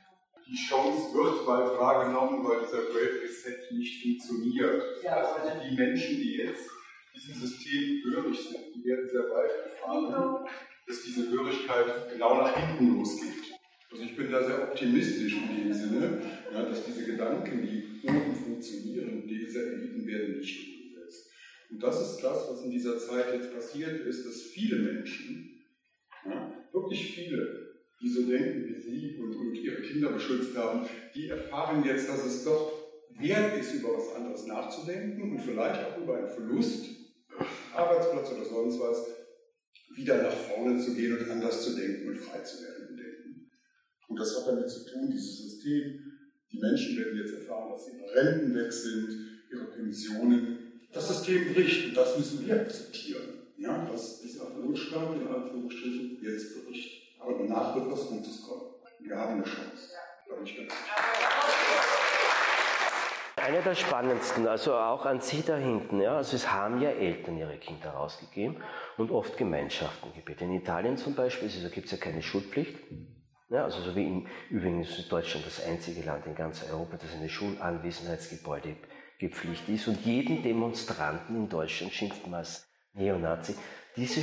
Die 0.47 0.57
Chance 0.57 1.15
wird 1.15 1.47
mal 1.47 1.79
wahrgenommen, 1.79 2.45
weil 2.47 2.61
dieser 2.65 2.83
Great 2.83 3.23
Reset 3.23 3.73
nicht 3.73 4.03
funktioniert. 4.03 4.83
Also 5.07 5.61
die 5.69 5.77
Menschen, 5.77 6.17
die 6.17 6.37
jetzt 6.37 6.71
diesem 7.15 7.35
System 7.35 8.03
hörig 8.05 8.39
sind, 8.39 8.75
die 8.75 8.85
werden 8.85 9.09
sehr 9.09 9.23
bald 9.23 9.51
erfahren, 9.65 10.47
dass 10.87 11.03
diese 11.03 11.31
Hörigkeit 11.31 12.13
genau 12.13 12.43
nach 12.43 12.55
hinten 12.57 12.99
losgeht. 12.99 13.55
Also 13.91 14.03
ich 14.03 14.17
bin 14.17 14.33
da 14.33 14.43
sehr 14.45 14.63
optimistisch 14.65 15.35
in 15.35 15.57
dem 15.57 15.73
Sinne, 15.73 16.21
ja, 16.53 16.63
dass 16.63 16.85
diese 16.85 17.05
Gedanken, 17.05 17.63
die 17.63 18.09
oben 18.09 18.35
funktionieren, 18.35 19.27
diese 19.27 19.73
Eliten 19.73 20.07
werden 20.07 20.39
nicht 20.39 20.75
und 21.75 21.83
das 21.83 22.01
ist 22.01 22.23
das, 22.23 22.49
was 22.49 22.63
in 22.63 22.71
dieser 22.71 22.99
Zeit 22.99 23.35
jetzt 23.35 23.53
passiert 23.53 24.07
ist, 24.07 24.25
dass 24.25 24.43
viele 24.43 24.77
Menschen, 24.77 25.65
ja, 26.25 26.53
wirklich 26.73 27.15
viele, 27.17 27.64
so 28.09 28.23
denken 28.23 28.67
wie 28.69 28.81
Sie 28.81 29.17
und, 29.19 29.35
und 29.35 29.55
ihre 29.55 29.83
Kinder 29.83 30.13
beschützt 30.13 30.57
haben, 30.57 30.87
die 31.15 31.29
erfahren 31.29 31.85
jetzt, 31.85 32.09
dass 32.09 32.25
es 32.25 32.45
doch 32.45 32.73
wert 33.19 33.59
ist, 33.59 33.75
über 33.75 33.97
was 33.97 34.15
anderes 34.15 34.47
nachzudenken 34.47 35.33
und 35.33 35.41
vielleicht 35.41 35.81
auch 35.85 36.03
über 36.03 36.19
einen 36.19 36.29
Verlust, 36.29 36.87
Arbeitsplatz 37.75 38.33
oder 38.33 38.45
sonst 38.45 38.81
was, 38.81 39.07
wieder 39.97 40.23
nach 40.23 40.33
vorne 40.33 40.79
zu 40.81 40.95
gehen 40.95 41.17
und 41.17 41.31
anders 41.31 41.63
zu 41.63 41.75
denken 41.77 42.09
und 42.09 42.19
frei 42.19 42.41
zu 42.41 42.63
werden 42.63 42.89
im 42.91 42.97
Denken. 42.97 43.51
Und 44.09 44.19
das 44.19 44.37
hat 44.37 44.49
damit 44.49 44.69
zu 44.69 44.85
tun, 44.91 45.11
dieses 45.11 45.39
System, 45.39 46.01
die 46.53 46.59
Menschen 46.59 46.97
werden 46.97 47.19
jetzt 47.19 47.35
erfahren, 47.35 47.71
dass 47.73 47.89
ihre 47.93 48.15
Renten 48.15 48.55
weg 48.55 48.73
sind, 48.73 49.41
ihre 49.53 49.67
Pensionen 49.67 50.59
das 50.93 51.09
System 51.09 51.53
bricht 51.53 51.89
und 51.89 51.97
das 51.97 52.17
müssen 52.17 52.47
wir 52.47 52.61
akzeptieren. 52.61 53.41
Ja, 53.57 53.89
dass 53.91 54.21
dieser 54.21 54.51
Notstand 54.51 55.21
in 55.21 55.29
Anführungsstrichen 55.29 56.19
jetzt 56.23 56.65
bricht. 56.65 57.04
Aber 57.19 57.35
danach 57.39 57.75
wird 57.75 57.91
was 57.91 58.09
Gutes 58.09 58.43
kommen. 58.43 58.63
Wir 59.01 59.17
haben 59.17 59.35
eine 59.35 59.45
Chance. 59.45 59.93
Da 60.29 60.35
bin 60.35 60.45
ich 60.45 60.57
ganz. 60.57 60.73
Einer 63.37 63.61
der 63.61 63.75
spannendsten, 63.75 64.49
also 64.49 64.75
auch 64.75 65.05
an 65.05 65.21
Sie 65.21 65.43
da 65.43 65.57
hinten, 65.57 66.01
ja, 66.01 66.17
also 66.17 66.35
es 66.35 66.51
haben 66.51 66.81
ja 66.81 66.89
Eltern 66.89 67.37
ihre 67.37 67.59
Kinder 67.59 67.91
rausgegeben 67.91 68.57
und 68.97 69.11
oft 69.11 69.37
Gemeinschaften 69.37 70.15
gebeten. 70.15 70.45
In 70.45 70.61
Italien 70.61 70.97
zum 70.97 71.15
Beispiel 71.15 71.49
also 71.49 71.69
gibt 71.69 71.87
es 71.87 71.93
ja 71.93 71.99
keine 71.99 72.23
Schulpflicht. 72.23 72.79
Ja, 73.51 73.65
also 73.65 73.83
so 73.83 73.95
wie 73.95 74.07
in, 74.07 74.29
übrigens 74.49 74.99
ist 74.99 75.13
Deutschland 75.13 75.47
das 75.47 75.63
einzige 75.63 76.03
Land 76.07 76.25
in 76.25 76.35
ganz 76.35 76.65
Europa, 76.71 76.97
das 76.97 77.13
eine 77.15 77.29
Schulanwesenheitsgebäude 77.29 78.69
gibt 78.69 78.89
gepflichtet 79.19 79.75
ist 79.75 79.89
und 79.89 80.05
jeden 80.05 80.43
Demonstranten 80.43 81.37
in 81.37 81.49
Deutschland 81.49 81.93
schimpft 81.93 82.27
man 82.27 82.41
als 82.41 82.67
Neonazi. 82.95 83.55
Diese 83.97 84.23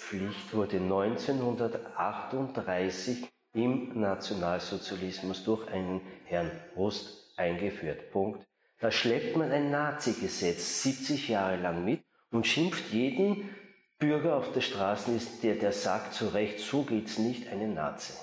Schulanwesenheitsgebäudepflicht 0.00 0.54
wurde 0.54 0.78
1938 0.78 3.28
im 3.52 4.00
Nationalsozialismus 4.00 5.44
durch 5.44 5.68
einen 5.68 6.00
Herrn 6.24 6.50
Rust 6.76 7.34
eingeführt. 7.36 8.10
Punkt. 8.10 8.46
Da 8.80 8.90
schleppt 8.90 9.36
man 9.36 9.52
ein 9.52 9.70
Nazi-Gesetz 9.70 10.82
70 10.82 11.28
Jahre 11.28 11.56
lang 11.56 11.84
mit 11.84 12.02
und 12.30 12.46
schimpft 12.46 12.92
jeden 12.92 13.50
Bürger 13.98 14.36
auf 14.36 14.52
der 14.52 14.62
Straße, 14.62 15.20
der, 15.42 15.56
der 15.56 15.72
sagt 15.72 16.14
zu 16.14 16.28
Recht, 16.28 16.60
so 16.60 16.84
geht's 16.84 17.18
nicht, 17.18 17.48
einen 17.48 17.74
Nazi. 17.74 18.14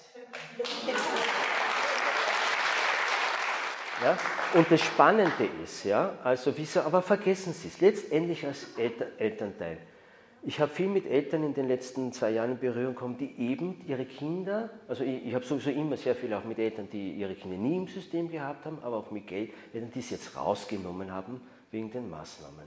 Ja? 4.03 4.17
Und 4.53 4.71
das 4.71 4.81
Spannende 4.81 5.49
ist, 5.63 5.83
ja, 5.83 6.17
also 6.23 6.57
wieso, 6.57 6.81
aber 6.81 7.03
vergessen 7.03 7.53
Sie 7.53 7.67
es, 7.67 7.79
letztendlich 7.79 8.43
als 8.45 8.75
Eltern, 8.77 9.09
Elternteil. 9.19 9.77
Ich 10.47 10.61
habe 10.61 10.71
viel 10.71 10.87
mit 10.87 11.05
Eltern 11.05 11.43
in 11.43 11.53
den 11.53 11.67
letzten 11.67 12.13
zwei 12.13 12.29
Jahren 12.29 12.51
in 12.51 12.57
Berührung 12.57 12.93
gekommen, 12.93 13.17
die 13.17 13.35
eben 13.37 13.83
ihre 13.85 14.05
Kinder, 14.05 14.69
also 14.87 15.03
ich, 15.03 15.25
ich 15.25 15.35
habe 15.35 15.43
sowieso 15.43 15.71
immer 15.71 15.97
sehr 15.97 16.15
viel 16.15 16.33
auch 16.33 16.45
mit 16.45 16.57
Eltern, 16.57 16.87
die 16.89 17.15
ihre 17.15 17.35
Kinder 17.35 17.57
nie 17.57 17.75
im 17.75 17.87
System 17.89 18.31
gehabt 18.31 18.65
haben, 18.65 18.79
aber 18.81 18.95
auch 18.95 19.11
mit 19.11 19.29
Eltern, 19.29 19.91
die 19.93 19.99
es 19.99 20.09
jetzt 20.09 20.37
rausgenommen 20.37 21.11
haben 21.11 21.41
wegen 21.69 21.91
den 21.91 22.09
Maßnahmen. 22.09 22.63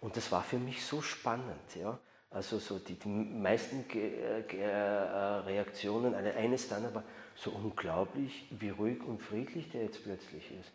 Und 0.00 0.16
das 0.16 0.32
war 0.32 0.42
für 0.42 0.58
mich 0.58 0.84
so 0.84 1.02
spannend, 1.02 1.76
ja. 1.80 2.00
Also 2.30 2.58
so 2.58 2.80
die, 2.80 2.94
die 2.98 3.08
meisten 3.08 3.86
Ge 3.86 4.42
Ge 4.48 4.60
äh, 4.60 4.66
Reaktionen, 4.66 6.16
eines 6.16 6.68
dann 6.68 6.84
aber 6.84 7.04
so 7.36 7.52
unglaublich, 7.52 8.48
wie 8.58 8.70
ruhig 8.70 9.00
und 9.06 9.22
friedlich 9.22 9.70
der 9.70 9.84
jetzt 9.84 10.02
plötzlich 10.02 10.50
ist. 10.60 10.72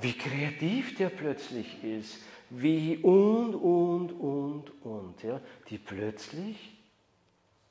Wie 0.00 0.14
kreativ 0.14 0.96
der 0.96 1.10
plötzlich 1.10 1.84
ist. 1.84 2.18
Wie 2.54 2.98
und, 2.98 3.54
und, 3.54 4.12
und, 4.12 4.84
und. 4.84 5.22
Ja, 5.22 5.40
die 5.70 5.78
plötzlich 5.78 6.76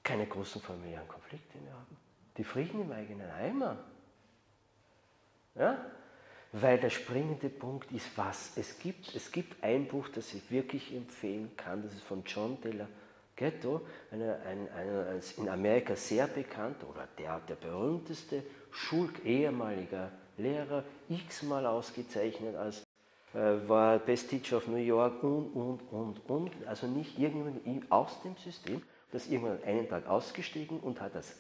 keine 0.02 0.26
großen 0.26 0.60
familiären 0.60 1.08
Konflikte 1.08 1.60
mehr 1.60 1.74
haben. 1.74 1.98
Die 2.38 2.44
Frieden 2.44 2.82
im 2.82 2.92
eigenen 2.92 3.30
Eimer. 3.30 3.78
Ja? 5.54 5.86
Weil 6.52 6.80
der 6.80 6.90
springende 6.90 7.50
Punkt 7.50 7.92
ist, 7.92 8.10
was 8.16 8.58
es 8.58 8.80
gibt. 8.80 9.14
Es 9.16 9.32
gibt 9.32 9.64
ein 9.64 9.88
Buch, 9.88 10.10
das 10.10 10.34
ich 10.34 10.50
wirklich 10.50 10.94
empfehlen 10.96 11.52
kann, 11.56 11.84
das 11.84 11.94
ist 11.94 12.04
von 12.04 12.24
John 12.26 12.60
Della 12.62 12.88
Ghetto, 13.36 13.82
eine, 14.12 14.40
ein, 14.48 14.68
ein, 14.70 15.22
in 15.38 15.48
Amerika 15.48 15.96
sehr 15.96 16.26
bekannt 16.26 16.84
oder 16.90 17.08
der, 17.20 17.40
der 17.42 17.56
berühmteste 17.56 18.44
Schul 18.72 19.10
ehemaliger 19.24 20.12
Lehrer, 20.38 20.84
x-mal 21.08 21.66
ausgezeichnet 21.68 22.56
als 22.56 22.84
war 23.34 24.00
Best 24.00 24.30
Teacher 24.30 24.58
of 24.58 24.68
New 24.68 24.76
York 24.76 25.24
und, 25.24 25.52
und, 25.54 25.80
und, 25.92 26.30
und. 26.30 26.68
Also 26.68 26.88
nicht 26.88 27.18
irgendjemand 27.18 27.92
aus 27.92 28.22
dem 28.24 28.36
System, 28.38 28.82
das 29.12 29.28
irgendwann 29.28 29.64
einen 29.64 29.88
Tag 29.88 30.08
ausgestiegen 30.08 30.80
und 30.80 31.00
hat 31.00 31.16
als 31.16 31.36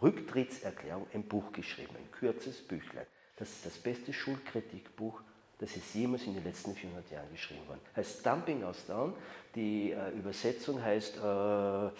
Rücktrittserklärung 0.00 1.06
ein 1.14 1.24
Buch 1.24 1.52
geschrieben, 1.52 1.94
ein 1.96 2.10
kurzes 2.18 2.66
Büchlein. 2.66 3.06
Das 3.36 3.48
ist 3.50 3.66
das 3.66 3.78
beste 3.78 4.12
Schulkritikbuch, 4.12 5.20
das 5.58 5.76
ist 5.76 5.92
jemals 5.94 6.24
in 6.24 6.34
den 6.34 6.44
letzten 6.44 6.74
400 6.74 7.10
Jahren 7.10 7.30
geschrieben 7.32 7.66
worden. 7.66 7.80
Heißt 7.96 8.24
Dumping 8.24 8.62
aus 8.62 8.86
Down. 8.86 9.12
Die 9.56 9.90
äh, 9.90 10.10
Übersetzung 10.10 10.80
heißt 10.80 11.16
äh, 11.16 11.90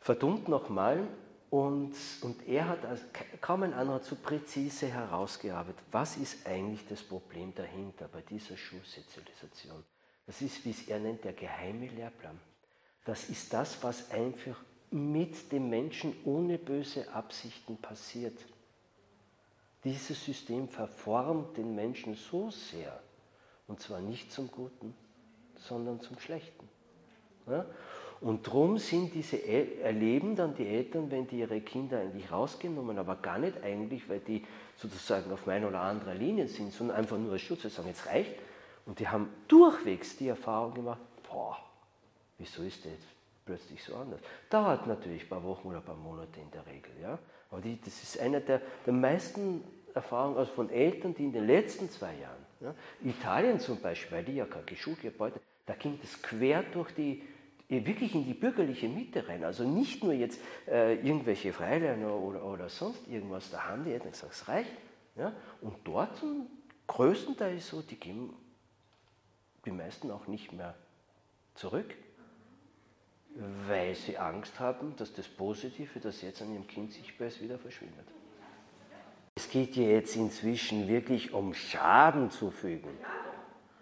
verdummt 0.00 0.46
nochmal. 0.46 1.06
Und, 1.50 1.94
und 2.20 2.46
er 2.46 2.68
hat 2.68 2.84
als, 2.84 3.00
kaum 3.40 3.62
ein 3.62 3.72
anderer 3.72 4.00
so 4.00 4.16
präzise 4.16 4.88
herausgearbeitet, 4.88 5.82
was 5.90 6.16
ist 6.18 6.46
eigentlich 6.46 6.86
das 6.88 7.02
Problem 7.02 7.54
dahinter 7.54 8.06
bei 8.08 8.20
dieser 8.20 8.56
Schulsozialisation. 8.56 9.82
Das 10.26 10.42
ist, 10.42 10.64
wie 10.66 10.70
es 10.70 10.88
er 10.88 10.98
nennt, 10.98 11.24
der 11.24 11.32
geheime 11.32 11.86
Lehrplan. 11.86 12.38
Das 13.06 13.30
ist 13.30 13.54
das, 13.54 13.82
was 13.82 14.10
einfach 14.10 14.62
mit 14.90 15.50
dem 15.50 15.70
Menschen 15.70 16.14
ohne 16.24 16.58
böse 16.58 17.10
Absichten 17.12 17.78
passiert. 17.78 18.38
Dieses 19.84 20.22
System 20.22 20.68
verformt 20.68 21.56
den 21.56 21.74
Menschen 21.74 22.14
so 22.14 22.50
sehr, 22.50 23.00
und 23.66 23.80
zwar 23.80 24.00
nicht 24.00 24.32
zum 24.32 24.50
Guten, 24.50 24.94
sondern 25.56 26.00
zum 26.00 26.18
Schlechten. 26.18 26.68
Ja? 27.46 27.64
Und 28.20 28.46
darum 28.46 28.78
sind 28.78 29.14
diese, 29.14 29.44
erleben 29.46 30.34
dann 30.34 30.54
die 30.56 30.66
Eltern, 30.66 31.10
wenn 31.10 31.26
die 31.28 31.38
ihre 31.40 31.60
Kinder 31.60 32.00
eigentlich 32.00 32.30
rausgenommen, 32.32 32.98
aber 32.98 33.16
gar 33.16 33.38
nicht 33.38 33.62
eigentlich, 33.62 34.08
weil 34.08 34.18
die 34.20 34.44
sozusagen 34.76 35.30
auf 35.32 35.46
meine 35.46 35.68
oder 35.68 35.80
andere 35.80 36.14
Linie 36.14 36.48
sind, 36.48 36.72
sondern 36.72 36.96
einfach 36.96 37.16
nur 37.16 37.32
als 37.32 37.42
Schutz, 37.42 37.62
sie 37.62 37.68
sagen, 37.68 37.88
jetzt 37.88 38.06
reicht. 38.06 38.32
Und 38.86 38.98
die 38.98 39.06
haben 39.06 39.28
durchwegs 39.46 40.16
die 40.16 40.28
Erfahrung 40.28 40.74
gemacht, 40.74 41.00
boah, 41.30 41.58
wieso 42.38 42.62
ist 42.62 42.84
jetzt 42.86 43.06
plötzlich 43.44 43.82
so 43.84 43.94
anders? 43.94 44.20
Dauert 44.50 44.86
natürlich 44.86 45.22
ein 45.22 45.28
paar 45.28 45.44
Wochen 45.44 45.68
oder 45.68 45.78
ein 45.78 45.84
paar 45.84 45.96
Monate 45.96 46.40
in 46.40 46.50
der 46.50 46.66
Regel, 46.66 46.90
ja. 47.00 47.18
Aber 47.50 47.60
die, 47.60 47.80
das 47.80 48.02
ist 48.02 48.18
eine 48.18 48.40
der, 48.40 48.60
der 48.84 48.92
meisten 48.92 49.62
Erfahrungen 49.94 50.36
also 50.38 50.52
von 50.52 50.70
Eltern, 50.70 51.14
die 51.14 51.24
in 51.24 51.32
den 51.32 51.46
letzten 51.46 51.88
zwei 51.90 52.14
Jahren, 52.14 52.46
ja, 52.60 52.74
Italien 53.02 53.60
zum 53.60 53.80
Beispiel, 53.80 54.18
weil 54.18 54.24
die 54.24 54.36
ja 54.36 54.44
keine 54.44 54.64
heute, 55.18 55.40
da 55.66 55.74
ging 55.74 55.98
das 56.00 56.20
quer 56.22 56.62
durch 56.62 56.92
die, 56.92 57.22
wirklich 57.68 58.14
in 58.14 58.24
die 58.24 58.34
bürgerliche 58.34 58.88
Mitte 58.88 59.28
rein. 59.28 59.44
Also 59.44 59.64
nicht 59.64 60.02
nur 60.02 60.12
jetzt 60.12 60.40
äh, 60.66 60.94
irgendwelche 60.94 61.52
Freilerner 61.52 62.14
oder, 62.14 62.44
oder 62.44 62.68
sonst 62.68 63.06
irgendwas, 63.08 63.50
da 63.50 63.64
haben 63.64 63.84
die 63.84 63.92
Eltern 63.92 64.12
gesagt, 64.12 64.32
es 64.32 64.48
reicht. 64.48 64.72
Ja? 65.16 65.32
Und 65.60 65.76
dort 65.84 66.16
zum 66.16 66.46
größten 66.86 67.36
Teil 67.36 67.58
ist 67.58 67.68
so, 67.68 67.82
die 67.82 67.96
geben 67.96 68.34
die 69.64 69.70
meisten 69.70 70.10
auch 70.10 70.26
nicht 70.26 70.52
mehr 70.52 70.74
zurück, 71.54 71.94
weil 73.66 73.94
sie 73.94 74.16
Angst 74.16 74.58
haben, 74.58 74.96
dass 74.96 75.12
das 75.12 75.28
Positive, 75.28 76.00
das 76.00 76.22
jetzt 76.22 76.40
an 76.40 76.52
ihrem 76.52 76.66
Kind 76.66 76.92
sichtbar 76.92 77.28
ist, 77.28 77.42
wieder 77.42 77.58
verschwindet. 77.58 78.06
Es 79.36 79.50
geht 79.50 79.76
ja 79.76 79.84
jetzt 79.84 80.16
inzwischen 80.16 80.88
wirklich 80.88 81.32
um 81.32 81.54
Schaden 81.54 82.30
zufügen. 82.30 82.90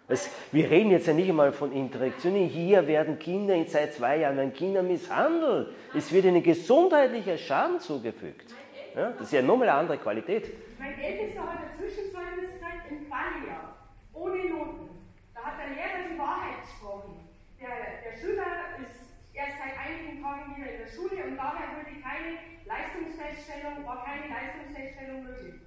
Es, 0.09 0.29
wir 0.53 0.69
reden 0.69 0.91
jetzt 0.91 1.07
ja 1.07 1.13
nicht 1.13 1.27
einmal 1.27 1.51
von 1.51 1.73
Interaktionen. 1.73 2.47
Hier 2.47 2.87
werden 2.87 3.19
Kinder 3.19 3.55
seit 3.65 3.93
zwei 3.93 4.19
Jahren 4.19 4.39
an 4.39 4.53
Kinder 4.53 4.81
misshandelt. 4.81 5.75
Es 5.93 6.13
wird 6.13 6.23
ihnen 6.23 6.41
gesundheitlicher 6.41 7.37
Schaden 7.37 7.81
zugefügt. 7.81 8.55
Ja, 8.95 9.11
das 9.11 9.27
ist 9.27 9.33
ja 9.33 9.41
nochmal 9.41 9.67
eine 9.67 9.79
andere 9.79 9.97
Qualität. 9.97 10.79
Mein 10.79 10.97
Ältester 10.97 11.43
hat 11.43 11.59
eine 11.59 11.69
Zwischenzeugnis 11.75 12.55
gekriegt 12.55 12.87
in 12.89 13.09
Ballia, 13.09 13.75
ohne 14.13 14.49
Noten. 14.49 14.89
Da 15.35 15.41
hat 15.41 15.59
der 15.59 15.75
Lehrer 15.75 16.07
die 16.09 16.17
Wahrheit 16.17 16.63
gesprochen. 16.63 17.27
Der, 17.59 17.69
der 17.99 18.17
Schüler 18.17 18.79
ist 18.79 19.11
erst 19.35 19.59
seit 19.59 19.75
einigen 19.75 20.23
Tagen 20.23 20.55
wieder 20.55 20.71
in 20.71 20.79
der 20.87 20.87
Schule 20.87 21.19
und 21.19 21.35
daher 21.35 21.75
wurde 21.75 21.93
keine 21.99 22.39
Leistungsfeststellung, 22.63 23.85
war 23.85 24.05
keine 24.07 24.31
Leistungsfeststellung 24.31 25.23
möglich. 25.23 25.66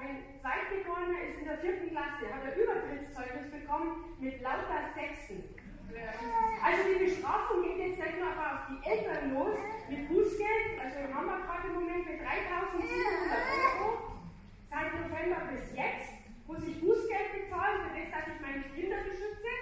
Mein 0.00 0.24
Zweitgeborener 0.40 1.28
ist 1.28 1.44
in 1.44 1.44
der 1.44 1.60
vierten 1.60 1.92
Klasse, 1.92 2.24
hat 2.32 2.40
ein 2.40 2.56
Übertrittszeugnis 2.56 3.52
bekommen 3.52 4.16
mit 4.16 4.40
lauter 4.40 4.88
Sechsen. 4.96 5.44
Also 6.64 6.80
die 6.88 7.04
Bestrafung 7.04 7.60
geht 7.60 7.76
jetzt 7.76 8.00
nicht 8.00 8.16
nur 8.16 8.32
auf 8.32 8.64
die 8.72 8.80
Eltern 8.80 9.36
los 9.36 9.60
mit 9.92 10.08
Bußgeld, 10.08 10.80
also 10.80 10.96
haben 11.12 11.28
wir 11.28 11.44
gerade 11.44 11.68
im 11.68 11.74
Moment 11.84 12.08
mit 12.08 12.16
3700 12.16 12.80
Euro. 12.80 14.24
Seit 14.72 14.88
November 15.04 15.52
bis 15.52 15.68
jetzt 15.76 16.16
muss 16.48 16.64
ich 16.64 16.80
Bußgeld 16.80 17.28
bezahlen, 17.36 17.84
für 17.84 17.92
das, 17.92 18.08
dass 18.08 18.24
ich 18.32 18.40
meine 18.40 18.64
Kinder 18.72 19.04
beschütze. 19.04 19.52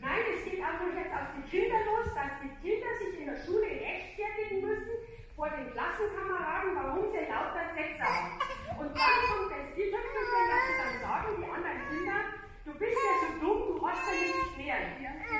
Nein, 0.00 0.24
es 0.32 0.48
geht 0.48 0.64
auch 0.64 0.80
noch 0.80 0.96
jetzt 0.96 1.12
auf 1.12 1.28
die 1.36 1.44
Kinder 1.44 1.76
los, 1.84 2.08
dass 2.16 2.40
die 2.40 2.56
Kinder 2.64 2.88
sich 2.96 3.20
in 3.20 3.26
der 3.28 3.36
Schule 3.44 3.68
rechtfertigen 3.68 4.64
müssen 4.64 5.09
vor 5.40 5.48
den 5.48 5.72
Klassenkameraden, 5.72 6.76
warum 6.76 7.08
sie 7.08 7.24
lauter 7.24 7.72
Sex 7.72 7.96
haben. 7.96 8.36
Und 8.76 8.92
dann 8.92 9.16
kommt 9.24 9.48
es 9.56 9.72
die 9.72 9.88
Tüpfelchen, 9.88 10.44
dass 10.52 10.64
sie 10.68 10.76
dann 10.76 10.94
sagen, 11.00 11.28
die 11.40 11.48
anderen 11.48 11.80
Kinder, 11.88 12.18
du 12.68 12.72
bist 12.76 13.00
ja 13.00 13.14
so 13.24 13.28
dumm, 13.40 13.60
du 13.72 13.80
hast 13.80 14.04
ja 14.04 14.20
nichts 14.20 14.52
mehr. 14.60 14.76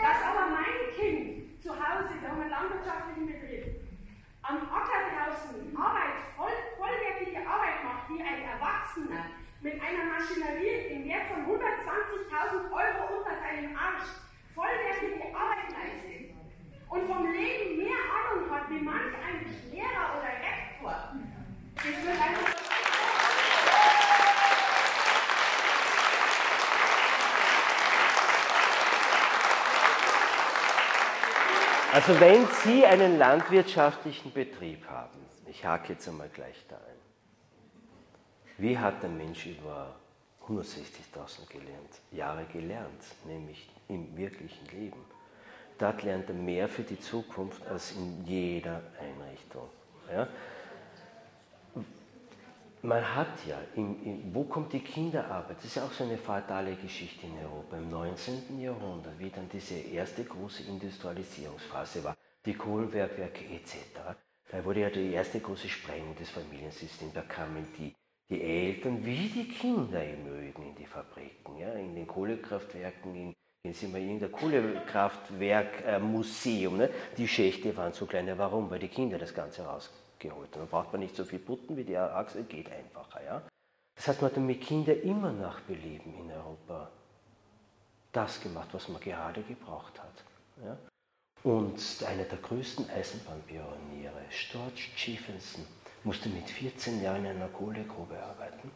Dass 0.00 0.24
aber 0.24 0.56
mein 0.56 0.80
Kind 0.96 1.60
zu 1.60 1.76
Hause, 1.76 2.16
wir 2.16 2.32
haben 2.32 2.40
einen 2.40 2.48
landwirtschaftlichen 2.48 3.28
Betrieb, 3.28 3.76
am 4.40 4.56
Acker 4.72 5.00
draußen 5.04 5.68
Arbeit, 5.76 6.16
voll, 6.32 6.56
vollwertige 6.80 7.44
Arbeit 7.44 7.84
macht, 7.84 8.08
wie 8.08 8.24
ein 8.24 8.40
Erwachsener, 8.40 9.28
mit 9.60 9.76
einer 9.84 10.16
Maschinerie 10.16 10.96
im 10.96 11.04
Wert 11.12 11.28
von 11.28 11.44
120.000 11.44 12.72
Euro 12.72 13.20
unter 13.20 13.36
seinem 13.36 13.76
Arsch, 13.76 14.16
vollwertige 14.56 15.28
Arbeit 15.36 15.68
leistet 15.76 16.29
und 16.90 17.06
vom 17.06 17.24
Leben 17.32 17.76
mehr 17.78 18.02
Ahnung 18.12 18.50
hat 18.50 18.68
wie 18.68 18.80
manch 18.80 19.14
ein 19.24 19.46
Lehrer 19.70 20.18
oder 20.18 20.26
Rektor, 20.26 21.12
das 21.76 21.84
wird 21.84 22.20
einfach 22.20 22.60
Also 31.92 32.20
wenn 32.20 32.46
Sie 32.62 32.86
einen 32.86 33.18
landwirtschaftlichen 33.18 34.32
Betrieb 34.32 34.88
haben, 34.88 35.18
ich 35.48 35.64
hake 35.64 35.92
jetzt 35.92 36.08
einmal 36.08 36.28
gleich 36.28 36.64
da 36.68 36.76
ein, 36.76 37.80
wie 38.58 38.78
hat 38.78 39.02
der 39.02 39.10
Mensch 39.10 39.46
über 39.46 39.96
160.000 40.46 41.48
gelernt, 41.48 42.00
Jahre 42.12 42.44
gelernt, 42.44 43.02
nämlich 43.24 43.68
im 43.88 44.16
wirklichen 44.16 44.66
Leben? 44.66 45.04
Dort 45.80 46.02
lernt 46.02 46.28
er 46.28 46.34
mehr 46.34 46.68
für 46.68 46.82
die 46.82 47.00
Zukunft 47.00 47.66
als 47.66 47.92
in 47.92 48.24
jeder 48.24 48.82
Einrichtung. 49.00 49.68
Ja? 50.12 50.28
man 52.82 53.14
hat 53.14 53.46
ja, 53.46 53.58
in, 53.74 54.02
in, 54.02 54.34
wo 54.34 54.44
kommt 54.44 54.72
die 54.72 54.80
Kinderarbeit? 54.80 55.58
Das 55.58 55.64
ist 55.66 55.76
ja 55.76 55.84
auch 55.84 55.92
so 55.92 56.04
eine 56.04 56.16
fatale 56.16 56.74
Geschichte 56.76 57.26
in 57.26 57.36
Europa 57.44 57.76
im 57.76 57.90
19. 57.90 58.60
Jahrhundert, 58.60 59.18
wie 59.18 59.30
dann 59.30 59.48
diese 59.52 59.74
erste 59.74 60.24
große 60.24 60.62
Industrialisierungsphase 60.64 62.04
war, 62.04 62.16
die 62.44 62.54
Kohlenbergwerke 62.54 63.44
etc. 63.44 63.76
Da 64.50 64.64
wurde 64.64 64.80
ja 64.80 64.90
die 64.90 65.12
erste 65.12 65.40
große 65.40 65.68
Sprengung 65.68 66.16
des 66.16 66.30
Familiensystems, 66.30 67.12
da 67.12 67.22
kamen 67.22 67.66
die, 67.78 67.94
die 68.30 68.42
Eltern 68.42 69.04
wie 69.04 69.28
die 69.28 69.48
Kinder 69.48 70.02
Übrigen 70.02 70.62
in 70.70 70.74
die 70.74 70.86
Fabriken, 70.86 71.58
ja, 71.58 71.72
in 71.74 71.94
den 71.94 72.06
Kohlekraftwerken, 72.06 73.14
in, 73.14 73.36
Gehen 73.62 73.74
Sie 73.74 73.88
mal 73.88 74.00
in 74.00 74.18
der 74.18 74.30
Kohlekraftwerkmuseum. 74.30 76.78
Ne? 76.78 76.88
Die 77.18 77.28
Schächte 77.28 77.76
waren 77.76 77.92
so 77.92 78.06
klein. 78.06 78.32
Warum? 78.38 78.70
Weil 78.70 78.78
die 78.78 78.88
Kinder 78.88 79.18
das 79.18 79.34
Ganze 79.34 79.66
raus 79.66 79.90
geholt. 80.18 80.48
Dann 80.56 80.66
braucht 80.66 80.92
man 80.92 81.02
nicht 81.02 81.14
so 81.14 81.26
viel 81.26 81.40
Butten 81.40 81.76
wie 81.76 81.84
die 81.84 81.98
Achse, 81.98 82.42
geht 82.44 82.72
einfacher. 82.72 83.22
Ja? 83.22 83.42
Das 83.96 84.08
heißt, 84.08 84.22
man 84.22 84.30
hat 84.30 84.38
mit 84.38 84.62
Kindern 84.62 84.98
immer 85.00 85.30
nach 85.30 85.60
Belieben 85.60 86.14
in 86.18 86.32
Europa 86.32 86.90
das 88.12 88.40
gemacht, 88.40 88.70
was 88.72 88.88
man 88.88 89.02
gerade 89.02 89.42
gebraucht 89.42 90.00
hat. 90.00 90.24
Ja? 90.64 90.78
Und 91.42 92.02
einer 92.06 92.24
der 92.24 92.38
größten 92.38 92.88
Eisenbahnpioniere, 92.88 94.22
Storch 94.30 94.90
Stephenson, 94.96 95.66
musste 96.02 96.30
mit 96.30 96.48
14 96.48 97.02
Jahren 97.02 97.26
in 97.26 97.32
einer 97.32 97.48
Kohlegrube 97.48 98.18
arbeiten. 98.22 98.70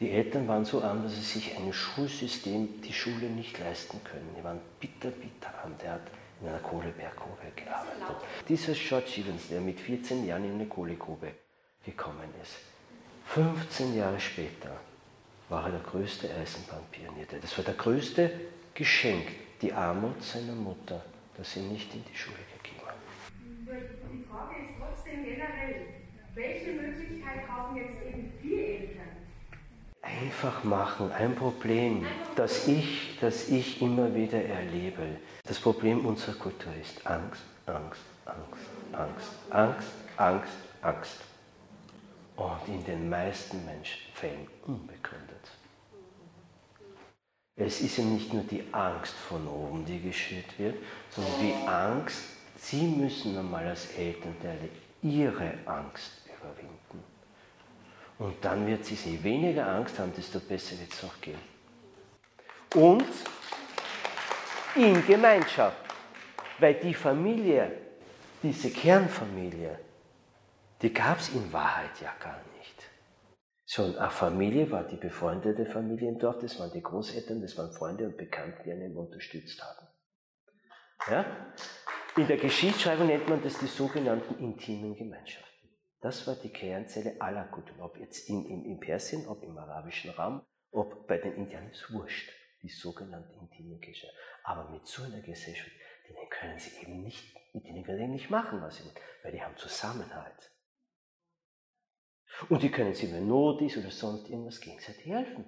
Die 0.00 0.12
Eltern 0.12 0.46
waren 0.46 0.64
so 0.64 0.80
arm, 0.80 1.02
dass 1.02 1.16
sie 1.16 1.22
sich 1.22 1.56
ein 1.56 1.72
Schulsystem, 1.72 2.80
die 2.82 2.92
Schule 2.92 3.28
nicht 3.28 3.58
leisten 3.58 4.00
können. 4.04 4.32
Die 4.38 4.44
waren 4.44 4.60
bitter, 4.78 5.10
bitter 5.10 5.52
arm. 5.64 5.74
Der 5.82 5.94
hat 5.94 6.02
in 6.40 6.48
einer 6.48 6.60
Kohleberggrube 6.60 7.50
gearbeitet. 7.56 8.16
Dieser 8.48 8.74
George 8.74 9.08
Stevens, 9.08 9.48
der 9.48 9.60
mit 9.60 9.80
14 9.80 10.24
Jahren 10.24 10.44
in 10.44 10.52
eine 10.52 10.66
Kohlegrube 10.66 11.32
gekommen 11.84 12.32
ist, 12.40 12.54
15 13.26 13.96
Jahre 13.96 14.20
später 14.20 14.70
war 15.48 15.64
er 15.64 15.72
der 15.72 15.80
größte 15.80 16.30
Eisenbahnpionier. 16.32 17.26
Das 17.40 17.56
war 17.58 17.64
der 17.64 17.74
größte 17.74 18.30
Geschenk, 18.74 19.26
die 19.60 19.72
Armut 19.72 20.22
seiner 20.22 20.54
Mutter, 20.54 21.04
dass 21.36 21.54
sie 21.54 21.60
nicht 21.60 21.92
in 21.92 22.04
die 22.04 22.16
Schule 22.16 22.38
gegeben 22.62 22.86
hat. 22.86 22.94
Die 24.12 24.24
Frage 24.24 24.54
ist 24.62 24.74
trotzdem 24.78 25.24
generell, 25.24 25.86
welche 26.34 26.70
Möglichkeit 26.70 27.48
haben 27.48 27.76
jetzt 27.76 28.00
eben 28.06 28.32
die 28.40 28.54
Eltern? 28.54 29.08
Einfach 30.20 30.64
machen, 30.64 31.12
ein 31.12 31.36
Problem, 31.36 32.04
das 32.34 32.66
ich, 32.66 33.18
das 33.20 33.48
ich 33.50 33.80
immer 33.80 34.12
wieder 34.14 34.42
erlebe. 34.42 35.04
Das 35.44 35.60
Problem 35.60 36.04
unserer 36.04 36.34
Kultur 36.34 36.72
ist 36.80 37.06
Angst, 37.06 37.42
Angst, 37.66 38.00
Angst, 38.24 38.68
Angst, 38.92 39.28
Angst, 39.50 39.88
Angst, 40.16 40.52
Angst. 40.82 41.16
Und 42.34 42.68
in 42.68 42.84
den 42.84 43.08
meisten 43.08 43.64
Menschenfällen 43.64 44.48
unbegründet. 44.66 45.50
Es 47.54 47.80
ist 47.80 47.98
ja 47.98 48.04
nicht 48.04 48.32
nur 48.32 48.42
die 48.44 48.64
Angst 48.72 49.14
von 49.14 49.46
oben, 49.46 49.84
die 49.84 50.00
geschürt 50.00 50.58
wird, 50.58 50.76
sondern 51.10 51.32
die 51.40 51.68
Angst, 51.68 52.22
Sie 52.56 52.82
müssen 52.82 53.38
einmal 53.38 53.68
als 53.68 53.92
Elternteile 53.92 54.68
Ihre 55.00 55.54
Angst. 55.66 56.17
Und 58.18 58.44
dann 58.44 58.66
wird 58.66 58.84
sie 58.84 58.94
je 58.94 59.22
weniger 59.22 59.66
Angst 59.66 59.98
haben, 59.98 60.12
desto 60.14 60.40
besser 60.40 60.78
wird 60.78 60.92
es 60.92 61.04
auch 61.04 61.20
gehen. 61.20 61.38
Und 62.74 63.04
in 64.74 65.06
Gemeinschaft. 65.06 65.76
Weil 66.58 66.74
die 66.74 66.94
Familie, 66.94 67.70
diese 68.42 68.70
Kernfamilie, 68.70 69.78
die 70.82 70.92
gab 70.92 71.20
es 71.20 71.28
in 71.30 71.52
Wahrheit 71.52 72.00
ja 72.00 72.12
gar 72.20 72.40
nicht. 72.58 72.90
So 73.64 73.84
eine 73.96 74.10
Familie 74.10 74.70
war 74.70 74.84
die 74.84 74.96
befreundete 74.96 75.66
Familie 75.66 76.08
im 76.08 76.18
Dorf, 76.18 76.38
das 76.40 76.58
waren 76.58 76.72
die 76.72 76.82
Großeltern, 76.82 77.40
das 77.42 77.56
waren 77.58 77.72
Freunde 77.72 78.06
und 78.06 78.16
Bekannte, 78.16 78.62
die 78.64 78.72
einen 78.72 78.96
unterstützt 78.96 79.62
haben. 79.62 79.86
Ja? 81.10 81.24
In 82.16 82.26
der 82.26 82.38
Geschichtsschreibung 82.38 83.06
nennt 83.06 83.28
man 83.28 83.42
das 83.42 83.58
die 83.58 83.66
sogenannten 83.66 84.42
intimen 84.42 84.96
Gemeinschaften. 84.96 85.47
Das 86.00 86.26
war 86.26 86.36
die 86.36 86.50
Kernzelle 86.50 87.20
aller 87.20 87.44
Kulturen, 87.46 87.80
ob 87.80 87.98
jetzt 87.98 88.28
in, 88.28 88.46
in, 88.46 88.64
in 88.64 88.78
Persien, 88.78 89.26
ob 89.26 89.42
im 89.42 89.58
arabischen 89.58 90.10
Raum, 90.10 90.42
ob 90.70 91.06
bei 91.08 91.18
den 91.18 91.34
Indianern, 91.34 91.70
ist 91.70 91.92
wurscht, 91.92 92.30
die 92.62 92.68
sogenannte 92.68 93.32
intime 93.40 93.78
Gesellschaft. 93.78 94.14
Aber 94.44 94.70
mit 94.70 94.86
so 94.86 95.02
einer 95.02 95.20
Gesellschaft, 95.20 95.72
denen 96.08 96.28
können 96.30 96.58
sie 96.58 96.80
eben 96.82 97.02
nicht, 97.02 97.34
mit 97.52 97.66
denen 97.66 97.84
können 97.84 97.98
sie 97.98 98.06
nicht 98.06 98.30
machen, 98.30 98.60
was 98.62 98.76
sie 98.76 98.84
wollen, 98.84 98.94
weil 99.22 99.32
die 99.32 99.42
haben 99.42 99.56
Zusammenhalt. 99.56 100.52
Und 102.48 102.62
die 102.62 102.70
können 102.70 102.94
sie, 102.94 103.12
wenn 103.12 103.26
Not 103.26 103.60
ist 103.62 103.76
oder 103.78 103.90
sonst 103.90 104.28
irgendwas, 104.28 104.60
gegenseitig 104.60 105.06
helfen. 105.06 105.44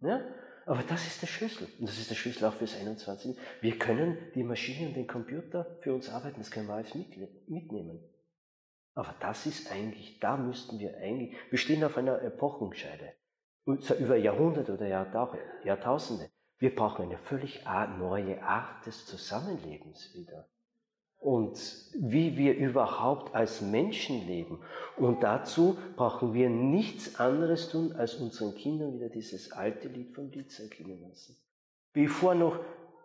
Ja? 0.00 0.22
Aber 0.66 0.82
das 0.84 1.06
ist 1.06 1.20
der 1.20 1.26
Schlüssel. 1.26 1.66
Und 1.80 1.88
das 1.88 1.98
ist 1.98 2.10
der 2.10 2.14
Schlüssel 2.14 2.44
auch 2.44 2.54
fürs 2.54 2.76
21. 2.76 3.36
Wir 3.60 3.78
können 3.78 4.16
die 4.34 4.44
Maschine 4.44 4.88
und 4.88 4.94
den 4.94 5.08
Computer 5.08 5.76
für 5.80 5.92
uns 5.92 6.08
arbeiten, 6.08 6.38
das 6.38 6.52
können 6.52 6.68
wir 6.68 6.74
alles 6.74 6.94
mitnehmen. 6.94 8.00
Aber 8.94 9.14
das 9.20 9.46
ist 9.46 9.72
eigentlich, 9.72 10.18
da 10.20 10.36
müssten 10.36 10.78
wir 10.78 10.98
eigentlich, 10.98 11.34
wir 11.50 11.58
stehen 11.58 11.82
auf 11.84 11.96
einer 11.96 12.20
Epochenscheide. 12.22 13.14
Über 13.64 14.16
Jahrhunderte 14.16 14.74
oder 14.74 14.88
Jahrtausende. 15.64 16.30
Wir 16.58 16.74
brauchen 16.74 17.06
eine 17.06 17.18
völlig 17.18 17.64
neue 17.98 18.42
Art 18.42 18.84
des 18.86 19.06
Zusammenlebens 19.06 20.14
wieder. 20.14 20.48
Und 21.18 21.56
wie 21.94 22.36
wir 22.36 22.56
überhaupt 22.56 23.34
als 23.34 23.60
Menschen 23.60 24.26
leben. 24.26 24.60
Und 24.96 25.22
dazu 25.22 25.78
brauchen 25.94 26.34
wir 26.34 26.50
nichts 26.50 27.20
anderes 27.20 27.70
tun, 27.70 27.92
als 27.92 28.16
unseren 28.16 28.56
Kindern 28.56 28.94
wieder 28.94 29.08
dieses 29.08 29.52
alte 29.52 29.88
Lied 29.88 30.12
vom 30.12 30.30
Lied 30.30 30.50
klingen 30.70 31.00
lassen. 31.08 31.36
Bevor 31.92 32.34
noch 32.34 32.58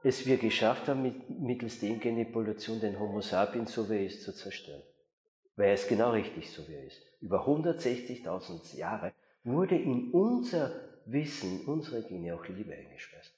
es 0.04 0.26
wir 0.26 0.38
geschafft 0.38 0.88
haben, 0.88 1.24
mittels 1.40 1.80
Genmanipulation 1.80 2.80
den 2.80 3.00
Homo 3.00 3.22
sapiens, 3.22 3.72
so 3.74 3.88
wie 3.90 3.96
er 3.96 4.06
ist, 4.06 4.24
zu 4.24 4.34
zerstören 4.34 4.82
weil 5.58 5.74
ist 5.74 5.90
genau 5.90 6.12
richtig, 6.12 6.50
so 6.52 6.68
wie 6.68 6.76
er 6.76 6.86
ist. 6.86 7.02
Über 7.20 7.46
160.000 7.48 8.78
Jahre 8.78 9.12
wurde 9.44 9.76
in 9.76 10.12
unser 10.12 10.72
Wissen, 11.06 11.66
unsere 11.66 12.04
Gene 12.04 12.36
auch 12.36 12.48
Liebe 12.48 12.74
eingespeist. 12.74 13.34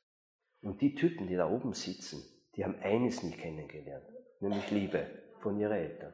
Und 0.61 0.81
die 0.81 0.95
Typen, 0.95 1.27
die 1.27 1.35
da 1.35 1.49
oben 1.49 1.73
sitzen, 1.73 2.23
die 2.55 2.65
haben 2.65 2.75
eines 2.81 3.23
nie 3.23 3.31
kennengelernt, 3.31 4.05
nämlich 4.41 4.69
Liebe 4.69 5.07
von 5.39 5.57
ihren 5.57 5.71
Eltern. 5.71 6.13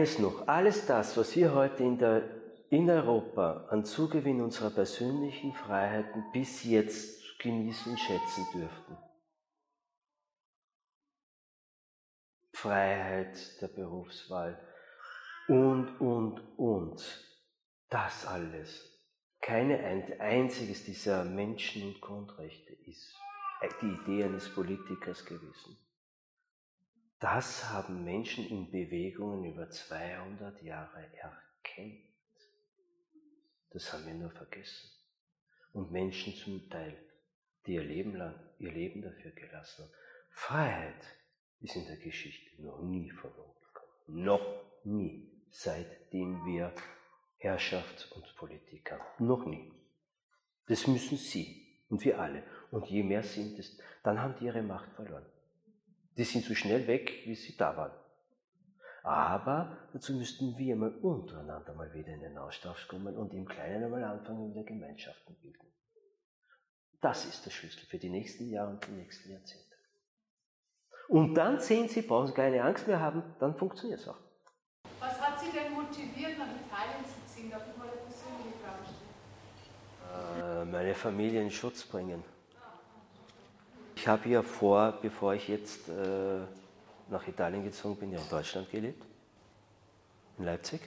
Eines 0.00 0.18
noch, 0.18 0.48
alles 0.48 0.86
das, 0.86 1.14
was 1.18 1.36
wir 1.36 1.54
heute 1.54 1.82
in, 1.82 1.98
der, 1.98 2.22
in 2.70 2.88
Europa 2.88 3.66
an 3.68 3.84
Zugewinn 3.84 4.40
unserer 4.40 4.70
persönlichen 4.70 5.52
Freiheiten 5.52 6.24
bis 6.32 6.64
jetzt 6.64 7.38
genießen 7.38 7.92
und 7.92 7.98
schätzen 7.98 8.46
dürften. 8.54 8.96
Freiheit 12.54 13.60
der 13.60 13.68
Berufswahl 13.68 14.58
und, 15.48 16.00
und, 16.00 16.40
und. 16.56 17.26
Das 17.90 18.26
alles. 18.26 18.98
Keine 19.42 19.80
ein 19.80 20.18
einziges 20.18 20.82
dieser 20.86 21.24
Menschen- 21.24 21.82
und 21.82 22.00
Grundrechte 22.00 22.72
ist 22.86 23.14
die 23.82 23.98
Idee 24.02 24.24
eines 24.24 24.48
Politikers 24.48 25.26
gewesen. 25.26 25.76
Das 27.20 27.68
haben 27.68 28.02
Menschen 28.02 28.48
in 28.48 28.70
Bewegungen 28.70 29.44
über 29.44 29.68
200 29.68 30.62
Jahre 30.62 31.04
erkennt. 31.18 32.00
Das 33.72 33.92
haben 33.92 34.06
wir 34.06 34.14
nur 34.14 34.30
vergessen. 34.30 34.88
Und 35.74 35.92
Menschen 35.92 36.34
zum 36.34 36.68
Teil, 36.70 36.96
die 37.66 37.74
ihr 37.74 37.84
Leben 37.84 38.16
lang 38.16 38.34
ihr 38.58 38.72
Leben 38.72 39.02
dafür 39.02 39.32
gelassen 39.32 39.84
haben. 39.84 39.92
Freiheit 40.30 41.04
ist 41.60 41.76
in 41.76 41.86
der 41.86 41.98
Geschichte 41.98 42.62
noch 42.62 42.80
nie 42.80 43.10
verloren 43.10 43.54
gekommen. 43.60 44.24
Noch 44.24 44.64
nie, 44.84 45.30
seitdem 45.50 46.44
wir 46.46 46.72
Herrschaft 47.36 48.10
und 48.12 48.34
Politik 48.36 48.92
haben. 48.92 49.26
Noch 49.26 49.44
nie. 49.44 49.70
Das 50.68 50.86
müssen 50.86 51.18
sie 51.18 51.66
und 51.90 52.02
wir 52.02 52.18
alle. 52.18 52.42
Und 52.70 52.86
je 52.86 53.02
mehr 53.02 53.22
sind 53.22 53.58
es, 53.58 53.78
dann 54.02 54.20
haben 54.20 54.36
die 54.38 54.46
ihre 54.46 54.62
Macht 54.62 54.90
verloren. 54.94 55.26
Die 56.20 56.26
sind 56.26 56.44
so 56.44 56.54
schnell 56.54 56.86
weg, 56.86 57.22
wie 57.24 57.34
sie 57.34 57.56
da 57.56 57.74
waren. 57.78 57.98
Aber 59.02 59.88
dazu 59.94 60.12
müssten 60.12 60.58
wir 60.58 60.76
mal 60.76 60.94
untereinander 60.96 61.72
mal 61.72 61.94
wieder 61.94 62.12
in 62.12 62.20
den 62.20 62.36
Austausch 62.36 62.88
kommen 62.88 63.16
und 63.16 63.32
im 63.32 63.48
Kleinen 63.48 63.84
einmal 63.84 64.04
anfangen, 64.04 64.50
wieder 64.50 64.62
Gemeinschaften 64.62 65.34
bilden. 65.40 65.72
Das 67.00 67.24
ist 67.24 67.46
der 67.46 67.50
Schlüssel 67.50 67.86
für 67.86 67.96
die 67.96 68.10
nächsten 68.10 68.50
Jahre 68.50 68.72
und 68.72 68.86
die 68.86 68.90
nächsten 68.90 69.30
Jahrzehnte. 69.30 69.74
Und 71.08 71.34
dann 71.36 71.58
sehen 71.58 71.88
Sie, 71.88 72.02
brauchen 72.02 72.26
Sie 72.26 72.34
keine 72.34 72.64
Angst 72.64 72.86
mehr 72.86 73.00
haben, 73.00 73.22
dann 73.38 73.56
funktioniert 73.56 74.00
es 74.00 74.08
auch. 74.08 74.20
Was 74.98 75.18
hat 75.22 75.40
Sie 75.40 75.50
denn 75.50 75.72
motiviert, 75.72 76.36
nach 76.36 76.48
Italien 76.48 77.02
zu 77.06 77.34
ziehen? 77.34 77.50
Darf 77.50 77.62
ich 77.66 77.78
mal 77.78 77.88
eine 77.88 77.96
persönliche 77.96 78.58
Frage 78.62 78.84
stellen? 78.84 80.68
Äh, 80.68 80.70
meine 80.70 80.94
Familie 80.94 81.40
in 81.40 81.50
Schutz 81.50 81.82
bringen. 81.82 82.22
Ich 84.00 84.08
habe 84.08 84.30
ja 84.30 84.40
vor, 84.40 84.92
bevor 85.02 85.34
ich 85.34 85.46
jetzt 85.46 85.90
äh, 85.90 86.40
nach 87.10 87.28
Italien 87.28 87.62
gezogen 87.62 87.96
bin, 87.96 88.12
ja 88.12 88.18
in 88.18 88.28
Deutschland 88.30 88.70
gelebt, 88.70 89.04
in 90.38 90.46
Leipzig. 90.46 90.80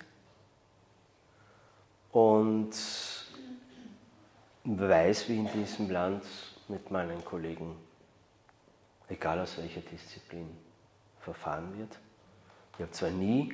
Und 2.11 2.71
weiß, 4.63 5.29
wie 5.29 5.37
in 5.37 5.51
diesem 5.51 5.91
Land 5.91 6.23
mit 6.67 6.89
meinen 6.89 7.23
Kollegen, 7.23 7.75
egal 9.09 9.41
aus 9.41 9.59
welcher 9.59 9.81
Disziplin, 9.81 10.49
verfahren 11.19 11.77
wird. 11.77 11.99
Ich 12.73 12.81
habe 12.81 12.91
zwar 12.93 13.11
nie 13.11 13.53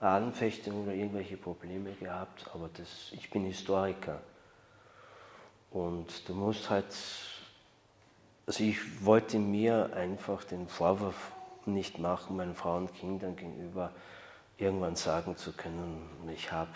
Anfechtungen 0.00 0.82
oder 0.82 0.92
irgendwelche 0.92 1.36
Probleme 1.36 1.92
gehabt, 1.92 2.50
aber 2.52 2.68
das, 2.76 3.12
ich 3.12 3.30
bin 3.30 3.44
Historiker. 3.44 4.20
Und 5.70 6.28
du 6.28 6.34
musst 6.34 6.68
halt 6.68 6.92
also 8.46 8.62
ich 8.62 9.04
wollte 9.04 9.38
mir 9.38 9.90
einfach 9.94 10.44
den 10.44 10.68
Vorwurf 10.68 11.32
nicht 11.66 11.98
machen, 11.98 12.36
meinen 12.36 12.54
Frauen 12.54 12.86
und 12.86 12.94
Kindern 12.94 13.34
gegenüber 13.34 13.92
irgendwann 14.56 14.96
sagen 14.96 15.36
zu 15.36 15.52
können, 15.52 16.08
ich 16.32 16.50
habe 16.52 16.70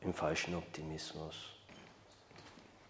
im 0.00 0.14
falschen 0.14 0.54
Optimismus. 0.54 1.50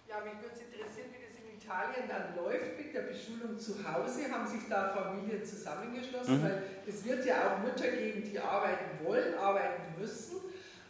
Ja, 0.09 0.21
mich 0.21 0.35
würde 0.35 0.55
es 0.55 0.61
interessieren, 0.61 1.09
wie 1.11 1.27
das 1.27 1.37
in 1.43 1.59
Italien 1.59 2.09
dann 2.09 2.37
läuft 2.37 2.79
mit 2.79 2.95
der 2.95 3.03
Beschulung 3.03 3.59
zu 3.59 3.77
Hause. 3.85 4.31
Haben 4.31 4.47
sich 4.47 4.69
da 4.69 4.91
Familien 4.91 5.45
zusammengeschlossen? 5.45 6.39
Mhm. 6.39 6.45
Weil 6.45 6.63
es 6.87 7.05
wird 7.05 7.27
ja 7.27 7.35
auch 7.35 7.59
Mütter 7.59 7.91
geben, 7.91 8.23
die 8.23 8.39
arbeiten 8.39 9.05
wollen, 9.05 9.35
arbeiten 9.35 10.01
müssen. 10.01 10.37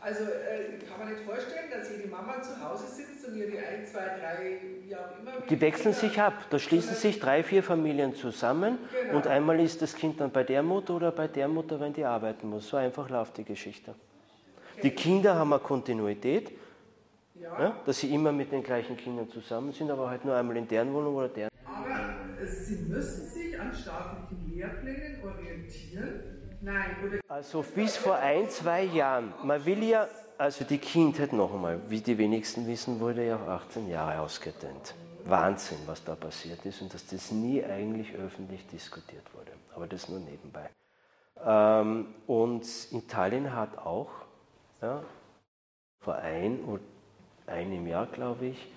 Also 0.04 0.24
äh, 0.24 0.84
kann 0.86 0.98
man 0.98 1.14
nicht 1.14 1.24
vorstellen, 1.24 1.70
dass 1.72 1.90
jede 1.90 2.08
Mama 2.08 2.42
zu 2.42 2.62
Hause 2.62 2.84
sitzt 2.88 3.26
und 3.26 3.36
ihre 3.36 3.56
ein, 3.56 3.86
zwei, 3.86 4.04
drei, 4.20 4.60
wie 4.86 4.94
auch 4.94 5.18
immer. 5.18 5.46
Die 5.48 5.58
wechseln 5.58 5.94
sich 5.94 6.20
ab. 6.20 6.34
Da 6.50 6.58
schließen 6.58 6.94
sich 6.94 7.18
drei, 7.18 7.42
vier 7.42 7.62
Familien 7.62 8.14
zusammen 8.14 8.78
genau. 8.92 9.16
und 9.16 9.26
einmal 9.26 9.58
ist 9.60 9.80
das 9.80 9.94
Kind 9.94 10.20
dann 10.20 10.30
bei 10.30 10.44
der 10.44 10.62
Mutter 10.62 10.96
oder 10.96 11.10
bei 11.10 11.26
der 11.26 11.48
Mutter, 11.48 11.80
wenn 11.80 11.94
die 11.94 12.04
arbeiten 12.04 12.50
muss. 12.50 12.68
So 12.68 12.76
einfach 12.76 13.08
läuft 13.08 13.38
die 13.38 13.44
Geschichte. 13.44 13.94
Die 14.82 14.90
Kinder 14.90 15.36
haben 15.36 15.54
eine 15.54 15.62
Kontinuität, 15.62 16.52
ja. 17.34 17.58
Ja, 17.58 17.76
dass 17.86 18.00
sie 18.00 18.14
immer 18.14 18.30
mit 18.30 18.52
den 18.52 18.62
gleichen 18.62 18.98
Kindern 18.98 19.30
zusammen 19.30 19.72
sind, 19.72 19.90
aber 19.90 20.10
halt 20.10 20.22
nur 20.22 20.36
einmal 20.36 20.58
in 20.58 20.68
deren 20.68 20.92
Wohnung 20.92 21.14
oder 21.14 21.28
deren. 21.28 21.48
Aber 21.64 22.46
sie 22.46 22.76
müssen 22.90 23.26
sich 23.26 23.58
an 23.58 23.74
staatlichen 23.74 24.52
Lehrplänen 24.54 25.16
orientieren 25.24 26.33
also 27.28 27.62
bis 27.62 27.96
vor 27.96 28.16
ein, 28.16 28.48
zwei 28.48 28.84
Jahren. 28.84 29.32
Man 29.42 29.64
will 29.64 29.82
ja, 29.82 30.08
also 30.38 30.64
die 30.64 30.78
Kindheit 30.78 31.32
noch 31.32 31.52
einmal, 31.52 31.80
wie 31.88 32.00
die 32.00 32.16
wenigsten 32.18 32.66
wissen, 32.66 33.00
wurde 33.00 33.26
ja 33.26 33.36
auch 33.36 33.48
18 33.48 33.88
Jahre 33.88 34.20
ausgedehnt. 34.20 34.94
Wahnsinn, 35.24 35.78
was 35.86 36.04
da 36.04 36.14
passiert 36.14 36.64
ist 36.66 36.82
und 36.82 36.92
dass 36.92 37.06
das 37.06 37.30
nie 37.30 37.64
eigentlich 37.64 38.14
öffentlich 38.14 38.66
diskutiert 38.68 39.24
wurde. 39.34 39.52
Aber 39.74 39.86
das 39.86 40.08
nur 40.08 40.20
nebenbei. 40.20 40.68
Ähm, 41.44 42.14
und 42.26 42.66
Italien 42.92 43.54
hat 43.54 43.78
auch 43.78 44.10
ja, 44.82 45.02
vor 46.00 46.16
ein 46.16 46.60
einem 47.46 47.86
Jahr, 47.86 48.06
glaube 48.06 48.46
ich, 48.46 48.68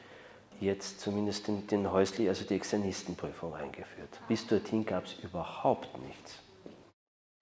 jetzt 0.59 0.99
zumindest 0.99 1.47
den, 1.47 1.67
den 1.67 1.91
häuslich, 1.91 2.27
also 2.27 2.45
die 2.45 2.55
Externistenprüfung 2.55 3.53
eingeführt. 3.53 4.19
Bis 4.27 4.47
dorthin 4.47 4.85
gab 4.85 5.05
es 5.05 5.15
überhaupt 5.23 5.97
nichts. 5.99 6.41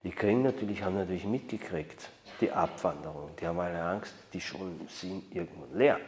Die 0.06 0.12
kriegen 0.12 0.42
natürlich, 0.42 0.84
haben 0.84 0.94
natürlich 0.94 1.24
mitgekriegt, 1.24 2.10
die 2.40 2.52
Abwanderung. 2.52 3.30
Die 3.40 3.44
haben 3.44 3.58
alle 3.58 3.82
Angst, 3.82 4.14
die 4.32 4.40
Schulen 4.40 4.86
sind 4.88 5.34
irgendwann 5.34 5.76
leer. 5.76 5.98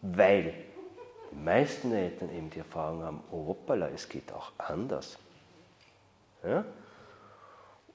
Weil 0.00 0.54
die 1.30 1.36
meisten 1.36 1.92
Eltern 1.92 2.34
eben 2.34 2.48
die 2.48 2.60
Erfahrung 2.60 3.02
haben, 3.02 3.20
oh 3.30 3.48
hoppala, 3.48 3.90
es 3.90 4.08
geht 4.08 4.32
auch 4.32 4.52
anders. 4.56 5.18
Ja? 6.42 6.64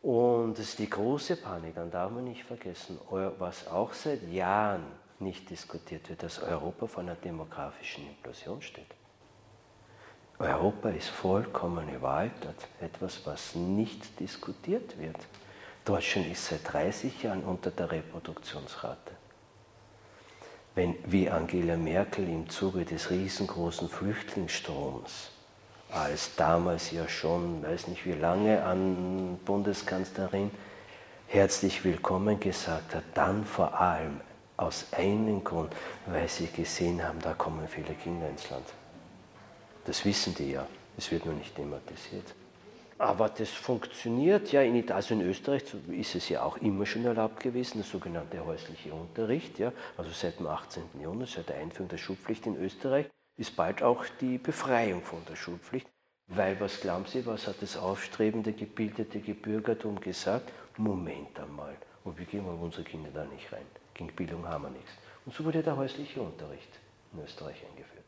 Und 0.03 0.59
das 0.59 0.65
ist 0.65 0.77
die 0.77 0.89
große 0.91 1.37
Panik, 1.37 1.73
dann 1.73 1.89
darf 1.89 2.11
man 2.11 2.25
nicht 2.25 2.43
vergessen, 2.43 2.99
was 3.39 3.67
auch 3.67 3.91
seit 3.93 4.21
Jahren 4.31 4.85
nicht 5.17 5.49
diskutiert 5.49 6.09
wird, 6.09 6.21
dass 6.21 6.43
Europa 6.43 6.85
vor 6.85 7.01
einer 7.01 7.15
demografischen 7.15 8.07
Implosion 8.07 8.61
steht. 8.61 8.85
Europa 10.43 10.89
ist 10.89 11.09
vollkommen 11.09 11.87
überaltert, 11.93 12.67
etwas, 12.81 13.21
was 13.25 13.55
nicht 13.55 14.19
diskutiert 14.19 14.99
wird. 14.99 15.17
Deutschland 15.85 16.31
ist 16.31 16.47
seit 16.47 16.71
30 16.71 17.23
Jahren 17.23 17.43
unter 17.43 17.71
der 17.71 17.91
Reproduktionsrate. 17.91 19.13
Wenn 20.75 20.95
wie 21.05 21.29
Angela 21.29 21.77
Merkel 21.77 22.27
im 22.27 22.49
Zuge 22.49 22.83
des 22.83 23.09
riesengroßen 23.09 23.89
Flüchtlingsstroms, 23.89 25.31
als 25.91 26.35
damals 26.35 26.91
ja 26.91 27.07
schon, 27.07 27.63
weiß 27.63 27.87
nicht 27.87 28.05
wie 28.05 28.13
lange, 28.13 28.63
an 28.63 29.39
Bundeskanzlerin 29.45 30.51
herzlich 31.27 31.83
willkommen 31.83 32.39
gesagt 32.39 32.95
hat, 32.95 33.03
dann 33.13 33.45
vor 33.45 33.79
allem 33.79 34.19
aus 34.57 34.87
einem 34.91 35.43
Grund, 35.43 35.73
weil 36.05 36.27
sie 36.27 36.47
gesehen 36.47 37.03
haben, 37.03 37.19
da 37.19 37.33
kommen 37.33 37.67
viele 37.67 37.93
Kinder 37.93 38.27
ins 38.29 38.49
Land. 38.49 38.65
Das 39.85 40.05
wissen 40.05 40.33
die 40.35 40.51
ja. 40.51 40.67
Es 40.97 41.11
wird 41.11 41.25
nur 41.25 41.35
nicht 41.35 41.55
thematisiert. 41.55 42.33
Aber 42.97 43.27
das 43.27 43.49
funktioniert 43.49 44.51
ja 44.51 44.61
in 44.61 44.75
Italien, 44.75 44.95
also 44.95 45.13
in 45.15 45.21
Österreich 45.21 45.63
ist 45.89 46.15
es 46.15 46.29
ja 46.29 46.43
auch 46.43 46.57
immer 46.57 46.85
schon 46.85 47.03
erlaubt 47.03 47.41
gewesen, 47.41 47.79
der 47.79 47.85
sogenannte 47.85 48.45
häusliche 48.45 48.93
Unterricht. 48.93 49.59
Ja, 49.59 49.73
also 49.97 50.11
seit 50.11 50.39
dem 50.39 50.47
18. 50.47 50.83
Jahrhundert, 51.01 51.29
seit 51.29 51.49
der 51.49 51.57
Einführung 51.57 51.89
der 51.89 51.97
Schulpflicht 51.97 52.45
in 52.45 52.55
Österreich, 52.55 53.07
ist 53.35 53.55
bald 53.55 53.81
auch 53.81 54.05
die 54.21 54.37
Befreiung 54.37 55.01
von 55.01 55.19
der 55.27 55.35
Schulpflicht. 55.35 55.87
Weil, 56.27 56.59
was 56.61 56.79
glauben 56.79 57.05
Sie, 57.05 57.25
was 57.25 57.47
hat 57.47 57.61
das 57.61 57.75
aufstrebende, 57.75 58.53
gebildete 58.53 59.19
Gebürgertum 59.19 59.99
gesagt? 59.99 60.51
Moment 60.77 61.37
einmal, 61.39 61.75
und 62.05 62.17
wir 62.17 62.61
unsere 62.61 62.83
Kinder 62.83 63.09
da 63.13 63.25
nicht 63.25 63.51
rein? 63.51 63.65
Gegen 63.93 64.15
Bildung 64.15 64.47
haben 64.47 64.63
wir 64.63 64.69
nichts. 64.69 64.91
Und 65.25 65.35
so 65.35 65.43
wurde 65.43 65.61
der 65.61 65.75
häusliche 65.75 66.21
Unterricht 66.21 66.79
in 67.11 67.23
Österreich 67.23 67.61
eingeführt 67.69 68.02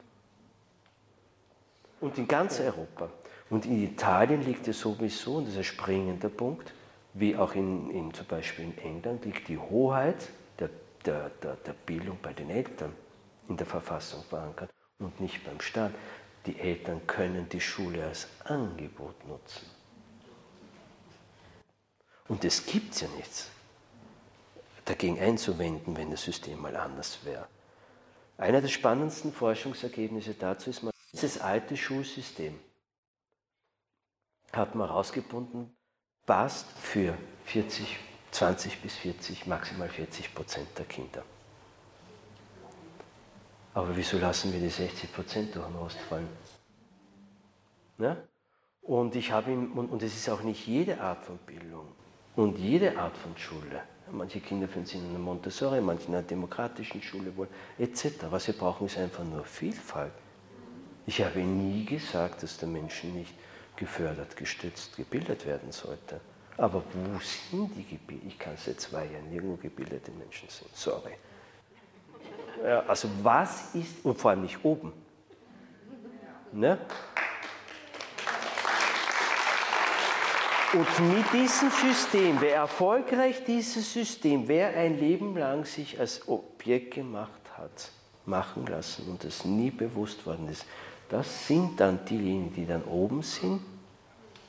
und 2.01 2.17
in 2.17 2.27
ganz 2.27 2.59
Europa. 2.59 3.09
Und 3.49 3.65
in 3.65 3.83
Italien 3.83 4.43
liegt 4.43 4.67
es 4.67 4.79
sowieso, 4.79 5.35
und 5.35 5.45
das 5.45 5.53
ist 5.53 5.59
ein 5.59 5.63
springender 5.63 6.29
Punkt, 6.29 6.73
wie 7.13 7.35
auch 7.35 7.53
in, 7.55 7.89
in 7.91 8.13
zum 8.13 8.25
Beispiel 8.25 8.65
in 8.65 8.77
England, 8.77 9.25
liegt 9.25 9.47
die 9.47 9.57
Hoheit 9.57 10.29
der, 10.59 10.69
der, 11.05 11.29
der, 11.41 11.55
der 11.55 11.73
Bildung 11.73 12.17
bei 12.21 12.33
den 12.33 12.49
Eltern 12.49 12.93
in 13.47 13.57
der 13.57 13.67
Verfassung 13.67 14.23
verankert 14.23 14.69
und 14.99 15.19
nicht 15.21 15.43
beim 15.45 15.61
Staat. 15.61 15.91
Die 16.45 16.59
Eltern 16.59 17.05
können 17.07 17.47
die 17.49 17.61
Schule 17.61 18.03
als 18.03 18.27
Angebot 18.43 19.27
nutzen. 19.27 19.65
Und 22.27 22.43
es 22.43 22.65
gibt 22.65 22.99
ja 22.99 23.07
nichts 23.15 23.49
dagegen 24.83 25.19
einzuwenden, 25.19 25.95
wenn 25.97 26.11
das 26.11 26.23
System 26.23 26.61
mal 26.61 26.75
anders 26.75 27.19
wäre. 27.23 27.47
Einer 28.37 28.61
der 28.61 28.67
spannendsten 28.67 29.31
Forschungsergebnisse 29.31 30.33
dazu 30.33 30.69
ist, 30.69 30.83
dieses 31.15 31.39
alte 31.39 31.77
Schulsystem 31.77 32.59
hat 34.51 34.75
man 34.75 34.87
herausgefunden, 34.87 35.73
passt 36.25 36.69
für 36.77 37.17
40, 37.45 37.97
20 38.31 38.81
bis 38.81 38.95
40, 38.95 39.47
maximal 39.47 39.87
40 39.87 40.35
Prozent 40.35 40.67
der 40.77 40.85
Kinder. 40.85 41.23
Aber 43.73 43.95
wieso 43.95 44.17
lassen 44.17 44.51
wir 44.53 44.59
die 44.59 44.69
60 44.69 45.13
Prozent 45.13 45.55
durch 45.55 45.65
den 45.65 45.75
Rost 45.75 45.97
fallen? 46.09 46.29
Ja? 47.97 48.17
Und 48.81 49.15
ich 49.15 49.31
ihm, 49.31 49.71
und, 49.77 49.89
und 49.89 50.03
es 50.03 50.15
ist 50.15 50.29
auch 50.29 50.41
nicht 50.41 50.67
jede 50.67 50.99
Art 50.99 51.23
von 51.23 51.37
Bildung 51.39 51.87
und 52.35 52.57
jede 52.57 52.97
Art 52.97 53.17
von 53.17 53.37
Schule. 53.37 53.81
Manche 54.11 54.39
Kinder 54.39 54.67
finden 54.67 54.87
sich 54.87 54.99
in 54.99 55.09
einer 55.09 55.19
Montessori, 55.19 55.81
manche 55.81 56.07
in 56.07 56.13
einer 56.13 56.23
demokratischen 56.23 57.01
Schule 57.01 57.35
wohl, 57.35 57.47
etc. 57.79 58.27
Was 58.29 58.47
wir 58.47 58.53
brauchen, 58.53 58.85
ist 58.85 58.97
einfach 58.97 59.23
nur 59.23 59.43
Vielfalt. 59.43 60.13
Ich 61.07 61.23
habe 61.23 61.39
nie 61.39 61.85
gesagt, 61.85 62.43
dass 62.43 62.57
der 62.57 62.67
Mensch 62.67 63.03
nicht 63.03 63.33
gefördert, 63.75 64.35
gestützt, 64.35 64.95
gebildet 64.97 65.45
werden 65.45 65.71
sollte. 65.71 66.19
Aber 66.57 66.81
wo 66.93 67.19
sind 67.19 67.75
die 67.75 67.83
gebildet? 67.83 68.27
Ich 68.27 68.39
kann 68.39 68.55
seit 68.57 68.79
zwei 68.79 69.05
Jahren 69.05 69.29
nirgendwo 69.29 69.57
gebildete 69.57 70.11
Menschen 70.11 70.49
sehen. 70.49 70.69
Sorry. 70.73 71.11
Ja, 72.63 72.79
also 72.87 73.09
was 73.21 73.75
ist, 73.75 74.03
und 74.03 74.17
vor 74.17 74.31
allem 74.31 74.43
nicht 74.43 74.63
oben. 74.63 74.93
Ne? 76.53 76.79
Und 80.73 81.15
mit 81.15 81.31
diesem 81.33 81.69
System, 81.69 82.37
wer 82.39 82.55
erfolgreich 82.55 83.43
dieses 83.45 83.93
System, 83.93 84.47
wer 84.47 84.75
ein 84.75 84.97
Leben 84.97 85.37
lang 85.37 85.65
sich 85.65 85.99
als 85.99 86.27
Objekt 86.27 86.95
gemacht 86.95 87.29
hat, 87.57 87.91
machen 88.25 88.65
lassen 88.65 89.07
und 89.09 89.23
es 89.23 89.45
nie 89.45 89.71
bewusst 89.71 90.25
worden 90.25 90.49
ist, 90.49 90.65
das 91.09 91.47
sind 91.47 91.79
dann 91.79 92.03
diejenigen, 92.05 92.53
die 92.53 92.65
dann 92.65 92.83
oben 92.83 93.21
sind, 93.21 93.61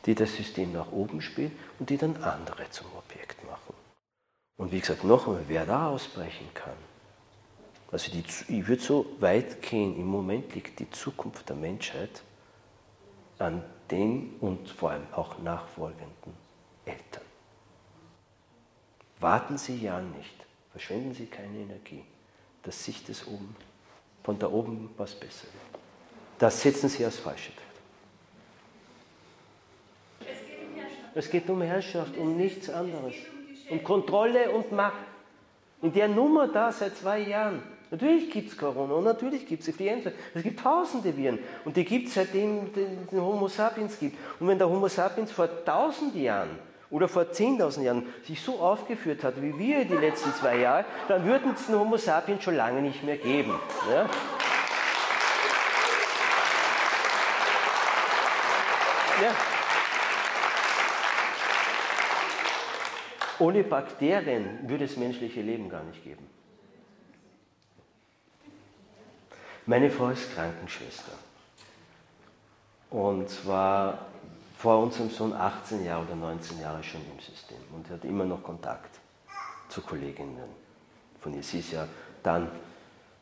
die 0.06 0.14
das 0.14 0.34
System 0.34 0.72
nach 0.72 0.90
oben 0.92 1.20
spielen 1.20 1.52
und 1.78 1.90
die 1.90 1.96
dann 1.96 2.16
andere 2.22 2.70
zum 2.70 2.86
Objekt 2.96 3.44
machen. 3.44 3.74
Und 4.56 4.72
wie 4.72 4.80
gesagt, 4.80 5.04
noch 5.04 5.26
einmal, 5.26 5.44
wer 5.48 5.66
da 5.66 5.90
ausbrechen 5.90 6.48
kann, 6.54 6.76
also 7.92 8.10
die, 8.10 8.24
ich 8.48 8.66
würde 8.66 8.82
so 8.82 9.06
weit 9.20 9.62
gehen, 9.62 9.96
im 9.96 10.06
Moment 10.06 10.54
liegt 10.54 10.78
die 10.80 10.90
Zukunft 10.90 11.48
der 11.48 11.56
Menschheit 11.56 12.22
an 13.38 13.62
den 13.90 14.34
und 14.40 14.68
vor 14.68 14.90
allem 14.90 15.06
auch 15.12 15.38
nachfolgenden 15.38 16.34
Eltern. 16.84 17.22
Warten 19.20 19.58
Sie 19.58 19.76
ja 19.78 20.00
nicht, 20.00 20.46
verschwenden 20.72 21.14
Sie 21.14 21.26
keine 21.26 21.58
Energie, 21.58 22.04
dass 22.62 22.84
sich 22.84 23.04
das 23.04 23.26
oben, 23.26 23.54
von 24.24 24.38
da 24.38 24.50
oben 24.50 24.90
was 24.96 25.14
besser 25.14 25.46
wird. 25.46 25.75
Das 26.38 26.60
setzen 26.60 26.88
Sie 26.88 27.04
als 27.04 27.18
falsche 27.18 27.52
Feld. 27.52 27.66
Es 31.14 31.30
geht 31.30 31.48
um 31.48 31.62
Herrschaft, 31.62 32.16
um 32.18 32.36
nichts 32.36 32.68
anderes. 32.68 33.14
Um 33.70 33.82
Kontrolle 33.82 34.50
und 34.50 34.70
Macht. 34.72 34.98
In 35.80 35.92
der 35.92 36.08
Nummer 36.08 36.48
da 36.48 36.70
seit 36.72 36.96
zwei 36.96 37.20
Jahren. 37.20 37.62
Natürlich 37.90 38.30
gibt 38.30 38.50
es 38.50 38.58
Corona 38.58 38.94
und 38.94 39.04
natürlich 39.04 39.46
gibt 39.46 39.62
es 39.62 39.68
Influenza. 39.68 40.10
Es 40.34 40.42
gibt 40.42 40.60
tausende 40.60 41.16
Viren 41.16 41.38
und 41.64 41.76
die 41.76 41.84
gibt 41.84 42.08
es 42.08 42.14
seitdem 42.14 42.66
es 42.66 43.10
den 43.10 43.20
Homo 43.20 43.48
sapiens 43.48 43.98
gibt. 43.98 44.18
Und 44.40 44.48
wenn 44.48 44.58
der 44.58 44.68
Homo 44.68 44.88
sapiens 44.88 45.30
vor 45.30 45.48
tausend 45.64 46.14
Jahren 46.16 46.50
oder 46.90 47.08
vor 47.08 47.22
10.000 47.22 47.82
Jahren 47.82 48.06
sich 48.24 48.42
so 48.42 48.58
aufgeführt 48.58 49.22
hat 49.22 49.40
wie 49.40 49.56
wir 49.56 49.84
die 49.84 49.94
letzten 49.94 50.34
zwei 50.34 50.58
Jahre, 50.58 50.84
dann 51.08 51.24
würden 51.24 51.52
es 51.54 51.66
den 51.66 51.78
Homo 51.78 51.96
sapiens 51.96 52.42
schon 52.42 52.56
lange 52.56 52.82
nicht 52.82 53.04
mehr 53.04 53.16
geben. 53.16 53.54
Ja? 53.90 54.10
Ja. 59.22 59.34
Ohne 63.38 63.64
Bakterien 63.64 64.68
würde 64.68 64.84
es 64.84 64.96
menschliche 64.96 65.42
Leben 65.42 65.68
gar 65.68 65.82
nicht 65.84 66.02
geben. 66.02 66.26
Meine 69.66 69.90
Frau 69.90 70.08
ist 70.10 70.32
Krankenschwester. 70.34 71.12
Und 72.90 73.28
zwar 73.28 74.06
vor 74.58 74.82
unserem 74.82 75.10
Sohn 75.10 75.32
18 75.32 75.84
Jahre 75.84 76.04
oder 76.04 76.14
19 76.14 76.60
Jahre 76.60 76.82
schon 76.82 77.00
im 77.12 77.20
System 77.20 77.58
und 77.74 77.90
hat 77.90 78.04
immer 78.04 78.24
noch 78.24 78.42
Kontakt 78.42 79.00
zu 79.68 79.80
Kolleginnen 79.82 80.38
von 81.20 81.34
ihr. 81.34 81.42
Sie 81.42 81.58
ist 81.58 81.72
ja 81.72 81.86
dann 82.22 82.50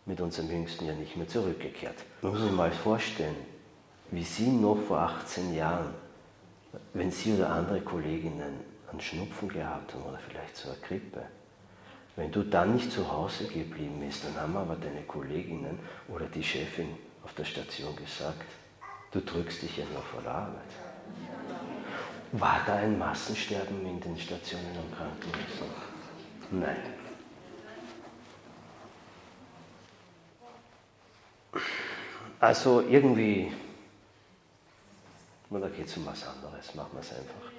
mit 0.06 0.20
unserem 0.20 0.50
Jüngsten 0.50 0.86
ja 0.86 0.94
nicht 0.94 1.16
mehr 1.16 1.26
zurückgekehrt. 1.26 1.96
Muss 2.22 2.40
sich 2.40 2.52
mal 2.52 2.70
vorstellen, 2.70 3.36
wie 4.10 4.22
sie 4.22 4.48
noch 4.48 4.78
vor 4.86 4.98
18 4.98 5.55
Jahren, 5.55 5.94
wenn 6.93 7.10
sie 7.10 7.35
oder 7.35 7.51
andere 7.51 7.81
Kolleginnen 7.81 8.60
einen 8.90 9.01
Schnupfen 9.01 9.48
gehabt 9.48 9.94
haben 9.94 10.05
oder 10.05 10.18
vielleicht 10.18 10.56
so 10.56 10.68
eine 10.68 10.78
Grippe, 10.78 11.22
wenn 12.16 12.31
du 12.31 12.44
dann 12.44 12.74
nicht 12.74 12.93
zu 12.93 13.10
Hause 13.10 13.44
geblieben 13.44 13.98
bist, 14.01 14.24
dann 14.24 14.40
haben 14.40 14.56
aber 14.56 14.76
deine 14.76 15.02
Kolleginnen 15.02 15.78
oder 16.09 16.26
die 16.26 16.44
Chefin 16.44 16.89
auf 17.24 17.32
der 17.35 17.44
Station 17.44 17.94
gesagt, 17.97 18.44
du 19.10 19.20
drückst 19.20 19.62
dich 19.62 19.78
ja 19.78 19.85
nur 19.93 20.02
vor 20.02 20.22
der 20.22 20.32
Arbeit. 20.32 20.62
War 22.32 22.60
da 22.66 22.76
ein 22.76 22.98
Massensterben 22.98 23.85
in 23.86 24.01
den 24.01 24.16
Stationen 24.18 24.76
und 24.76 24.97
Krankenhäusern? 24.97 25.68
Nein. 26.51 26.76
Also 32.40 32.82
irgendwie, 32.82 33.52
da 35.60 35.68
geht 35.68 35.86
es 35.86 35.97
um 35.97 36.06
was 36.06 36.26
anderes, 36.26 36.74
machen 36.74 36.90
wir 36.93 37.01
es 37.01 37.10
einfach. 37.10 37.52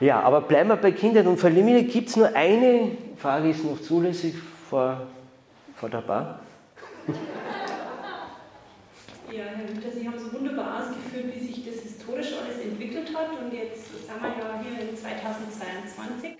Ja, 0.00 0.20
aber 0.20 0.40
bleiben 0.40 0.68
wir 0.68 0.76
bei 0.76 0.90
Kindern 0.90 1.28
und 1.28 1.38
Familie. 1.38 1.84
Gibt 1.84 2.08
es 2.08 2.16
nur 2.16 2.34
eine 2.34 2.96
Frage, 3.16 3.50
ist 3.50 3.64
noch 3.64 3.80
zulässig 3.80 4.34
vor, 4.68 5.06
vor 5.76 5.88
der 5.88 6.00
Bar? 6.00 6.40
Ja, 9.32 9.44
Herr 9.44 9.66
Winter, 9.66 9.90
Sie 9.90 10.06
haben 10.06 10.18
so 10.18 10.30
wunderbar 10.30 10.82
ausgeführt, 10.82 11.34
wie 11.34 11.40
sich 11.40 11.64
das 11.64 11.82
historisch 11.82 12.34
alles 12.34 12.62
entwickelt 12.62 13.16
hat. 13.16 13.30
Und 13.40 13.50
jetzt 13.50 13.86
sind 13.86 14.20
wir 14.20 14.28
ja 14.28 14.62
hier 14.62 14.90
in 14.90 14.94
2022. 14.94 16.36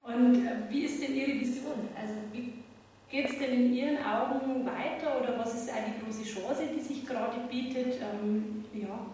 Und 0.00 0.46
äh, 0.46 0.70
wie 0.70 0.84
ist 0.84 1.02
denn 1.02 1.12
Ihre 1.12 1.32
Vision? 1.32 1.88
Also, 2.00 2.14
wie 2.30 2.62
geht 3.10 3.30
es 3.30 3.38
denn 3.38 3.52
in 3.52 3.74
Ihren 3.74 3.98
Augen 4.04 4.64
weiter 4.64 5.20
oder 5.20 5.36
was 5.40 5.54
ist 5.54 5.70
eine 5.70 5.94
große 6.04 6.22
Chance, 6.22 6.68
die 6.72 6.80
sich 6.80 7.04
gerade 7.04 7.40
bietet? 7.50 8.00
Ähm, 8.00 8.63
ja 8.74 9.06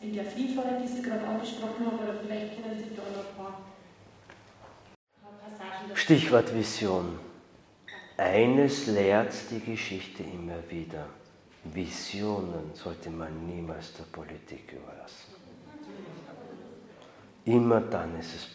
in 0.00 0.14
der 0.14 0.24
Vielfalt, 0.24 0.82
die 0.82 0.88
Sie 0.88 1.02
gerade 1.02 1.26
angesprochen 1.26 1.86
haben, 1.86 1.98
oder 1.98 2.14
vielleicht 2.22 2.62
können 2.62 2.78
Sie 2.78 2.94
da 2.94 3.02
noch 3.02 3.28
ein 3.28 3.36
paar 3.36 3.60
Passagen 5.22 5.96
Stichwort 5.96 6.54
Vision. 6.54 7.18
Eines 8.16 8.86
lehrt 8.86 9.32
die 9.50 9.60
Geschichte 9.60 10.22
immer 10.22 10.58
wieder. 10.68 11.06
Visionen 11.64 12.70
sollte 12.74 13.10
man 13.10 13.46
niemals 13.46 13.92
der 13.94 14.04
Politik 14.04 14.72
überlassen. 14.72 15.34
Immer 17.44 17.80
dann 17.80 18.18
ist 18.18 18.34
es 18.34 18.48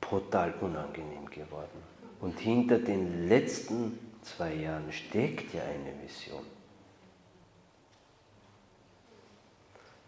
brutal 0.00 0.54
unangenehm 0.60 1.26
geworden. 1.26 1.82
Und 2.20 2.38
hinter 2.38 2.78
den 2.78 3.28
letzten 3.28 3.98
zwei 4.22 4.54
Jahren 4.54 4.90
steckt 4.92 5.54
ja 5.54 5.62
eine 5.62 5.92
Vision. 6.02 6.53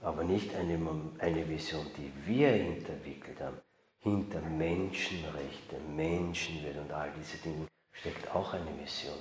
Aber 0.06 0.22
nicht 0.22 0.54
eine, 0.54 0.78
eine 1.18 1.48
Vision, 1.48 1.84
die 1.96 2.12
wir 2.24 2.52
entwickelt 2.52 3.40
haben. 3.40 3.56
Hinter 3.98 4.40
Menschenrechte, 4.40 5.80
Menschenwürde 5.96 6.80
und 6.80 6.92
all 6.92 7.10
diese 7.18 7.38
Dinge 7.38 7.66
steckt 7.90 8.32
auch 8.32 8.54
eine 8.54 8.70
Vision, 8.80 9.18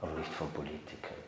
aber 0.00 0.12
nicht 0.12 0.32
von 0.32 0.48
Politikern. 0.52 1.18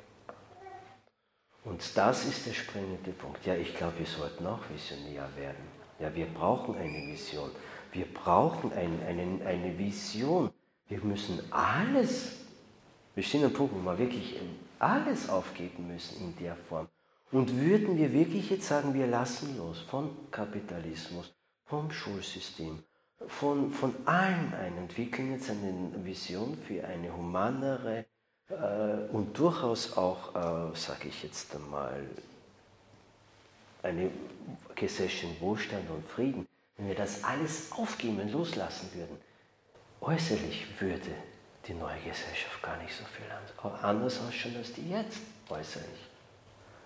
Und 1.64 1.96
das 1.96 2.24
ist 2.24 2.46
der 2.46 2.52
springende 2.52 3.10
Punkt. 3.10 3.44
Ja, 3.44 3.56
ich 3.56 3.74
glaube, 3.74 3.98
wir 3.98 4.06
sollten 4.06 4.46
auch 4.46 4.60
visionär 4.72 5.28
werden. 5.36 5.64
Ja, 5.98 6.14
wir 6.14 6.26
brauchen 6.26 6.76
eine 6.76 7.04
Vision. 7.08 7.50
Wir 7.90 8.06
brauchen 8.06 8.72
ein, 8.74 9.00
eine, 9.04 9.44
eine 9.44 9.76
Vision. 9.76 10.52
Wir 10.88 11.02
müssen 11.02 11.40
alles, 11.52 12.44
wir 13.16 13.24
stehen 13.24 13.44
am 13.44 13.52
Punkt, 13.52 13.74
wo 13.74 13.84
wir 13.84 13.98
wirklich 13.98 14.36
alles 14.78 15.28
aufgeben 15.28 15.88
müssen 15.88 16.20
in 16.20 16.36
der 16.44 16.54
Form. 16.54 16.86
Und 17.32 17.58
würden 17.58 17.96
wir 17.96 18.12
wirklich 18.12 18.50
jetzt 18.50 18.68
sagen, 18.68 18.92
wir 18.92 19.06
lassen 19.06 19.56
los 19.56 19.80
von 19.80 20.10
Kapitalismus, 20.30 21.32
vom 21.64 21.90
Schulsystem, 21.90 22.84
von, 23.26 23.70
von 23.70 23.94
allem 24.04 24.52
ein, 24.52 24.76
entwickeln 24.76 25.32
jetzt 25.32 25.48
eine 25.48 26.04
Vision 26.04 26.58
für 26.58 26.84
eine 26.84 27.16
humanere 27.16 28.04
äh, 28.50 29.10
und 29.12 29.38
durchaus 29.38 29.96
auch, 29.96 30.34
äh, 30.34 30.76
sage 30.76 31.08
ich 31.08 31.22
jetzt 31.22 31.54
einmal, 31.56 32.06
eine 33.82 34.10
Gesellschaft 34.74 35.40
Wohlstand 35.40 35.88
und 35.88 36.06
Frieden, 36.06 36.46
wenn 36.76 36.88
wir 36.88 36.94
das 36.94 37.24
alles 37.24 37.72
aufgeben 37.72 38.20
und 38.20 38.30
loslassen 38.30 38.90
würden, 38.94 39.16
äußerlich 40.02 40.66
würde 40.78 41.10
die 41.66 41.74
neue 41.74 41.98
Gesellschaft 42.00 42.62
gar 42.62 42.76
nicht 42.76 42.94
so 42.94 43.04
viel 43.04 43.24
anders 43.82 44.20
ausschauen 44.20 44.56
als 44.56 44.74
die 44.74 44.90
jetzt 44.90 45.22
äußerlich. 45.48 46.11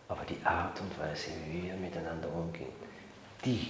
Aber 0.09 0.24
die 0.24 0.39
Art 0.45 0.81
und 0.81 0.99
Weise, 0.99 1.31
wie 1.51 1.65
wir 1.65 1.74
miteinander 1.74 2.28
umgehen, 2.33 2.73
die 3.45 3.69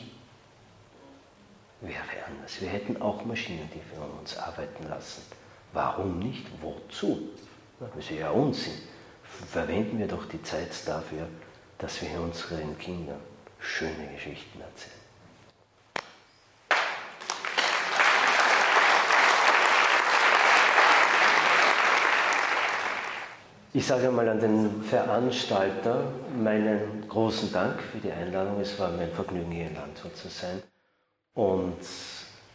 wäre 1.80 2.24
anders. 2.26 2.60
Wir 2.60 2.68
hätten 2.68 3.00
auch 3.00 3.24
Maschinen, 3.24 3.68
die 3.72 3.80
wir 3.94 4.20
uns 4.20 4.36
arbeiten 4.36 4.88
lassen. 4.88 5.22
Warum 5.72 6.18
nicht? 6.18 6.46
Wozu? 6.60 7.30
Das 7.80 7.90
ist 7.96 8.10
ja 8.10 8.30
Unsinn. 8.30 8.78
Verwenden 9.22 9.98
wir 9.98 10.08
doch 10.08 10.26
die 10.26 10.42
Zeit 10.42 10.70
dafür, 10.86 11.28
dass 11.78 12.00
wir 12.00 12.20
unseren 12.20 12.78
Kindern 12.78 13.20
schöne 13.58 14.08
Geschichten 14.14 14.60
erzählen. 14.60 15.05
Ich 23.76 23.86
sage 23.86 24.10
mal 24.10 24.26
an 24.26 24.40
den 24.40 24.82
Veranstalter 24.84 26.10
meinen 26.34 27.06
großen 27.10 27.52
Dank 27.52 27.82
für 27.82 27.98
die 27.98 28.10
Einladung. 28.10 28.58
Es 28.58 28.78
war 28.78 28.90
mein 28.90 29.12
Vergnügen, 29.12 29.50
hier 29.50 29.66
in 29.66 29.74
Landshut 29.74 30.16
zu 30.16 30.30
sein. 30.30 30.62
Und 31.34 31.76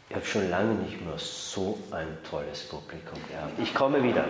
ich 0.09 0.15
habe 0.15 0.25
schon 0.25 0.49
lange 0.49 0.73
nicht 0.73 0.99
mehr 0.99 1.19
so 1.19 1.77
ein 1.91 2.17
tolles 2.27 2.67
Publikum 2.67 3.19
gehabt. 3.29 3.51
Ich 3.59 3.71
komme 3.71 4.01
wieder. 4.01 4.25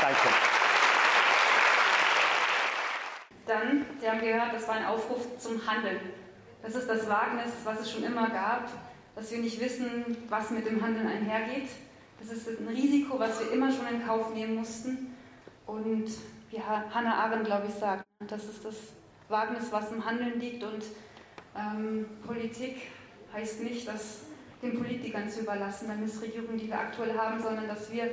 Danke. 0.00 0.28
Dann, 3.46 3.84
Sie 4.00 4.08
haben 4.08 4.20
gehört, 4.20 4.54
das 4.54 4.66
war 4.66 4.76
ein 4.76 4.86
Aufruf 4.86 5.38
zum 5.38 5.60
Handeln. 5.66 6.00
Das 6.62 6.74
ist 6.74 6.88
das 6.88 7.06
Wagnis, 7.10 7.52
was 7.64 7.80
es 7.80 7.90
schon 7.90 8.04
immer 8.04 8.30
gab 8.30 8.70
dass 9.18 9.32
wir 9.32 9.38
nicht 9.38 9.60
wissen, 9.60 10.16
was 10.28 10.50
mit 10.50 10.64
dem 10.64 10.80
Handeln 10.80 11.08
einhergeht. 11.08 11.68
Das 12.20 12.30
ist 12.30 12.48
ein 12.48 12.68
Risiko, 12.68 13.18
was 13.18 13.40
wir 13.40 13.50
immer 13.50 13.72
schon 13.72 13.88
in 13.88 14.06
Kauf 14.06 14.32
nehmen 14.32 14.54
mussten. 14.54 15.12
Und 15.66 16.08
wie 16.50 16.60
Hannah 16.60 17.16
Arendt, 17.16 17.46
glaube 17.46 17.66
ich, 17.66 17.74
sagt, 17.74 18.04
das 18.28 18.44
ist 18.44 18.64
das 18.64 18.76
Wagnis, 19.28 19.72
was 19.72 19.90
im 19.90 20.04
Handeln 20.04 20.38
liegt. 20.38 20.62
Und 20.62 20.84
ähm, 21.56 22.06
Politik 22.24 22.76
heißt 23.32 23.60
nicht, 23.62 23.88
das 23.88 24.20
den 24.62 24.78
Politikern 24.78 25.28
zu 25.28 25.40
überlassen, 25.40 25.88
der 25.88 25.96
Missregierung, 25.96 26.56
die 26.56 26.68
wir 26.68 26.78
aktuell 26.78 27.16
haben, 27.16 27.42
sondern 27.42 27.66
dass 27.66 27.90
wir 27.92 28.06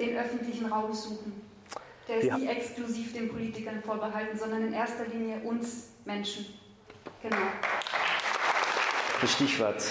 den 0.00 0.16
öffentlichen 0.16 0.66
Raum 0.66 0.92
suchen. 0.92 1.32
Der 2.08 2.18
ist 2.18 2.26
ja. 2.26 2.38
nicht 2.38 2.50
exklusiv 2.50 3.12
den 3.12 3.28
Politikern 3.28 3.82
vorbehalten, 3.82 4.38
sondern 4.38 4.66
in 4.66 4.72
erster 4.72 5.06
Linie 5.06 5.38
uns 5.40 5.88
Menschen. 6.04 6.46
Genau. 7.22 7.36
Das 9.20 9.32
Stichwort 9.32 9.82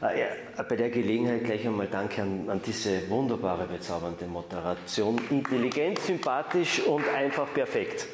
bei 0.00 0.76
der 0.76 0.90
Gelegenheit 0.90 1.44
gleich 1.44 1.66
einmal 1.66 1.86
Danke 1.86 2.22
an, 2.22 2.48
an, 2.50 2.60
diese 2.64 3.08
wunderbare, 3.08 3.66
bezaubernde 3.66 4.26
Moderation. 4.26 5.20
Intelligent, 5.30 5.98
sympathisch 5.98 6.80
und 6.80 7.08
einfach 7.08 7.52
perfekt. 7.52 8.06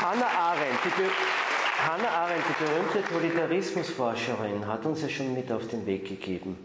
Hannah 0.00 0.26
Arendt, 0.26 0.78
die, 0.84 1.88
Hannah 1.88 2.08
Arendt, 2.08 2.44
die 2.48 2.64
berühmte 2.64 3.08
Totalitarismusforscherin, 3.08 4.66
hat 4.66 4.84
uns 4.84 5.02
ja 5.02 5.08
schon 5.08 5.34
mit 5.34 5.50
auf 5.50 5.66
den 5.68 5.86
Weg 5.86 6.08
gegeben. 6.08 6.58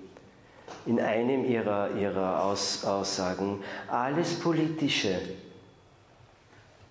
In 0.86 1.00
einem 1.00 1.46
ihrer, 1.46 1.92
ihrer 1.92 2.44
Aus, 2.44 2.84
Aussagen, 2.84 3.64
alles 3.88 4.40
Politische 4.40 5.20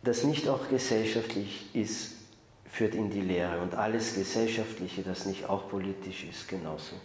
das 0.02 0.24
nicht 0.24 0.48
auch 0.48 0.68
gesellschaftlich 0.68 1.66
ist, 1.74 2.12
führt 2.72 2.94
in 2.94 3.10
die 3.10 3.20
Lehre. 3.20 3.60
Und 3.60 3.74
alles 3.74 4.14
Gesellschaftliche, 4.14 5.02
das 5.02 5.26
nicht 5.26 5.48
auch 5.48 5.68
politisch 5.68 6.24
ist, 6.24 6.48
genauso. 6.48 6.96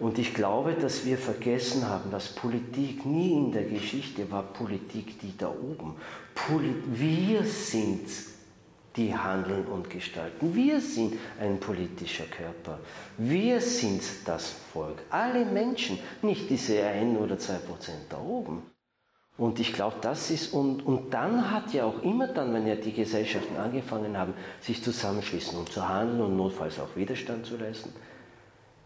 Und 0.00 0.18
ich 0.18 0.34
glaube, 0.34 0.74
dass 0.74 1.04
wir 1.04 1.18
vergessen 1.18 1.88
haben, 1.88 2.10
dass 2.10 2.34
Politik 2.34 3.06
nie 3.06 3.32
in 3.32 3.52
der 3.52 3.64
Geschichte 3.64 4.30
war 4.30 4.42
Politik 4.42 5.20
die 5.20 5.36
da 5.36 5.50
oben. 5.50 5.94
wir 6.86 7.44
sind 7.44 8.08
die 8.96 9.14
handeln 9.14 9.66
und 9.66 9.88
gestalten. 9.88 10.54
Wir 10.54 10.80
sind 10.80 11.14
ein 11.38 11.60
politischer 11.60 12.24
Körper. 12.24 12.80
Wir 13.18 13.60
sind 13.60 14.02
das 14.24 14.50
Volk. 14.72 15.00
Alle 15.10 15.44
Menschen, 15.44 15.98
nicht 16.22 16.50
diese 16.50 16.82
ein 16.82 17.16
oder 17.16 17.38
zwei 17.38 17.58
Prozent 17.58 18.06
da 18.08 18.18
oben. 18.18 18.69
Und 19.40 19.58
ich 19.58 19.72
glaube, 19.72 19.96
das 20.02 20.30
ist, 20.30 20.52
und, 20.52 20.84
und 20.84 21.14
dann 21.14 21.50
hat 21.50 21.72
ja 21.72 21.86
auch 21.86 22.02
immer 22.02 22.28
dann, 22.28 22.52
wenn 22.52 22.66
ja 22.66 22.74
die 22.74 22.92
Gesellschaften 22.92 23.56
angefangen 23.56 24.14
haben, 24.18 24.34
sich 24.60 24.84
zusammenschließen 24.84 25.58
und 25.58 25.72
zu 25.72 25.88
handeln 25.88 26.20
und 26.20 26.36
notfalls 26.36 26.78
auch 26.78 26.94
Widerstand 26.94 27.46
zu 27.46 27.56
leisten, 27.56 27.90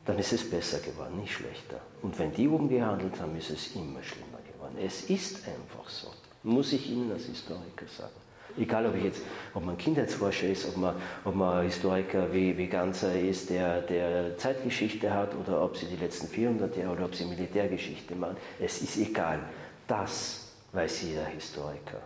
dann 0.05 0.17
ist 0.17 0.33
es 0.33 0.49
besser 0.49 0.79
geworden, 0.79 1.19
nicht 1.19 1.33
schlechter. 1.33 1.81
Und 2.03 2.17
wenn 2.21 2.33
die 2.33 2.49
oben 2.49 2.69
gehandelt 2.69 3.21
haben, 3.21 3.37
ist 3.37 3.51
es 3.51 3.75
immer 3.75 4.01
schlimmer 4.01 4.39
geworden. 4.47 4.77
Es 4.81 5.11
ist 5.11 5.39
einfach 5.49 5.91
so, 5.91 6.07
muss 6.45 6.73
ich 6.73 6.89
Ihnen 6.89 7.11
als 7.11 7.25
Historiker 7.25 7.87
sagen. 7.89 8.15
Egal, 8.57 8.87
ob, 8.87 8.95
ich 8.95 9.03
jetzt, 9.03 9.23
ob 9.55 9.65
man 9.65 9.77
Kindheitsforscher 9.77 10.47
ist, 10.47 10.69
ob 10.69 10.77
man, 10.77 10.95
ob 11.25 11.35
man 11.35 11.65
Historiker 11.65 12.33
wie, 12.33 12.57
wie 12.57 12.69
Ganzer 12.69 13.19
ist, 13.19 13.51
der, 13.51 13.81
der 13.81 14.39
Zeitgeschichte 14.39 15.13
hat, 15.13 15.35
oder 15.35 15.65
ob 15.65 15.77
sie 15.77 15.87
die 15.87 15.97
letzten 15.97 16.29
400 16.29 16.77
Jahre 16.77 16.93
oder 16.93 17.07
ob 17.07 17.15
sie 17.17 17.25
Militärgeschichte 17.25 18.15
machen. 18.15 18.37
Es 18.61 18.81
ist 18.81 18.97
egal. 18.99 19.41
Das 19.89 20.44
weiß 20.75 21.03
jeder 21.03 21.27
Historiker. 21.27 22.01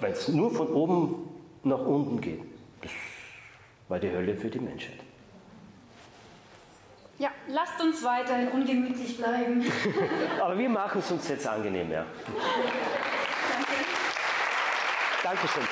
Wenn 0.00 0.12
es 0.12 0.28
nur 0.28 0.52
von 0.52 0.68
oben 0.68 1.28
nach 1.62 1.78
unten 1.78 2.20
geht, 2.20 2.42
das 2.82 2.90
war 3.88 3.98
die 3.98 4.10
Hölle 4.10 4.36
für 4.36 4.50
die 4.50 4.58
Menschheit. 4.58 4.98
Ja, 7.18 7.30
lasst 7.48 7.80
uns 7.80 8.02
weiterhin 8.02 8.48
ungemütlich 8.48 9.16
bleiben. 9.16 9.64
Aber 10.40 10.58
wir 10.58 10.68
machen 10.68 10.98
es 10.98 11.10
uns 11.12 11.28
jetzt 11.28 11.46
angenehm, 11.46 11.90
ja. 11.90 12.04
Danke. 13.52 13.84
Dankeschön. 15.22 15.64